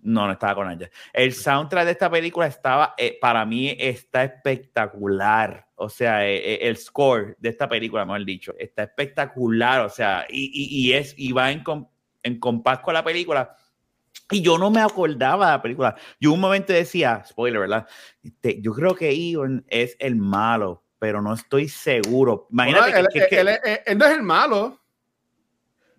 No, 0.00 0.26
no 0.26 0.32
estaba 0.32 0.54
con 0.54 0.70
ella. 0.70 0.88
El 1.12 1.34
soundtrack 1.34 1.84
de 1.84 1.90
esta 1.92 2.08
película 2.08 2.46
estaba, 2.46 2.94
eh, 2.96 3.18
para 3.20 3.44
mí, 3.44 3.76
está 3.78 4.24
espectacular. 4.24 5.66
O 5.74 5.90
sea, 5.90 6.26
eh, 6.26 6.36
eh, 6.38 6.58
el 6.62 6.78
score 6.78 7.36
de 7.38 7.50
esta 7.50 7.68
película, 7.68 8.06
mejor 8.06 8.24
dicho, 8.24 8.54
está 8.58 8.84
espectacular. 8.84 9.82
O 9.84 9.90
sea, 9.90 10.24
y, 10.30 10.46
y- 10.54 10.86
y 10.88 10.92
es, 10.94 11.14
y 11.18 11.32
va 11.32 11.50
en, 11.52 11.62
com- 11.62 11.86
en 12.22 12.40
compás 12.40 12.78
con 12.80 12.94
la 12.94 13.04
película. 13.04 13.54
Y 14.30 14.40
yo 14.40 14.56
no 14.56 14.70
me 14.70 14.80
acordaba 14.80 15.46
de 15.46 15.52
la 15.52 15.62
película. 15.62 15.96
Yo 16.18 16.32
un 16.32 16.40
momento 16.40 16.72
decía, 16.72 17.22
spoiler, 17.26 17.60
¿verdad? 17.60 17.86
Este, 18.22 18.58
yo 18.62 18.72
creo 18.72 18.94
que 18.94 19.12
Ivan 19.12 19.66
es 19.68 19.96
el 20.00 20.16
malo, 20.16 20.82
pero 20.98 21.22
no 21.22 21.34
estoy 21.34 21.68
seguro. 21.68 22.46
Bueno, 22.50 22.70
Imagínate 22.78 23.18
él, 23.18 23.26
que, 23.30 23.40
él- 23.40 23.48
él- 23.48 23.80
él 23.86 23.98
no 23.98 24.04
es 24.06 24.12
el 24.12 24.22
malo. 24.22 24.78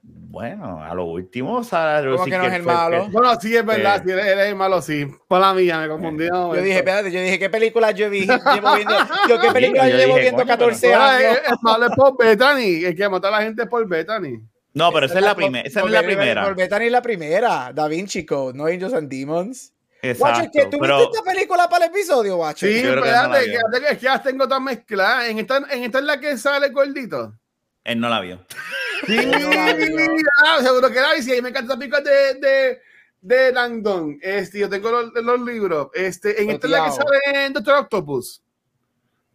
bueno, 0.04 0.84
a 0.84 0.94
lo 0.94 1.06
último, 1.06 1.64
Sara 1.64 2.00
¿Cómo 2.02 2.18
Lucy, 2.18 2.30
que 2.32 2.38
no 2.38 2.46
es 2.46 2.54
el 2.54 2.64
malo? 2.64 3.06
que- 3.06 3.12
Bueno, 3.12 3.40
sí, 3.40 3.56
es 3.56 3.66
verdad, 3.66 3.98
Eh. 3.98 4.02
sí, 4.06 4.12
él, 4.12 4.20
él 4.20 4.40
es 4.40 4.46
el 4.48 4.56
malo, 4.56 4.82
sí. 4.82 5.08
Por 5.28 5.40
la 5.42 5.54
mía, 5.54 5.80
me 5.80 5.88
confundí. 5.88 6.26
en 6.28 6.36
un 6.36 6.56
Yo 6.56 6.62
dije, 6.62 6.78
espérate, 6.78 7.12
yo 7.12 7.20
dije, 7.22 7.40
¿qué 7.40 7.50
película 7.50 7.92
yo 7.92 8.10
vi? 8.10 8.28
Llevo 8.28 8.36
viendo, 8.76 8.94
yo, 9.28 9.40
¿qué 9.42 9.52
película 9.52 9.86
yo 9.86 9.92
yo 9.92 9.98
llevo 9.98 10.14
dije, 10.16 10.22
viendo 10.22 10.44
coño, 10.44 10.48
pero- 10.58 10.70
14 10.70 10.88
Bueno, 10.88 11.04
años? 11.04 11.22
el, 11.32 11.52
el 11.54 11.58
malo 11.62 11.86
es 11.88 11.92
por 11.96 12.18
Bethany. 12.18 12.84
El 12.86 12.96
que 12.96 13.10
mató 13.10 13.28
a 13.28 13.32
la 13.32 13.42
gente 13.42 13.64
es 13.64 13.70
por 13.70 13.88
Bethany. 13.88 14.40
No, 14.74 14.92
pero 14.92 15.08
esa 15.08 15.18
es 15.18 15.26
la 15.26 15.36
primera. 15.36 15.68
Esa 15.68 15.80
es 15.82 15.92
la 15.92 16.04
primera. 16.04 16.44
Por 16.44 16.56
Bethany 16.56 16.86
es 16.86 16.92
la 16.92 17.02
primera. 17.02 17.72
Da 17.74 17.88
Vinci 17.88 18.24
Code, 18.26 18.56
no 18.58 18.66
Angels 18.68 18.94
and 18.94 19.10
Demons. 19.10 19.74
Guacho, 20.02 20.42
¿es 20.44 20.50
que 20.52 20.58
Exacto, 20.60 20.70
tú 20.70 20.80
pero 20.80 20.98
viste 21.00 21.18
esta 21.18 21.32
película 21.32 21.70
para 21.70 21.86
el 21.86 21.92
episodio, 21.92 22.38
guacho? 22.38 22.66
Sí, 22.66 22.82
que 22.82 22.84
no 22.84 23.04
espérate, 23.04 23.46
que, 23.46 23.88
que, 23.88 23.98
que 23.98 24.06
las 24.06 24.24
tengo 24.24 24.48
tan 24.48 24.64
mezcladas. 24.64 25.28
En 25.28 25.40
esta, 25.40 25.58
en 25.58 25.84
esta 25.84 26.00
es 26.00 26.06
la 26.06 26.20
que 26.20 26.38
sale 26.38 26.70
gordito. 26.70 27.34
él 27.84 28.00
no 28.00 28.08
la 28.08 28.22
vio. 28.22 28.46
Sí, 29.06 29.18
no 29.26 29.38
la 29.50 29.74
vio. 29.74 29.98
ah, 30.46 30.60
seguro 30.62 30.90
que 30.90 31.02
la 31.02 31.14
vi. 31.16 31.22
Sí, 31.22 31.32
ahí 31.34 31.42
me 31.42 31.50
encanta 31.50 31.78
película 31.78 32.02
de, 32.02 32.34
de, 32.36 32.82
de 33.20 33.52
Langdon. 33.52 34.18
Este, 34.22 34.60
yo 34.60 34.70
tengo 34.70 34.90
los, 34.90 35.14
los 35.14 35.42
libros. 35.42 35.90
Este, 35.94 36.42
en 36.42 36.52
esta 36.52 36.68
es 36.68 36.72
la 36.72 36.86
que 36.86 36.92
sale 36.92 37.46
en 37.46 37.54
Doctor 37.54 37.76
Octopus. 37.80 38.42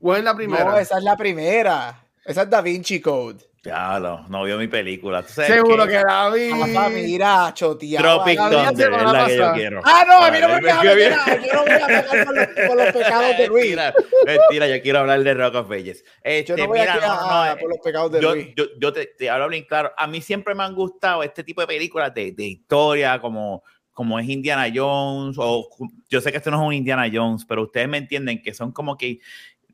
O 0.01 0.17
en 0.17 0.25
la 0.25 0.35
primera. 0.35 0.65
No, 0.65 0.79
esa 0.79 0.99
es 0.99 1.05
la 1.05 1.17
primera. 1.17 2.07
Esa 2.25 2.43
es 2.43 2.51
Da 2.51 2.63
Vinci 2.63 3.01
Code. 3.01 3.45
Ya 3.65 3.99
no 4.29 4.45
vio 4.45 4.59
mi 4.59 4.69
película. 4.69 5.23
¿Tú 5.23 5.33
sabes 5.33 5.53
Seguro 5.53 5.87
que 5.87 5.95
la 6.03 6.29
vi. 6.31 6.51
Papá, 6.51 6.91
mira, 6.91 7.51
choteado. 7.55 8.23
Tropic 8.23 8.39
Thunder 8.39 8.93
es 8.93 9.03
la 9.13 9.27
que 9.27 9.37
yo 9.39 9.53
quiero. 9.55 9.81
Ah, 9.85 10.05
no, 10.07 10.19
a 10.19 10.31
mí 10.31 10.39
no 10.39 10.49
me 10.49 10.55
Ay, 10.55 10.61
deja 10.63 10.81
qué 10.83 10.89
meter 10.89 10.97
bien. 10.97 11.11
nada. 11.11 11.47
Yo 11.47 11.53
no 11.55 11.63
voy 11.63 11.71
a 11.73 11.87
pegar 11.87 12.27
con 12.27 12.37
los, 12.37 12.47
con 12.69 12.77
los 12.77 12.87
pecados 12.93 13.39
de 13.39 13.47
Luis. 13.49 13.65
Mentira, 13.65 13.95
mentira, 14.27 14.69
yo 14.69 14.83
quiero 14.83 14.99
hablar 14.99 15.23
de 15.23 15.35
Rock 15.35 15.55
of 15.55 15.71
Ages. 15.71 16.05
Este, 16.23 16.45
Yo 16.51 16.57
no 16.59 16.69
voy 16.69 16.81
mira, 16.81 16.95
aquí 16.95 17.05
a, 17.05 17.09
no, 17.09 17.53
eh, 17.53 17.57
por 17.59 17.71
los 17.71 17.79
pecados 17.83 18.13
de 18.13 18.21
yo, 18.21 18.35
Luis. 18.35 18.49
yo, 18.55 18.65
yo 18.79 18.93
te, 18.93 19.07
te 19.07 19.31
hablo 19.31 19.49
bien 19.49 19.65
claro. 19.65 19.93
A 19.97 20.07
mí 20.07 20.21
siempre 20.21 20.55
me 20.55 20.63
han 20.63 20.75
gustado 20.75 21.23
este 21.23 21.43
tipo 21.43 21.63
de 21.63 21.67
películas 21.67 22.13
de, 22.13 22.33
de 22.33 22.45
historia, 22.45 23.19
como, 23.19 23.63
como 23.93 24.19
es 24.19 24.29
Indiana 24.29 24.67
Jones, 24.75 25.37
o 25.39 25.69
yo 26.11 26.21
sé 26.21 26.31
que 26.33 26.37
esto 26.37 26.51
no 26.51 26.61
es 26.61 26.67
un 26.67 26.75
Indiana 26.75 27.09
Jones, 27.11 27.47
pero 27.49 27.63
ustedes 27.63 27.89
me 27.89 27.97
entienden 27.97 28.43
que 28.43 28.53
son 28.53 28.73
como 28.73 28.99
que 28.99 29.21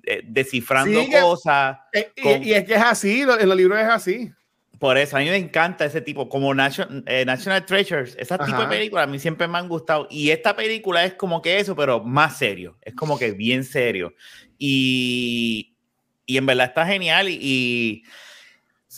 eh, 0.05 0.23
descifrando 0.25 1.03
Sí, 1.03 1.11
cosas. 1.11 1.79
Eh, 1.93 2.11
y, 2.17 2.23
con- 2.23 2.43
y 2.45 2.53
es 2.53 2.65
que 2.65 2.75
es 2.75 2.83
así, 2.83 3.21
en 3.23 3.49
los 3.49 3.57
libros 3.57 3.79
es 3.81 3.87
así. 3.89 4.31
Por 4.79 4.97
eso, 4.97 5.17
a 5.17 5.21
mí 5.21 5.27
me 5.27 5.37
encanta 5.37 5.85
ese 5.85 6.01
tipo, 6.01 6.29
como 6.29 6.55
Nation- 6.55 7.05
eh, 7.07 7.25
National 7.27 7.67
Treasures, 7.67 8.17
ese 8.19 8.39
tipo 8.39 8.63
de 8.63 8.67
películas 8.69 9.05
a 9.05 9.07
mí 9.11 9.19
siempre 9.19 9.47
me 9.47 9.59
han 9.59 9.69
gustado. 9.69 10.07
Y 10.11 10.31
esta 10.31 10.57
película 10.57 11.05
es 11.05 11.13
como 11.15 11.43
que 11.43 11.59
eso, 11.59 11.77
pero 11.77 12.03
más 12.03 12.39
serio, 12.39 12.79
es 12.81 12.95
como 12.95 13.19
que 13.19 13.33
bien 13.33 13.63
serio. 13.65 14.15
Y, 14.59 15.75
y 16.25 16.37
en 16.39 16.47
verdad 16.47 16.69
está 16.69 16.87
genial 16.87 17.29
y, 17.29 17.39
y, 17.43 18.03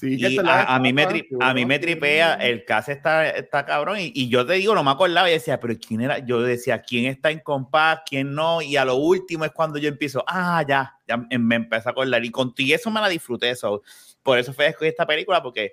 Sí, 0.03 0.16
y 0.18 0.38
a, 0.50 0.74
a 0.74 0.78
mí 0.80 0.92
me 0.92 1.07
tri- 1.07 1.28
a 1.40 1.55
mí 1.55 1.64
me 1.64 1.78
tripea, 1.78 2.34
el 2.34 2.64
cast 2.64 2.88
está, 2.88 3.28
está 3.30 3.64
cabrón. 3.64 3.98
Y, 4.00 4.11
y 4.14 4.28
yo 4.28 4.44
te 4.44 4.55
digo, 4.55 4.74
no 4.74 4.82
me 4.82 4.90
acordaba 4.90 5.30
y 5.30 5.34
decía, 5.34 5.61
pero 5.61 5.74
¿quién 5.78 6.00
era? 6.00 6.18
Yo 6.18 6.42
decía, 6.42 6.82
¿quién 6.82 7.07
está 7.07 7.30
en 7.30 7.38
compás? 7.38 8.00
¿Quién 8.05 8.34
no? 8.34 8.61
Y 8.62 8.76
a 8.76 8.84
lo 8.84 8.96
último 8.96 9.44
es 9.44 9.53
cuando 9.53 9.78
yo 9.78 9.88
empiezo, 9.88 10.24
ah, 10.26 10.64
ya, 10.66 10.92
ya 11.07 11.16
me- 11.16 11.55
empecé 11.55 11.88
a 11.88 11.92
acordar. 11.92 12.24
Y 12.24 12.30
contigo 12.30 12.74
eso 12.74 12.90
me 12.90 13.00
la 13.00 13.09
disfruté. 13.09 13.50
Eso. 13.50 13.82
Por 14.24 14.38
eso 14.38 14.53
fue 14.53 14.74
esta 14.80 15.07
película, 15.07 15.40
porque 15.42 15.72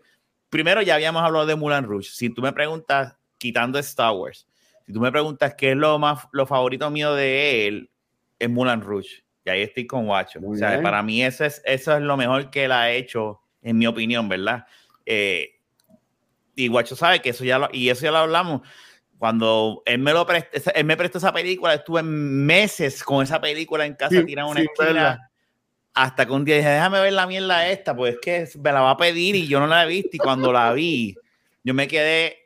primero 0.49 0.81
ya 0.83 0.93
habíamos 0.95 1.23
hablado 1.23 1.45
de 1.47 1.55
Mulan 1.55 1.85
Rouge. 1.85 2.09
Si 2.11 2.29
tú 2.29 2.41
me 2.43 2.53
preguntas, 2.53 3.15
quitando 3.39 3.79
Star 3.79 4.11
Wars, 4.13 4.47
si 4.85 4.93
tú 4.93 4.99
me 4.99 5.11
preguntas 5.11 5.55
qué 5.55 5.71
es 5.71 5.77
lo 5.77 5.97
más, 5.97 6.27
lo 6.31 6.45
favorito 6.45 6.89
mío 6.91 7.15
de 7.15 7.67
él, 7.67 7.89
es 8.37 8.49
Mulan 8.49 8.81
Rouge. 8.81 9.23
Y 9.45 9.49
ahí 9.49 9.61
estoy 9.63 9.87
con 9.87 10.05
Guacho. 10.05 10.39
O 10.39 10.55
sea, 10.55 10.69
para 10.83 11.01
mí 11.01 11.23
eso 11.23 11.45
es, 11.45 11.61
eso 11.65 11.95
es 11.95 12.01
lo 12.03 12.15
mejor 12.15 12.51
que 12.51 12.65
él 12.65 12.71
ha 12.71 12.91
hecho, 12.91 13.41
en 13.61 13.77
mi 13.77 13.87
opinión, 13.87 14.27
¿verdad? 14.29 14.65
Eh, 15.05 15.55
y 16.55 16.67
Guacho 16.67 16.95
sabe 16.95 17.21
que 17.21 17.29
eso 17.29 17.43
ya 17.43 17.57
lo, 17.59 17.69
y 17.71 17.89
eso 17.89 18.03
ya 18.03 18.11
lo 18.11 18.17
hablamos. 18.17 18.61
Cuando 19.17 19.81
él 19.85 19.99
me 19.99 20.13
lo 20.13 20.25
prestó, 20.25 20.55
esa- 20.57 20.71
él 20.71 20.85
me 20.85 20.95
prestó 20.97 21.17
esa 21.17 21.33
película, 21.33 21.73
estuve 21.73 22.03
meses 22.03 23.03
con 23.03 23.23
esa 23.23 23.39
película 23.41 23.85
en 23.85 23.95
casa 23.95 24.15
tirada 24.25 24.47
en 24.47 24.51
una 24.51 24.61
sin 24.61 24.69
esquina. 24.85 25.31
Hasta 25.93 26.25
que 26.25 26.31
un 26.31 26.45
día 26.45 26.55
dije, 26.57 26.69
déjame 26.69 27.01
ver 27.01 27.13
la 27.13 27.27
mierda 27.27 27.67
esta, 27.69 27.95
pues 27.95 28.15
es 28.15 28.19
que 28.21 28.47
me 28.59 28.71
la 28.71 28.81
va 28.81 28.91
a 28.91 28.97
pedir 28.97 29.35
y 29.35 29.47
yo 29.47 29.59
no 29.59 29.67
la 29.67 29.83
he 29.83 29.87
visto. 29.87 30.15
Y 30.15 30.19
cuando 30.19 30.53
la 30.53 30.71
vi, 30.73 31.17
yo 31.63 31.73
me 31.73 31.87
quedé, 31.87 32.37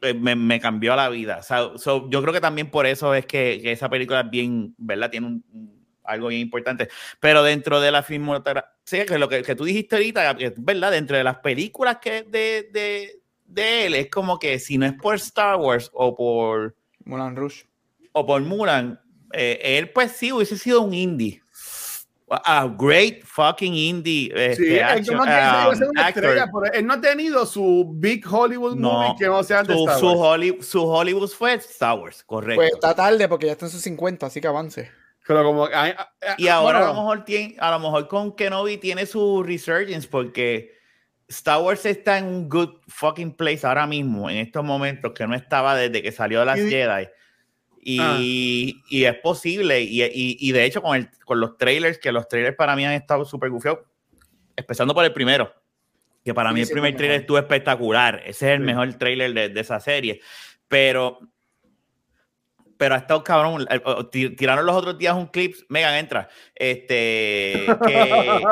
eh, 0.00 0.14
me, 0.14 0.34
me 0.36 0.60
cambió 0.60 0.96
la 0.96 1.08
vida. 1.10 1.42
So, 1.42 2.08
yo 2.08 2.22
creo 2.22 2.32
que 2.32 2.40
también 2.40 2.70
por 2.70 2.86
eso 2.86 3.12
es 3.14 3.26
que, 3.26 3.60
que 3.62 3.72
esa 3.72 3.90
película 3.90 4.20
es 4.20 4.30
bien, 4.30 4.74
¿verdad? 4.78 5.10
Tiene 5.10 5.26
un- 5.26 5.73
algo 6.04 6.28
bien 6.28 6.42
importante. 6.42 6.88
Pero 7.20 7.42
dentro 7.42 7.80
de 7.80 7.90
la 7.90 8.02
filmografía, 8.02 8.64
sí, 8.84 9.04
que 9.06 9.18
lo 9.18 9.28
que, 9.28 9.42
que 9.42 9.54
tú 9.54 9.64
dijiste 9.64 9.96
ahorita, 9.96 10.36
que 10.36 10.46
es 10.46 10.52
verdad, 10.56 10.90
dentro 10.92 11.16
de 11.16 11.24
las 11.24 11.38
películas 11.38 11.98
que 12.00 12.22
de, 12.22 12.68
de, 12.72 13.20
de 13.46 13.86
él, 13.86 13.94
es 13.94 14.10
como 14.10 14.38
que 14.38 14.58
si 14.58 14.78
no 14.78 14.86
es 14.86 14.92
por 14.94 15.16
Star 15.16 15.56
Wars 15.56 15.90
o 15.92 16.14
por, 16.14 16.74
Mulan 17.04 17.36
Rouge. 17.36 17.66
o 18.12 18.24
por 18.26 18.40
Mulan, 18.42 19.00
eh, 19.32 19.58
él 19.78 19.90
pues 19.90 20.12
sí 20.12 20.30
hubiese 20.32 20.56
sido 20.58 20.82
un 20.82 20.94
indie. 20.94 21.40
A 22.26 22.66
great 22.66 23.22
fucking 23.22 23.74
indie. 23.74 24.28
Sí, 24.28 24.32
este, 24.34 24.76
él 24.78 24.82
action, 24.82 25.18
que 25.22 25.68
um, 25.68 25.76
ser 25.76 25.88
una 25.88 26.08
estrella, 26.08 26.46
pero 26.52 26.72
él 26.72 26.86
no 26.86 26.94
ha 26.94 27.00
tenido 27.00 27.44
su 27.44 27.92
big 27.94 28.24
Hollywood 28.26 28.74
No, 28.76 28.92
movie 28.94 29.14
que 29.18 29.26
no 29.26 29.42
sea 29.44 29.62
de 29.62 29.74
su, 29.74 29.80
Star 29.80 29.98
su, 30.00 30.06
Wars. 30.06 30.18
Holly- 30.20 30.62
su 30.62 30.82
Hollywood 30.84 31.28
fue 31.28 31.54
Star 31.54 31.98
Wars, 31.98 32.24
correcto. 32.24 32.56
Pues 32.56 32.72
está 32.72 32.94
tarde 32.94 33.28
porque 33.28 33.46
ya 33.46 33.52
está 33.52 33.66
en 33.66 33.72
sus 33.72 33.82
50, 33.82 34.26
así 34.26 34.40
que 34.40 34.48
avance. 34.48 34.90
Pero 35.26 35.42
como, 35.44 35.64
ay, 35.66 35.72
ay, 35.74 35.94
ay, 36.20 36.34
y 36.38 36.48
ahora 36.48 36.78
a 36.78 36.82
bueno, 36.82 36.94
lo 36.94 37.00
mejor 37.00 37.24
tiene, 37.24 37.56
a 37.58 37.70
lo 37.70 37.78
mejor 37.80 38.08
con 38.08 38.36
Kenobi 38.36 38.76
tiene 38.78 39.06
su 39.06 39.42
resurgence 39.42 40.06
porque 40.08 40.74
Star 41.28 41.62
Wars 41.62 41.86
está 41.86 42.18
en 42.18 42.26
un 42.26 42.48
good 42.48 42.80
fucking 42.88 43.32
place 43.32 43.66
ahora 43.66 43.86
mismo, 43.86 44.28
en 44.28 44.36
estos 44.36 44.62
momentos, 44.62 45.12
que 45.12 45.26
no 45.26 45.34
estaba 45.34 45.74
desde 45.76 46.02
que 46.02 46.12
salió 46.12 46.40
de 46.40 46.46
las 46.46 46.58
Y- 46.58 46.68
Jedi. 46.70 47.08
Y, 47.86 47.98
Ah. 48.00 48.18
y 48.90 49.04
es 49.04 49.14
posible, 49.16 49.80
y, 49.82 50.02
y- 50.02 50.36
y 50.40 50.52
de 50.52 50.64
hecho 50.64 50.80
con, 50.82 50.96
el, 50.96 51.08
con 51.24 51.38
los 51.40 51.56
trailers, 51.58 51.98
que 51.98 52.12
los 52.12 52.28
trailers 52.28 52.56
para 52.56 52.74
mí 52.76 52.84
han 52.86 52.92
estado 52.92 53.24
súper 53.26 53.50
gufiados, 53.50 53.80
empezando 54.56 54.94
por 54.94 55.04
el 55.04 55.12
primero, 55.12 55.52
que 56.24 56.32
para 56.32 56.50
Sí, 56.50 56.54
mí 56.54 56.60
el 56.62 56.68
primer 56.70 56.96
trailer 56.96 57.20
estuvo 57.20 57.36
espectacular, 57.38 58.22
ese 58.24 58.46
es 58.46 58.52
el 58.56 58.58
Sí. 58.60 58.64
mejor 58.64 58.94
trailer 58.94 59.34
de, 59.34 59.48
de 59.50 59.60
esa 59.60 59.80
serie, 59.80 60.20
pero 60.68 61.18
pero 62.78 62.94
ha 62.94 62.98
estado 62.98 63.22
cabrón. 63.24 63.66
eh, 63.70 63.80
ti- 64.10 64.34
Tiraron 64.36 64.64
los 64.66 64.76
otros 64.76 64.98
días 64.98 65.14
un 65.14 65.26
clip, 65.28 65.54
Megan 65.68 65.94
entra, 65.94 66.28
este, 66.54 67.66
que 67.86 68.42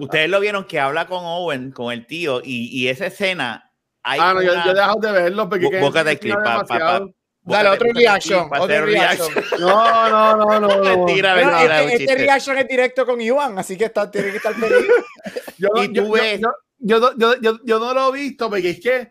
ustedes 0.00 0.28
lo 0.28 0.40
vieron 0.40 0.64
que 0.64 0.80
habla 0.80 1.06
con 1.06 1.20
Owen, 1.24 1.70
con 1.72 1.92
el 1.92 2.06
tío, 2.06 2.40
y, 2.44 2.68
y 2.72 2.88
esa 2.88 3.06
escena, 3.06 3.70
hay 4.02 4.20
ah, 4.22 4.34
no, 4.34 4.42
yo, 4.42 4.52
una- 4.52 4.64
yo 4.64 4.70
he 4.70 4.74
dejado 4.74 5.00
de 5.00 5.12
verlo 5.12 5.48
porque 5.48 5.64
Bó- 5.64 5.70
que- 5.70 5.80
bócate 5.80 6.10
el 6.12 6.18
clip, 6.18 6.34
pa- 6.42 6.64
pa- 6.64 7.02
Dale, 7.46 7.68
otro 7.68 7.88
reaction. 7.92 8.46
Otro 8.50 8.64
hacer 8.64 8.84
reaction. 8.86 9.28
No, 9.60 10.08
no, 10.08 10.34
no, 10.36 10.60
no. 10.60 10.68
no. 10.68 10.82
Mentira, 10.96 11.34
Pero 11.34 11.50
mentira, 11.50 11.82
este, 11.82 12.04
este 12.04 12.14
reaction 12.16 12.56
es 12.56 12.66
directo 12.66 13.04
con 13.04 13.20
Iván, 13.20 13.58
así 13.58 13.76
que 13.76 13.84
está, 13.84 14.10
tiene 14.10 14.30
que 14.30 14.38
estar 14.38 14.54
feliz. 14.54 14.86
Yo, 15.58 15.68
Y 15.76 15.92
yo- 15.92 16.02
tú 16.02 16.08
yo- 16.08 16.10
ves- 16.12 16.40
yo, 16.40 16.48
yo, 16.78 17.00
no- 17.00 17.12
yo- 17.18 17.40
yo- 17.42 17.58
yo 17.64 17.78
no 17.78 17.92
lo 17.92 18.08
he 18.14 18.18
visto 18.18 18.48
porque 18.48 18.70
es 18.70 18.80
que 18.80 19.10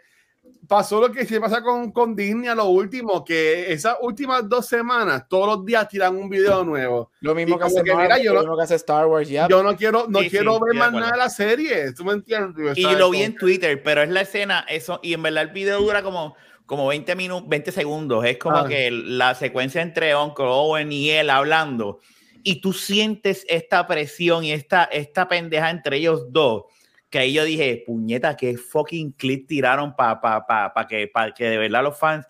pasó 0.68 1.02
lo 1.02 1.12
que 1.12 1.26
se 1.26 1.40
pasa 1.42 1.62
con, 1.62 1.92
con 1.92 2.16
Disney 2.16 2.48
a 2.48 2.56
lo 2.56 2.66
último, 2.66 3.24
que 3.24 3.72
esas 3.72 3.96
últimas 4.02 4.48
dos 4.48 4.66
semanas, 4.68 5.26
todos 5.28 5.48
los 5.58 5.66
días 5.66 5.88
tiran 5.90 6.16
un 6.16 6.30
video 6.30 6.64
nuevo. 6.64 7.12
Lo 7.22 7.36
mismo 7.36 7.58
que 7.58 7.66
hace 7.66 7.84
que, 7.84 7.94
Marvel, 7.94 8.08
mira, 8.12 8.24
yo 8.24 8.32
lo 8.34 8.40
no- 8.40 8.42
mismo 8.44 8.58
que 8.58 8.64
hace 8.64 8.76
Star 8.76 9.06
Wars, 9.08 9.28
ya. 9.30 9.48
Yo 9.48 9.62
no 9.64 9.76
quiero, 9.76 10.06
no 10.08 10.20
Sí, 10.22 10.30
quiero 10.30 10.60
ver 10.60 10.76
más 10.76 10.92
nada 10.94 11.12
de 11.12 11.18
la 11.18 11.30
serie. 11.30 11.92
¿Tú 11.94 12.06
me 12.06 12.14
entiendes? 12.14 12.78
Y 12.78 12.84
lo 12.96 13.10
vi 13.10 13.24
en 13.24 13.36
Twitter, 13.36 13.82
pero 13.84 14.02
es 14.04 14.10
la 14.10 14.22
escena, 14.22 14.66
eso, 14.70 15.00
y 15.04 15.14
en 15.14 15.22
verdad 15.24 15.44
el 15.44 15.50
video 15.50 15.80
dura 15.82 16.02
como, 16.02 16.36
como 16.66 16.88
20 16.88 17.16
minutos, 17.16 17.50
20 17.50 17.72
segundos. 17.72 18.24
Es 18.26 18.38
como 18.38 18.58
Ah. 18.58 18.68
que 18.68 18.90
la 18.92 19.36
secuencia 19.36 19.82
entre 19.82 20.16
Uncle 20.16 20.46
Owen 20.48 20.92
y 20.92 21.10
él 21.10 21.30
hablando. 21.30 22.00
Y 22.42 22.62
tú 22.62 22.74
sientes 22.74 23.46
esta 23.48 23.86
presión 23.88 24.44
y 24.44 24.52
esta, 24.52 24.84
esta 24.86 25.28
pendeja 25.28 25.70
entre 25.70 25.98
ellos 25.98 26.26
dos. 26.32 26.64
Que 27.14 27.20
ahí 27.20 27.34
yo 27.34 27.46
dije, 27.46 27.84
puñeta, 27.86 28.36
qué 28.36 28.58
fucking 28.58 29.12
clip 29.12 29.48
tiraron 29.48 29.96
para 29.96 30.20
pa, 30.20 30.48
pa, 30.48 30.74
pa 30.74 30.88
que, 30.88 31.08
pa 31.08 31.32
que 31.32 31.44
de 31.48 31.60
verdad 31.60 31.84
los 31.84 31.96
fans. 31.96 32.26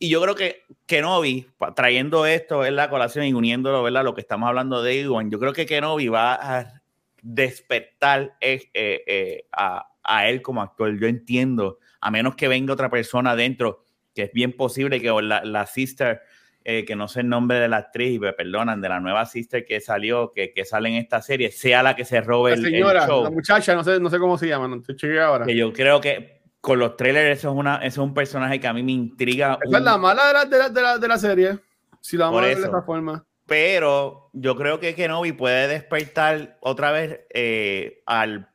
Y 0.00 0.08
yo 0.08 0.20
creo 0.20 0.34
que 0.34 0.64
Kenobi, 0.84 1.46
trayendo 1.76 2.26
esto, 2.26 2.64
es 2.64 2.72
la 2.72 2.90
colación 2.90 3.24
y 3.24 3.32
uniéndolo, 3.34 3.84
¿verdad? 3.84 4.02
Lo 4.02 4.12
que 4.12 4.20
estamos 4.20 4.48
hablando 4.48 4.82
de 4.82 5.00
Ewan, 5.00 5.30
yo 5.30 5.38
creo 5.38 5.52
que 5.52 5.64
Kenobi 5.64 6.08
va 6.08 6.34
a 6.34 6.82
despertar 7.22 8.36
eh, 8.40 8.62
eh, 8.74 9.04
eh, 9.06 9.46
a, 9.52 9.86
a 10.02 10.28
él 10.28 10.42
como 10.42 10.60
actor. 10.60 10.98
Yo 10.98 11.06
entiendo, 11.06 11.78
a 12.00 12.10
menos 12.10 12.34
que 12.34 12.48
venga 12.48 12.72
otra 12.72 12.90
persona 12.90 13.30
adentro, 13.30 13.84
que 14.12 14.22
es 14.22 14.32
bien 14.32 14.54
posible 14.54 15.00
que 15.00 15.12
la, 15.22 15.44
la 15.44 15.66
sister, 15.66 16.20
eh, 16.64 16.84
que 16.86 16.96
no 16.96 17.08
sé 17.08 17.20
el 17.20 17.28
nombre 17.28 17.58
de 17.60 17.68
la 17.68 17.76
actriz, 17.76 18.14
y 18.14 18.18
me 18.18 18.32
perdonan, 18.32 18.80
de 18.80 18.88
la 18.88 18.98
nueva 19.00 19.26
sister 19.26 19.64
que 19.64 19.80
salió, 19.80 20.32
que, 20.32 20.52
que 20.52 20.64
sale 20.64 20.88
en 20.88 20.94
esta 20.96 21.20
serie, 21.22 21.50
sea 21.50 21.82
la 21.82 21.94
que 21.94 22.04
se 22.04 22.20
robe 22.22 22.52
La 22.52 22.56
el 22.56 22.62
señora, 22.64 23.06
show. 23.06 23.24
la 23.24 23.30
muchacha, 23.30 23.74
no 23.74 23.84
sé, 23.84 24.00
no 24.00 24.08
sé 24.10 24.18
cómo 24.18 24.38
se 24.38 24.48
llama, 24.48 24.66
no 24.68 24.80
te 24.82 24.96
chequeé 24.96 25.20
ahora. 25.20 25.44
Que 25.44 25.54
yo 25.54 25.72
creo 25.72 26.00
que 26.00 26.42
con 26.60 26.78
los 26.78 26.96
trailers 26.96 27.38
eso 27.38 27.50
es, 27.50 27.56
una, 27.56 27.76
eso 27.76 28.02
es 28.02 28.08
un 28.08 28.14
personaje 28.14 28.58
que 28.58 28.66
a 28.66 28.72
mí 28.72 28.82
me 28.82 28.92
intriga. 28.92 29.58
Esa 29.62 29.78
es 29.78 29.84
la 29.84 29.98
mala 29.98 30.26
de 30.28 30.32
la, 30.32 30.44
de 30.46 30.58
la, 30.58 30.68
de 30.70 30.82
la, 30.82 30.98
de 30.98 31.08
la 31.08 31.18
serie. 31.18 31.58
Si 32.00 32.16
la 32.16 32.24
vamos 32.26 32.42
a 32.42 32.46
ver 32.46 32.56
de 32.56 32.64
esta 32.64 32.82
forma. 32.82 33.24
pero 33.46 34.30
yo 34.32 34.56
creo 34.56 34.80
que 34.80 34.94
Kenobi 34.94 35.32
puede 35.32 35.68
despertar 35.68 36.56
otra 36.60 36.90
vez 36.92 37.20
eh, 37.34 38.02
al 38.06 38.48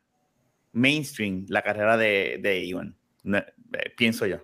mainstream 0.72 1.46
la 1.50 1.62
carrera 1.62 1.98
de, 1.98 2.40
de 2.42 2.68
Ewan. 2.70 2.96
No, 3.24 3.38
eh, 3.38 3.46
pienso 3.96 4.26
yo. 4.26 4.38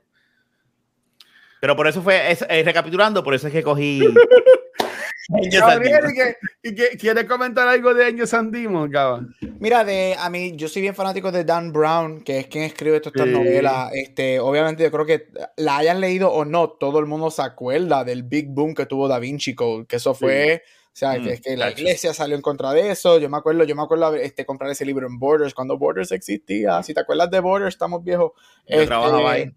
Pero 1.66 1.76
por 1.76 1.88
eso 1.88 2.00
fue, 2.04 2.30
es- 2.32 2.46
eh, 2.48 2.62
recapitulando, 2.64 3.24
por 3.24 3.34
eso 3.34 3.48
es 3.48 3.54
que 3.54 3.64
cogí. 3.64 4.00
Gabriel. 5.52 6.06
¿y 6.12 6.14
que, 6.16 6.36
y 6.70 6.76
que- 6.76 6.98
¿quieres 6.98 7.26
comentar 7.26 7.68
algo 7.68 7.92
de 7.96 8.06
Angels 8.06 8.32
and 8.36 8.54
Demons, 8.54 8.92
Gaba? 8.92 9.26
Mira, 9.60 9.84
de 9.84 10.16
a 10.20 10.30
mí, 10.30 10.56
yo 10.56 10.68
soy 10.68 10.84
bien 10.84 10.94
fanático 10.94 11.32
de 11.32 11.44
Dan 11.44 11.74
Brown, 11.74 12.22
que 12.24 12.38
es 12.38 12.46
quien 12.46 12.66
escribe 12.66 13.00
todas 13.00 13.16
estas 13.16 13.30
Sí. 13.30 13.34
novelas. 13.34 13.90
Este, 13.96 14.40
obviamente, 14.40 14.84
yo 14.84 14.92
creo 14.92 15.08
que 15.08 15.28
la 15.58 15.78
hayan 15.78 16.00
leído 16.02 16.32
o 16.32 16.46
no, 16.46 16.70
todo 16.70 17.00
el 17.00 17.08
mundo 17.08 17.32
se 17.32 17.42
acuerda 17.42 18.04
del 18.04 18.22
big 18.22 18.50
boom 18.50 18.76
que 18.76 18.86
tuvo 18.86 19.08
Da 19.08 19.18
Vinci 19.18 19.56
Code, 19.56 19.88
que 19.88 19.96
eso 19.96 20.14
fue. 20.14 20.62
O 20.68 20.98
sea, 20.98 21.14
que 21.16 21.20
Mm, 21.22 21.30
es 21.30 21.42
que 21.42 21.58
la 21.58 21.72
iglesia 21.72 22.14
salió 22.14 22.36
en 22.36 22.44
contra 22.44 22.74
de 22.74 22.92
eso. 22.92 23.18
Yo 23.18 23.28
me 23.28 23.38
acuerdo, 23.38 23.64
yo 23.64 23.76
me 23.76 23.82
acuerdo 23.82 24.14
este, 24.16 24.46
comprar 24.46 24.70
ese 24.70 24.86
libro 24.86 25.08
en 25.08 25.18
Borders, 25.18 25.56
cuando 25.56 25.80
Borders 25.80 26.12
existía. 26.12 26.84
Si 26.84 26.94
te 26.94 27.00
acuerdas 27.00 27.32
de 27.32 27.40
Borders, 27.40 27.74
estamos 27.74 28.04
viejos. 28.04 28.34
Yo 28.68 28.76
Este, 28.76 28.86
trabajaba 28.86 29.32
ahí. 29.32 29.52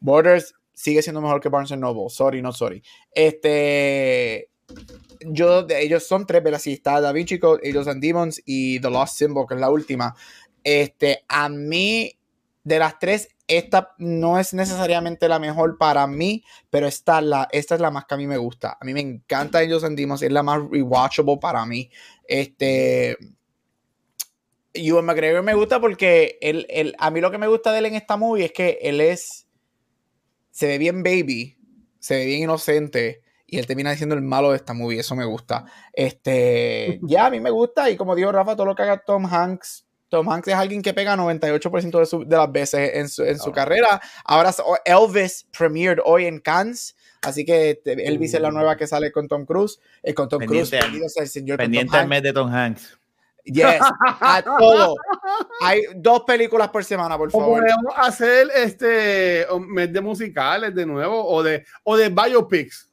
Borders 0.00 0.54
sigue 0.78 1.02
siendo 1.02 1.20
mejor 1.20 1.40
que 1.40 1.48
Barnes 1.48 1.76
Noble. 1.76 2.08
Sorry, 2.08 2.40
no 2.40 2.52
sorry. 2.52 2.82
Este. 3.12 4.50
Yo, 5.20 5.66
ellos 5.68 6.06
son 6.06 6.26
tres, 6.26 6.42
¿verdad? 6.42 6.60
Sí, 6.60 6.74
está 6.74 7.00
Da 7.00 7.10
Vinci 7.12 7.38
Code, 7.38 7.66
Angels 7.66 7.88
and 7.88 8.02
Demons 8.02 8.40
y 8.46 8.78
The 8.80 8.90
Lost 8.90 9.16
Symbol, 9.16 9.46
que 9.48 9.54
es 9.54 9.60
la 9.60 9.70
última. 9.70 10.14
Este, 10.62 11.24
a 11.28 11.48
mí, 11.48 12.18
de 12.62 12.78
las 12.78 12.98
tres, 12.98 13.28
esta 13.48 13.94
no 13.98 14.38
es 14.38 14.54
necesariamente 14.54 15.26
la 15.26 15.38
mejor 15.38 15.78
para 15.78 16.06
mí, 16.06 16.44
pero 16.70 16.86
esta, 16.86 17.20
la, 17.20 17.48
esta 17.50 17.74
es 17.74 17.80
la 17.80 17.90
más 17.90 18.04
que 18.04 18.14
a 18.14 18.18
mí 18.18 18.26
me 18.26 18.36
gusta. 18.36 18.76
A 18.80 18.84
mí 18.84 18.92
me 18.92 19.00
encanta 19.00 19.58
Angels 19.58 19.84
and 19.84 19.98
Demons, 19.98 20.22
es 20.22 20.30
la 20.30 20.42
más 20.42 20.60
rewatchable 20.70 21.38
para 21.40 21.64
mí. 21.66 21.90
Este. 22.28 23.16
Ewan 24.74 25.06
McGregor 25.06 25.42
me 25.42 25.54
gusta 25.54 25.80
porque 25.80 26.38
él, 26.40 26.66
él- 26.68 26.94
a 26.98 27.10
mí 27.10 27.20
lo 27.20 27.30
que 27.32 27.38
me 27.38 27.48
gusta 27.48 27.72
de 27.72 27.78
él 27.78 27.86
en 27.86 27.94
esta 27.96 28.16
movie 28.16 28.44
es 28.44 28.52
que 28.52 28.78
él 28.82 29.00
es. 29.00 29.47
Se 30.58 30.66
ve 30.66 30.78
bien 30.78 31.04
baby, 31.04 31.56
se 32.00 32.16
ve 32.16 32.26
bien 32.26 32.42
inocente 32.42 33.22
y 33.46 33.58
él 33.58 33.66
termina 33.68 33.94
siendo 33.94 34.16
el 34.16 34.22
malo 34.22 34.50
de 34.50 34.56
esta 34.56 34.72
movie. 34.74 34.98
Eso 34.98 35.14
me 35.14 35.24
gusta. 35.24 35.66
Este. 35.92 36.98
Ya, 37.08 37.26
a 37.26 37.30
mí 37.30 37.38
me 37.38 37.50
gusta 37.50 37.88
y 37.90 37.96
como 37.96 38.16
dijo 38.16 38.32
Rafa, 38.32 38.56
todo 38.56 38.66
lo 38.66 38.74
que 38.74 38.82
haga 38.82 38.98
Tom 39.06 39.24
Hanks. 39.26 39.84
Tom 40.08 40.28
Hanks 40.28 40.48
es 40.48 40.54
alguien 40.54 40.82
que 40.82 40.94
pega 40.94 41.14
98% 41.16 41.98
de, 42.00 42.06
su- 42.06 42.24
de 42.24 42.36
las 42.36 42.50
veces 42.50 42.90
en 42.94 43.08
su, 43.08 43.22
en 43.22 43.38
su 43.38 43.52
carrera. 43.52 44.00
Ahora 44.24 44.52
Elvis 44.84 45.46
premiered 45.56 45.98
hoy 46.04 46.24
en 46.26 46.40
Cannes. 46.40 46.96
Así 47.22 47.44
que 47.44 47.80
Elvis 47.84 48.34
es 48.34 48.40
la 48.40 48.50
nueva 48.50 48.76
que 48.76 48.86
sale 48.88 49.12
con 49.12 49.28
Tom 49.28 49.44
Cruise. 49.44 49.78
eh, 50.02 50.12
con 50.14 50.28
Tom 50.28 50.44
Cruise. 50.44 50.70
Pendiente 50.70 50.78
al- 50.86 50.90
bendito 50.92 51.08
sea 51.10 51.22
el 51.22 51.28
señor, 51.28 51.58
Tom 51.58 51.64
Pendiente 51.64 51.96
al 51.96 52.08
mes 52.08 52.22
de 52.24 52.32
Tom 52.32 52.48
Hanks. 52.52 52.98
Yes, 53.52 53.80
a 54.02 54.42
todo. 54.58 54.94
Hay 55.62 55.82
dos 55.96 56.22
películas 56.26 56.68
por 56.68 56.84
semana, 56.84 57.16
por 57.16 57.28
O 57.28 57.30
favor. 57.30 57.60
podemos 57.60 57.94
hacer 57.96 58.48
este 58.54 59.46
mes 59.68 59.92
de 59.92 60.00
musicales 60.00 60.74
de 60.74 60.86
nuevo 60.86 61.24
o 61.26 61.42
de, 61.42 61.64
o 61.84 61.96
de 61.96 62.08
biopics. 62.08 62.86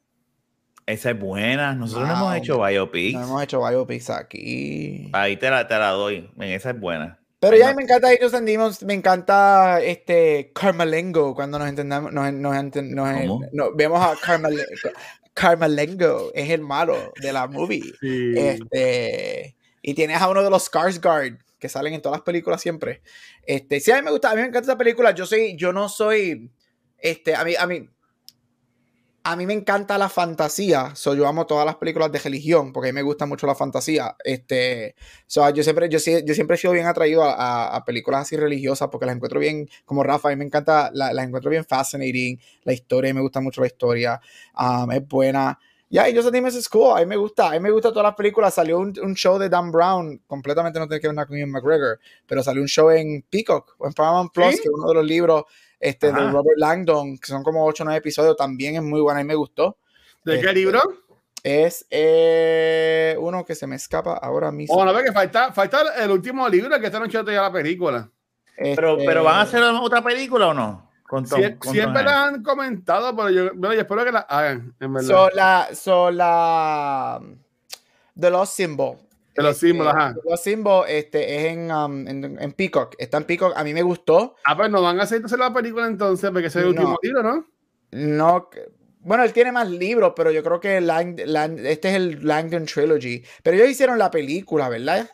Esa 0.86 1.12
es 1.12 1.20
buena. 1.20 1.74
Nosotros 1.74 2.08
no 2.08 2.14
Wow. 2.16 2.24
hemos 2.26 2.38
hecho 2.38 2.62
biopics. 2.62 3.14
No 3.20 3.24
hemos 3.24 3.43
hecho 3.43 3.60
biopics 3.68 4.10
aquí. 4.12 5.10
Ahí 5.14 5.36
te 5.38 5.49
la, 5.49 5.68
te 5.68 5.78
la 5.78 5.89
doy. 5.89 6.30
Ven, 6.36 6.51
esa 6.51 6.70
es 6.72 6.80
buena. 6.80 7.20
Pero 7.39 7.58
ya 7.58 7.72
no. 7.72 7.76
me 7.78 7.84
encanta 7.84 8.08
Angels 8.08 8.34
and 8.34 8.47
Demons, 8.47 8.84
me 8.84 8.93
encanta 8.93 9.80
este 9.82 10.51
Carmalengo 10.56 11.36
cuando 11.36 11.60
nos 11.60 11.68
entendamos, 11.70 12.12
nos, 12.12 12.32
nos 12.34 12.56
nos- 12.76 13.39
nos- 13.51 13.76
vemos 13.76 13.99
a 14.03 14.14
Carmale- 14.16 14.66
Carmalengo, 15.34 16.32
es 16.34 16.49
el 16.49 16.62
malo 16.62 17.14
de 17.22 17.34
la 17.34 17.45
movie. 17.47 17.84
Sí. 17.99 18.34
Este, 18.38 19.56
y 19.88 19.93
tienes 19.93 20.19
a 20.19 20.29
uno 20.29 20.41
de 20.43 20.49
los 20.49 20.71
Skarsgård 20.71 21.38
que 21.59 21.69
salen 21.69 21.93
en 21.93 22.01
todas 22.01 22.17
las 22.17 22.23
películas 22.25 22.59
siempre. 22.61 23.01
Este, 23.45 23.79
sí, 23.79 23.91
a 23.91 23.97
mí 23.97 24.01
me 24.01 24.11
gusta, 24.11 24.31
a 24.31 24.36
mí 24.36 24.41
me 24.41 24.47
encanta 24.47 24.71
esa 24.71 24.77
película. 24.77 25.11
Yo 25.11 25.25
soy, 25.27 25.55
yo 25.55 25.71
no 25.73 25.89
soy, 25.89 26.51
este, 26.97 27.36
a 27.36 27.43
mí, 27.45 27.53
a 27.57 27.67
mí, 27.67 27.88
a 29.23 29.36
mí 29.36 29.47
me 29.47 29.53
encanta 29.53 29.97
la 29.97 30.07
fantasía. 30.09 30.95
So, 30.95 31.15
yo 31.15 31.27
amo 31.27 31.47
todas 31.47 31.65
las 31.65 31.77
películas 31.77 32.11
de 32.11 32.19
religión 32.19 32.71
porque 32.71 32.89
a 32.89 32.93
mí 32.93 32.95
me 32.97 33.01
gusta 33.01 33.25
mucho 33.25 33.47
la 33.47 33.55
fantasía. 33.55 34.15
Este, 34.23 34.95
so, 35.25 35.47
yo 35.49 35.63
siempre, 35.63 35.89
yo, 35.89 35.97
yo 35.99 36.33
siempre 36.36 36.55
he 36.55 36.59
sido 36.59 36.73
bien 36.73 36.86
atraído 36.86 37.23
a, 37.23 37.33
a- 37.33 37.75
a 37.75 37.86
películas 37.86 38.21
así 38.21 38.38
religiosas 38.38 38.89
porque 38.91 39.07
las 39.07 39.15
encuentro 39.15 39.39
bien, 39.39 39.67
como 39.86 40.03
Rafa, 40.03 40.29
a 40.29 40.31
mí 40.31 40.38
me 40.38 40.45
encanta, 40.45 40.91
la- 40.93 41.11
las 41.13 41.25
encuentro 41.25 41.49
bien 41.49 41.65
fascinating. 41.65 42.39
La 42.63 42.73
historia, 42.73 43.13
me 43.15 43.21
gusta 43.21 43.41
mucho 43.41 43.61
la 43.61 43.67
historia. 43.67 44.21
um, 44.59 44.91
es 44.91 45.07
buena. 45.07 45.57
Ya, 45.89 46.09
y 46.09 46.13
yo 46.13 46.29
Demons 46.31 46.55
es 46.55 46.67
cool, 46.67 46.97
a 46.97 46.99
mí 47.01 47.05
me 47.05 47.15
gusta, 47.15 47.49
a 47.49 47.51
mí 47.51 47.59
me 47.59 47.69
gustan 47.69 47.91
todas 47.91 48.07
las 48.07 48.15
películas. 48.15 48.53
Salió 48.53 48.79
un, 48.79 48.93
un 49.01 49.13
show 49.13 49.38
de 49.38 49.49
Dan 49.49 49.71
Brown, 49.71 50.21
completamente 50.25 50.79
no 50.79 50.88
tiene 50.88 50.99
que 50.99 51.07
ver 51.07 51.15
nada 51.15 51.27
con 51.27 51.38
Ian 51.38 51.51
McGregor, 51.51 51.99
pero 52.25 52.41
salió 52.41 52.61
un 52.61 52.67
show 52.67 52.89
en 52.89 53.23
Peacock 53.29 53.75
o 53.77 53.88
en 53.88 53.93
Paramount 53.93 54.33
Plus, 54.33 54.55
¿Sí? 54.55 54.61
que 54.61 54.67
es 54.67 54.73
uno 54.73 54.88
de 54.88 54.93
los 54.95 55.05
libros 55.05 55.43
este, 55.79 56.11
de. 56.11 56.31
Robert 56.31 56.57
Langdon, 56.57 57.17
que 57.17 57.27
son 57.27 57.43
como 57.43 57.65
8 57.65 57.83
o 57.83 57.86
9 57.86 57.99
episodios, 57.99 58.36
también 58.36 58.75
es 58.75 58.81
muy 58.81 59.01
buena 59.01 59.21
y 59.21 59.25
me 59.25 59.36
gustó. 59.36 59.77
¿De 60.23 60.33
qué 60.33 60.47
este, 60.47 60.53
libro? 60.53 60.81
Es 61.43 61.86
eh, 61.91 63.15
uno 63.19 63.45
que 63.45 63.53
se 63.53 63.67
me 63.67 63.75
escapa 63.75 64.17
ahora 64.17 64.51
mismo. 64.51 64.75
O 64.75 64.83
no, 64.83 64.91
ve 64.91 65.03
que 65.03 65.11
falta, 65.11 65.53
falta 65.53 66.03
el 66.03 66.09
último 66.09 66.49
libro 66.49 66.79
que 66.79 66.88
esta 66.88 66.99
noche 66.99 67.19
ya 67.23 67.41
la 67.43 67.51
película. 67.51 68.09
Pero, 68.57 68.93
Este, 68.93 69.05
pero 69.05 69.23
¿van 69.23 69.36
a 69.36 69.41
hacer 69.41 69.61
otra 69.61 70.01
película 70.01 70.47
o 70.47 70.53
no? 70.53 70.89
Con 71.08 71.26
Tom- 71.26 71.39
Sie- 71.39 71.49
con 71.51 71.60
Tom 71.60 71.74
siempre 71.74 71.99
Hanks. 72.01 72.12
la 72.12 72.24
han 72.26 72.43
comentado, 72.43 73.16
pero 73.16 73.30
yo, 73.30 73.51
bueno, 73.56 73.74
yo 73.76 73.82
espero 73.82 74.03
que 74.06 74.12
la 74.12 74.20
hagan, 74.22 74.74
en 74.80 74.93
verdad. 74.93 75.08
So, 75.08 75.30
la, 75.36 75.68
so, 75.74 76.12
la 76.12 77.22
The 78.20 78.30
Lost 78.30 78.53
Symbol. 78.56 78.97
De 79.36 79.43
los 79.43 79.58
símbolos, 79.58 79.93
ajá. 79.93 80.14
The 80.14 80.30
Lost 80.30 80.43
Symbol 80.45 80.86
este, 80.88 81.36
es 81.38 81.53
en, 81.53 81.70
um, 81.72 82.08
en, 82.08 82.38
en 82.41 82.51
Peacock. 82.53 82.95
Está 82.97 83.18
en 83.18 83.26
Peacock. 83.26 83.51
A 83.58 83.66
mí 83.66 83.74
me 83.74 83.82
gustó. 83.82 84.36
ah, 84.45 84.56
pues 84.56 84.70
no 84.72 84.82
van 84.82 84.97
a 84.99 85.03
hacer 85.03 85.18
entonces 85.18 85.38
la 85.38 85.53
película 85.53 85.86
entonces, 85.88 86.32
porque 86.32 86.47
ese 86.47 86.60
es 86.60 86.66
el 86.66 86.74
No. 86.76 86.82
último 86.82 86.99
libro, 87.03 87.22
¿no? 87.24 87.45
No, 87.91 88.49
bueno, 89.01 89.24
él 89.26 89.34
tiene 89.34 89.51
más 89.51 89.70
libros, 89.70 90.14
pero 90.16 90.32
yo 90.32 90.41
creo 90.41 90.60
que 90.62 90.80
Lang- 90.82 91.22
Lang- 91.26 91.60
este 91.66 91.89
es 91.89 91.95
el 91.95 92.26
Langdon 92.26 92.66
Trilogy. 92.66 93.24
Pero 93.43 93.58
ellos 93.58 93.70
hicieron 93.70 93.99
la 93.99 94.10
película, 94.10 94.70
¿verdad? 94.70 95.10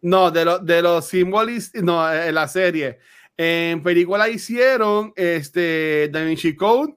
No, 0.00 0.30
de, 0.30 0.44
los 0.46 0.64
de 0.64 0.80
los 0.82 1.04
símbolos, 1.06 1.70
no, 1.74 2.10
eh, 2.10 2.28
en 2.28 2.34
la 2.34 2.48
serie. 2.48 2.98
En 3.36 3.82
película 3.82 4.28
hicieron 4.28 5.12
este 5.16 6.08
Da 6.08 6.22
Vinci 6.22 6.54
Code, 6.54 6.94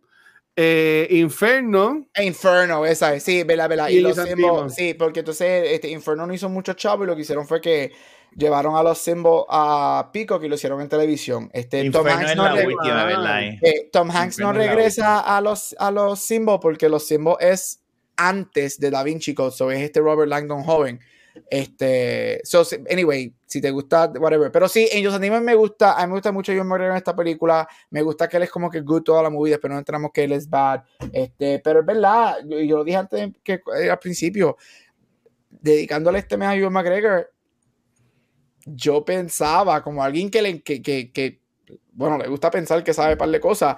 eh, 0.55 1.07
Inferno, 1.11 2.07
Inferno, 2.21 2.85
esa 2.85 3.13
es, 3.15 3.23
sí, 3.23 3.43
¿verdad? 3.43 3.69
¿verdad? 3.69 3.89
Y 3.89 3.97
Y 3.97 4.01
los 4.01 4.17
antiguos. 4.17 4.73
sí, 4.73 4.93
porque 4.93 5.19
entonces 5.19 5.69
este, 5.71 5.89
Inferno 5.89 6.25
no 6.27 6.33
hizo 6.33 6.47
mucho 6.49 6.73
chavo 6.73 7.03
y 7.03 7.07
lo 7.07 7.15
que 7.15 7.21
hicieron 7.23 7.47
fue 7.47 7.59
que 7.61 7.91
llevaron 8.35 8.75
a 8.75 8.83
los 8.83 8.97
Symbol 8.97 9.45
a 9.49 10.09
Peacock 10.13 10.43
y 10.43 10.49
lo 10.49 10.55
hicieron 10.55 10.81
en 10.81 10.89
televisión. 10.89 11.49
Este, 11.53 11.89
Tom 11.89 12.05
Hanks 12.07 12.35
no 12.35 12.43
la 12.43 12.51
re- 12.55 12.67
última. 12.67 13.05
¿verdad? 13.05 13.41
Eh, 13.61 13.89
Tom 13.91 14.11
Hanks 14.11 14.39
no 14.39 14.51
regresa 14.53 15.19
a 15.19 15.39
los, 15.41 15.73
a 15.79 15.89
los 15.91 16.19
Symbol 16.19 16.59
porque 16.61 16.89
los 16.89 17.05
Symbol 17.07 17.37
es 17.39 17.81
antes 18.17 18.79
de 18.79 18.91
Da 18.91 19.03
Vinci 19.03 19.33
Code, 19.33 19.51
so 19.51 19.71
es 19.71 19.81
este 19.81 19.99
Robert 19.99 20.29
Langdon 20.29 20.63
joven. 20.63 20.99
Este, 21.49 22.39
so, 22.45 22.63
anyway, 22.89 23.33
si 23.55 23.61
te 23.61 23.71
gusta, 23.71 24.11
whatever. 24.19 24.51
Pero 24.51 24.67
sí, 24.67 24.89
Angels 24.93 25.17
Demons 25.17 25.41
me 25.41 25.55
gusta, 25.55 25.93
a 25.93 26.01
mí 26.01 26.07
me 26.07 26.15
gusta 26.15 26.33
mucho 26.33 26.51
John 26.53 26.67
McGregor 26.67 26.91
en 26.91 26.97
esta 26.97 27.15
película. 27.15 27.65
Me 27.89 28.01
gusta 28.01 28.27
que 28.27 28.35
él 28.35 28.43
es 28.43 28.51
como 28.51 28.69
que 28.69 28.81
good 28.81 29.03
toda 29.03 29.23
la 29.23 29.29
movie, 29.29 29.51
después 29.51 29.71
no 29.71 29.79
entramos 29.79 30.11
que 30.13 30.25
él 30.25 30.33
es 30.33 30.49
bad. 30.49 30.83
Este, 31.13 31.59
pero 31.59 31.79
es 31.79 31.85
verdad, 31.85 32.39
yo, 32.45 32.59
yo 32.59 32.77
lo 32.77 32.83
dije 32.83 32.97
antes 32.97 33.31
que 33.41 33.61
eh, 33.79 33.89
al 33.89 33.99
principio, 33.99 34.57
dedicándole 35.49 36.19
este 36.19 36.35
mes 36.35 36.49
a 36.49 36.61
John 36.61 36.73
McGregor, 36.73 37.31
yo 38.65 39.05
pensaba 39.05 39.81
como 39.81 40.03
alguien 40.03 40.29
que 40.29 40.41
le, 40.41 40.61
que, 40.61 40.81
que, 40.81 41.13
que, 41.13 41.39
bueno, 41.93 42.17
le 42.17 42.27
gusta 42.27 42.51
pensar 42.51 42.83
que 42.83 42.93
sabe 42.93 43.15
par 43.15 43.29
de 43.29 43.39
cosas. 43.39 43.77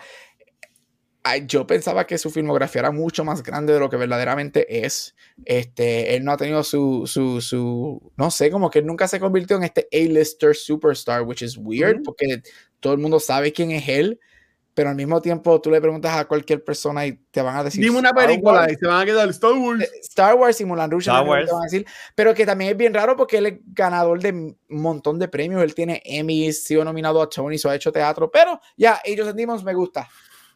Yo 1.35 1.67
pensaba 1.67 2.07
que 2.07 2.17
su 2.17 2.29
filmografía 2.31 2.79
era 2.79 2.91
mucho 2.91 3.25
más 3.25 3.43
grande 3.43 3.73
de 3.73 3.79
lo 3.79 3.89
que 3.89 3.97
verdaderamente 3.97 4.85
es. 4.85 5.13
Este, 5.43 6.15
él 6.15 6.23
no 6.23 6.31
ha 6.31 6.37
tenido 6.37 6.63
su, 6.63 7.03
su, 7.05 7.41
su, 7.41 8.11
no 8.15 8.31
sé, 8.31 8.49
como 8.49 8.69
que 8.69 8.79
él 8.79 8.85
nunca 8.85 9.07
se 9.09 9.19
convirtió 9.19 9.57
en 9.57 9.63
este 9.63 9.87
A-lister 9.91 10.55
superstar, 10.55 11.23
which 11.23 11.41
is 11.41 11.57
weird, 11.57 11.95
Ujú. 11.95 12.03
porque 12.03 12.41
todo 12.79 12.93
el 12.93 12.99
mundo 12.99 13.19
sabe 13.19 13.51
quién 13.51 13.71
es 13.71 13.89
él, 13.89 14.19
pero 14.73 14.89
al 14.89 14.95
mismo 14.95 15.19
tiempo 15.21 15.59
tú 15.59 15.71
le 15.71 15.81
preguntas 15.81 16.15
a 16.15 16.25
cualquier 16.25 16.63
persona 16.63 17.05
y 17.07 17.13
te 17.31 17.41
van 17.41 17.55
a 17.57 17.63
decir. 17.63 17.83
dime 17.83 17.97
una 17.97 18.13
película 18.13 18.59
Wars. 18.61 18.73
y 18.73 18.75
se 18.75 18.85
van 18.85 19.01
a 19.01 19.05
quedar 19.05 19.27
Star 19.29 19.53
Wars. 19.53 19.81
Eh, 19.83 19.89
Star 20.03 20.35
Wars 20.35 20.61
y 20.61 20.65
Mulan 20.65 20.91
Rouge 20.91 21.09
Star 21.09 21.21
que 21.21 21.23
te 21.25 21.29
Wars. 21.31 21.51
van 21.51 21.61
a 21.61 21.63
decir, 21.63 21.85
pero 22.13 22.33
que 22.35 22.45
también 22.45 22.71
es 22.71 22.77
bien 22.77 22.93
raro 22.93 23.15
porque 23.15 23.37
él 23.39 23.45
es 23.47 23.53
ganador 23.73 24.21
de 24.21 24.29
un 24.31 24.55
montón 24.69 25.17
de 25.17 25.27
premios, 25.27 25.63
él 25.63 25.73
tiene 25.73 25.99
Emmys, 26.05 26.63
sido 26.63 26.85
nominado 26.85 27.21
a 27.21 27.27
Tony, 27.27 27.57
ha 27.63 27.75
hecho 27.75 27.91
teatro, 27.91 28.29
pero 28.29 28.59
ya, 28.77 29.01
ellos 29.03 29.25
sentimos 29.25 29.63
me 29.63 29.73
gusta, 29.73 30.07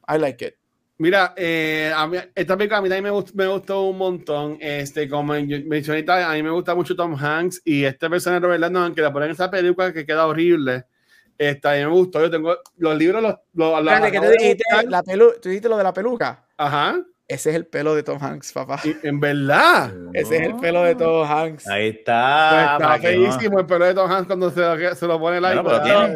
I 0.08 0.20
like 0.20 0.46
it. 0.46 0.54
Mira, 1.02 1.34
eh, 1.36 1.92
a 1.96 2.06
mí, 2.06 2.16
esta 2.36 2.56
película 2.56 2.78
a 2.78 2.82
mí 2.84 2.88
también 2.88 3.06
me 3.06 3.10
gustó, 3.10 3.32
me 3.34 3.48
gustó 3.48 3.82
un 3.86 3.98
montón. 3.98 4.58
Este, 4.62 5.10
como 5.10 5.34
mencioné, 5.34 6.06
a 6.08 6.34
mí 6.34 6.44
me 6.44 6.52
gusta 6.52 6.76
mucho 6.76 6.96
Tom 6.96 7.16
Hanks 7.16 7.60
y 7.66 7.86
este 7.86 8.08
personaje 8.08 8.40
Robert 8.40 8.62
Landon, 8.62 8.84
aunque 8.84 9.02
la 9.02 9.12
ponen 9.12 9.30
en 9.30 9.34
esa 9.34 9.50
película 9.50 9.92
que 9.92 10.06
queda 10.06 10.28
horrible. 10.28 10.86
Esta, 11.40 11.72
a 11.72 11.76
mí 11.78 11.80
me 11.80 11.88
gustó. 11.88 12.22
Yo 12.22 12.30
tengo 12.30 12.56
los 12.78 12.96
libros, 12.96 13.20
los. 13.24 13.34
los, 13.54 13.84
los 13.84 13.94
Espérate, 13.94 14.12
que 14.12 14.20
tú 14.20 14.32
dijiste, 14.32 14.64
la 14.90 15.02
pelu- 15.04 15.40
tú 15.42 15.50
dijiste 15.50 15.70
lo 15.70 15.78
de 15.78 15.84
la 15.84 15.92
peluca. 15.92 16.46
Ajá. 16.56 17.04
Ese 17.32 17.50
es 17.52 17.56
el 17.56 17.66
pelo 17.66 17.96
de 17.96 18.04
Tom 18.04 18.18
Hanks, 18.22 18.52
papá. 18.54 18.80
En 19.04 19.20
verdad. 19.20 19.92
Ese 20.14 20.38
es 20.38 20.42
el 20.48 20.56
pelo 20.58 20.84
de 20.84 20.96
Tom 20.96 21.26
Hanks. 21.30 21.68
Ahí 21.68 21.92
Pues 21.92 22.00
está. 22.00 22.62
está 22.74 22.78
para 22.80 23.00
que 23.00 23.16
no- 23.18 23.32
feísimo 23.32 23.60
el 23.60 23.66
pelo 23.66 23.86
de 23.86 23.94
Tom 23.94 24.12
Hanks 24.12 24.28
cuando 24.28 24.52
se, 24.52 24.60
lo- 24.62 24.96
se 24.96 25.08
lo 25.08 25.20
pone 25.20 25.38
el 25.38 25.46
Ah, 25.46 25.56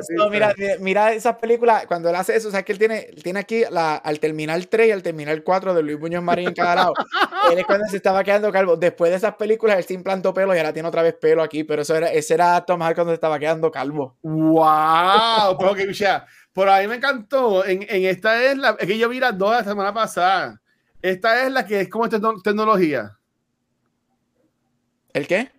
No, 0.10 0.30
mira, 0.30 0.54
mira- 0.80 1.14
esas 1.14 1.36
películas, 1.38 1.86
cuando 1.88 2.10
él 2.10 2.16
hace 2.16 2.36
eso, 2.36 2.48
o 2.48 2.52
sea, 2.52 2.64
que 2.64 2.72
él 2.72 2.80
tiene, 2.80 3.10
tiene 3.24 3.40
aquí 3.40 3.64
la, 3.72 3.96
al 3.96 4.20
terminar 4.20 4.64
3 4.66 4.88
y 4.88 4.92
al 4.92 5.04
terminar 5.04 5.42
4 5.44 5.74
de 5.74 5.82
Luis 5.84 6.00
Muñoz 6.00 6.24
Marín 6.24 6.48
en 6.50 6.54
cada 6.54 6.76
lado. 6.76 6.94
él 7.52 7.58
es 7.60 7.66
cuando 7.66 7.86
se 7.88 7.98
estaba 7.98 8.24
quedando 8.24 8.52
calvo. 8.52 8.76
Después 8.78 9.12
de 9.12 9.18
esas 9.18 9.36
películas, 9.36 9.78
él 9.78 9.84
se 9.86 9.94
implantó 9.94 10.34
pelo 10.34 10.54
y 10.54 10.58
ahora 10.58 10.74
tiene 10.74 10.88
otra 10.90 11.02
vez 11.02 11.14
pelo 11.16 11.42
aquí, 11.44 11.64
pero 11.64 11.82
eso 11.82 11.96
era, 11.96 12.12
ese 12.12 12.34
era 12.34 12.60
Tom 12.66 12.82
Hanks 12.82 12.96
cuando 12.96 13.12
se 13.12 13.16
estaba 13.16 13.40
quedando 13.40 13.72
calvo. 13.72 14.18
¡Wow! 14.22 15.58
Pero, 15.60 15.74
que, 15.76 15.88
o 15.90 15.94
sea, 15.94 16.26
por 16.54 16.70
ahí 16.70 16.88
me 16.88 16.96
encantó. 16.96 17.66
En, 17.66 17.84
en 17.90 18.06
esta 18.06 18.42
es 18.44 18.58
la. 18.58 18.76
Es 18.80 18.88
que 18.88 18.98
yo 18.98 19.10
vi 19.10 19.20
las 19.20 19.38
dos 19.38 19.52
la 19.52 19.64
semana 19.64 19.94
pasada. 19.94 20.62
Esta 21.06 21.46
es 21.46 21.52
la 21.52 21.66
que 21.68 21.82
es 21.82 21.88
como 21.90 22.08
tecno- 22.10 22.42
tecnología. 22.42 23.16
¿El 25.14 25.28
qué? 25.28 25.52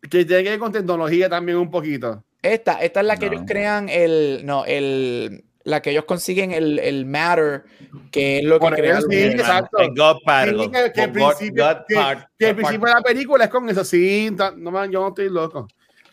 Que 0.00 0.24
tiene 0.24 0.42
que 0.44 0.50
ver 0.50 0.58
con 0.58 0.72
tecnología 0.72 1.28
también 1.28 1.58
un 1.58 1.70
poquito. 1.70 2.24
Esta, 2.40 2.82
esta 2.82 3.00
es 3.00 3.06
la 3.06 3.16
que 3.18 3.26
No. 3.26 3.32
ellos 3.32 3.44
crean 3.46 3.88
el, 3.90 4.42
no, 4.44 4.64
el, 4.64 5.44
la 5.64 5.82
que 5.82 5.90
ellos 5.90 6.04
consiguen 6.04 6.52
el, 6.52 6.78
el 6.78 7.04
matter, 7.06 7.64
que 8.10 8.38
es 8.38 8.44
lo 8.44 8.54
que 8.56 8.60
Por 8.66 8.74
crea 8.76 8.98
eso 8.98 9.06
el- 9.10 9.16
sí, 9.18 9.22
El 9.24 9.32
exacto. 9.40 9.78
el 9.78 9.88
God 9.94 10.16
part, 10.24 10.50
Sí, 10.58 10.70
que, 10.70 10.92
que 10.92 11.02
el 11.02 11.12
principio, 11.12 11.64
God 11.66 11.76
que- 11.86 11.94
part, 11.94 12.28
que 12.38 12.48
el 12.48 12.56
principio 12.56 12.86
de 12.88 12.94
la 12.94 13.00
película 13.02 13.44
es 13.44 13.50
con 13.50 13.68
eso. 13.68 13.84
Sí, 13.84 14.30
no 14.56 14.70
man, 14.70 14.90
yo 14.90 15.00
no 15.02 15.08
estoy 15.08 15.28
loco. 15.30 15.68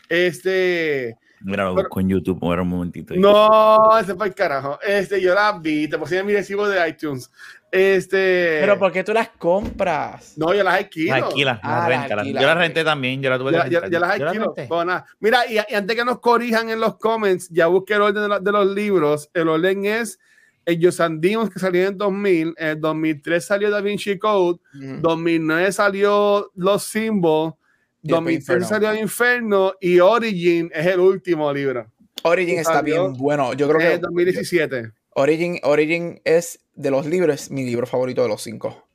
Este. 0.08 1.16
Mira, 1.40 1.64
lo 1.64 1.74
busco 1.74 1.98
en 1.98 2.08
YouTube, 2.10 2.38
ahora 2.42 2.62
un 2.62 2.68
momentito. 2.68 3.14
No, 3.16 3.98
ese 3.98 4.14
fue 4.14 4.28
el 4.28 4.34
carajo. 4.34 4.78
Este, 4.86 5.20
yo 5.20 5.34
la 5.34 5.58
vi, 5.58 5.88
te 5.88 5.98
puse 5.98 6.18
en 6.18 6.26
mi 6.26 6.34
recibo 6.34 6.68
de 6.68 6.88
iTunes. 6.88 7.30
Este. 7.72 8.58
Pero 8.60 8.78
¿por 8.78 8.92
qué 8.92 9.02
tú 9.02 9.12
las 9.14 9.30
compras? 9.30 10.34
No, 10.36 10.52
yo 10.54 10.62
las 10.62 10.74
alquilo. 10.74 11.14
Las 11.16 11.22
alquila, 11.24 11.60
Ah, 11.62 11.68
las 11.70 11.88
la 11.88 11.88
renta. 12.00 12.14
alquila, 12.20 12.40
Yo 12.42 12.46
las 12.46 12.56
renté 12.58 12.84
también, 12.84 13.22
yo 13.22 13.30
las 13.30 13.38
tuve 13.38 13.52
Yo 13.52 13.58
las 13.98 14.10
alquilo. 14.20 14.84
nada. 14.84 15.06
Mira, 15.20 15.46
y, 15.50 15.54
y 15.54 15.74
antes 15.74 15.96
que 15.96 16.04
nos 16.04 16.20
corrijan 16.20 16.68
en 16.68 16.80
los 16.80 16.98
comments, 16.98 17.48
ya 17.50 17.66
busqué 17.68 17.94
el 17.94 18.02
orden 18.02 18.22
de, 18.24 18.28
la- 18.28 18.40
de 18.40 18.52
los 18.52 18.66
libros. 18.74 19.30
El 19.32 19.48
orden 19.48 19.86
es 19.86 20.18
el 20.66 20.78
Yosandimos 20.78 21.48
que 21.50 21.58
salió 21.58 21.88
en 21.88 21.96
2000. 21.96 22.54
En 22.58 22.78
2003 22.80 23.42
salió 23.44 23.70
Da 23.70 23.80
Vinci 23.80 24.18
Code. 24.18 24.60
Ujú. 24.74 25.00
2009 25.00 25.72
salió 25.72 26.50
Los 26.54 26.84
Symbols. 26.84 27.54
Y 28.02 28.08
después 28.08 28.24
2003 28.24 28.42
Inferno. 28.42 28.68
salió 28.68 28.94
Inferno. 29.02 29.72
Y 29.80 29.98
Origin 30.00 30.70
es 30.74 30.86
el 30.86 31.00
último 31.00 31.50
libro. 31.52 31.86
Origin 32.24 32.58
está 32.58 32.82
bien 32.82 33.14
bueno. 33.14 33.54
Yo 33.54 33.66
creo 33.68 33.80
En 33.80 33.86
que 33.88 33.94
el 33.94 34.00
2017. 34.02 34.92
Origin, 35.14 35.60
Origin 35.62 36.20
es 36.24 36.60
de 36.74 36.90
los 36.90 37.06
libros, 37.06 37.50
mi 37.50 37.64
libro 37.64 37.86
favorito 37.86 38.22
de 38.22 38.28
los 38.28 38.42
cinco. 38.42 38.86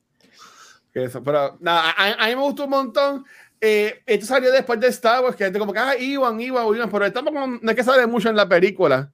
Eso, 0.93 1.21
pero 1.21 1.57
nada, 1.59 1.93
a, 1.95 2.23
a 2.23 2.27
mí 2.27 2.35
me 2.35 2.41
gustó 2.41 2.63
un 2.63 2.71
montón. 2.71 3.25
Eh, 3.59 4.01
esto 4.05 4.25
salió 4.25 4.51
después 4.51 4.79
de 4.79 4.87
Star 4.87 5.23
Wars, 5.23 5.35
que 5.35 5.43
gente 5.43 5.59
como 5.59 5.73
que, 5.73 5.79
ah, 5.79 5.95
Iwan, 5.97 6.39
Iwan, 6.39 6.75
Iwan, 6.75 6.89
pero 6.89 7.11
tampoco 7.11 7.47
no 7.47 7.71
es 7.71 7.75
que 7.75 7.83
sale 7.83 8.05
mucho 8.07 8.29
en 8.29 8.35
la 8.35 8.47
película. 8.47 9.11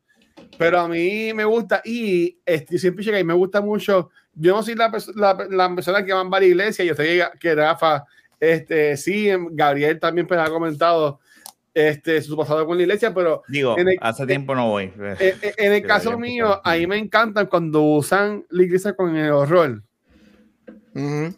Pero 0.58 0.80
a 0.80 0.88
mí 0.88 1.34
me 1.34 1.46
gusta 1.46 1.82
y 1.84 2.40
este, 2.46 2.78
siempre 2.78 3.04
llega 3.04 3.20
y 3.20 3.24
me 3.24 3.34
gusta 3.34 3.62
mucho. 3.62 4.12
Yo 4.34 4.56
no 4.56 4.64
soy 4.64 4.76
la, 4.76 4.92
la, 5.16 5.48
la 5.50 5.76
persona 5.76 6.06
que 6.06 6.14
va 6.14 6.22
a 6.22 6.40
la 6.40 6.46
iglesia, 6.46 6.86
yo 6.86 6.96
sé 6.96 7.04
que, 7.04 7.40
que 7.40 7.56
Rafa, 7.56 8.06
este, 8.40 8.98
sí, 8.98 9.30
Gabriel 9.52 10.00
también 10.00 10.28
pues, 10.28 10.40
ha 10.40 10.50
comentado 10.50 11.20
este, 11.74 12.22
su 12.22 12.38
pasado 12.38 12.66
con 12.66 12.78
la 12.78 12.84
iglesia, 12.84 13.14
pero 13.14 13.44
Digo, 13.48 13.78
en 13.78 13.90
el- 13.90 13.98
hace 14.02 14.26
tiempo 14.28 14.54
no 14.56 14.70
voy. 14.70 14.92
eh, 15.20 15.36
eh, 15.42 15.54
en 15.58 15.74
el 15.74 15.84
caso 15.86 16.18
mío, 16.20 16.62
a 16.64 16.76
mí 16.76 16.86
me 16.88 16.98
encantan 16.98 17.48
cuando 17.48 17.82
usan 17.82 18.46
la 18.50 18.64
iglesia 18.64 18.94
con 18.96 19.16
el 19.16 19.32
horror. 19.32 19.82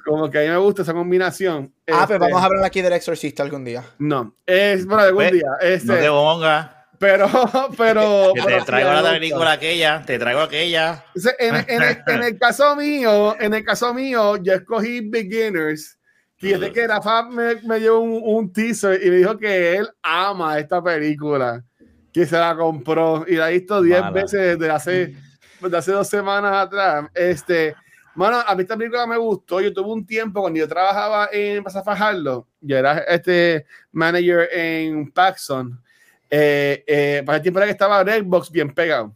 Como 0.03 0.29
que 0.29 0.39
a 0.39 0.41
mí 0.41 0.47
me 0.49 0.57
gusta 0.57 0.81
esa 0.81 0.93
combinación. 0.93 1.73
Ah, 1.87 2.03
pues 2.07 2.11
Este, 2.11 2.17
vamos 2.17 2.41
a 2.41 2.45
hablar 2.45 2.65
aquí 2.65 2.81
del 2.81 2.91
exorcista 2.93 3.41
algún 3.43 3.63
día. 3.63 3.83
No, 3.99 4.35
es 4.45 4.85
bueno, 4.85 5.03
algún 5.03 5.23
Pues, 5.23 5.31
día. 5.31 5.47
Este, 5.61 5.87
No 5.87 5.93
te 5.95 6.07
pongas. 6.09 6.71
pero, 6.99 7.27
pero. 7.77 8.33
Que 8.35 8.41
pero 8.43 8.59
te 8.59 8.65
traigo 8.65 8.91
la 8.91 9.11
película 9.11 9.51
aquella, 9.53 10.03
te 10.05 10.19
traigo 10.19 10.41
aquella. 10.41 11.05
En, 11.39 11.55
en 11.55 11.81
el, 11.83 11.97
en 12.07 12.23
el 12.23 12.37
caso 12.37 12.75
mío, 12.75 13.35
en 13.39 13.53
el 13.53 13.63
caso 13.63 13.93
mío, 13.93 14.35
yo 14.43 14.53
escogí 14.53 15.07
Beginners. 15.09 15.97
Yo 16.39 16.59
sé 16.59 16.71
que 16.71 16.87
Rafa 16.87 17.23
me, 17.23 17.55
me 17.61 17.79
dio 17.79 17.99
un, 17.99 18.21
un 18.23 18.51
teaser 18.51 19.01
y 19.03 19.09
me 19.09 19.17
dijo 19.17 19.37
que 19.37 19.77
él 19.77 19.89
ama 20.03 20.59
esta 20.59 20.83
película. 20.83 21.63
Que 22.11 22.25
se 22.25 22.37
la 22.37 22.55
compró 22.55 23.25
y 23.27 23.35
la 23.35 23.47
ha 23.47 23.49
visto 23.49 23.81
10 23.81 23.99
Mala. 23.99 24.11
veces 24.11 24.57
desde 24.59 24.71
hace, 24.71 25.15
desde 25.61 25.77
hace 25.77 25.91
dos 25.91 26.07
semanas 26.07 26.53
atrás. 26.53 27.09
Este, 27.13 27.75
Mano, 28.15 28.37
a 28.47 28.55
mí 28.55 28.61
esta 28.61 28.77
película 28.77 29.05
me 29.05 29.17
gustó. 29.17 29.59
Yo 29.59 29.73
tuve 29.73 29.91
un 29.91 30.05
tiempo 30.05 30.39
cuando 30.39 30.57
yo 30.57 30.67
trabajaba 30.67 31.27
en 31.33 31.61
Plaza 31.61 31.83
Fajardo, 31.83 32.47
yo 32.61 32.77
era 32.77 32.99
este 32.99 33.65
manager 33.91 34.47
en 34.53 35.11
Paxson. 35.11 35.81
Eh, 36.29 36.83
eh, 36.87 37.23
para 37.25 37.37
el 37.37 37.41
tiempo 37.41 37.59
era 37.59 37.65
que 37.65 37.73
estaba 37.73 38.03
Redbox 38.03 38.49
bien 38.49 38.73
pegado. 38.73 39.15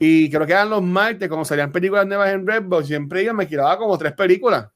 Y 0.00 0.28
creo 0.30 0.44
que 0.44 0.52
eran 0.52 0.70
los 0.70 0.82
martes, 0.82 1.28
como 1.28 1.44
salían 1.44 1.70
películas 1.70 2.04
nuevas 2.04 2.32
en 2.32 2.44
Redbox, 2.44 2.88
siempre 2.88 3.24
yo 3.24 3.32
me 3.34 3.44
alquilaba 3.44 3.78
como 3.78 3.96
tres 3.96 4.12
películas. 4.14 4.68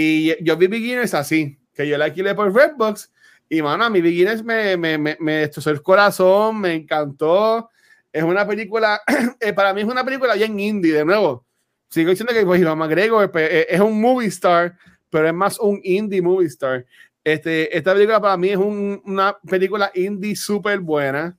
Y 0.00 0.44
yo 0.44 0.56
vi 0.56 0.68
Beginners 0.68 1.12
así, 1.14 1.58
que 1.74 1.88
yo 1.88 1.98
la 1.98 2.04
alquilé 2.04 2.32
por 2.34 2.54
Redbox. 2.54 3.12
Y 3.48 3.62
mano, 3.62 3.84
a 3.84 3.90
mi 3.90 4.00
Beginners 4.00 4.44
me, 4.44 4.76
me, 4.76 4.96
me, 4.96 5.16
me 5.18 5.32
destrozó 5.38 5.70
el 5.70 5.82
corazón, 5.82 6.60
me 6.60 6.72
encantó. 6.74 7.68
Es 8.12 8.22
una 8.22 8.46
película, 8.46 9.00
eh, 9.40 9.52
para 9.52 9.74
mí 9.74 9.80
es 9.80 9.86
una 9.88 10.04
película 10.04 10.34
bien 10.34 10.60
indie, 10.60 10.92
de 10.92 11.04
nuevo. 11.04 11.44
Sigo 11.90 12.10
diciendo 12.10 12.32
que 12.32 12.44
pues, 12.46 12.60
Iván 12.60 12.78
McGregor 12.78 13.28
pues, 13.32 13.48
eh, 13.50 13.66
es 13.70 13.80
un 13.80 14.00
movie 14.00 14.28
star, 14.28 14.76
pero 15.10 15.26
es 15.26 15.34
más 15.34 15.58
un 15.58 15.80
indie 15.82 16.22
movie 16.22 16.46
star. 16.46 16.84
Este, 17.24 17.76
esta 17.76 17.92
película 17.92 18.20
para 18.20 18.36
mí 18.36 18.50
es 18.50 18.56
un- 18.56 19.02
una 19.04 19.36
película 19.48 19.90
indie 19.94 20.36
súper 20.36 20.78
buena. 20.78 21.36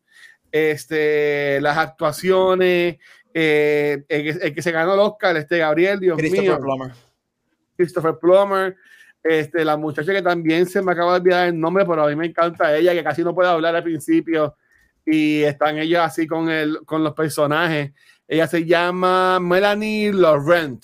Este, 0.51 1.61
las 1.61 1.77
actuaciones, 1.77 2.97
eh, 3.33 4.03
el, 4.09 4.23
que- 4.23 4.45
el 4.47 4.53
que 4.55 4.61
se 4.61 4.71
ganó 4.71 4.95
el 4.95 4.99
Oscar, 4.99 5.37
este 5.37 5.59
Gabriel, 5.59 5.99
Dios 5.99 6.17
mío, 6.41 6.59
Plummer. 6.59 6.91
Christopher 7.79 8.17
Plummer, 8.19 8.75
este, 9.23 9.63
la 9.63 9.77
muchacha 9.77 10.11
que 10.11 10.21
también 10.21 10.65
se 10.65 10.81
me 10.81 10.91
acaba 10.91 11.13
de 11.13 11.19
olvidar 11.21 11.47
el 11.47 11.57
nombre, 11.57 11.85
pero 11.85 12.03
a 12.03 12.09
mí 12.09 12.15
me 12.17 12.25
encanta 12.25 12.75
ella, 12.75 12.91
que 12.91 13.03
casi 13.03 13.23
no 13.23 13.33
puede 13.33 13.49
hablar 13.49 13.73
al 13.73 13.83
principio, 13.83 14.57
y 15.05 15.43
están 15.43 15.77
ellos 15.77 16.01
así 16.01 16.27
con, 16.27 16.49
el, 16.49 16.79
con 16.85 17.03
los 17.03 17.13
personajes. 17.13 17.93
Ella 18.27 18.47
se 18.47 18.65
llama 18.65 19.39
Melanie 19.39 20.11
Laurent, 20.11 20.83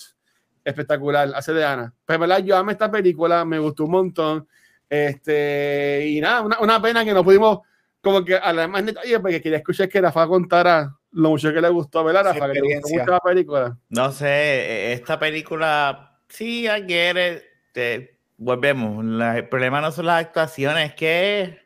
espectacular, 0.63 1.31
hace 1.35 1.51
de 1.51 1.65
Ana. 1.65 1.93
Pero 2.05 2.19
verdad, 2.19 2.39
yo 2.39 2.55
amo 2.55 2.71
esta 2.71 2.89
película, 2.89 3.43
me 3.43 3.59
gustó 3.59 3.83
un 3.83 3.91
montón. 3.91 4.47
Este, 4.89 6.07
y 6.07 6.21
nada, 6.21 6.41
una, 6.41 6.59
una 6.59 6.81
pena 6.81 7.03
que 7.03 7.13
no 7.13 7.25
pudimos 7.25 7.59
como 8.01 8.23
que 8.23 8.37
hablar 8.37 8.69
más 8.69 8.85
detalle, 8.85 9.19
porque 9.19 9.41
quería 9.41 9.57
escuchar 9.57 9.89
que 9.89 9.99
Rafa 9.99 10.25
contara 10.27 10.95
lo 11.11 11.29
mucho 11.29 11.53
que 11.53 11.61
le 11.61 11.69
gustó, 11.69 12.03
¿verdad, 12.03 12.25
Rafa? 12.25 12.51
Que 12.51 12.59
le 12.59 12.75
gustó 12.75 12.89
mucho 12.89 13.11
la 13.11 13.19
película. 13.19 13.77
No 13.89 14.11
sé, 14.11 14.27
e- 14.27 14.93
esta 14.93 15.17
película, 15.17 16.14
sí, 16.29 16.65
I 16.67 16.83
get 16.87 17.15
it, 17.15 17.43
te- 17.73 18.17
volvemos. 18.37 19.03
la- 19.05 19.37
el 19.37 19.49
problema 19.49 19.81
no 19.81 19.91
son 19.91 20.07
las 20.07 20.25
actuaciones, 20.25 20.89
es 20.89 20.95
que 20.95 21.59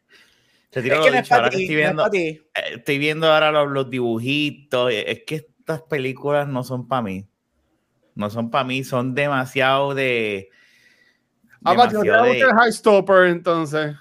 te 0.69 0.83
tiro 0.83 0.95
Es 0.95 0.99
lo 0.99 1.05
que 1.05 1.11
no 1.11 1.17
es 1.17 1.23
dicho, 1.23 1.35
ahora 1.35 1.47
para 1.47 1.51
que 1.51 1.57
ti, 1.57 1.63
estoy 1.63 1.75
no 1.75 1.81
es 1.81 2.11
viendo, 2.11 2.47
eh, 2.53 2.73
estoy 2.75 3.27
ahora 3.27 3.51
los, 3.51 3.71
los 3.71 3.89
dibujitos, 3.89 4.91
eh, 4.91 5.11
es 5.11 5.23
que 5.25 5.35
estas 5.35 5.81
películas 5.83 6.47
no 6.47 6.63
son 6.63 6.87
para 6.87 7.01
mí. 7.01 7.25
No 8.15 8.29
son 8.29 8.49
para 8.51 8.63
mí, 8.63 8.83
son 8.83 9.15
demasiado 9.15 9.93
de. 9.93 10.49
Ah, 11.63 11.75
para 11.75 11.89
ti, 11.89 11.95
¿no 11.95 12.01
te 12.01 12.07
demasiado 12.07 12.33
de, 12.33 12.39
el 12.41 12.53
High 12.53 12.73
Stopper, 12.73 13.27
entonces. 13.27 13.95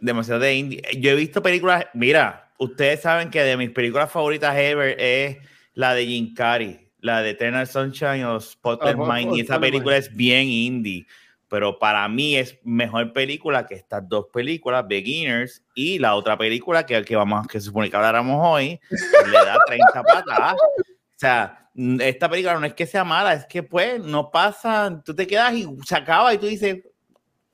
demasiado 0.00 0.40
de 0.40 0.54
indie. 0.54 0.82
Yo 0.98 1.10
he 1.10 1.14
visto 1.14 1.42
películas, 1.42 1.86
mira, 1.94 2.52
ustedes 2.58 3.00
saben 3.00 3.30
que 3.30 3.42
de 3.42 3.56
mis 3.56 3.70
películas 3.70 4.10
favoritas 4.10 4.56
ever 4.56 4.96
es 5.00 5.38
la 5.74 5.94
de 5.94 6.06
Jim 6.06 6.34
Carrey, 6.34 6.89
la 7.02 7.22
de 7.22 7.30
Eternal 7.30 7.66
Sunshine 7.66 8.24
of 8.24 8.44
Spotless 8.44 8.96
Ah, 8.98 9.14
Mind, 9.14 9.36
y 9.36 9.40
esa 9.40 9.54
Spotless 9.54 9.70
película 9.70 9.96
es 9.96 10.14
bien 10.14 10.48
indie, 10.48 11.06
pero 11.48 11.78
para 11.78 12.08
mí 12.08 12.36
es 12.36 12.58
mejor 12.62 13.12
película 13.12 13.66
que 13.66 13.74
estas 13.74 14.08
dos 14.08 14.26
películas, 14.32 14.86
Beginners, 14.86 15.62
y 15.74 15.98
la 15.98 16.14
otra 16.14 16.38
película 16.38 16.86
que, 16.86 17.02
que 17.04 17.16
vamos, 17.16 17.46
que 17.46 17.60
supone 17.60 17.90
que 17.90 17.96
habláramos 17.96 18.38
hoy, 18.40 18.80
le 18.90 19.32
da 19.32 19.58
30 19.66 20.02
patas. 20.02 20.54
O 20.54 21.16
sea, 21.16 21.70
esta 22.00 22.28
película 22.28 22.58
no 22.58 22.66
es 22.66 22.74
que 22.74 22.86
sea 22.86 23.04
mala, 23.04 23.34
es 23.34 23.46
que 23.46 23.62
pues 23.62 24.02
no 24.02 24.30
pasa, 24.30 25.02
tú 25.04 25.14
te 25.14 25.26
quedas 25.26 25.54
y 25.54 25.66
se 25.84 25.96
acaba 25.96 26.34
y 26.34 26.38
tú 26.38 26.46
dices, 26.46 26.78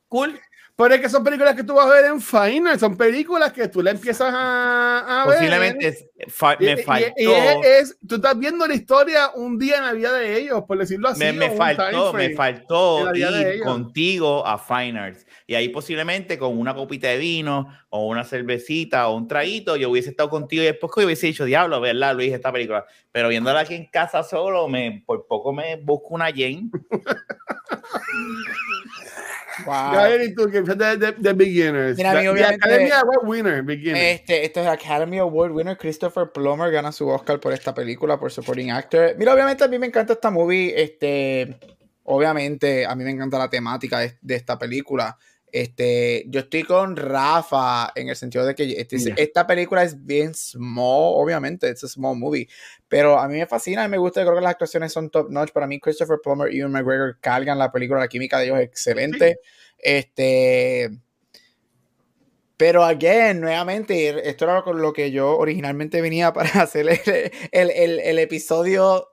cool, 0.09 0.39
Pero 0.79 0.95
es 0.95 1.01
que 1.01 1.09
son 1.09 1.25
películas 1.25 1.55
que 1.57 1.65
tú 1.65 1.73
vas 1.75 1.87
a 1.87 1.91
ver 1.95 2.05
en 2.05 2.21
Final, 2.21 2.79
son 2.79 2.99
películas 2.99 3.51
que 3.51 3.67
tú 3.69 3.83
le 3.83 3.93
empiezas 3.93 4.31
a, 4.31 5.23
a 5.23 5.27
ver. 5.27 5.37
posiblemente 5.37 5.89
es- 5.89 6.05
fa- 6.29 6.57
Y- 6.61 6.65
me 6.67 6.73
y- 6.73 6.77
faltó. 6.85 7.07
y 7.17 7.27
es, 7.31 7.57
es- 7.65 7.99
tú 8.07 8.17
estás 8.17 8.39
viendo 8.39 8.67
la 8.67 8.75
historia 8.75 9.31
un 9.37 9.59
día 9.59 9.79
en 9.79 9.85
la 9.85 9.93
vida 9.95 10.13
de 10.13 10.39
ellos, 10.39 10.65
por 10.69 10.77
decirlo 10.77 11.09
así. 11.09 11.21
me, 11.21 11.33
me 11.33 11.51
faltó, 11.53 12.13
me 12.13 12.35
faltó 12.35 13.15
ir 13.15 13.61
contigo 13.65 14.47
a 14.47 14.59
Fine 14.59 14.99
Arts. 15.01 15.27
Y 15.47 15.55
ahí 15.55 15.71
posiblemente 15.71 16.37
con 16.39 16.59
una 16.59 16.75
copita 16.75 17.09
de 17.09 17.17
vino 17.19 17.69
o 17.89 18.07
una 18.09 18.25
cervecita 18.25 19.09
o 19.09 19.17
un 19.17 19.27
traguito, 19.29 19.77
yo 19.77 19.89
hubiese 19.89 20.11
estado 20.11 20.29
contigo 20.29 20.63
y 20.63 20.67
después 20.67 20.93
que 20.95 21.07
hubiese 21.07 21.29
dicho, 21.29 21.47
diablo, 21.47 21.81
¿verdad, 21.81 22.15
Luis, 22.15 22.35
esta 22.35 22.53
película? 22.53 22.85
Pero 23.13 23.29
viéndola 23.31 23.61
aquí 23.61 23.75
en 23.77 23.87
casa 23.87 24.23
solo, 24.23 24.69
me, 24.69 25.03
por 25.07 25.27
poco 25.27 25.55
me 25.55 25.77
busco 25.77 26.09
una 26.11 26.27
Jane. 26.27 26.69
Wow. 29.65 29.93
Gabriel, 29.93 30.23
¿y 30.31 30.35
tú 30.35 30.45
qué 30.47 30.63
piensas 30.63 30.77
de, 30.77 30.97
de, 30.99 31.13
de 31.17 31.33
Beginners? 31.33 31.97
Mira, 31.97 32.13
The- 32.13 32.35
The 32.35 32.45
Academy 32.45 32.91
Award 32.91 33.29
winner, 33.29 33.63
Beginners. 33.63 34.05
Este, 34.21 34.45
esto 34.45 34.61
es 34.61 34.67
Academy 34.67 35.19
Award 35.19 35.53
winner 35.53 35.77
Christopher 35.79 36.31
Plummer 36.31 36.71
gana 36.71 36.93
su 36.93 37.09
Oscar 37.09 37.41
por 37.41 37.53
esta 37.53 37.75
película 37.75 38.19
por 38.21 38.31
supporting 38.31 38.71
actor. 38.71 39.15
Mira, 39.17 39.33
obviamente 39.33 39.65
a 39.65 39.69
mí 39.69 39.79
me 39.79 39.87
encanta 39.87 40.13
esta 40.13 40.31
movie, 40.31 40.75
este, 40.81 41.59
obviamente 42.05 42.85
a 42.87 42.95
mí 42.95 43.05
me 43.05 43.11
encanta 43.11 43.39
la 43.39 43.49
temática 43.51 44.01
de, 44.01 44.17
de 44.21 44.35
esta 44.35 44.59
película. 44.59 45.17
Este, 45.53 46.25
yo 46.29 46.41
estoy 46.41 46.65
con 46.65 46.97
Rafa 46.97 47.93
en 47.95 48.09
el 48.09 48.17
sentido 48.17 48.45
de 48.45 48.55
que 48.55 48.65
este- 48.81 48.97
esta 49.17 49.47
película 49.47 49.83
es 49.85 50.05
bien 50.05 50.35
small, 50.35 51.13
obviamente, 51.15 51.71
es 51.71 51.83
a 51.85 51.89
small 51.89 52.17
movie, 52.17 52.49
pero 52.89 53.19
a 53.19 53.27
mí 53.29 53.35
me 53.39 53.47
fascina 53.47 53.85
y 53.85 53.89
me 53.89 53.97
gusta, 53.97 54.23
creo 54.23 54.35
que 54.35 54.41
las 54.43 54.51
actuaciones 54.51 54.93
son 54.93 55.09
top 55.09 55.31
notch. 55.31 55.53
Para 55.53 55.67
mí 55.67 55.81
Christopher 55.81 56.19
Plummer 56.23 56.53
y 56.53 56.59
Ewan 56.61 56.73
McGregor 56.73 57.19
cargan 57.21 57.59
la 57.59 57.71
película, 57.73 58.01
la 58.01 58.09
química 58.09 58.39
de 58.39 58.47
ellos 58.47 58.59
es 58.59 58.65
excelente. 58.65 59.39
Este, 59.79 60.91
pero 62.57 62.83
again, 62.85 63.41
nuevamente, 63.41 64.29
esto 64.29 64.47
era 64.47 64.63
con 64.63 64.81
lo 64.81 64.93
que 64.93 65.11
yo 65.11 65.37
originalmente 65.37 66.01
venía 66.01 66.33
para 66.33 66.49
hacer 66.63 66.89
el, 66.89 67.33
el, 67.53 67.71
el- 67.71 68.01
el 68.01 68.19
episodio 68.19 69.09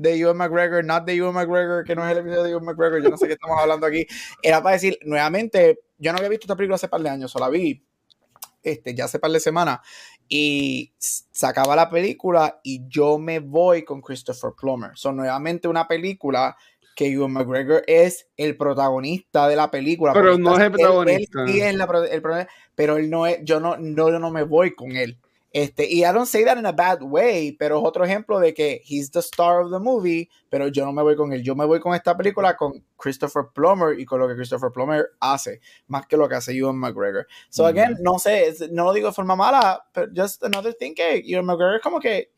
de 0.00 0.16
Ewan 0.18 0.36
McGregor, 0.36 0.84
not 0.84 1.04
de 1.04 1.14
Ewan 1.14 1.34
McGregor, 1.34 1.84
que 1.84 1.94
no 1.94 2.04
es 2.04 2.12
el 2.12 2.18
episodio 2.18 2.42
de 2.44 2.50
Ewan 2.50 2.64
McGregor, 2.64 3.02
yo 3.02 3.10
no 3.10 3.16
sé 3.16 3.26
qué 3.26 3.34
estamos 3.34 3.58
hablando 3.60 3.86
aquí. 3.86 4.06
Era 4.42 4.62
para 4.62 4.74
decir, 4.74 4.98
nuevamente, 5.04 5.80
yo 5.98 6.12
no 6.12 6.18
había 6.18 6.28
visto 6.30 6.44
esta 6.44 6.56
película 6.56 6.76
hace 6.76 6.88
par 6.88 7.00
de 7.02 7.08
años, 7.10 7.30
solo 7.30 7.46
la 7.46 7.50
vi 7.50 7.84
este, 8.62 8.94
ya 8.94 9.06
hace 9.06 9.18
par 9.18 9.30
de 9.30 9.40
semanas, 9.40 9.80
y 10.28 10.92
s- 10.98 11.24
se 11.30 11.46
acaba 11.46 11.74
la 11.74 11.88
película 11.88 12.60
y 12.62 12.86
yo 12.88 13.18
me 13.18 13.38
voy 13.40 13.84
con 13.84 14.00
Christopher 14.02 14.50
Plummer. 14.58 14.90
Son 14.94 15.16
nuevamente 15.16 15.66
una 15.66 15.88
película 15.88 16.56
que 16.94 17.10
Ewan 17.10 17.32
McGregor 17.32 17.82
es 17.86 18.28
el 18.36 18.56
protagonista 18.58 19.48
de 19.48 19.56
la 19.56 19.70
película. 19.70 20.12
Pero 20.12 20.36
no 20.38 20.52
es 20.52 20.58
el 20.58 20.64
él- 20.64 20.66
él 20.66 20.72
protagonista. 20.72 21.46
sí 21.46 21.60
es 21.60 21.74
la 21.74 21.86
pro- 21.86 22.04
el 22.04 22.20
pro- 22.22 22.46
pero 22.74 22.96
él 22.98 23.08
no 23.08 23.26
es, 23.26 23.38
yo 23.42 23.60
no, 23.60 23.76
no, 23.78 24.10
yo 24.10 24.18
no 24.18 24.30
me 24.30 24.42
voy 24.42 24.74
con 24.74 24.92
él. 24.96 25.18
Este, 25.52 25.84
y 25.90 26.04
I 26.04 26.12
don't 26.12 26.26
say 26.28 26.44
that 26.44 26.58
in 26.58 26.66
a 26.66 26.70
bad 26.70 27.02
way, 27.02 27.50
pero 27.58 27.78
es 27.78 27.84
otro 27.84 28.04
ejemplo 28.04 28.38
de 28.38 28.54
que 28.54 28.80
he's 28.86 29.10
the 29.10 29.18
star 29.18 29.62
of 29.62 29.72
the 29.72 29.80
movie, 29.80 30.28
pero 30.48 30.68
yo 30.68 30.84
no 30.84 30.92
me 30.92 31.02
voy 31.02 31.16
con 31.16 31.32
él. 31.32 31.42
Yo 31.42 31.56
me 31.56 31.64
voy 31.64 31.80
con 31.80 31.92
esta 31.94 32.16
película 32.16 32.56
con 32.56 32.84
Christopher 32.96 33.46
Plummer 33.52 33.98
y 33.98 34.04
con 34.04 34.20
lo 34.20 34.28
que 34.28 34.36
Christopher 34.36 34.70
Plummer 34.72 35.06
hace, 35.18 35.60
más 35.88 36.06
que 36.06 36.16
lo 36.16 36.28
que 36.28 36.36
hace 36.36 36.52
Ewan 36.56 36.76
McGregor. 36.76 37.26
So 37.48 37.66
again, 37.66 37.96
no 38.00 38.18
sé, 38.20 38.54
no 38.70 38.84
lo 38.84 38.92
digo 38.92 39.08
de 39.08 39.12
forma 39.14 39.34
mala, 39.34 39.82
pero 39.92 40.06
just 40.14 40.44
another 40.44 40.72
thing 40.72 40.94
que 40.94 41.20
Ewan 41.26 41.46
McGregor 41.46 41.74
es 41.76 41.82
como 41.82 41.98
que 41.98 42.30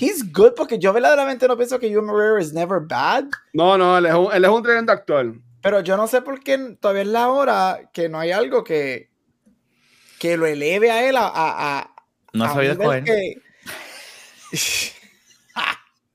he's 0.00 0.24
good 0.32 0.54
porque 0.56 0.76
yo 0.80 0.92
verdaderamente 0.92 1.46
no 1.46 1.56
pienso 1.56 1.78
que 1.78 1.86
Ewan 1.86 2.06
McGregor 2.06 2.40
is 2.40 2.52
never 2.52 2.80
bad, 2.80 3.26
No, 3.52 3.78
no, 3.78 3.96
él 3.96 4.06
es, 4.06 4.14
un, 4.14 4.32
él 4.32 4.44
es 4.44 4.50
un 4.50 4.62
tremendo 4.64 4.90
actor. 4.90 5.36
pero 5.62 5.80
yo 5.82 5.96
no 5.96 6.08
sé 6.08 6.20
por 6.20 6.40
qué 6.42 6.58
todavía 6.80 7.02
es 7.02 7.08
la 7.08 7.28
hora 7.28 7.90
que 7.92 8.08
no 8.08 8.18
hay 8.18 8.32
algo 8.32 8.64
que 8.64 9.08
que 10.18 10.36
lo 10.36 10.46
eleve 10.46 10.90
a 10.90 11.08
él 11.08 11.16
a, 11.16 11.26
a, 11.28 11.78
a- 11.78 11.93
No 12.34 12.44
a 12.44 12.48
un 12.48 12.54
sabía 12.54 12.74
nivel 12.74 12.98
escoger. 12.98 13.04
que 13.04 13.42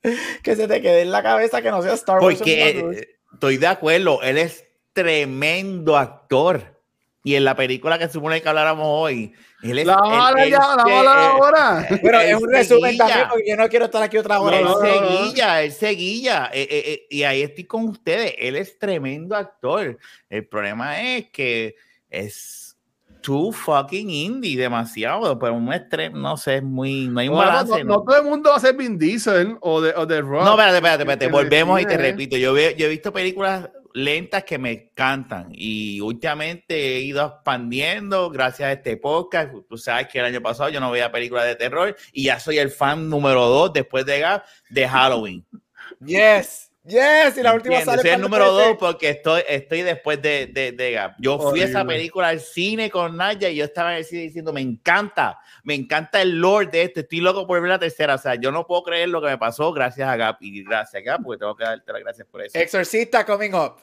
que 0.42 0.56
se 0.56 0.66
te 0.68 0.80
quede 0.80 1.02
en 1.02 1.10
la 1.10 1.22
cabeza 1.22 1.60
que 1.62 1.70
no 1.70 1.82
sea 1.82 1.92
Star 1.94 2.20
Wars. 2.20 2.36
Porque 2.38 2.68
eh, 2.70 3.18
estoy 3.32 3.56
de 3.58 3.66
acuerdo, 3.66 4.22
él 4.22 4.38
es 4.38 4.64
tremendo 4.92 5.96
actor. 5.96 6.78
Y 7.22 7.34
en 7.34 7.44
la 7.44 7.54
película 7.54 7.98
que 7.98 8.08
supone 8.08 8.40
que 8.40 8.48
habláramos 8.48 8.86
hoy, 8.88 9.34
él 9.62 9.78
es. 9.78 9.86
La 9.86 9.96
vamos 9.96 10.12
a 10.12 10.14
él- 10.14 10.20
hablar 10.22 10.44
él 10.46 10.50
ya, 10.52 10.58
la 10.58 10.66
vamos 10.76 10.84
se- 10.86 10.92
a 10.94 10.98
hablar 11.00 11.18
eh, 11.18 11.26
ahora. 11.26 11.88
Pero 12.02 12.20
es 12.20 12.34
un 12.34 12.50
resumen 12.50 12.96
también 12.96 13.28
porque 13.28 13.44
yo 13.50 13.56
no 13.56 13.68
quiero 13.68 13.84
estar 13.84 14.02
aquí 14.02 14.16
otra 14.16 14.40
hora. 14.40 14.58
él 14.58 14.66
seguilla, 14.80 15.62
él 15.62 15.72
seguilla. 15.72 16.50
eh, 16.54 16.62
eh, 16.70 16.82
eh, 16.86 17.06
y 17.10 17.22
ahí 17.24 17.42
estoy 17.42 17.64
con 17.64 17.84
ustedes. 17.88 18.34
Él 18.38 18.56
es 18.56 18.78
tremendo 18.78 19.36
actor. 19.36 19.98
El 20.30 20.46
problema 20.46 21.02
es 21.02 21.28
que 21.30 21.76
es 22.08 22.59
too 23.20 23.52
fucking 23.52 24.10
indie, 24.10 24.56
demasiado. 24.56 25.38
Pero 25.38 25.54
un 25.54 25.72
estrés, 25.72 26.12
no 26.12 26.36
sé, 26.36 26.56
es 26.56 26.62
muy. 26.62 27.08
No 27.08 27.20
hay 27.20 27.28
un 27.28 27.34
No, 27.34 27.40
balance. 27.40 27.84
no, 27.84 27.94
no 27.96 28.02
todo 28.04 28.16
el 28.18 28.24
mundo 28.24 28.50
va 28.50 28.56
a 28.56 28.60
ser 28.60 28.76
Vin 28.76 28.98
Diesel 28.98 29.56
o 29.60 29.80
de, 29.80 29.92
o 29.96 30.06
de 30.06 30.20
Rock. 30.20 30.44
No, 30.44 30.50
espérate, 30.52 30.76
espérate, 30.76 31.02
espérate. 31.02 31.28
Volvemos 31.28 31.80
y 31.80 31.86
te 31.86 31.96
repito. 31.96 32.36
Yo, 32.36 32.52
ve- 32.52 32.74
yo 32.78 32.86
he 32.86 32.88
visto 32.88 33.12
películas 33.12 33.68
lentas 33.92 34.44
que 34.44 34.56
me 34.56 34.70
encantan 34.70 35.48
y 35.50 36.00
últimamente 36.00 36.96
he 36.96 37.00
ido 37.00 37.26
expandiendo 37.26 38.30
gracias 38.30 38.68
a 38.68 38.72
este 38.72 38.96
podcast. 38.96 39.52
Tú 39.68 39.76
sabes 39.76 40.06
que 40.06 40.20
el 40.20 40.26
año 40.26 40.40
pasado 40.40 40.70
yo 40.70 40.78
no 40.78 40.90
veía 40.92 41.10
películas 41.10 41.44
de 41.46 41.56
terror 41.56 41.96
y 42.12 42.24
ya 42.24 42.38
soy 42.38 42.58
el 42.58 42.70
fan 42.70 43.08
número 43.10 43.46
dos 43.46 43.72
después 43.72 44.06
de 44.06 44.20
Gap 44.20 44.44
de 44.68 44.88
Halloween. 44.88 45.44
Yes, 46.06 46.69
yes. 46.84 47.36
Y 47.36 47.42
la 47.42 47.54
última 47.54 47.76
¿Entiendes? 47.76 47.84
sale 47.84 48.02
Soy 48.02 48.10
el 48.10 48.20
número 48.20 48.52
dos 48.52 48.76
porque 48.78 49.10
estoy, 49.10 49.42
estoy 49.48 49.82
después 49.82 50.20
de, 50.22 50.46
de, 50.46 50.72
de 50.72 50.92
Gap. 50.92 51.14
Yo 51.18 51.38
fui 51.38 51.60
a 51.62 51.64
esa 51.64 51.84
película 51.84 52.28
al 52.28 52.40
cine 52.40 52.90
con 52.90 53.16
Naya 53.16 53.48
y 53.48 53.56
yo 53.56 53.64
estaba 53.64 53.92
en 53.92 53.98
el 53.98 54.04
cine 54.04 54.22
diciendo, 54.22 54.52
me 54.52 54.60
encanta, 54.60 55.38
me 55.62 55.74
encanta 55.74 56.20
el 56.22 56.38
lore 56.38 56.66
de 56.66 56.82
esto, 56.82 57.00
estoy 57.00 57.20
loco 57.20 57.46
por 57.46 57.60
ver 57.60 57.70
la 57.70 57.78
tercera. 57.78 58.14
O 58.14 58.18
sea, 58.18 58.34
yo 58.34 58.50
no 58.52 58.66
puedo 58.66 58.82
creer 58.82 59.08
lo 59.08 59.20
que 59.20 59.28
me 59.28 59.38
pasó 59.38 59.72
gracias 59.72 60.08
a 60.08 60.16
Gap 60.16 60.38
y 60.40 60.64
gracias 60.64 61.02
a 61.02 61.04
Gap, 61.04 61.22
porque 61.22 61.38
tengo 61.38 61.54
que 61.56 61.64
darte 61.64 61.92
las 61.92 62.02
gracias 62.02 62.26
por 62.28 62.42
eso. 62.42 62.58
Exorcista 62.58 63.24
coming 63.24 63.52
up. 63.54 63.76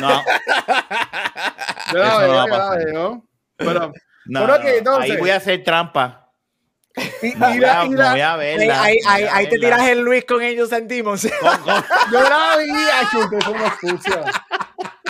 No, 0.00 0.20
Eso 1.86 1.94
veo, 1.94 2.26
no 2.26 2.34
va 2.34 2.42
a 2.42 2.46
pasar. 2.46 2.78
Pero, 2.86 3.22
no, 3.56 4.40
Pero 4.40 4.46
no, 4.46 4.68
entonces- 4.68 5.10
ahí 5.10 5.16
voy 5.16 5.30
a 5.30 5.36
hacer 5.36 5.62
trampa. 5.62 6.19
Y, 7.22 7.34
voy 7.36 7.64
a, 7.64 7.84
voy 7.84 8.20
a 8.20 8.34
Ahí, 8.34 8.38
verla. 8.38 8.82
ahí, 8.82 8.98
no 9.02 9.08
voy 9.10 9.22
ahí, 9.22 9.24
a 9.24 9.36
ahí 9.36 9.48
te 9.48 9.58
tiras 9.58 9.88
el 9.88 10.00
Luis 10.00 10.24
con 10.24 10.42
ellos 10.42 10.68
sentimos. 10.68 11.26
Con- 11.40 11.58
con- 11.62 11.84
yo 12.12 12.22
la 12.22 12.56
vi, 12.58 12.68
son 13.12 13.54
unos 13.54 13.72
sucios. 13.80 14.26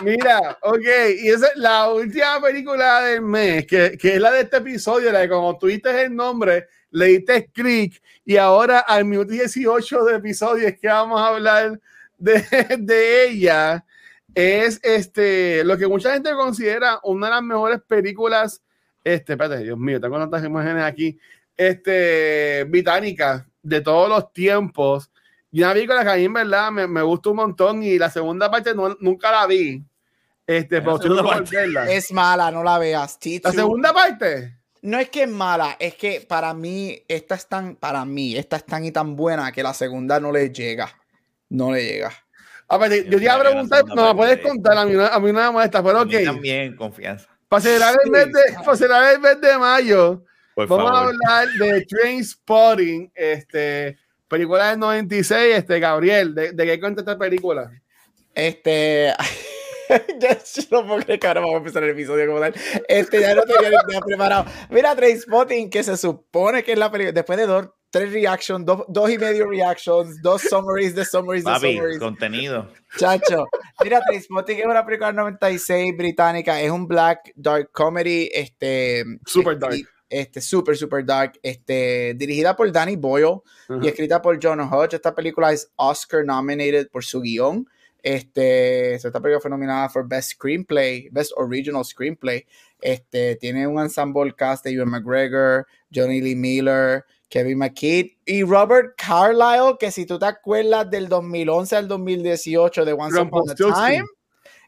Mira, 0.02 0.58
ok, 0.62 0.80
y 1.22 1.28
esa 1.28 1.48
es 1.48 1.56
la 1.56 1.88
última 1.90 2.40
película 2.40 3.02
del 3.02 3.20
mes, 3.22 3.66
que, 3.66 3.98
que 3.98 4.14
es 4.14 4.20
la 4.20 4.30
de 4.30 4.40
este 4.42 4.56
episodio, 4.58 5.12
la 5.12 5.20
de 5.20 5.28
como 5.28 5.58
tuviste 5.58 6.02
el 6.04 6.14
nombre, 6.16 6.68
le 6.90 7.06
diste 7.06 7.50
clic, 7.52 8.00
y 8.24 8.36
ahora 8.38 8.78
al 8.80 9.04
minuto 9.04 9.32
18 9.32 10.04
de 10.04 10.16
episodio 10.16 10.68
es 10.68 10.78
que 10.78 10.88
vamos 10.88 11.20
a 11.20 11.26
hablar 11.28 11.78
de, 12.16 12.42
de 12.78 13.24
ella, 13.28 13.84
es 14.34 14.80
este, 14.82 15.64
lo 15.64 15.76
que 15.76 15.86
mucha 15.86 16.14
gente 16.14 16.32
considera 16.32 16.98
una 17.02 17.26
de 17.26 17.32
las 17.34 17.42
mejores 17.42 17.80
películas, 17.86 18.62
este, 19.04 19.32
espérate, 19.34 19.58
Dios 19.64 19.76
mío, 19.78 20.00
tengo 20.00 20.16
tantas 20.18 20.42
imágenes 20.44 20.82
aquí, 20.84 21.18
este, 21.56 22.64
británicas 22.68 23.44
de 23.62 23.80
todos 23.80 24.08
los 24.08 24.32
tiempos, 24.32 25.10
y 25.52 25.62
una 25.62 25.72
película 25.72 26.02
que 26.04 26.10
a 26.10 26.14
mí 26.16 26.24
en 26.24 26.32
verdad 26.32 26.70
me, 26.70 26.86
me 26.86 27.02
gusta 27.02 27.30
un 27.30 27.36
montón 27.36 27.82
y 27.82 27.98
la 27.98 28.08
segunda 28.10 28.50
parte 28.50 28.74
no- 28.74 28.96
nunca 29.00 29.30
la 29.32 29.46
vi. 29.46 29.82
Este, 30.46 30.80
La 30.80 30.96
segunda 30.98 31.22
parte. 31.22 31.56
Es 31.88 32.12
mala, 32.12 32.50
no 32.50 32.62
la 32.64 32.78
veas. 32.78 33.18
T2. 33.20 33.40
La 33.44 33.52
segunda 33.52 33.92
parte. 33.92 34.56
No 34.82 34.98
es 34.98 35.10
que 35.10 35.24
es 35.24 35.28
mala, 35.28 35.76
es 35.78 35.94
que 35.94 36.24
para 36.26 36.54
mí, 36.54 37.02
esta 37.06 37.34
es 37.34 37.46
tan, 37.48 37.76
para 37.76 38.04
mí, 38.04 38.36
esta 38.36 38.56
es 38.56 38.64
tan 38.64 38.84
y 38.84 38.90
tan 38.92 39.14
buena 39.14 39.52
que 39.52 39.62
la 39.62 39.74
segunda 39.74 40.18
no 40.18 40.32
le 40.32 40.50
llega. 40.50 40.88
No 41.50 41.70
le 41.72 41.84
llega. 41.84 42.12
A 42.68 42.78
ver, 42.78 43.04
yo 43.10 43.18
te 43.18 43.24
iba 43.24 43.34
a 43.34 43.40
preguntar, 43.40 43.84
no 43.94 44.06
me 44.08 44.14
puedes 44.14 44.38
es- 44.38 44.42
contar, 44.44 44.78
a 44.78 44.84
mí, 44.86 44.92
no- 44.94 45.04
a 45.04 45.18
mí 45.20 45.32
no 45.32 45.40
me 45.40 45.50
molesta, 45.50 45.82
pero 45.82 45.98
a 45.98 46.02
ok. 46.02 46.08
mí 46.12 46.24
también, 46.24 46.76
confianza. 46.76 47.28
Para 47.48 47.60
celebrar 47.60 47.96
el, 48.04 48.10
mes 48.10 48.26
de, 48.26 48.42
para 48.64 48.76
celebrar 48.76 49.12
el 49.14 49.20
mes 49.20 49.40
de 49.40 49.58
mayo, 49.58 50.24
Por 50.54 50.68
vamos 50.68 50.90
a 50.90 51.00
hablar 51.00 51.48
de 51.58 51.86
Train 51.86 52.24
Spotting, 52.24 53.12
este, 53.14 53.98
película 54.28 54.70
del 54.70 54.78
96, 54.78 55.56
este, 55.56 55.80
Gabriel, 55.80 56.34
¿de, 56.34 56.52
de 56.52 56.66
qué 56.66 56.80
cuenta 56.80 57.00
esta 57.02 57.18
película? 57.18 57.70
Este. 58.34 59.12
ya 60.18 60.38
no 60.70 60.86
puedo 60.86 61.02
creer 61.02 61.18
que 61.18 61.26
ahora 61.26 61.40
vamos 61.40 61.54
a 61.56 61.58
empezar 61.58 61.82
el 61.84 61.90
episodio 61.90 62.26
como 62.26 62.40
tal. 62.40 62.54
Este, 62.88 63.20
ya 63.20 63.34
no 63.34 63.42
tenía 63.42 63.70
ni 63.70 63.76
idea 63.90 64.00
preparado. 64.00 64.44
Mira, 64.70 64.94
Trainspotting, 64.94 65.70
que 65.70 65.82
se 65.82 65.96
supone 65.96 66.62
que 66.62 66.72
es 66.72 66.78
la 66.78 66.90
película. 66.90 67.12
Después 67.12 67.38
de 67.38 67.46
dos, 67.46 67.68
tres 67.90 68.12
reactions, 68.12 68.64
dos, 68.64 68.84
dos 68.88 69.10
y 69.10 69.18
medio 69.18 69.48
reactions, 69.48 70.22
dos 70.22 70.42
summaries 70.42 70.94
de 70.94 71.04
summaries 71.04 71.44
de 71.44 71.50
Papi, 71.50 71.74
summaries. 71.74 71.98
contenido. 71.98 72.68
Chacho. 72.96 73.46
Mira, 73.82 74.00
Trainspotting 74.00 74.60
es 74.60 74.66
una 74.66 74.84
película 74.84 75.08
del 75.08 75.16
96 75.16 75.96
británica. 75.96 76.60
Es 76.60 76.70
un 76.70 76.86
black 76.86 77.32
dark 77.34 77.70
comedy. 77.72 78.30
Este. 78.32 79.04
Super 79.26 79.54
este, 79.54 79.66
dark. 79.66 79.99
Este, 80.10 80.40
super, 80.40 80.76
super 80.76 81.04
dark. 81.04 81.38
Este, 81.42 82.14
dirigida 82.14 82.54
por 82.54 82.70
Danny 82.70 82.96
Boyle 82.96 83.40
Ajá. 83.68 83.80
y 83.80 83.88
escrita 83.88 84.20
por 84.20 84.38
John 84.42 84.60
Hodge. 84.60 84.94
Esta 84.94 85.14
película 85.14 85.52
es 85.52 85.70
Oscar 85.76 86.24
nominated 86.24 86.88
por 86.90 87.04
su 87.04 87.20
guion. 87.20 87.66
Este, 88.02 88.94
esta 88.94 89.12
película 89.12 89.40
fue 89.40 89.50
nominada 89.50 89.88
por 89.88 90.08
Best 90.08 90.32
Screenplay, 90.32 91.08
Best 91.10 91.32
Original 91.36 91.84
Screenplay. 91.84 92.44
Este, 92.80 93.36
tiene 93.36 93.66
un 93.66 93.78
ensemble 93.78 94.34
cast 94.34 94.64
de 94.64 94.72
Ewan 94.72 94.90
McGregor, 94.90 95.66
Johnny 95.94 96.20
Lee 96.20 96.34
Miller, 96.34 97.04
Kevin 97.28 97.58
McKidd 97.58 98.12
y 98.24 98.42
Robert 98.42 98.94
Carlyle, 98.96 99.76
que 99.78 99.90
si 99.92 100.04
tú 100.04 100.18
te 100.18 100.26
acuerdas 100.26 100.90
del 100.90 101.08
2011 101.08 101.76
al 101.76 101.88
2018 101.88 102.84
de 102.84 102.92
Once 102.92 103.20
Upon 103.20 103.50
a. 103.50 103.54
Time, 103.54 104.04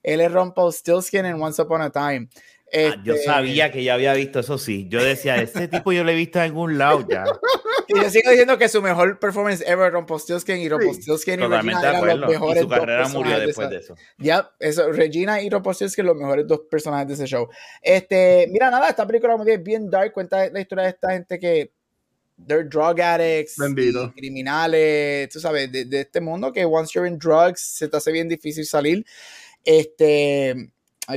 él 0.02 0.20
es 0.20 0.32
Rumpelstiltskin 0.32 1.24
en 1.24 1.42
Once 1.42 1.60
Upon 1.60 1.82
a 1.82 1.90
Time. 1.90 2.28
Ah, 2.74 2.96
yo 3.04 3.14
Este, 3.14 3.26
sabía 3.26 3.70
que 3.70 3.84
ya 3.84 3.94
había 3.94 4.14
visto 4.14 4.40
eso, 4.40 4.56
sí. 4.58 4.86
Yo 4.88 5.02
decía, 5.02 5.36
ese 5.42 5.68
tipo 5.68 5.92
yo 5.92 6.04
lo 6.04 6.10
he 6.10 6.14
visto 6.14 6.38
en 6.38 6.44
algún 6.44 6.78
lado 6.78 7.06
ya. 7.08 7.24
Y 7.88 8.00
yo 8.00 8.08
sigo 8.10 8.30
diciendo 8.30 8.56
que 8.58 8.68
su 8.68 8.80
mejor 8.80 9.18
performance 9.18 9.60
ever, 9.66 9.92
Rumpelstiltskin 9.92 10.56
y 10.58 10.68
Rumpelstiltskin 10.68 11.34
y 11.34 11.42
Totalmente 11.42 11.80
Regina 11.80 11.80
de 11.82 11.88
eran 11.88 12.20
los 12.20 12.30
acuerdo. 12.30 12.30
Y 12.30 12.32
mejores 12.38 12.62
su 12.62 12.68
dos 12.68 12.78
carrera 12.78 13.08
murió 13.08 13.20
personajes 13.22 13.46
después 13.46 13.66
esa- 13.66 13.74
de 13.74 13.80
eso. 13.80 13.94
Ya, 14.18 14.50
eso, 14.60 14.92
Regina 14.92 15.42
y 15.42 15.50
Rumpelstiltskin, 15.50 16.06
los 16.06 16.16
mejores 16.16 16.46
dos 16.46 16.60
personajes 16.70 17.08
de 17.08 17.14
ese 17.14 17.26
show. 17.26 17.48
Este, 17.82 18.46
mira, 18.50 18.70
nada, 18.70 18.88
esta 18.88 19.06
película 19.06 19.36
es 19.46 19.62
bien 19.62 19.90
dark, 19.90 20.12
cuenta 20.12 20.48
la 20.48 20.60
historia 20.60 20.84
de 20.84 20.90
esta 20.90 21.10
gente 21.10 21.38
que 21.38 21.72
they're 22.46 22.64
drug 22.66 23.00
addicts, 23.00 23.56
y 23.58 24.10
criminales, 24.12 25.28
tú 25.28 25.40
sabes, 25.40 25.70
de, 25.70 25.84
de 25.84 26.00
este 26.02 26.20
mundo 26.20 26.52
que 26.52 26.64
once 26.64 26.92
you're 26.94 27.08
in 27.08 27.18
drugs 27.18 27.60
se 27.60 27.88
te 27.88 27.96
hace 27.96 28.12
bien 28.12 28.28
difícil 28.28 28.64
salir. 28.64 29.04
Este, 29.64 30.54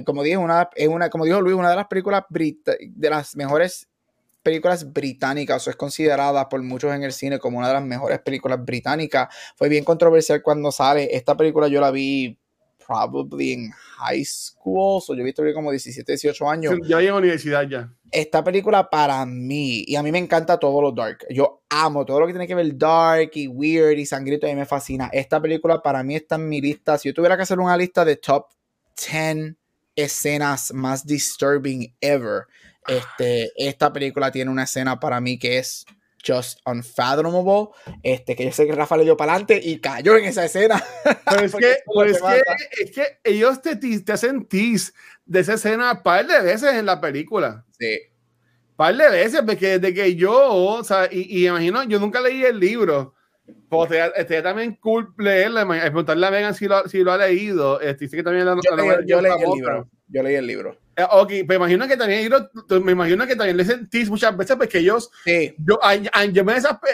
como 0.03 0.23
dije, 0.23 0.37
una, 0.37 0.69
es 0.75 0.87
una, 0.87 1.09
como 1.09 1.25
dijo 1.25 1.41
Luis, 1.41 1.55
una 1.55 1.69
de 1.69 1.75
las 1.75 1.87
películas 1.87 2.23
de 2.29 3.09
las 3.09 3.35
mejores 3.35 3.87
películas 4.45 4.93
británicas, 4.93 5.65
o 5.67 5.71
es 5.71 5.75
considerada 5.75 6.47
por 6.47 6.61
muchos 6.61 6.93
en 6.93 7.03
el 7.03 7.13
cine 7.13 7.39
como 7.39 7.57
una 7.57 7.67
de 7.67 7.73
las 7.73 7.83
mejores 7.83 8.19
películas 8.19 8.63
británicas. 8.63 9.27
Fue 9.55 9.69
bien 9.69 9.83
controversial 9.83 10.43
cuando 10.43 10.71
sale. 10.71 11.15
Esta 11.15 11.35
película 11.35 11.67
yo 11.67 11.81
la 11.81 11.89
vi 11.89 12.37
probably 12.85 13.53
en 13.53 13.71
high 13.71 14.23
school, 14.23 15.01
so 15.01 15.15
yo 15.15 15.21
he 15.21 15.23
visto 15.23 15.43
como 15.53 15.71
17, 15.71 16.11
18 16.11 16.49
años. 16.49 16.75
Yo 16.87 16.99
llego 16.99 17.15
a 17.15 17.19
universidad 17.19 17.67
ya. 17.67 17.91
Esta 18.11 18.43
película 18.43 18.87
para 18.87 19.25
mí, 19.25 19.83
y 19.87 19.95
a 19.95 20.03
mí 20.03 20.11
me 20.11 20.19
encanta 20.19 20.59
todo 20.59 20.79
lo 20.81 20.91
dark. 20.91 21.25
Yo 21.29 21.63
amo 21.69 22.05
todo 22.05 22.19
lo 22.19 22.27
que 22.27 22.33
tiene 22.33 22.47
que 22.47 22.55
ver 22.55 22.77
dark 22.77 23.31
y 23.33 23.47
weird 23.47 23.97
y 23.97 24.05
sangrito, 24.05 24.45
a 24.45 24.49
mí 24.49 24.55
me 24.55 24.65
fascina. 24.65 25.09
Esta 25.11 25.41
película 25.41 25.81
para 25.81 26.03
mí 26.03 26.15
está 26.15 26.35
en 26.35 26.47
mi 26.47 26.61
lista. 26.61 26.97
Si 26.97 27.09
yo 27.09 27.13
tuviera 27.13 27.35
que 27.35 27.43
hacer 27.43 27.59
una 27.59 27.75
lista 27.75 28.05
de 28.05 28.17
top 28.17 28.45
10 29.11 29.55
escenas 29.95 30.73
más 30.73 31.05
disturbing 31.05 31.95
ever, 32.01 32.45
este, 32.87 33.51
esta 33.55 33.91
película 33.91 34.31
tiene 34.31 34.51
una 34.51 34.63
escena 34.63 34.99
para 34.99 35.19
mí 35.19 35.39
que 35.39 35.57
es 35.57 35.85
just 36.25 36.59
unfathomable. 36.65 37.69
Este, 38.03 38.35
que 38.35 38.45
yo 38.45 38.51
sé 38.51 38.65
que 38.65 38.73
Rafa 38.73 38.97
le 38.97 39.03
dio 39.03 39.17
para 39.17 39.33
adelante 39.33 39.59
y 39.63 39.79
cayó 39.79 40.17
en 40.17 40.25
esa 40.25 40.45
escena. 40.45 40.83
Pero 41.29 41.45
es 41.45 41.55
que, 41.55 41.71
es 41.71 41.77
pero 41.85 42.05
que 42.05 42.11
es, 42.11 42.17
que, 42.17 42.23
mata. 42.23 42.55
es 42.83 42.91
que 42.91 43.19
ellos 43.23 43.61
te, 43.61 43.75
te 43.75 44.11
hacen 44.11 44.45
tease 44.45 44.91
de 45.25 45.39
esa 45.39 45.53
escena 45.53 45.93
un 45.93 46.03
par 46.03 46.25
de 46.25 46.41
veces 46.41 46.73
en 46.73 46.85
la 46.85 46.99
película. 47.01 47.65
Sí. 47.79 47.99
par 48.75 48.95
de 48.95 49.09
veces, 49.09 49.41
porque 49.45 49.79
desde 49.79 49.93
que 49.93 50.15
yo, 50.15 50.53
o 50.53 50.83
sea, 50.83 51.09
y, 51.11 51.21
y 51.21 51.47
imagino, 51.47 51.83
yo 51.83 51.99
nunca 51.99 52.21
leí 52.21 52.43
el 52.43 52.59
libro, 52.59 53.14
porque 53.69 54.11
estaría 54.15 54.43
también 54.43 54.75
cool 54.75 55.13
leerlo, 55.17 55.61
ima- 55.61 55.79
preguntarle 55.81 56.27
a 56.27 56.31
Megan 56.31 56.55
si 56.55 56.67
lo, 56.67 56.87
si 56.87 57.03
lo 57.03 57.11
ha 57.11 57.17
leído, 57.17 57.79
este, 57.81 58.05
dice 58.05 58.17
que 58.17 58.23
también 58.23 58.45
la, 58.45 58.55
Yo, 58.55 58.71
la 58.71 58.75
leí, 58.77 58.87
novela 58.87 59.03
yo 59.05 59.21
leí 59.21 59.31
el 59.33 59.51
libro. 59.55 59.89
Yo 60.07 60.23
leí 60.23 60.35
el 60.35 60.47
libro. 60.47 60.77
Eh, 60.95 61.03
ok, 61.09 61.29
pero 61.47 61.55
imagino 61.55 61.87
que 61.87 61.97
también, 61.97 62.29
me 62.83 62.91
imagino 62.93 63.27
que 63.27 63.35
también 63.35 63.57
le 63.57 63.65
sentís 63.65 64.09
muchas 64.09 64.35
veces, 64.37 64.55
porque 64.55 64.79
ellos, 64.79 65.09
Sí. 65.25 65.53
yo, 65.57 65.77
ay- 65.81 66.07
ay, 66.13 66.31
yo 66.31 66.45
me 66.45 66.53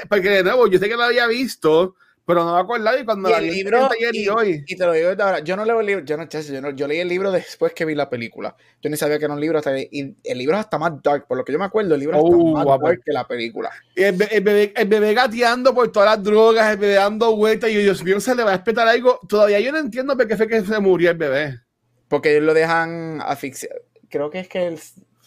porque 0.10 0.30
de 0.30 0.44
nuevo, 0.44 0.68
yo 0.68 0.80
sé 0.80 0.88
que 0.90 0.96
lo 0.96 1.04
había 1.04 1.28
visto, 1.28 1.96
pero 2.26 2.44
no 2.46 2.56
me 2.56 2.62
acuerdo 2.62 2.98
y 2.98 3.04
cuando 3.04 3.30
Y 3.30 3.32
la 3.32 3.38
el 3.40 3.46
vi 3.46 3.52
libro, 3.52 3.90
ayer 3.92 4.16
y, 4.16 4.24
y, 4.24 4.28
hoy. 4.30 4.64
y 4.68 4.76
te 4.76 4.86
lo 4.86 4.94
digo 4.94 5.10
desde 5.10 5.24
ahora, 5.24 5.40
yo 5.40 5.56
no 5.56 5.66
leo 5.66 5.80
el 5.80 5.86
libro, 5.86 6.06
yo 6.06 6.18
no, 6.18 6.28
yo, 6.30 6.62
no- 6.62 6.70
yo 6.72 6.88
leí 6.88 7.00
el 7.00 7.08
libro 7.08 7.32
después 7.32 7.74
que 7.74 7.84
vi 7.86 7.96
la 7.96 8.10
película. 8.10 8.56
Yo 8.82 8.90
ni 8.90 8.98
sabía 8.98 9.20
que 9.20 9.26
era 9.26 9.34
un 9.34 9.42
libro, 9.42 9.58
hasta, 9.58 9.78
y 9.78 10.16
el 10.24 10.38
libro 10.38 10.56
es 10.56 10.62
hasta 10.62 10.78
más 10.78 11.02
dark, 11.04 11.28
por 11.28 11.38
lo 11.38 11.44
que 11.44 11.52
yo 11.52 11.60
me 11.60 11.66
acuerdo, 11.66 11.94
el 11.96 12.00
libro 12.00 12.18
es 12.18 12.24
Oh, 12.26 12.54
más 12.54 12.64
guapo. 12.64 12.88
dark 12.88 13.02
que 13.04 13.12
la 13.12 13.28
película. 13.28 13.70
Y 13.96 14.04
el, 14.04 14.16
be- 14.16 14.30
el 14.32 14.44
bebé, 14.44 14.74
el 14.76 14.88
bebé 14.88 15.14
gateando 15.14 15.74
por 15.74 15.92
todas 15.92 16.10
las 16.18 16.24
drogas, 16.24 16.72
el 16.72 16.78
bebé 16.78 16.94
dando 16.94 17.36
vueltas, 17.36 17.70
y 17.70 17.74
yo, 17.74 17.80
Dios 17.82 18.04
mío, 18.04 18.20
se 18.20 18.36
le 18.36 18.44
va 18.44 18.52
a 18.52 18.56
espetar 18.56 18.88
algo. 18.88 19.20
Todavía 19.28 19.60
yo 19.60 19.72
no 19.72 19.80
entiendo 19.80 20.16
por 20.16 20.28
qué 20.28 20.38
fue 20.38 20.48
que 20.48 20.62
se 20.62 20.80
murió 20.80 21.12
el 21.12 21.18
bebé. 21.18 21.60
Porque 22.08 22.32
ellos 22.32 22.44
lo 22.44 22.54
dejan 22.54 23.20
asfixiar. 23.22 23.74
Creo 24.10 24.30
que 24.30 24.40
es 24.42 24.48
que 24.48 24.68
él 24.68 24.80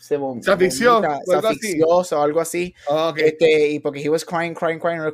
se, 0.06 0.16
vomita, 0.16 0.50
o 1.26 1.32
algo 1.32 1.48
así. 1.48 1.56
asfixió 1.58 1.86
o 1.88 2.22
algo 2.22 2.40
así. 2.40 2.74
Ok. 2.88 3.18
Este, 3.18 3.68
y 3.70 3.78
porque 3.80 4.00
he 4.02 4.08
was 4.08 4.24
crying, 4.24 4.54
crying, 4.54 4.78
crying, 4.78 4.98
no 4.98 5.04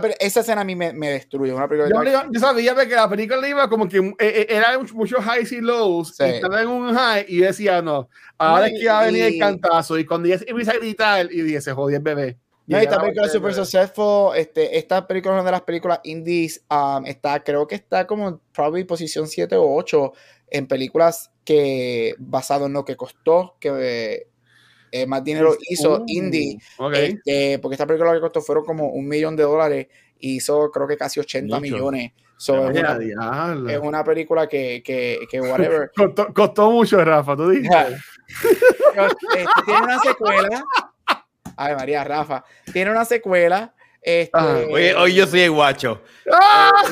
pero 0.00 0.14
esa 0.18 0.40
escena 0.40 0.60
a 0.60 0.64
mí 0.64 0.74
me, 0.74 0.92
me 0.92 1.10
destruye. 1.10 1.52
Una 1.52 1.68
película 1.68 1.90
Yo, 1.94 2.04
de 2.04 2.10
dark. 2.12 2.28
yo- 2.32 2.40
sabía 2.40 2.74
que 2.74 2.94
la 2.94 3.08
película 3.08 3.48
iba 3.48 3.68
como 3.68 3.88
que 3.88 3.98
eh, 3.98 4.14
eh, 4.18 4.46
era 4.48 4.78
mucho- 4.78 4.94
muchos 4.94 5.20
highs 5.24 5.52
y 5.52 5.60
lows, 5.60 6.14
Sí. 6.16 6.24
y 6.24 6.28
estaba 6.30 6.62
en 6.62 6.68
un 6.68 6.94
high, 6.94 7.24
y 7.28 7.38
decía, 7.38 7.82
no, 7.82 8.08
ahora 8.38 8.68
No, 8.68 8.74
es 8.74 8.80
que 8.80 8.88
va 8.88 9.00
a 9.00 9.04
venir 9.06 9.24
el 9.24 9.38
cantazo, 9.38 9.98
y 9.98 10.04
cuando 10.04 10.28
ella 10.28 10.38
empieza 10.46 10.72
a 10.72 10.76
gritar, 10.78 11.28
y 11.30 11.42
dije, 11.42 11.60
se 11.60 11.72
el 11.96 12.00
bebé. 12.02 12.38
No, 12.66 12.76
y 12.76 12.82
esta 12.82 12.96
era 12.96 13.02
película 13.02 13.26
es 13.26 13.32
bebé. 13.32 13.54
successful. 13.54 14.36
Este, 14.36 14.76
esta 14.76 15.06
película 15.06 15.32
es 15.34 15.40
una 15.40 15.44
de 15.46 15.52
las 15.52 15.62
películas 15.62 16.00
indies. 16.04 16.62
um, 16.70 17.06
está, 17.06 17.42
creo 17.42 17.66
que 17.66 17.74
está 17.74 18.06
como 18.06 18.40
probably 18.52 18.84
posición 18.84 19.26
7 19.26 19.56
o 19.56 19.74
8 19.74 20.12
en 20.50 20.66
películas 20.66 21.30
que 21.44 22.14
basado 22.18 22.66
en 22.66 22.74
lo 22.74 22.84
que 22.84 22.94
costó, 22.96 23.56
que 23.58 24.26
eh, 24.92 25.06
más 25.06 25.22
dinero 25.24 25.56
hizo 25.68 26.00
Uh, 26.00 26.04
indie. 26.06 26.58
Este, 26.92 27.58
porque 27.58 27.74
esta 27.74 27.86
película 27.86 28.12
que 28.14 28.20
costó 28.20 28.40
fueron 28.40 28.64
como 28.64 28.88
un 28.88 29.06
millón 29.08 29.36
de 29.36 29.42
dólares 29.44 29.86
y 30.18 30.36
hizo 30.36 30.70
creo 30.70 30.86
que 30.86 30.96
casi 30.96 31.20
80 31.20 31.46
Mucho. 31.46 31.60
millones. 31.60 32.12
So, 32.36 32.70
es, 32.70 32.78
una, 32.80 33.72
es 33.72 33.78
una 33.80 34.04
película 34.04 34.46
que, 34.46 34.80
que, 34.84 35.18
que 35.28 35.40
whatever. 35.40 35.90
Costó, 35.96 36.32
costó 36.32 36.70
mucho, 36.70 37.04
Rafa, 37.04 37.34
tú 37.36 37.48
dijiste. 37.50 37.76
Este, 38.94 39.44
tiene 39.64 39.80
una 39.82 39.98
secuela. 39.98 40.64
Ay, 41.56 41.74
María 41.74 42.04
Rafa. 42.04 42.44
Tiene 42.72 42.90
una 42.92 43.04
secuela. 43.04 43.74
Este, 44.00 44.30
Ah, 44.32 44.60
Hoy, 44.70 44.84
hoy 44.96 45.14
yo 45.14 45.26
soy 45.26 45.40
el 45.40 45.50
guacho. 45.50 46.00
Eh, 46.26 46.30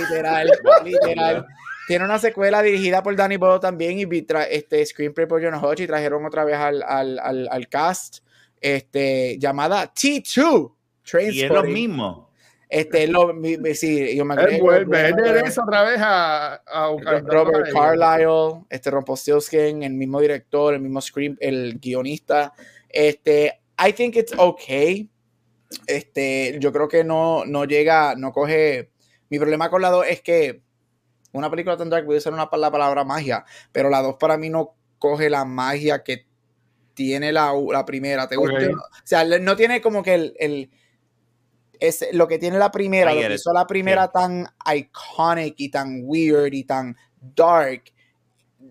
literal, 0.00 0.50
literal. 0.84 1.46
Tiene 1.86 2.04
una 2.04 2.18
secuela 2.18 2.62
dirigida 2.62 3.02
por 3.02 3.14
Danny 3.14 3.36
Boyle 3.36 3.60
también 3.60 3.98
y 3.98 4.06
este 4.50 4.84
screenplay 4.84 5.26
por 5.26 5.42
John 5.42 5.54
Hodge 5.54 5.84
y 5.84 5.86
trajeron 5.86 6.24
otra 6.24 6.44
vez 6.44 6.56
al, 6.56 6.82
al, 6.82 7.18
al, 7.18 7.48
al 7.50 7.68
cast 7.68 8.18
este, 8.60 9.38
llamada 9.38 9.92
T2 9.94 10.24
Y 10.24 10.32
es 10.32 11.48
lo 11.48 11.60
Trainspotting. 11.62 11.72
mismo. 11.72 12.26
Este, 12.68 13.06
lo, 13.06 13.32
mi, 13.32 13.56
mi- 13.58 13.74
sí, 13.76 14.16
yo 14.16 14.24
me 14.24 14.34
Él 14.34 14.60
vuelve, 14.60 15.06
él 15.08 15.14
regresa 15.16 15.62
otra 15.62 15.84
vez 15.84 15.98
a, 16.00 16.60
Robert 17.24 17.72
Carlyle, 17.72 18.64
este 18.68 18.90
Rumpelstiltskin, 18.90 19.84
el 19.84 19.92
mismo 19.92 20.20
director, 20.20 20.74
el 20.74 20.80
mismo 20.80 21.00
screen, 21.00 21.36
el 21.40 21.78
guionista. 21.78 22.52
Este, 22.88 23.60
I 23.78 23.92
think 23.92 24.16
it's 24.16 24.32
okay. 24.36 25.08
Este, 25.86 26.56
yo 26.58 26.72
creo 26.72 26.88
que 26.88 27.04
no, 27.04 27.44
no 27.44 27.64
llega, 27.64 28.16
no 28.16 28.32
coge. 28.32 28.90
Mi 29.28 29.38
problema 29.38 29.70
con 29.70 29.82
la 29.82 29.90
2 29.90 30.06
es 30.08 30.20
que 30.22 30.62
una 31.38 31.50
película 31.50 31.76
tan 31.76 31.90
dark 31.90 32.04
puede 32.06 32.20
ser 32.20 32.32
una, 32.32 32.48
pa- 32.50 32.56
la 32.56 32.70
palabra 32.70 33.04
magia, 33.04 33.44
pero 33.72 33.88
la 33.90 34.02
2 34.02 34.16
para 34.18 34.36
mí 34.36 34.48
no 34.50 34.74
coge 34.98 35.28
la 35.30 35.44
magia 35.44 36.02
que 36.02 36.26
tiene 36.94 37.30
la, 37.32 37.52
la 37.72 37.84
primera. 37.84 38.26
¿Te 38.28 38.36
gusta? 38.36 38.58
O 38.82 38.88
sea, 39.04 39.24
no 39.24 39.54
tiene 39.56 39.80
como 39.80 40.02
que 40.02 40.14
el. 40.14 40.34
el 40.38 40.70
es 41.78 42.06
lo 42.12 42.26
que 42.26 42.38
tiene 42.38 42.58
la 42.58 42.70
primera, 42.70 43.10
lo 43.12 43.20
que 43.28 43.34
hizo 43.34 43.52
la 43.52 43.66
primera 43.66 44.08
tan 44.10 44.46
iconic 44.74 45.54
y 45.58 45.68
tan 45.70 46.00
weird 46.04 46.54
y 46.54 46.64
tan 46.64 46.96
dark, 47.20 47.92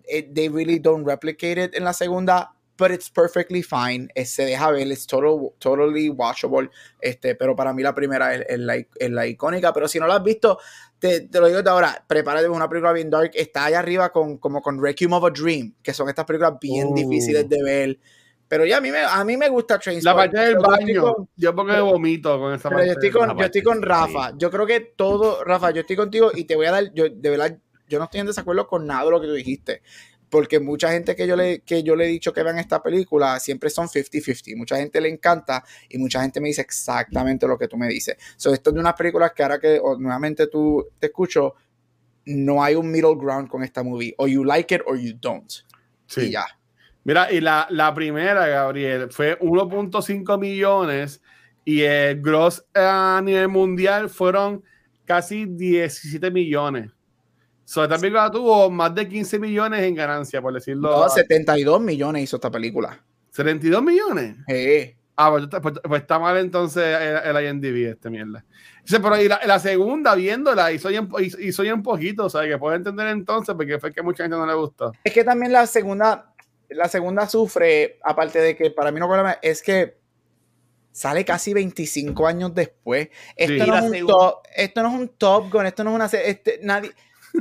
it- 0.08 0.34
they 0.34 0.50
really 0.50 0.80
don't 0.80 1.06
replicate 1.06 1.62
it 1.64 1.76
en 1.76 1.84
la 1.84 1.94
segunda, 1.94 2.52
but 2.78 2.90
it's 2.90 3.10
perfectly 3.12 3.62
fine. 3.62 4.08
eh, 4.16 4.26
se 4.26 4.44
deja 4.46 4.72
ver, 4.72 4.88
it's 4.88 5.06
total, 5.06 5.52
totally 5.60 6.10
watchable. 6.10 6.70
Este, 7.00 7.36
pero 7.36 7.56
para 7.56 7.74
mí 7.74 7.84
la 7.84 7.94
primera 7.94 8.34
es, 8.34 8.44
es 8.50 8.60
la, 8.60 8.76
es 8.76 9.12
la 9.12 9.28
icónica. 9.28 9.72
Pero 9.72 9.88
si 9.88 10.00
no 10.00 10.08
la 10.08 10.16
has 10.16 10.24
visto, 10.24 10.58
te, 11.00 11.22
te 11.22 11.40
lo 11.40 11.48
digo 11.48 11.62
de 11.62 11.70
ahora, 11.70 12.04
prepárate 12.08 12.48
una 12.50 12.68
película 12.70 12.92
bien 12.94 13.10
dark. 13.10 13.32
Está 13.34 13.66
allá 13.66 13.80
arriba 13.80 14.12
con, 14.12 14.38
como 14.38 14.62
con 14.62 14.82
Requiem 14.82 15.14
of 15.14 15.24
a 15.26 15.30
Dream, 15.30 15.74
que 15.84 15.94
son 15.94 16.10
estas 16.10 16.26
películas 16.26 16.54
bien 16.60 16.88
Uh. 16.88 16.96
difíciles 16.96 17.48
de 17.48 17.64
ver. 17.64 18.00
Pero 18.48 18.64
ya 18.66 18.78
a 18.78 18.82
mí 18.82 18.92
me, 18.92 19.00
a 19.00 19.24
mí 19.24 19.38
me 19.38 19.50
gusta 19.50 19.74
La 19.76 19.80
Trainspotting. 19.80 20.16
parte 20.18 20.40
del 20.40 20.56
Pero 20.56 20.62
baño. 20.70 21.02
con- 21.16 21.30
Yo 21.36 21.56
porque 21.56 21.74
me 21.74 21.82
vomito 21.82 22.40
con 22.40 22.54
esa 22.54 22.70
pero 22.70 22.78
parte. 22.80 22.88
yo 22.88 22.94
estoy 22.94 23.10
con, 23.12 23.38
yo 23.38 23.46
estoy 23.46 23.64
con 23.64 23.82
Rafa. 23.82 24.32
Yo 24.38 24.52
creo 24.52 24.66
que 24.68 24.80
todo, 24.82 25.44
Rafa, 25.44 25.72
yo 25.72 25.82
estoy 25.82 25.96
contigo 25.96 26.32
y 26.34 26.44
te 26.46 26.56
voy 26.56 26.68
a 26.68 26.72
dar, 26.72 26.94
yo 26.94 27.06
de 27.10 27.30
verdad, 27.30 27.58
yo 27.90 27.98
no 28.00 28.06
estoy 28.06 28.20
en 28.22 28.28
desacuerdo 28.28 28.68
con 28.68 28.86
nada 28.86 29.04
de 29.06 29.12
lo 29.12 29.20
que 29.22 29.28
tú 29.28 29.34
dijiste. 29.34 29.82
Porque 30.36 30.60
mucha 30.60 30.91
gente 30.91 31.16
que 31.16 31.26
yo 31.26 31.38
le, 31.38 31.62
que 31.62 31.82
yo 31.82 31.95
le 31.95 32.03
he 32.03 32.07
dicho 32.10 32.34
que 32.34 32.44
vean 32.44 32.60
esta 32.60 32.84
película 32.84 33.40
siempre 33.40 33.70
son 33.70 33.88
50-50. 33.88 34.57
Mucha 34.57 34.76
gente 34.76 34.99
le 34.99 35.07
encanta 35.07 35.64
y 35.88 35.98
mucha 35.98 36.22
gente 36.22 36.41
me 36.41 36.49
dice 36.49 36.60
exactamente 36.60 37.48
lo 37.48 37.57
que 37.57 37.70
tú 37.70 37.78
me 37.78 37.88
dices. 37.88 38.18
So, 38.36 38.53
esto 38.53 38.72
es 38.72 38.74
de 38.74 38.82
unas 38.82 38.95
películas 38.95 39.32
que 39.32 39.44
ahora 39.44 39.62
que 39.62 39.80
nuevamente 39.98 40.48
tú 40.48 40.90
te 40.99 41.06
escucho, 41.06 41.56
no 42.26 42.62
hay 42.62 42.76
un 42.76 42.91
middle 42.91 43.16
ground 43.16 43.48
con 43.48 43.64
esta 43.64 43.82
movie. 43.82 44.14
O 44.18 44.28
you 44.28 44.44
like 44.44 44.76
it 44.76 44.82
or 44.86 44.99
you 44.99 45.14
don't. 45.18 45.49
Sí. 46.06 46.24
Y 46.24 46.32
ya. 46.32 46.45
Mira, 47.06 47.32
y 47.32 47.40
la, 47.40 47.68
la 47.70 47.94
primera, 47.94 48.45
Gabriel, 48.45 49.12
fue 49.12 49.40
1.5 49.40 50.38
millones 50.38 51.22
y 51.64 51.80
el 51.84 52.22
gross 52.22 52.62
a 52.74 53.22
nivel 53.24 53.48
mundial 53.48 54.10
fueron 54.10 54.66
casi 55.06 55.45
17 55.45 56.30
millones. 56.30 56.91
So, 57.66 57.84
esta 57.84 57.98
película 57.98 58.30
tuvo 58.32 58.70
más 58.70 58.94
de 58.96 59.08
15 59.10 59.40
millones 59.40 59.82
en 59.82 59.96
ganancia, 59.96 60.42
por 60.42 60.54
decirlo. 60.54 60.90
No, 60.92 61.10
72 61.10 61.82
millones 61.82 62.24
hizo 62.24 62.38
esta 62.38 62.52
película. 62.52 63.04
72 63.32 63.82
millones. 63.84 64.36
Eh. 64.48 64.96
Ah, 65.18 65.32
pues, 65.32 65.46
está- 65.46 65.62
pues- 65.62 65.76
pues 65.84 66.02
está 66.02 66.20
mal 66.20 66.38
entonces 66.38 66.84
el, 66.84 67.36
el 67.38 67.46
IMDb, 67.48 67.90
este 67.92 68.10
mierda. 68.10 68.46
Dice, 68.84 69.00
pero 69.00 69.20
y 69.20 69.28
la, 69.30 69.40
la 69.46 69.60
segunda, 69.60 70.14
viéndola, 70.14 70.72
y 70.74 70.78
soy, 70.80 70.98
un, 70.98 71.10
y, 71.20 71.48
y 71.48 71.52
soy 71.54 71.72
un 71.72 71.82
poquito, 71.82 72.26
o 72.26 72.30
sea, 72.30 72.44
que 72.44 72.58
puedo 72.58 72.76
entender 72.76 73.08
entonces, 73.08 73.56
porque 73.56 73.80
fue 73.80 73.92
que 73.94 74.02
mucha 74.04 74.24
gente 74.26 74.38
no 74.38 74.46
le 74.46 74.54
gustó. 74.54 74.92
Es 75.04 75.12
que 75.14 75.24
también 75.24 75.52
la 75.54 75.66
segunda, 75.68 76.34
la 76.70 76.88
segunda 76.90 77.28
sufre, 77.28 77.98
aparte 78.04 78.40
de 78.40 78.56
que 78.58 78.72
para 78.72 78.92
mí 78.92 79.00
no 79.00 79.08
problema, 79.08 79.38
es 79.42 79.64
que 79.64 79.98
sale 80.92 81.26
casi 81.26 81.54
25 81.54 82.28
años 82.28 82.54
después. 82.54 83.10
Esto, 83.36 83.64
Sí. 83.66 83.70
no, 83.72 83.78
es 83.78 84.02
un 84.02 84.08
top, 84.08 84.36
esto 84.56 84.84
no 84.84 84.90
es 84.90 84.96
un 85.00 85.08
Top 85.18 85.52
Gun, 85.52 85.66
esto 85.66 85.84
no 85.84 85.90
es 85.92 85.96
una... 85.96 86.06
Este, 86.06 86.60
nadie, 86.62 86.92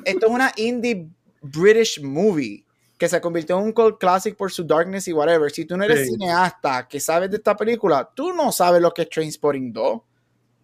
esto 0.04 0.26
es 0.26 0.32
una 0.32 0.52
indie 0.56 1.08
British 1.42 2.00
movie 2.02 2.64
que 2.98 3.08
se 3.08 3.20
convirtió 3.20 3.58
en 3.58 3.64
un 3.64 3.72
cult 3.72 3.98
classic 3.98 4.36
por 4.36 4.52
su 4.52 4.64
darkness 4.64 5.08
y 5.08 5.12
whatever. 5.12 5.50
Si 5.50 5.64
tú 5.64 5.76
no 5.76 5.84
eres 5.84 6.06
Sí. 6.06 6.12
cineasta 6.12 6.86
que 6.88 7.00
sabes 7.00 7.30
de 7.30 7.36
esta 7.38 7.56
película, 7.56 8.08
tú 8.14 8.32
no 8.32 8.52
sabes 8.52 8.80
lo 8.80 8.92
que 8.92 9.02
es 9.02 9.08
Trainspotting 9.10 9.72
2. 9.72 10.00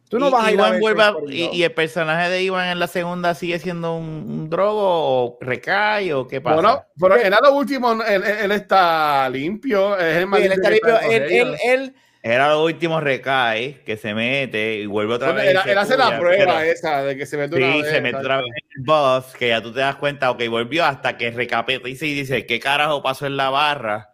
Tú 0.09 0.19
no 0.19 0.29
Y- 0.29 0.31
vas 0.33 0.45
a 0.47 0.53
ir 0.53 0.61
a 0.61 0.71
ver 0.71 1.01
a- 1.01 1.15
y, 1.29 1.43
2. 1.47 1.55
y 1.55 1.63
el 1.63 1.73
personaje 1.73 2.31
de 2.31 2.43
Iwan 2.43 2.69
en 2.69 2.79
la 2.81 2.87
segunda 2.89 3.35
sigue 3.35 3.59
siendo 3.61 3.95
un, 3.97 4.07
un 4.07 4.51
drogo 4.51 4.81
o 4.83 5.39
recae 5.41 6.13
o 6.15 6.27
qué 6.27 6.41
pasa. 6.41 6.55
Bueno, 6.57 6.85
pero 6.99 7.17
en 7.17 7.31
lo 7.31 7.53
último, 7.55 7.93
él, 7.93 8.01
él- 8.09 8.25
él 8.25 8.51
está 8.53 9.29
limpio. 9.29 9.97
Es 9.97 10.17
el 10.17 10.29
Sí, 10.29 10.35
él 10.37 10.51
limpio 10.51 10.53
está 10.53 10.69
que 10.69 10.75
limpio. 10.75 11.01
Él, 11.01 11.23
él, 11.33 11.57
él- 11.65 11.95
Era 12.23 12.51
lo 12.51 12.65
último 12.65 13.01
recae, 13.01 13.81
que 13.85 13.97
se 13.97 14.13
mete 14.15 14.75
y 14.77 14.87
vuelve 14.87 15.15
otra 15.15 15.33
vez. 15.33 15.49
él, 15.49 15.59
él 15.67 15.79
hace 15.79 15.97
la 15.97 16.19
prueba 16.19 16.67
esa 16.67 17.03
de 17.03 17.17
que 17.17 17.25
se 17.25 17.39
mete 17.39 17.57
una 17.57 17.73
Sí, 17.73 17.83
vez. 17.83 17.91
se 17.91 18.01
mete 18.03 18.17
otra 18.19 18.37
vez 18.39 18.47
en 18.47 18.79
el 18.79 18.85
bus, 18.85 19.25
que 19.39 19.49
ya 19.49 19.63
tú 19.63 19.73
te 19.73 19.81
das 19.81 19.97
cuenta, 19.97 20.31
ok, 20.31 20.43
volvió 20.49 20.85
hasta 20.85 21.17
que 21.17 21.31
recapitaliza 21.31 22.05
y 22.05 22.13
dice, 22.15 22.45
¿qué 22.45 22.61
carajo 22.61 23.03
pasó 23.03 23.27
en 23.27 23.39
la 23.39 23.49
barra? 23.49 24.10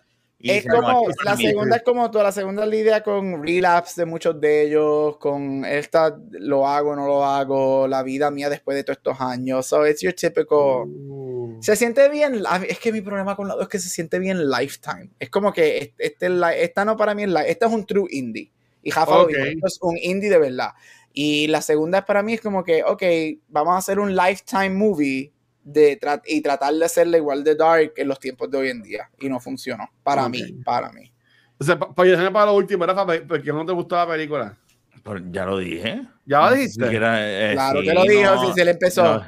Y 0.46 0.50
es 0.50 0.64
dice, 0.64 0.68
"No, 0.68 0.82
como, 0.82 1.10
es 1.10 1.16
la 1.24 1.36
segunda 1.36 1.76
es 1.76 1.82
como 1.82 2.10
toda 2.10 2.24
la 2.24 2.32
segunda 2.32 2.64
lidia 2.66 3.02
con 3.02 3.42
relapse 3.42 4.00
de 4.00 4.06
muchos 4.06 4.40
de 4.40 4.62
ellos, 4.62 5.16
con 5.18 5.64
esta, 5.64 6.16
lo 6.30 6.66
hago, 6.66 6.94
no 6.96 7.06
lo 7.06 7.24
hago, 7.24 7.86
la 7.88 8.02
vida 8.02 8.30
mía 8.30 8.48
después 8.48 8.76
de 8.76 8.84
todos 8.84 8.98
estos 8.98 9.20
años. 9.20 9.66
So 9.66 9.86
it's 9.86 10.00
your 10.00 10.14
typical. 10.14 10.84
Uh, 10.86 11.58
Se 11.60 11.76
siente 11.76 12.08
bien, 12.08 12.42
es 12.68 12.78
que 12.78 12.92
mi 12.92 13.00
problema 13.00 13.34
con 13.36 13.48
la 13.48 13.54
dos 13.54 13.64
es 13.64 13.68
que 13.68 13.78
se 13.78 13.88
siente 13.88 14.18
bien 14.18 14.48
lifetime. 14.48 15.10
Es 15.18 15.30
como 15.30 15.52
que 15.52 15.78
este, 15.78 16.06
este 16.06 16.64
esta 16.64 16.84
no 16.84 16.96
para 16.96 17.14
mí 17.14 17.24
es 17.24 17.28
la, 17.30 17.46
esta 17.46 17.66
es 17.66 17.72
un 17.72 17.84
true 17.86 18.06
indie. 18.10 18.50
Y 18.82 18.90
Jafa 18.90 19.16
lo 19.16 19.22
Ok. 19.22 19.28
dijo, 19.30 19.42
esto 19.42 19.66
es 19.66 19.78
un 19.82 19.96
indie 19.98 20.30
de 20.30 20.38
verdad. 20.38 20.70
Y 21.12 21.46
la 21.48 21.62
segunda 21.62 21.98
es 21.98 22.04
para 22.04 22.22
mí 22.22 22.34
es 22.34 22.40
como 22.40 22.62
que, 22.62 22.84
ok, 22.84 23.02
vamos 23.48 23.74
a 23.74 23.78
hacer 23.78 23.98
un 23.98 24.14
lifetime 24.14 24.70
movie 24.70 25.32
de 25.68 25.98
tra- 25.98 26.22
y 26.24 26.40
tratar 26.40 26.72
de 26.72 26.84
hacerle 26.84 27.18
igual 27.18 27.42
de 27.42 27.56
dark 27.56 27.92
en 27.96 28.06
los 28.08 28.20
tiempos 28.20 28.48
de 28.50 28.56
hoy 28.58 28.68
en 28.70 28.82
día. 28.82 29.10
Y 29.18 29.28
no 29.28 29.40
funcionó. 29.40 29.90
Para 30.02 30.22
Ok. 30.24 30.30
mí, 30.30 30.52
para 30.64 30.90
mí. 30.92 31.12
O 31.58 31.64
sea, 31.64 31.76
pa- 31.78 31.92
para, 31.92 32.32
para 32.32 32.46
lo 32.46 32.54
último, 32.54 32.86
Rafa, 32.86 33.04
porque 33.26 33.52
no 33.52 33.66
te 33.66 33.72
gustó 33.72 33.96
la 33.96 34.06
película. 34.06 34.56
Pero 35.02 35.20
ya 35.30 35.44
lo 35.44 35.58
dije. 35.58 36.02
¿Ya 36.24 36.40
lo 36.40 36.50
No 36.50 36.56
dijiste? 36.56 36.88
quiera, 36.88 37.16
eh, 37.50 37.52
Claro 37.54 37.80
sí, 37.80 37.86
que 37.86 37.94
lo 37.94 38.02
dijo, 38.04 38.34
no, 38.34 38.46
si 38.46 38.52
se 38.54 38.64
le 38.64 38.70
empezó. 38.70 39.02
no. 39.04 39.26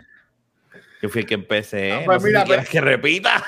Yo 1.01 1.09
fui 1.09 1.21
el 1.21 1.27
que 1.29 1.35
empecé. 1.35 1.93
Ah, 1.93 2.01
no 2.01 2.07
pues 2.07 2.23
sé 2.23 2.29
mira, 2.29 2.41
si 2.41 2.47
quieres 2.47 2.65
pues- 2.65 2.71
que 2.73 2.81
repita. 2.81 3.45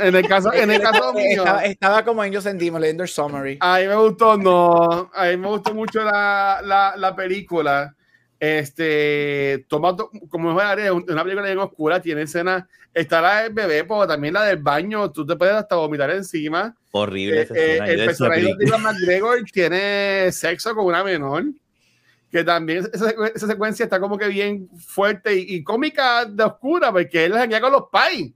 En 0.00 0.14
el 0.14 0.28
caso, 0.28 0.52
en 0.52 0.70
el 0.70 0.80
caso 0.80 1.12
mío, 1.14 1.42
estaba, 1.42 1.64
estaba 1.64 2.04
como 2.04 2.22
Angels 2.22 2.46
and 2.46 2.60
Demons 2.60 2.80
leyendo 2.80 3.02
el 3.02 3.08
summary. 3.08 3.58
a 3.60 3.78
mí 3.78 3.86
me 3.88 3.94
gustó, 3.96 4.36
no, 4.36 5.10
a 5.12 5.24
mí 5.26 5.36
me 5.36 5.48
gustó 5.48 5.74
mucho 5.74 6.02
la, 6.04 6.60
la, 6.64 6.94
la 6.96 7.14
película. 7.16 7.92
Este, 8.38 9.64
toma 9.68 9.96
to- 9.96 10.10
como 10.28 10.50
es 10.50 10.54
una 10.54 10.92
una 10.92 11.22
película 11.22 11.46
bien 11.46 11.58
oscura, 11.58 12.00
tiene 12.02 12.22
escenas, 12.22 12.64
está 12.92 13.20
la 13.22 13.42
del 13.42 13.52
bebé, 13.52 13.84
pero 13.84 14.06
también 14.06 14.34
la 14.34 14.42
del 14.44 14.58
baño, 14.58 15.10
tú 15.10 15.24
te 15.26 15.36
puedes 15.36 15.54
hasta 15.54 15.76
vomitar 15.76 16.10
encima. 16.10 16.74
Horrible 16.92 17.40
Eh, 17.40 17.42
esa 17.42 17.54
eh, 17.54 17.94
el 17.94 18.04
personaje 18.06 18.42
de. 18.42 18.56
Ivan 18.60 18.82
McGregor 18.82 19.42
tiene 19.52 20.30
sexo 20.32 20.74
con 20.74 20.86
una 20.86 21.02
menor. 21.04 21.44
Que 22.30 22.42
también 22.44 22.86
esa, 22.92 23.14
esa 23.34 23.46
secuencia 23.46 23.84
está 23.84 24.00
como 24.00 24.18
que 24.18 24.28
bien 24.28 24.68
fuerte 24.78 25.34
y, 25.34 25.54
y 25.56 25.62
cómica 25.64 26.24
de 26.26 26.42
oscura, 26.44 26.90
porque 26.92 27.24
él 27.24 27.32
janguea 27.32 27.60
con 27.60 27.72
los 27.72 27.84
pais. 27.90 28.32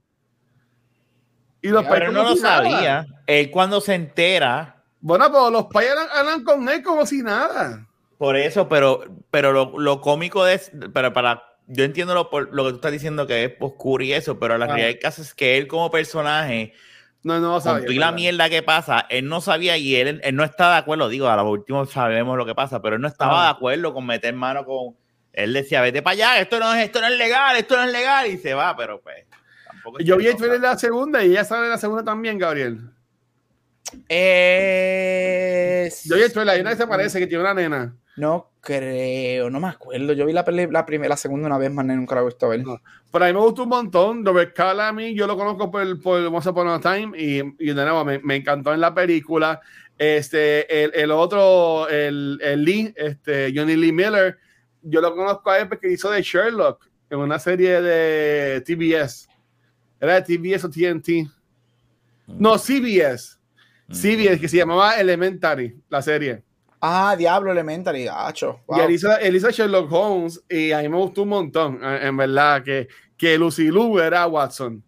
Y 1.61 1.67
los 1.67 1.83
pais 1.83 1.99
Pero 1.99 2.11
no 2.11 2.19
como 2.19 2.29
lo 2.31 2.35
si 2.37 2.41
nada. 2.41 2.63
sabía. 2.71 3.05
Él 3.27 3.51
cuando 3.51 3.81
se 3.81 3.93
entera, 3.93 4.81
Bueno, 5.01 5.25
pero 5.31 5.51
los 5.51 5.65
pais 5.65 5.89
hablan, 5.91 6.07
hablan 6.15 6.43
con 6.43 6.69
él 6.69 6.81
como 6.81 7.05
si 7.05 7.21
nada. 7.21 7.85
Por 8.21 8.35
eso, 8.35 8.69
pero, 8.69 9.03
pero 9.31 9.51
lo, 9.51 9.79
lo 9.79 9.99
cómico 9.99 10.45
de 10.45 10.61
pero 10.93 11.11
para 11.11 11.43
yo 11.65 11.83
entiendo 11.83 12.13
lo, 12.13 12.29
por- 12.29 12.53
lo 12.53 12.65
que 12.65 12.69
tú 12.69 12.75
estás 12.75 12.91
diciendo 12.91 13.25
que 13.25 13.45
es 13.45 13.53
oscuro 13.59 14.03
y 14.03 14.13
eso, 14.13 14.37
pero 14.39 14.59
la 14.59 14.67
realidad 14.67 14.87
del 14.89 14.99
caso 14.99 15.23
es 15.23 15.33
que 15.33 15.57
él 15.57 15.67
como 15.67 15.89
personaje, 15.89 16.73
No, 17.23 17.39
no 17.39 17.47
lo 17.47 17.53
con 17.53 17.61
sabía. 17.63 17.87
toda 17.87 17.97
la 17.99 18.11
mierda 18.11 18.47
que 18.49 18.61
pasa, 18.61 19.07
él 19.09 19.27
no 19.27 19.41
sabía 19.41 19.75
y 19.77 19.95
él, 19.95 20.21
él 20.23 20.35
no 20.35 20.43
está 20.43 20.69
de 20.71 20.77
acuerdo, 20.77 21.09
digo, 21.09 21.27
a 21.29 21.35
lo 21.35 21.49
último 21.49 21.85
sabemos 21.87 22.37
lo 22.37 22.45
que 22.45 22.53
pasa, 22.53 22.79
pero 22.81 22.95
él 22.97 23.01
no 23.01 23.07
estaba 23.07 23.41
Ah. 23.41 23.45
de 23.45 23.51
acuerdo 23.57 23.91
con 23.93 24.05
meter 24.05 24.35
mano 24.35 24.65
con... 24.65 24.95
Él 25.33 25.53
decía, 25.53 25.81
vete 25.81 26.03
para 26.03 26.13
allá, 26.13 26.39
esto 26.41 26.59
no, 26.59 26.71
es, 26.75 26.83
esto 26.83 27.01
no 27.01 27.07
es 27.07 27.17
legal, 27.17 27.55
esto 27.55 27.75
no 27.77 27.83
es 27.85 27.91
legal, 27.91 28.27
y 28.27 28.37
se 28.37 28.53
va, 28.53 28.75
pero 28.77 29.01
pues... 29.01 29.15
tampoco 29.65 29.97
es 29.99 30.05
Yo 30.05 30.17
vi 30.17 30.27
el 30.27 30.35
trailer 30.35 30.59
de 30.59 30.67
la 30.67 30.77
segunda 30.77 31.23
y 31.23 31.31
ella 31.31 31.43
sale 31.43 31.63
en 31.65 31.69
la 31.71 31.77
segunda 31.79 32.03
también, 32.03 32.37
Gabriel. 32.37 32.81
Es- 35.85 36.03
Yo 36.05 36.15
vi 36.15 36.21
el 36.23 36.31
trailer, 36.31 36.55
hay 36.55 36.61
una 36.61 36.71
que 36.71 36.77
se 36.77 36.87
parece 36.87 37.19
que 37.19 37.27
tiene 37.27 37.43
una 37.43 37.53
nena. 37.53 37.95
No 38.17 38.51
creo, 38.61 39.49
no 39.49 39.59
me 39.59 39.69
acuerdo. 39.69 40.13
Yo 40.13 40.25
vi 40.25 40.33
la, 40.33 40.43
peli- 40.45 40.67
la, 40.69 40.85
primera, 40.85 41.09
la 41.09 41.17
segunda 41.17 41.47
una 41.47 41.57
vez, 41.57 41.71
más 41.71 41.85
nunca 41.85 42.15
la 42.15 42.21
he 42.21 42.25
visto 42.25 42.49
ver. 42.49 42.61
No. 42.63 42.79
Pero 43.11 43.25
a 43.25 43.27
mí 43.27 43.33
me 43.33 43.39
gustó 43.39 43.63
un 43.63 43.69
montón. 43.69 44.25
Robert 44.25 44.53
Calamy, 44.55 45.15
yo 45.15 45.25
lo 45.27 45.35
conozco 45.37 45.71
por, 45.71 46.01
por 46.01 46.19
Once 46.21 46.49
Upon 46.49 46.67
a 46.67 46.79
Time 46.79 47.11
y, 47.17 47.39
y 47.59 47.67
de 47.67 47.73
nuevo 47.73 48.03
me, 48.05 48.19
me 48.19 48.35
encantó 48.35 48.73
en 48.73 48.81
la 48.81 48.93
película. 48.93 49.59
Este, 49.97 50.83
el, 50.83 50.91
el 50.93 51.11
otro, 51.11 51.87
el, 51.89 52.39
el 52.43 52.63
Lee, 52.63 52.93
este, 52.95 53.51
Johnny 53.55 53.75
Lee 53.75 53.91
Miller, 53.91 54.37
yo 54.81 54.99
lo 55.01 55.15
conozco 55.15 55.49
a 55.51 55.59
él 55.59 55.67
porque 55.69 55.91
hizo 55.91 56.09
de 56.11 56.21
Sherlock 56.21 56.87
en 57.09 57.19
una 57.19 57.39
serie 57.39 57.81
de 57.81 58.61
TBS. 58.61 59.27
¿Era 59.99 60.19
de 60.19 60.37
TBS 60.37 60.65
o 60.65 60.69
TNT? 60.69 61.27
No, 62.27 62.57
CBS. 62.57 63.37
CBS, 63.91 64.39
que 64.39 64.47
se 64.47 64.57
llamaba 64.57 64.95
Elementary, 64.95 65.75
la 65.89 66.01
serie. 66.01 66.43
Ah, 66.79 67.15
Diablo 67.17 67.51
Elementary, 67.51 68.05
gacho. 68.05 68.61
Y 68.69 68.79
él 68.79 68.91
hizo, 68.91 69.15
él 69.17 69.35
hizo 69.35 69.51
Sherlock 69.51 69.91
Holmes 69.91 70.43
y 70.49 70.71
a 70.71 70.79
mí 70.79 70.89
me 70.89 70.97
gustó 70.97 71.23
un 71.23 71.29
montón, 71.29 71.79
en 71.83 72.07
en 72.07 72.17
verdad, 72.17 72.63
que, 72.63 72.87
que 73.17 73.37
Lucy 73.37 73.65
Liu 73.65 73.99
era 73.99 74.25
Watson. 74.25 74.83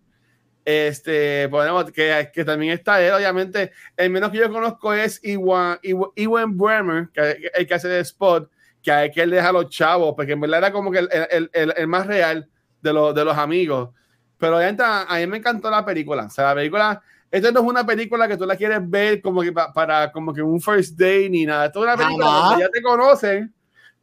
Este, 0.66 1.50
podemos, 1.50 1.92
que, 1.92 2.32
que 2.34 2.46
también 2.46 2.74
está 2.74 3.02
él, 3.02 3.14
obviamente, 3.14 3.72
el 3.98 4.10
menos 4.10 4.32
que 4.32 4.38
yo 4.38 4.52
conozco 4.52 4.94
es 4.94 5.20
Iwan, 5.24 5.78
Iwan, 6.16 6.58
Bremer, 6.58 7.10
que 7.14 7.52
el 7.54 7.68
que 7.68 7.74
hace 7.74 7.90
de 7.90 8.00
Spot, 8.00 8.50
que 8.82 8.92
hay 8.92 9.12
que 9.12 9.22
él 9.22 9.30
deja 9.30 9.50
a 9.50 9.54
los 9.54 9.70
chavos, 9.70 10.14
porque 10.16 10.32
en 10.32 10.40
verdad 10.40 10.60
era 10.60 10.72
como 10.72 10.90
que 10.90 11.00
el, 11.00 11.10
el, 11.30 11.50
el, 11.54 11.74
el 11.76 11.88
más 11.88 12.08
real 12.08 12.50
de, 12.82 12.94
los 12.94 13.14
de 13.14 13.26
los 13.26 13.38
amigos. 13.38 13.90
Pero 14.38 14.58
a, 14.58 15.04
a 15.04 15.20
mí 15.20 15.28
me 15.28 15.38
encantó 15.38 15.70
la 15.70 15.86
película. 15.86 16.26
O 16.26 16.30
sea, 16.30 16.46
la 16.46 16.56
película, 16.56 17.02
esta 17.34 17.52
no 17.52 17.60
es 17.62 17.66
una 17.66 17.86
película 17.86 18.28
que 18.28 18.38
tú 18.38 18.46
la 18.46 18.56
quieres 18.56 18.80
ver 18.90 19.22
como 19.22 19.42
que 19.42 19.52
pa- 19.52 19.74
para 19.74 20.12
como 20.12 20.34
que 20.34 20.42
un 20.42 20.62
first 20.62 20.98
day 20.98 21.30
ni 21.30 21.46
nada. 21.46 21.66
Es 21.66 21.76
una 21.76 21.98
película 21.98 22.28
Ajá. 22.28 22.48
donde 22.50 22.64
ya 22.64 22.70
te 22.70 22.82
conocen, 22.82 23.54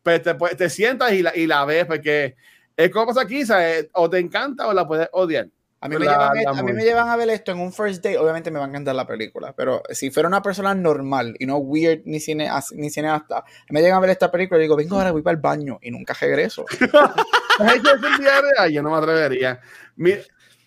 pues 0.02 0.22
te, 0.22 0.34
pues, 0.34 0.56
te 0.56 0.68
sientas 0.68 1.12
y 1.12 1.22
la, 1.22 1.34
y 1.36 1.46
la 1.46 1.64
ves, 1.64 1.86
porque 1.86 2.34
es 2.76 2.90
como 2.90 3.06
pasa 3.06 3.22
aquí, 3.22 3.46
¿sabes? 3.46 3.88
o 3.94 4.10
te 4.10 4.18
encanta 4.18 4.66
o 4.66 4.72
la 4.74 4.86
puedes 4.86 5.08
odiar. 5.12 5.48
A 5.82 5.88
mí, 5.88 5.96
me 5.96 6.04
La- 6.04 6.12
llevan, 6.12 6.30
la 6.44 6.50
a 6.50 6.62
mí 6.62 6.72
me 6.74 6.84
llevan 6.84 7.08
a 7.08 7.16
ver 7.16 7.30
esto 7.30 7.52
en 7.52 7.58
un 7.58 7.72
first 7.72 8.04
date, 8.04 8.18
obviamente 8.18 8.50
me 8.50 8.58
va 8.58 8.66
a 8.66 8.68
encantar 8.68 8.94
la 8.94 9.06
película, 9.06 9.54
pero 9.56 9.82
si 9.90 10.10
fuera 10.10 10.28
una 10.28 10.42
persona 10.42 10.74
normal 10.74 11.34
y 11.38 11.46
no 11.46 11.56
weird 11.56 12.02
ni, 12.04 12.20
cine, 12.20 12.50
ni 12.72 12.90
cineasta, 12.90 13.44
me 13.70 13.80
llegan 13.80 13.96
a 13.96 14.00
ver 14.00 14.10
esta 14.10 14.30
película 14.30 14.58
y 14.58 14.62
digo, 14.64 14.76
vengo 14.76 14.96
ahora, 14.96 15.10
voy 15.12 15.22
para 15.22 15.36
el 15.36 15.40
baño 15.40 15.78
y 15.80 15.90
nunca 15.90 16.12
regreso. 16.20 16.66
Yo 18.70 18.82
no 18.82 18.90
me 18.90 18.96
atrevería. 18.96 19.60
Mi- 19.96 20.14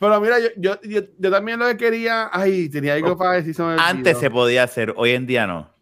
pero 0.04 0.20
mira, 0.20 0.38
yo, 0.38 0.50
yo, 0.58 0.82
yo, 0.82 1.00
yo 1.18 1.32
también 1.32 1.58
lo 1.60 1.66
que 1.68 1.78
quería. 1.78 2.30
Ay, 2.34 2.68
tenía 2.68 2.96
algo 2.96 3.18
para 3.18 3.42
decir. 3.42 3.56
olvidó. 3.62 3.80
Antes 3.80 4.20
se 4.20 4.30
podía 4.30 4.64
hacer, 4.64 4.94
hoy 4.98 5.12
en 5.12 5.26
día 5.26 5.48
no. 5.48 5.74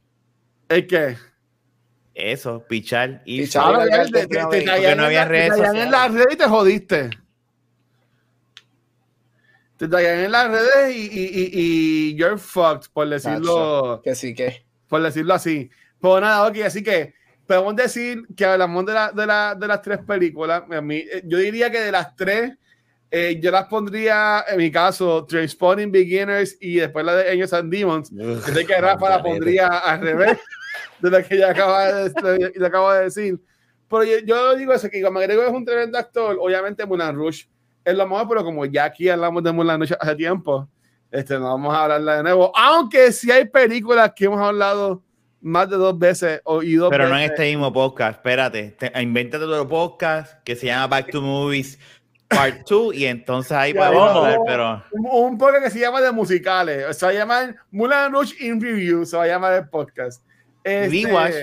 ¿El 0.69 0.85
qué? 0.85 1.18
Eso, 2.14 2.64
pichar, 2.69 3.23
ir 3.26 3.45
Pichar. 3.45 3.84
Te, 4.11 4.27
te, 4.27 4.38
porque 4.43 4.61
te 4.61 4.95
no 4.95 5.06
había 5.06 5.26
redes 5.26 5.56
te 5.56 5.61
caían 5.61 5.76
en 5.76 5.89
las 5.89 6.14
redes 6.14 6.27
y 6.34 6.38
te 6.38 6.45
jodiste. 6.45 7.10
Te 9.77 9.89
caían 9.89 10.19
en 10.19 10.31
las 10.31 10.52
redes 10.52 10.95
y, 10.95 10.99
y, 10.99 11.26
y, 11.26 11.49
y 11.53 12.15
you're 12.15 12.38
fucked, 12.38 12.91
por 12.93 13.10
decirlo, 13.10 14.02
Que 14.03 14.14
sí, 14.14 14.35
que. 14.35 14.68
por 14.88 15.02
decirlo 15.02 15.34
así. 15.34 15.72
Pero 15.99 16.22
nada, 16.22 16.48
ok, 16.48 16.57
así 16.64 16.84
que 16.84 17.15
podemos 17.48 17.76
decir 17.76 18.27
que 18.38 18.45
hablamos 18.45 18.85
de, 18.85 18.93
la, 18.93 19.11
de, 19.11 19.26
la, 19.26 19.56
de 19.56 19.68
las 19.68 19.81
tres 19.81 19.98
películas. 20.06 20.61
A 20.69 20.80
mí, 20.80 20.98
eh, 20.98 21.23
yo 21.26 21.39
diría 21.39 21.72
que 21.72 21.80
de 21.80 21.91
las 21.91 22.15
tres, 22.15 22.52
eh, 23.12 23.38
yo 23.42 23.52
las 23.52 23.66
pondría, 23.66 24.46
en 24.48 24.58
mi 24.58 24.72
caso, 24.72 25.26
Transporting 25.26 25.92
Beginners 25.92 26.58
y 26.62 26.76
después 26.76 27.06
la 27.06 27.16
de 27.18 27.30
Angels 27.32 27.54
and 27.54 27.72
Demons. 27.72 28.10
Sé 28.46 28.66
que 28.66 28.80
Rafa 28.80 29.10
la 29.10 29.22
pondría 29.22 29.68
al 29.68 30.00
revés 30.02 30.38
de 31.00 31.10
lo 31.12 31.22
que 31.24 31.38
ya 31.38 31.50
acaba 31.50 31.92
de, 31.92 32.10
de- 32.10 32.50
de 32.52 32.66
acabo 32.66 32.92
de 32.94 33.04
decir. 33.04 33.40
Pero 33.90 34.04
yo, 34.06 34.20
yo 34.26 34.56
digo 34.56 34.72
eso, 34.74 34.90
que 34.90 35.02
McGregor 35.10 35.46
es 35.48 35.52
un 35.52 35.66
tremendo 35.66 35.98
actor. 35.98 36.38
Obviamente 36.40 36.86
Mulan 36.86 37.14
Rush 37.16 37.44
es 37.84 37.94
lo 37.96 38.08
mejor, 38.08 38.28
pero 38.30 38.44
como 38.46 38.66
ya 38.66 38.86
aquí 38.86 39.10
hablamos 39.10 39.44
de 39.44 39.52
Mulan 39.52 39.82
Rush 39.82 39.92
hace 40.00 40.16
tiempo, 40.16 40.70
este, 41.12 41.34
no 41.38 41.44
vamos 41.46 41.76
a 41.76 41.84
hablarla 41.84 42.16
de 42.18 42.24
nuevo. 42.24 42.52
Aunque 42.56 43.12
sí 43.12 43.30
hay 43.30 43.44
películas 43.46 44.14
que 44.16 44.26
hemos 44.26 44.40
hablado 44.40 45.04
más 45.42 45.70
de 45.70 45.76
dos 45.76 45.98
veces 46.00 46.40
o, 46.46 46.64
y 46.64 46.76
dos 46.76 46.90
Pero 46.90 47.06
no 47.10 47.16
en 47.16 47.22
veces. 47.24 47.32
este 47.32 47.50
mismo 47.50 47.74
podcast, 47.74 48.20
espérate. 48.20 48.78
Te, 48.80 49.02
invéntate 49.02 49.44
otro 49.44 49.68
podcast 49.68 50.42
que 50.44 50.56
se 50.56 50.68
llama 50.68 50.88
Back 50.88 51.12
to 51.12 51.22
Movies 51.22 51.78
Part 52.32 52.68
2 52.68 52.95
y 52.95 53.06
entonces 53.06 53.52
ahí 53.52 53.74
podemos 53.74 54.06
vamos. 54.08 54.24
hablar, 54.26 54.40
pero 54.45 54.84
Un, 54.91 55.32
un 55.32 55.38
podcast 55.38 55.64
que 55.66 55.70
se 55.72 55.80
llama 55.80 56.02
de 56.02 56.12
musicales. 56.12 56.98
Se 56.98 57.06
va 57.06 57.12
a 57.12 57.16
llamar 57.16 57.56
Mulan 57.72 58.12
Rush 58.14 58.34
in 58.40 58.60
Review, 58.62 59.06
se 59.06 59.18
va 59.18 59.24
a 59.24 59.28
llamar 59.28 59.53
el 59.53 59.70
podcast. 59.70 60.24
Este, 60.64 61.06
Rewatch. 61.08 61.34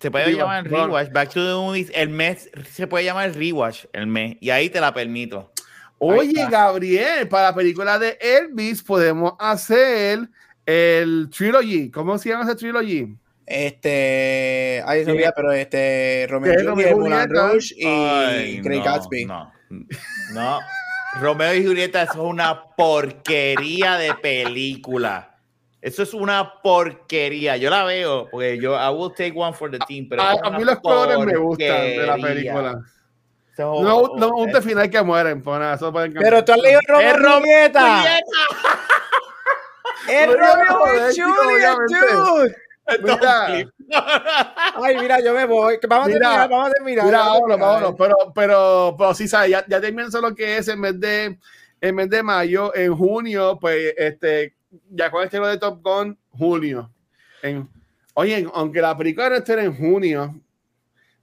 Se 0.00 0.10
puede 0.10 0.26
Rewatch, 0.26 0.38
llamar 0.40 0.68
bueno. 0.68 0.86
rewatch. 0.86 1.12
Back 1.12 1.28
to 1.30 1.44
the 1.46 1.54
movies. 1.54 1.90
El 1.94 2.08
mes 2.10 2.50
se 2.70 2.86
puede 2.86 3.04
llamar 3.04 3.32
rewatch. 3.34 3.86
El 3.92 4.06
mes. 4.06 4.36
Y 4.40 4.50
ahí 4.50 4.68
te 4.70 4.80
la 4.80 4.92
permito. 4.94 5.50
Oye, 5.98 6.46
Gabriel, 6.50 7.26
para 7.28 7.44
la 7.48 7.54
película 7.54 7.98
de 7.98 8.18
Elvis 8.20 8.82
podemos 8.82 9.32
hacer 9.38 10.28
el 10.66 11.28
trilogy. 11.34 11.90
¿Cómo 11.90 12.18
se 12.18 12.28
llama 12.28 12.44
ese 12.44 12.54
trilogy? 12.56 13.16
Este. 13.46 14.82
Ay, 14.86 15.04
se 15.04 15.10
olvida, 15.12 15.32
pero 15.34 15.52
este. 15.52 16.26
Romeo 16.28 16.58
Sí, 16.58 16.66
Moulin 16.66 16.92
Julieta. 16.94 17.26
Rouge 17.26 17.74
y 17.76 17.86
Ay, 17.86 18.60
Craig 18.62 18.78
no, 18.80 18.84
Gatsby. 18.84 19.24
No, 19.24 19.52
no. 20.32 20.60
Romeo 21.20 21.54
y 21.54 21.64
Julieta 21.64 22.02
eso 22.02 22.12
es 22.12 22.18
una 22.18 22.62
porquería 22.76 23.96
de 23.96 24.14
película. 24.14 25.36
Eso 25.80 26.02
es 26.02 26.12
una 26.14 26.60
porquería. 26.62 27.56
Yo 27.56 27.70
la 27.70 27.84
veo 27.84 28.28
porque 28.30 28.58
yo 28.58 28.74
I 28.74 28.88
will 28.92 29.12
take 29.14 29.32
one 29.34 29.52
for 29.52 29.70
the 29.70 29.78
team, 29.86 30.08
pero 30.08 30.22
A, 30.22 30.50
mí 30.50 30.64
los 30.64 30.80
colores 30.80 31.18
me 31.18 31.36
gustan 31.36 31.80
de 31.80 32.06
la 32.06 32.16
película. 32.16 32.82
No, 33.58 34.16
no 34.16 34.28
un 34.30 34.62
final 34.62 34.90
que 34.90 35.02
mueren. 35.02 35.42
pues 35.42 35.58
nada, 35.58 35.74
eso 35.74 35.92
pueden. 35.92 36.12
Pero 36.12 36.44
tú 36.44 36.52
has 36.52 36.58
leído 36.58 36.80
Romeo 36.86 37.08
Es 37.08 37.14
y 37.14 37.16
Romeo 37.16 37.40
Julieta. 37.40 38.02
Es 40.08 40.26
Romeo 40.26 41.10
y 41.10 41.20
Julieta, 41.20 42.14
dude. 42.14 42.56
Mira, 43.02 43.46
Ay, 44.76 44.96
mira, 45.00 45.20
yo 45.20 45.34
me 45.34 45.44
voy. 45.44 45.78
Vamos 45.88 46.06
a 46.06 46.08
Mira, 46.08 46.20
terminar, 46.20 46.50
vamos 46.50 46.68
a 46.68 46.72
terminar. 46.72 47.04
Mira, 47.04 47.18
vamos 47.18 47.36
a 47.36 47.56
vámonos, 47.56 47.60
vámonos. 47.60 47.94
Pero, 47.98 48.16
pero, 48.34 48.94
pero 48.96 49.14
sí, 49.14 49.26
¿sabes? 49.28 49.50
Ya, 49.50 49.64
ya 49.66 49.80
terminan 49.80 50.10
lo 50.22 50.34
que 50.34 50.56
es 50.58 50.68
el 50.68 50.76
mes 50.78 50.98
de, 51.00 51.38
el 51.80 51.92
mes 51.92 52.10
de 52.10 52.22
mayo. 52.22 52.74
En 52.74 52.94
junio, 52.94 53.58
pues, 53.60 53.94
este, 53.96 54.54
ya 54.90 55.10
con 55.10 55.24
este 55.24 55.38
lo 55.38 55.48
de 55.48 55.58
Top 55.58 55.80
Gun, 55.82 56.16
junio. 56.30 56.90
En, 57.42 57.68
oye, 58.14 58.46
aunque 58.54 58.80
la 58.80 58.96
película 58.96 59.30
no 59.30 59.36
esté 59.36 59.60
en 59.60 59.76
junio, 59.76 60.34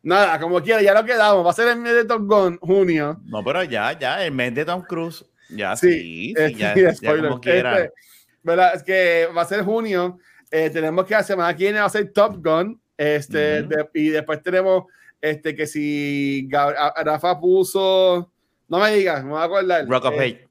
nada, 0.02 0.40
como 0.40 0.62
quiera, 0.62 0.82
ya 0.82 0.94
lo 0.94 1.06
quedamos. 1.06 1.46
Va 1.46 1.52
a 1.52 1.54
ser 1.54 1.70
el 1.70 1.78
mes 1.78 1.94
de 1.94 2.06
Top 2.06 2.24
Gun, 2.24 2.58
junio. 2.60 3.20
No, 3.26 3.44
pero 3.44 3.64
ya, 3.64 3.98
ya, 3.98 4.24
el 4.26 4.32
mes 4.32 4.54
de 4.54 4.66
Tom 4.66 4.82
Cruise. 4.82 5.26
Ya, 5.50 5.76
Sí, 5.76 5.90
sí, 5.92 6.34
sí, 6.36 6.42
eh, 6.42 6.54
ya, 6.56 6.76
ya 6.76 6.94
spoiler. 6.94 7.30
como 7.30 7.42
quiera. 7.42 7.80
Este, 7.80 7.94
¿verdad? 8.42 8.76
Es 8.76 8.84
que 8.84 9.30
va 9.36 9.44
a 9.44 9.46
ser 9.46 9.64
junio. 9.64 10.20
Eh, 10.56 10.70
tenemos 10.70 11.06
que 11.06 11.16
la 11.16 11.24
semana 11.24 11.56
que 11.56 11.64
viene 11.64 11.80
va 11.80 11.86
a 11.86 11.90
ser 11.90 12.12
Top 12.14 12.36
Gun. 12.46 12.80
Este, 12.96 13.64
de- 13.64 13.90
y 13.96 14.10
después 14.10 14.42
tenemos 14.44 14.84
este 15.20 15.56
que 15.56 15.66
si 15.66 16.48
Rafa 16.52 17.40
puso. 17.40 18.32
No 18.68 18.80
me 18.80 18.92
digas, 18.94 19.24
me 19.24 19.32
voy 19.32 19.42
a 19.42 19.46
acordar. 19.46 19.88
Rock 19.88 20.06
of 20.06 20.14
Eh, 20.20 20.48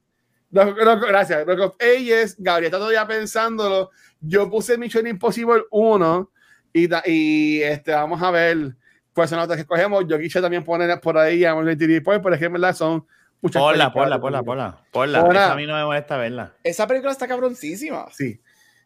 Rock- 0.50 1.06
gracias. 1.08 1.46
Rock 1.46 1.60
of 1.60 1.74
Ages. 1.80 2.36
Gabriel 2.38 2.66
está 2.66 2.78
todavía 2.78 3.06
pensándolo. 3.06 3.90
Yo 4.20 4.50
puse 4.50 4.76
Mission 4.76 5.06
Impossible 5.06 5.62
1 5.70 6.30
y, 6.72 6.88
y 7.10 7.62
este, 7.62 7.92
vamos 7.92 8.20
a 8.22 8.30
ver 8.30 8.74
cuáles 9.14 9.30
son 9.30 9.38
las 9.38 9.44
otras 9.44 9.56
que 9.56 9.62
escogemos. 9.62 10.04
Yo 10.08 10.18
quise 10.18 10.40
también 10.40 10.64
poner 10.64 11.00
por 11.00 11.16
ahí 11.16 11.44
a 11.44 11.54
Point, 11.54 12.22
pero 12.22 12.34
es 12.34 12.38
que 12.38 12.46
en 12.46 12.52
verdad 12.52 12.74
son 12.74 13.06
muchas 13.40 13.62
ponla, 13.62 13.92
ponla, 13.92 14.20
ponla. 14.20 14.42
Ponla. 14.42 14.82
Ponla. 14.90 15.20
Esa 15.44 15.52
a 15.52 15.56
mí 15.56 15.66
no 15.66 15.74
me 15.74 15.84
molesta 15.84 16.16
verla. 16.16 16.52
Esa 16.62 16.86
película 16.86 17.12
está 17.12 17.26
cabroncísima. 17.28 18.06
Sí. 18.12 18.40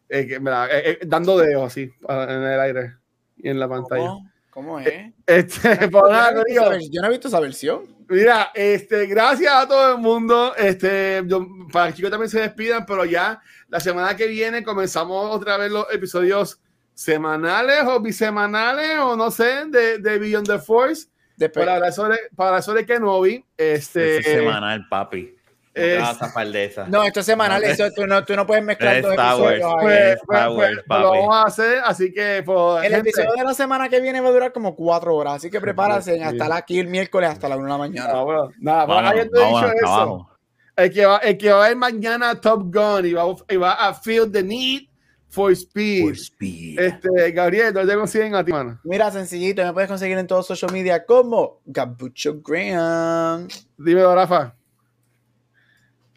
Eh, 0.09 0.37
verdad, 0.39 0.69
eh, 0.71 0.91
eh, 0.91 0.99
dando 1.05 1.37
dedos 1.37 1.65
así 1.65 1.91
en 2.07 2.43
el 2.43 2.59
aire 2.59 2.93
y 3.37 3.49
en 3.49 3.59
la 3.59 3.67
pantalla. 3.67 4.07
¿Cómo? 4.07 4.31
¿Cómo 4.49 4.79
es? 4.79 5.13
Este, 5.25 5.89
Yo 5.91 6.01
nada, 6.09 6.31
no 6.31 6.43
digo, 6.43 6.63
yo 6.91 7.01
no 7.01 7.07
he 7.07 7.11
visto 7.11 7.27
esa 7.27 7.39
versión. 7.39 7.83
Mira, 8.09 8.51
este, 8.55 9.05
gracias 9.05 9.53
a 9.53 9.67
todo 9.67 9.95
el 9.95 10.01
mundo. 10.01 10.55
Este, 10.55 11.21
yo- 11.27 11.45
para 11.71 11.89
que 11.91 11.97
chicos 11.97 12.09
también 12.09 12.29
se 12.29 12.39
despidan, 12.39 12.85
pero 12.85 13.05
ya 13.05 13.39
la 13.67 13.79
semana 13.79 14.15
que 14.15 14.27
viene 14.27 14.63
comenzamos 14.63 15.35
otra 15.35 15.57
vez 15.57 15.71
los 15.71 15.85
episodios 15.93 16.59
semanales 16.93 17.83
o 17.85 17.99
bisemanales 17.99 18.97
o 18.99 19.15
no 19.15 19.29
sé 19.29 19.65
de, 19.67 19.99
de 19.99 20.17
Beyond 20.17 20.47
the 20.47 20.57
Force 20.59 21.07
Después, 21.35 21.63
para 21.63 21.75
hablar 21.75 21.93
sobre, 21.93 22.17
para 22.35 22.61
sobre 22.63 22.83
Kenobi. 22.85 23.45
Este, 23.55 24.17
es 24.17 24.25
semanal, 24.25 24.87
papi. 24.89 25.36
Es- 25.77 25.99
vas 26.01 26.09
a 26.09 26.15
zafar 26.27 26.47
de 26.47 26.65
esa. 26.65 26.87
no, 26.87 27.03
esto 27.03 27.19
es 27.19 27.25
semanal. 27.25 27.61
No, 27.61 27.67
eso, 27.67 27.85
tú, 27.95 28.05
no, 28.07 28.23
tú 28.25 28.35
no 28.35 28.45
puedes 28.47 28.63
mezclar 28.63 29.01
dos 29.01 29.15
Wars. 29.17 29.19
episodios 29.57 29.65
ahí. 29.65 29.73
pues, 29.81 29.97
Star 29.97 30.17
pues, 30.25 30.27
pues, 30.27 30.57
Wars, 30.57 30.83
pues 30.87 30.99
lo 30.99 31.09
vamos 31.11 31.35
a 31.35 31.43
hacer, 31.43 31.77
así 31.85 32.13
que 32.13 32.43
pues, 32.45 32.85
El 32.85 32.93
gente, 32.93 33.09
episodio 33.09 33.33
de 33.37 33.43
la 33.43 33.53
semana 33.53 33.89
que 33.89 33.99
viene 34.01 34.21
va 34.21 34.29
a 34.29 34.31
durar 34.31 34.51
como 34.53 34.75
cuatro 34.75 35.15
horas, 35.15 35.35
así 35.35 35.49
que 35.49 35.59
prepárense 35.61 36.15
Sí. 36.15 36.21
a 36.21 36.29
estar 36.29 36.51
aquí 36.53 36.79
el 36.79 36.87
miércoles 36.87 37.29
hasta 37.29 37.47
la 37.49 37.55
una 37.57 37.65
de 37.65 37.71
la 37.71 37.77
mañana. 37.77 38.09
Ah, 38.13 38.23
bueno, 38.23 38.49
nada, 38.59 38.85
pues, 38.85 38.95
Vamos, 38.95 39.11
habiendo 39.11 39.39
vamos 39.41 39.61
dicho 39.61 39.73
hasta 39.85 39.85
eso, 40.03 40.29
el 40.77 40.93
que, 40.93 41.05
va, 41.05 41.17
el 41.17 41.37
que 41.37 41.51
va 41.51 41.65
a 41.65 41.67
ver 41.69 41.77
mañana 41.77 42.29
a 42.29 42.41
Top 42.41 42.63
Gun 42.73 43.05
y 43.05 43.13
va, 43.13 43.23
y 43.49 43.55
va 43.55 43.71
a 43.73 43.93
feel 43.93 44.31
the 44.31 44.43
need 44.43 44.83
for 45.29 45.51
speed. 45.51 46.79
Este, 46.79 47.31
Gabriel, 47.31 47.73
¿dónde 47.73 47.91
te 47.93 47.99
consiguen 47.99 48.33
a 48.35 48.43
ti, 48.45 48.51
mano? 48.51 48.79
Mira, 48.83 49.11
sencillito, 49.11 49.63
me 49.63 49.73
puedes 49.73 49.89
conseguir 49.89 50.17
en 50.17 50.25
todos 50.27 50.47
social 50.47 50.71
media 50.71 51.05
como 51.05 51.61
Gabucho 51.65 52.41
Graham. 52.41 53.47
Dímelo, 53.77 54.15
Rafa. 54.15 54.55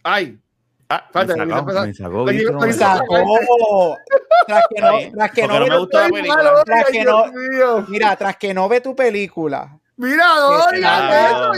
Ay, 0.03 0.39
Ah, 0.93 1.07
Falta, 1.13 1.37
me 1.37 1.95
sacó, 1.95 2.25
me 2.27 2.73
sacó. 2.73 3.97
Tras 4.45 4.65
que 4.75 4.81
no, 4.81 4.99
tras 5.15 5.31
que 5.31 5.43
no 5.43 5.49
no 5.55 5.61
ve 5.61 5.61
me 5.71 5.75
tu 5.77 5.81
gustó 5.83 5.99
la 6.01 6.09
película. 6.09 6.63
Tras 6.65 6.85
que 6.91 7.05
no-. 7.05 7.87
Mira, 7.89 8.17
tras 8.17 8.37
que 8.37 8.55
no 8.55 8.69
ve 8.69 8.81
tu 8.81 8.97
película, 8.97 9.79
Mira, 9.97 10.25
eso, 10.25 10.71
yo 10.75 10.81
la 10.81 11.09
la- 11.09 11.51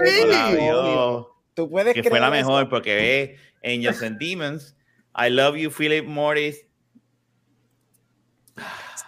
vi. 0.00 0.30
La 0.30 1.24
tú 1.52 1.68
puedes 1.68 1.92
que 1.92 2.02
fue 2.02 2.10
creer 2.12 2.22
la 2.22 2.38
eso? 2.38 2.48
mejor 2.48 2.68
porque 2.70 2.94
ve 2.94 3.36
Angels 3.62 4.02
and 4.02 4.18
Demons, 4.18 4.74
I 5.14 5.28
Love 5.28 5.56
You, 5.56 5.70
Philip 5.70 6.06
Morris. 6.06 6.64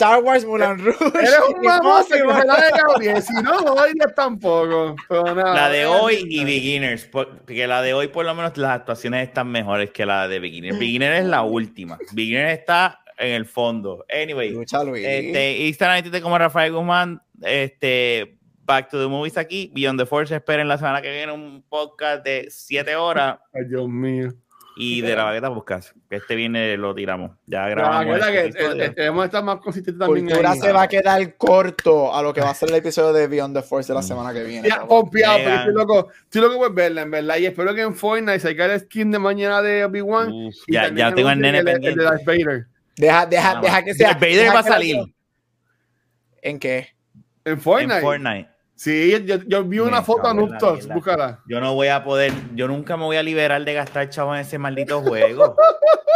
Star 0.00 0.22
Wars 0.22 0.46
Mulan 0.46 0.78
Rouge. 0.78 0.96
Eres 1.18 1.40
un 1.54 1.60
mamón 1.62 2.04
que 2.10 2.20
coge 2.20 2.46
la 2.46 2.56
de 2.56 2.70
Gabriel, 2.70 3.22
si 3.22 3.34
no, 3.34 3.60
no 3.60 3.86
irías 3.86 4.14
tampoco. 4.14 4.96
Pero 5.06 5.34
nada, 5.34 5.54
La 5.54 5.68
de 5.68 5.84
hoy 5.84 6.24
y. 6.26 6.42
Beginners, 6.42 7.04
porque 7.04 7.66
la 7.66 7.82
de 7.82 7.92
hoy 7.92 8.08
por 8.08 8.24
lo 8.24 8.34
menos 8.34 8.56
las 8.56 8.70
actuaciones 8.70 9.28
están 9.28 9.48
mejores 9.48 9.90
que 9.90 10.06
la 10.06 10.26
de 10.26 10.40
Beginners. 10.40 10.78
Beginners 10.78 11.20
es 11.20 11.26
la 11.26 11.42
última. 11.42 11.98
Beginners 12.12 12.58
está 12.58 13.00
en 13.18 13.32
el 13.32 13.44
fondo. 13.44 14.06
Anyway, 14.10 14.52
Lucha, 14.52 14.82
Luis. 14.82 15.04
este, 15.06 15.66
Instagram 15.66 16.02
y 16.14 16.20
como 16.22 16.38
Rafael 16.38 16.72
Guzmán, 16.72 17.20
este, 17.42 18.38
Back 18.62 18.88
to 18.88 19.02
the 19.02 19.06
Movies 19.06 19.36
aquí, 19.36 19.70
Beyond 19.74 20.00
the 20.00 20.06
Force, 20.06 20.34
esperen 20.34 20.66
la 20.66 20.78
semana 20.78 21.02
que 21.02 21.12
viene 21.12 21.30
un 21.32 21.62
podcast 21.68 22.24
de 22.24 22.46
7 22.48 22.96
horas 22.96 23.38
Ay, 23.52 23.64
Dios 23.68 23.86
mío. 23.86 24.32
Y 24.76 25.00
de 25.02 25.14
la 25.16 25.24
bagueta 25.24 25.48
podcast, 25.52 25.90
que 26.08 26.16
este 26.16 26.34
viene 26.36 26.76
lo 26.76 26.94
tiramos. 26.94 27.32
Ya 27.46 27.62
La 27.62 27.68
grabamos. 27.68 28.14
verdad 28.14 28.34
este 28.34 28.58
que 28.58 28.88
debemos 28.90 29.24
estar 29.26 29.44
más 29.44 29.56
consistentes 29.58 29.98
también. 29.98 30.26
Cultura 30.26 30.52
ahí. 30.52 30.60
se 30.60 30.72
va 30.72 30.82
a 30.82 30.88
quedar 30.88 31.36
corto 31.36 32.14
a 32.14 32.22
lo 32.22 32.32
que 32.32 32.40
va 32.40 32.50
a 32.50 32.54
ser 32.54 32.70
el 32.70 32.76
episodio 32.76 33.12
de 33.12 33.26
Beyond 33.26 33.56
the 33.56 33.62
Force 33.62 33.88
de 33.88 33.94
Mm. 33.94 33.96
la 33.96 34.02
semana 34.02 34.32
que 34.32 34.42
viene. 34.44 34.68
Ya, 34.68 34.86
pompeado, 34.86 35.38
Vean. 35.38 35.58
estoy 35.58 35.74
loco, 35.74 36.08
estoy 36.24 36.40
loco 36.42 36.58
por 36.58 36.74
verla, 36.74 37.02
en 37.02 37.10
verdad. 37.10 37.36
Y 37.38 37.46
espero 37.46 37.74
que 37.74 37.82
en 37.82 37.94
Fortnite 37.94 38.40
saque 38.40 38.64
el 38.64 38.80
skin 38.80 39.10
de 39.10 39.18
mañana 39.18 39.60
de 39.62 39.84
Obi-Wan. 39.84 40.32
Ya, 40.68 40.92
ya 40.94 41.12
tengo 41.14 41.30
el 41.30 41.40
nene 41.40 41.58
el, 41.58 41.68
el 41.68 41.72
pendiente. 41.74 41.98
de 42.00 42.04
Darth 42.06 42.24
Vader. 42.24 42.66
Deja, 42.96 43.26
deja, 43.26 43.58
Ah, 43.58 43.60
deja 43.62 43.82
que 43.84 43.94
sea. 43.94 44.14
Vader 44.14 44.48
va 44.48 44.52
a 44.52 44.54
la- 44.54 44.62
salir 44.62 44.96
¿En 46.42 46.58
qué? 46.58 46.88
En 47.44 47.60
Fortnite. 47.60 47.96
en 47.96 48.02
Fortnite. 48.02 48.49
Sí, 48.80 49.10
yo, 49.26 49.36
yo 49.46 49.62
vi 49.62 49.78
una 49.78 49.98
Me 49.98 50.06
foto 50.06 50.26
a 50.26 50.32
mierda. 50.32 50.72
búscala. 50.94 51.42
Yo 51.46 51.60
no 51.60 51.74
voy 51.74 51.88
a 51.88 52.02
poder, 52.02 52.32
yo 52.54 52.66
nunca 52.66 52.96
me 52.96 53.04
voy 53.04 53.18
a 53.18 53.22
liberar 53.22 53.62
de 53.62 53.74
gastar 53.74 54.08
chavo 54.08 54.34
en 54.34 54.40
ese 54.40 54.56
maldito 54.56 55.02
juego. 55.02 55.54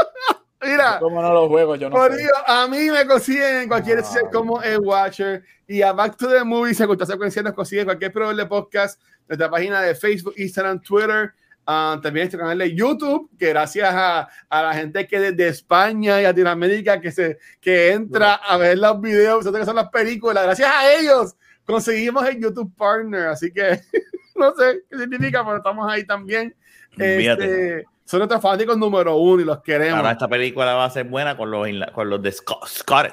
Mira, 0.62 0.96
¿Cómo 0.98 1.20
no 1.20 1.30
los 1.34 1.48
juegos? 1.48 1.78
Yo 1.78 1.90
no 1.90 1.96
por. 1.96 2.16
Dios, 2.16 2.32
a 2.46 2.66
mí 2.66 2.88
me 2.90 3.06
consiguen 3.06 3.56
en 3.56 3.68
cualquier 3.68 3.98
Ah. 3.98 4.30
como 4.32 4.62
el 4.62 4.78
Watcher 4.78 5.44
y 5.66 5.82
a 5.82 5.92
Back 5.92 6.16
to 6.16 6.26
the 6.26 6.42
Movies, 6.42 6.80
en 6.80 6.86
Cultura 6.86 7.06
Secuencia 7.06 7.42
nos 7.42 7.52
consiguen 7.52 7.84
cualquier 7.84 8.10
proveedor 8.10 8.36
de 8.36 8.46
podcast, 8.46 8.98
nuestra 9.28 9.50
página 9.50 9.82
de 9.82 9.94
Facebook, 9.94 10.32
Instagram, 10.38 10.80
Twitter, 10.80 11.34
ah, 11.66 12.00
también 12.02 12.28
este 12.28 12.38
canal 12.38 12.56
de 12.56 12.74
YouTube, 12.74 13.28
que 13.38 13.50
gracias 13.50 13.94
a, 13.94 14.26
a 14.48 14.62
la 14.62 14.72
gente 14.72 15.06
que 15.06 15.20
desde 15.20 15.48
España 15.48 16.18
y 16.18 16.24
Latinoamérica 16.24 16.98
que, 16.98 17.12
se, 17.12 17.36
que 17.60 17.92
entra 17.92 18.36
a 18.36 18.56
ver 18.56 18.78
los 18.78 18.98
videos, 19.02 19.44
que 19.44 19.64
son 19.66 19.76
las 19.76 19.90
películas, 19.90 20.44
gracias 20.44 20.70
a 20.70 20.90
ellos 20.94 21.36
conseguimos 21.66 22.26
el 22.28 22.40
YouTube 22.40 22.74
Partner, 22.76 23.28
así 23.28 23.52
que 23.52 23.80
no 24.36 24.54
sé 24.54 24.82
qué 24.90 24.98
significa, 24.98 25.44
pero 25.44 25.58
estamos 25.58 25.90
ahí 25.90 26.04
también. 26.04 26.54
Este, 26.96 27.84
son 28.04 28.18
nuestros 28.20 28.40
fanáticos 28.40 28.76
número 28.76 29.16
uno 29.16 29.42
y 29.42 29.44
los 29.44 29.62
queremos. 29.62 29.98
Ahora 29.98 30.12
esta 30.12 30.28
película 30.28 30.74
va 30.74 30.84
a 30.84 30.90
ser 30.90 31.06
buena 31.06 31.36
con 31.36 31.50
los, 31.50 31.66
con 31.92 32.08
los 32.08 32.22
de 32.22 32.32
Scott. 32.32 32.66
Scott. 32.66 33.12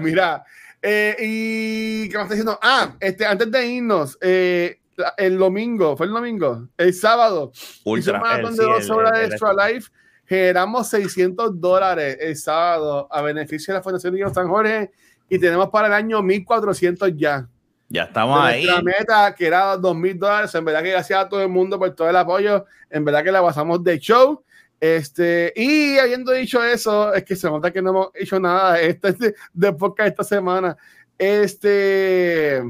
Mira, 0.00 0.44
eh, 0.80 1.16
y 1.20 2.08
¿qué 2.08 2.16
me 2.16 2.22
está 2.24 2.34
diciendo? 2.34 2.58
Ah, 2.60 2.94
este, 2.98 3.24
antes 3.24 3.50
de 3.50 3.66
irnos, 3.66 4.18
eh, 4.20 4.80
el 5.16 5.38
domingo, 5.38 5.96
¿fue 5.96 6.06
el 6.06 6.12
domingo? 6.12 6.68
El 6.76 6.92
sábado, 6.92 7.52
Ultra. 7.84 8.20
maratón 8.20 8.56
de 8.56 8.64
dos 8.64 8.90
horas 8.90 9.18
de 9.18 9.24
Extra 9.26 9.52
Life, 9.52 9.90
generamos 10.26 10.88
600 10.88 11.60
dólares 11.60 12.18
el 12.20 12.36
sábado 12.36 13.06
a 13.10 13.22
beneficio 13.22 13.72
de 13.72 13.78
la 13.78 13.82
Fundación 13.82 14.14
Niño 14.14 14.34
San 14.34 14.48
Jorge 14.48 14.90
y 15.28 15.38
tenemos 15.38 15.68
para 15.70 15.86
el 15.86 15.92
año 15.92 16.20
1400 16.22 17.12
ya. 17.16 17.48
Ya 17.92 18.04
estamos 18.04 18.42
De 18.42 18.48
ahí. 18.48 18.64
nuestra 18.64 18.82
meta, 18.82 19.34
que 19.34 19.46
era 19.46 19.76
2000 19.76 20.18
dólares, 20.18 20.54
en 20.54 20.64
verdad 20.64 20.82
que 20.82 20.92
gracias 20.92 21.20
a 21.20 21.28
todo 21.28 21.42
el 21.42 21.50
mundo 21.50 21.78
por 21.78 21.94
todo 21.94 22.08
el 22.08 22.16
apoyo, 22.16 22.64
en 22.88 23.04
verdad 23.04 23.22
que 23.22 23.30
la 23.30 23.42
pasamos 23.42 23.84
de 23.84 23.98
show. 23.98 24.42
Este, 24.80 25.52
y 25.54 25.98
habiendo 25.98 26.32
dicho 26.32 26.64
eso, 26.64 27.12
es 27.12 27.22
que 27.22 27.36
se 27.36 27.50
nota 27.50 27.70
que 27.70 27.82
no 27.82 27.90
hemos 27.90 28.08
hecho 28.14 28.40
nada 28.40 28.78
de, 28.78 28.98
este, 29.02 29.34
de 29.52 29.72
podcast 29.74 30.08
esta 30.08 30.24
semana. 30.24 30.74
Este. 31.18 32.62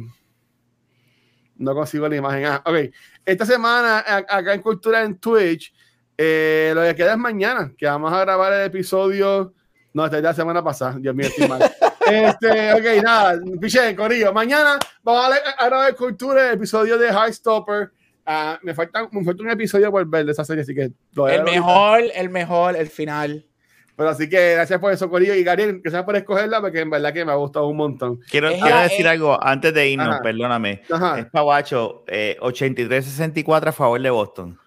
No 1.55 1.73
consigo 1.73 2.09
la 2.09 2.17
imagen. 2.17 2.45
Ah, 2.47 2.63
ok. 2.67 2.93
Esta 3.25 3.47
semana, 3.47 3.99
acá 4.29 4.55
en 4.55 4.61
Cultura 4.61 5.05
en 5.05 5.19
Twitch, 5.19 5.73
eh, 6.19 6.73
lo 6.75 6.83
que 6.83 6.97
queda 6.97 7.13
es 7.13 7.19
mañana, 7.19 7.73
que 7.79 7.87
vamos 7.87 8.13
a 8.13 8.19
grabar 8.19 8.53
el 8.55 8.67
episodio. 8.67 9.55
No, 9.95 10.05
esta 10.05 10.17
es 10.17 10.25
la 10.25 10.35
semana 10.35 10.65
pasada. 10.65 10.97
Dios 10.99 11.15
mío, 11.15 11.29
estoy 11.29 11.47
mal. 11.47 11.61
Este, 12.11 12.73
ok, 12.73 13.03
nada, 13.03 13.41
piché, 13.61 13.95
Corillo. 13.95 14.33
Mañana 14.33 14.79
vamos 15.03 15.37
a, 15.59 15.67
grabar 15.67 15.95
Cultura 15.95 16.49
el 16.49 16.55
episodio 16.55 16.99
de 16.99 17.09
Heartstopper. 17.09 17.91
Ah, 18.25 18.59
me, 18.63 18.75
falta, 18.75 19.09
me 19.11 19.25
falta 19.25 19.43
un 19.43 19.51
episodio 19.51 19.91
por 19.91 20.07
ver 20.07 20.25
de 20.25 20.33
esa 20.33 20.45
serie, 20.45 20.63
así 20.63 20.75
que 20.75 20.93
El 21.29 21.45
mejor, 21.45 22.03
el 22.15 22.31
mejor, 22.31 22.77
el 22.77 22.89
final. 22.89 23.45
Pero 23.97 24.09
así 24.09 24.29
que 24.29 24.55
gracias 24.55 24.81
por 24.81 24.93
eso, 24.93 25.11
Corillo. 25.11 25.35
Y 25.35 25.45
Gabriel, 25.45 25.81
que 25.83 25.91
sea 25.91 26.05
por 26.05 26.17
escogerla, 26.17 26.61
porque 26.61 26.81
en 26.81 26.91
verdad 26.91 27.13
que 27.13 27.25
me 27.25 27.33
ha 27.33 27.37
gustado 27.37 27.67
un 27.69 27.77
montón. 27.77 28.21
Quiero, 28.31 28.51
quiero 28.51 28.79
decir 28.79 29.07
algo 29.07 29.39
antes 29.43 29.75
de 29.75 29.91
irnos, 29.91 30.09
Ajá. 30.09 30.23
perdóname. 30.23 30.83
Ajá. 30.91 31.19
Es 31.19 31.27
Paguacho, 31.27 32.05
eh, 32.07 32.37
83-64 32.41 33.69
a 33.69 33.73
favor 33.73 34.01
de 34.01 34.11
Boston. 34.11 34.59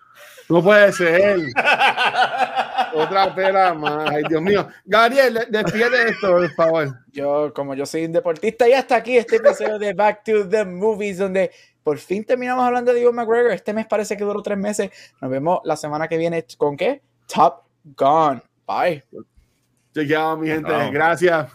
No 0.47 0.63
puede 0.63 0.91
ser. 0.91 1.39
Otra 2.95 3.33
pela 3.35 3.73
más. 3.73 4.09
Ay, 4.09 4.23
Dios 4.29 4.41
mío. 4.41 4.67
Gabriel, 4.85 5.33
de- 5.33 5.45
despídete 5.63 5.97
de 5.97 6.09
esto, 6.11 6.27
por 6.31 6.49
favor. 6.53 6.99
Yo, 7.11 7.53
como 7.53 7.73
yo 7.75 7.85
soy 7.85 8.05
un 8.05 8.11
deportista, 8.11 8.67
y 8.67 8.73
hasta 8.73 8.95
aquí 8.95 9.17
este 9.17 9.37
episodio 9.37 9.77
de 9.79 9.93
Back 9.93 10.23
to 10.23 10.47
the 10.47 10.65
Movies, 10.65 11.17
donde 11.17 11.51
por 11.83 11.97
fin 11.97 12.23
terminamos 12.25 12.65
hablando 12.65 12.91
de 12.91 12.97
Diego 12.99 13.13
McGregor. 13.13 13.51
Este 13.51 13.73
mes 13.73 13.85
parece 13.85 14.17
que 14.17 14.23
duró 14.23 14.41
tres 14.41 14.57
meses. 14.57 14.89
Nos 15.21 15.29
vemos 15.29 15.59
la 15.63 15.75
semana 15.75 16.07
que 16.07 16.17
viene 16.17 16.45
con 16.57 16.75
qué? 16.75 17.01
Top 17.33 17.63
Gun. 17.83 18.41
Bye. 18.67 19.03
Chequeado, 19.93 20.37
mi 20.37 20.47
gente. 20.47 20.71
Gracias. 20.91 21.47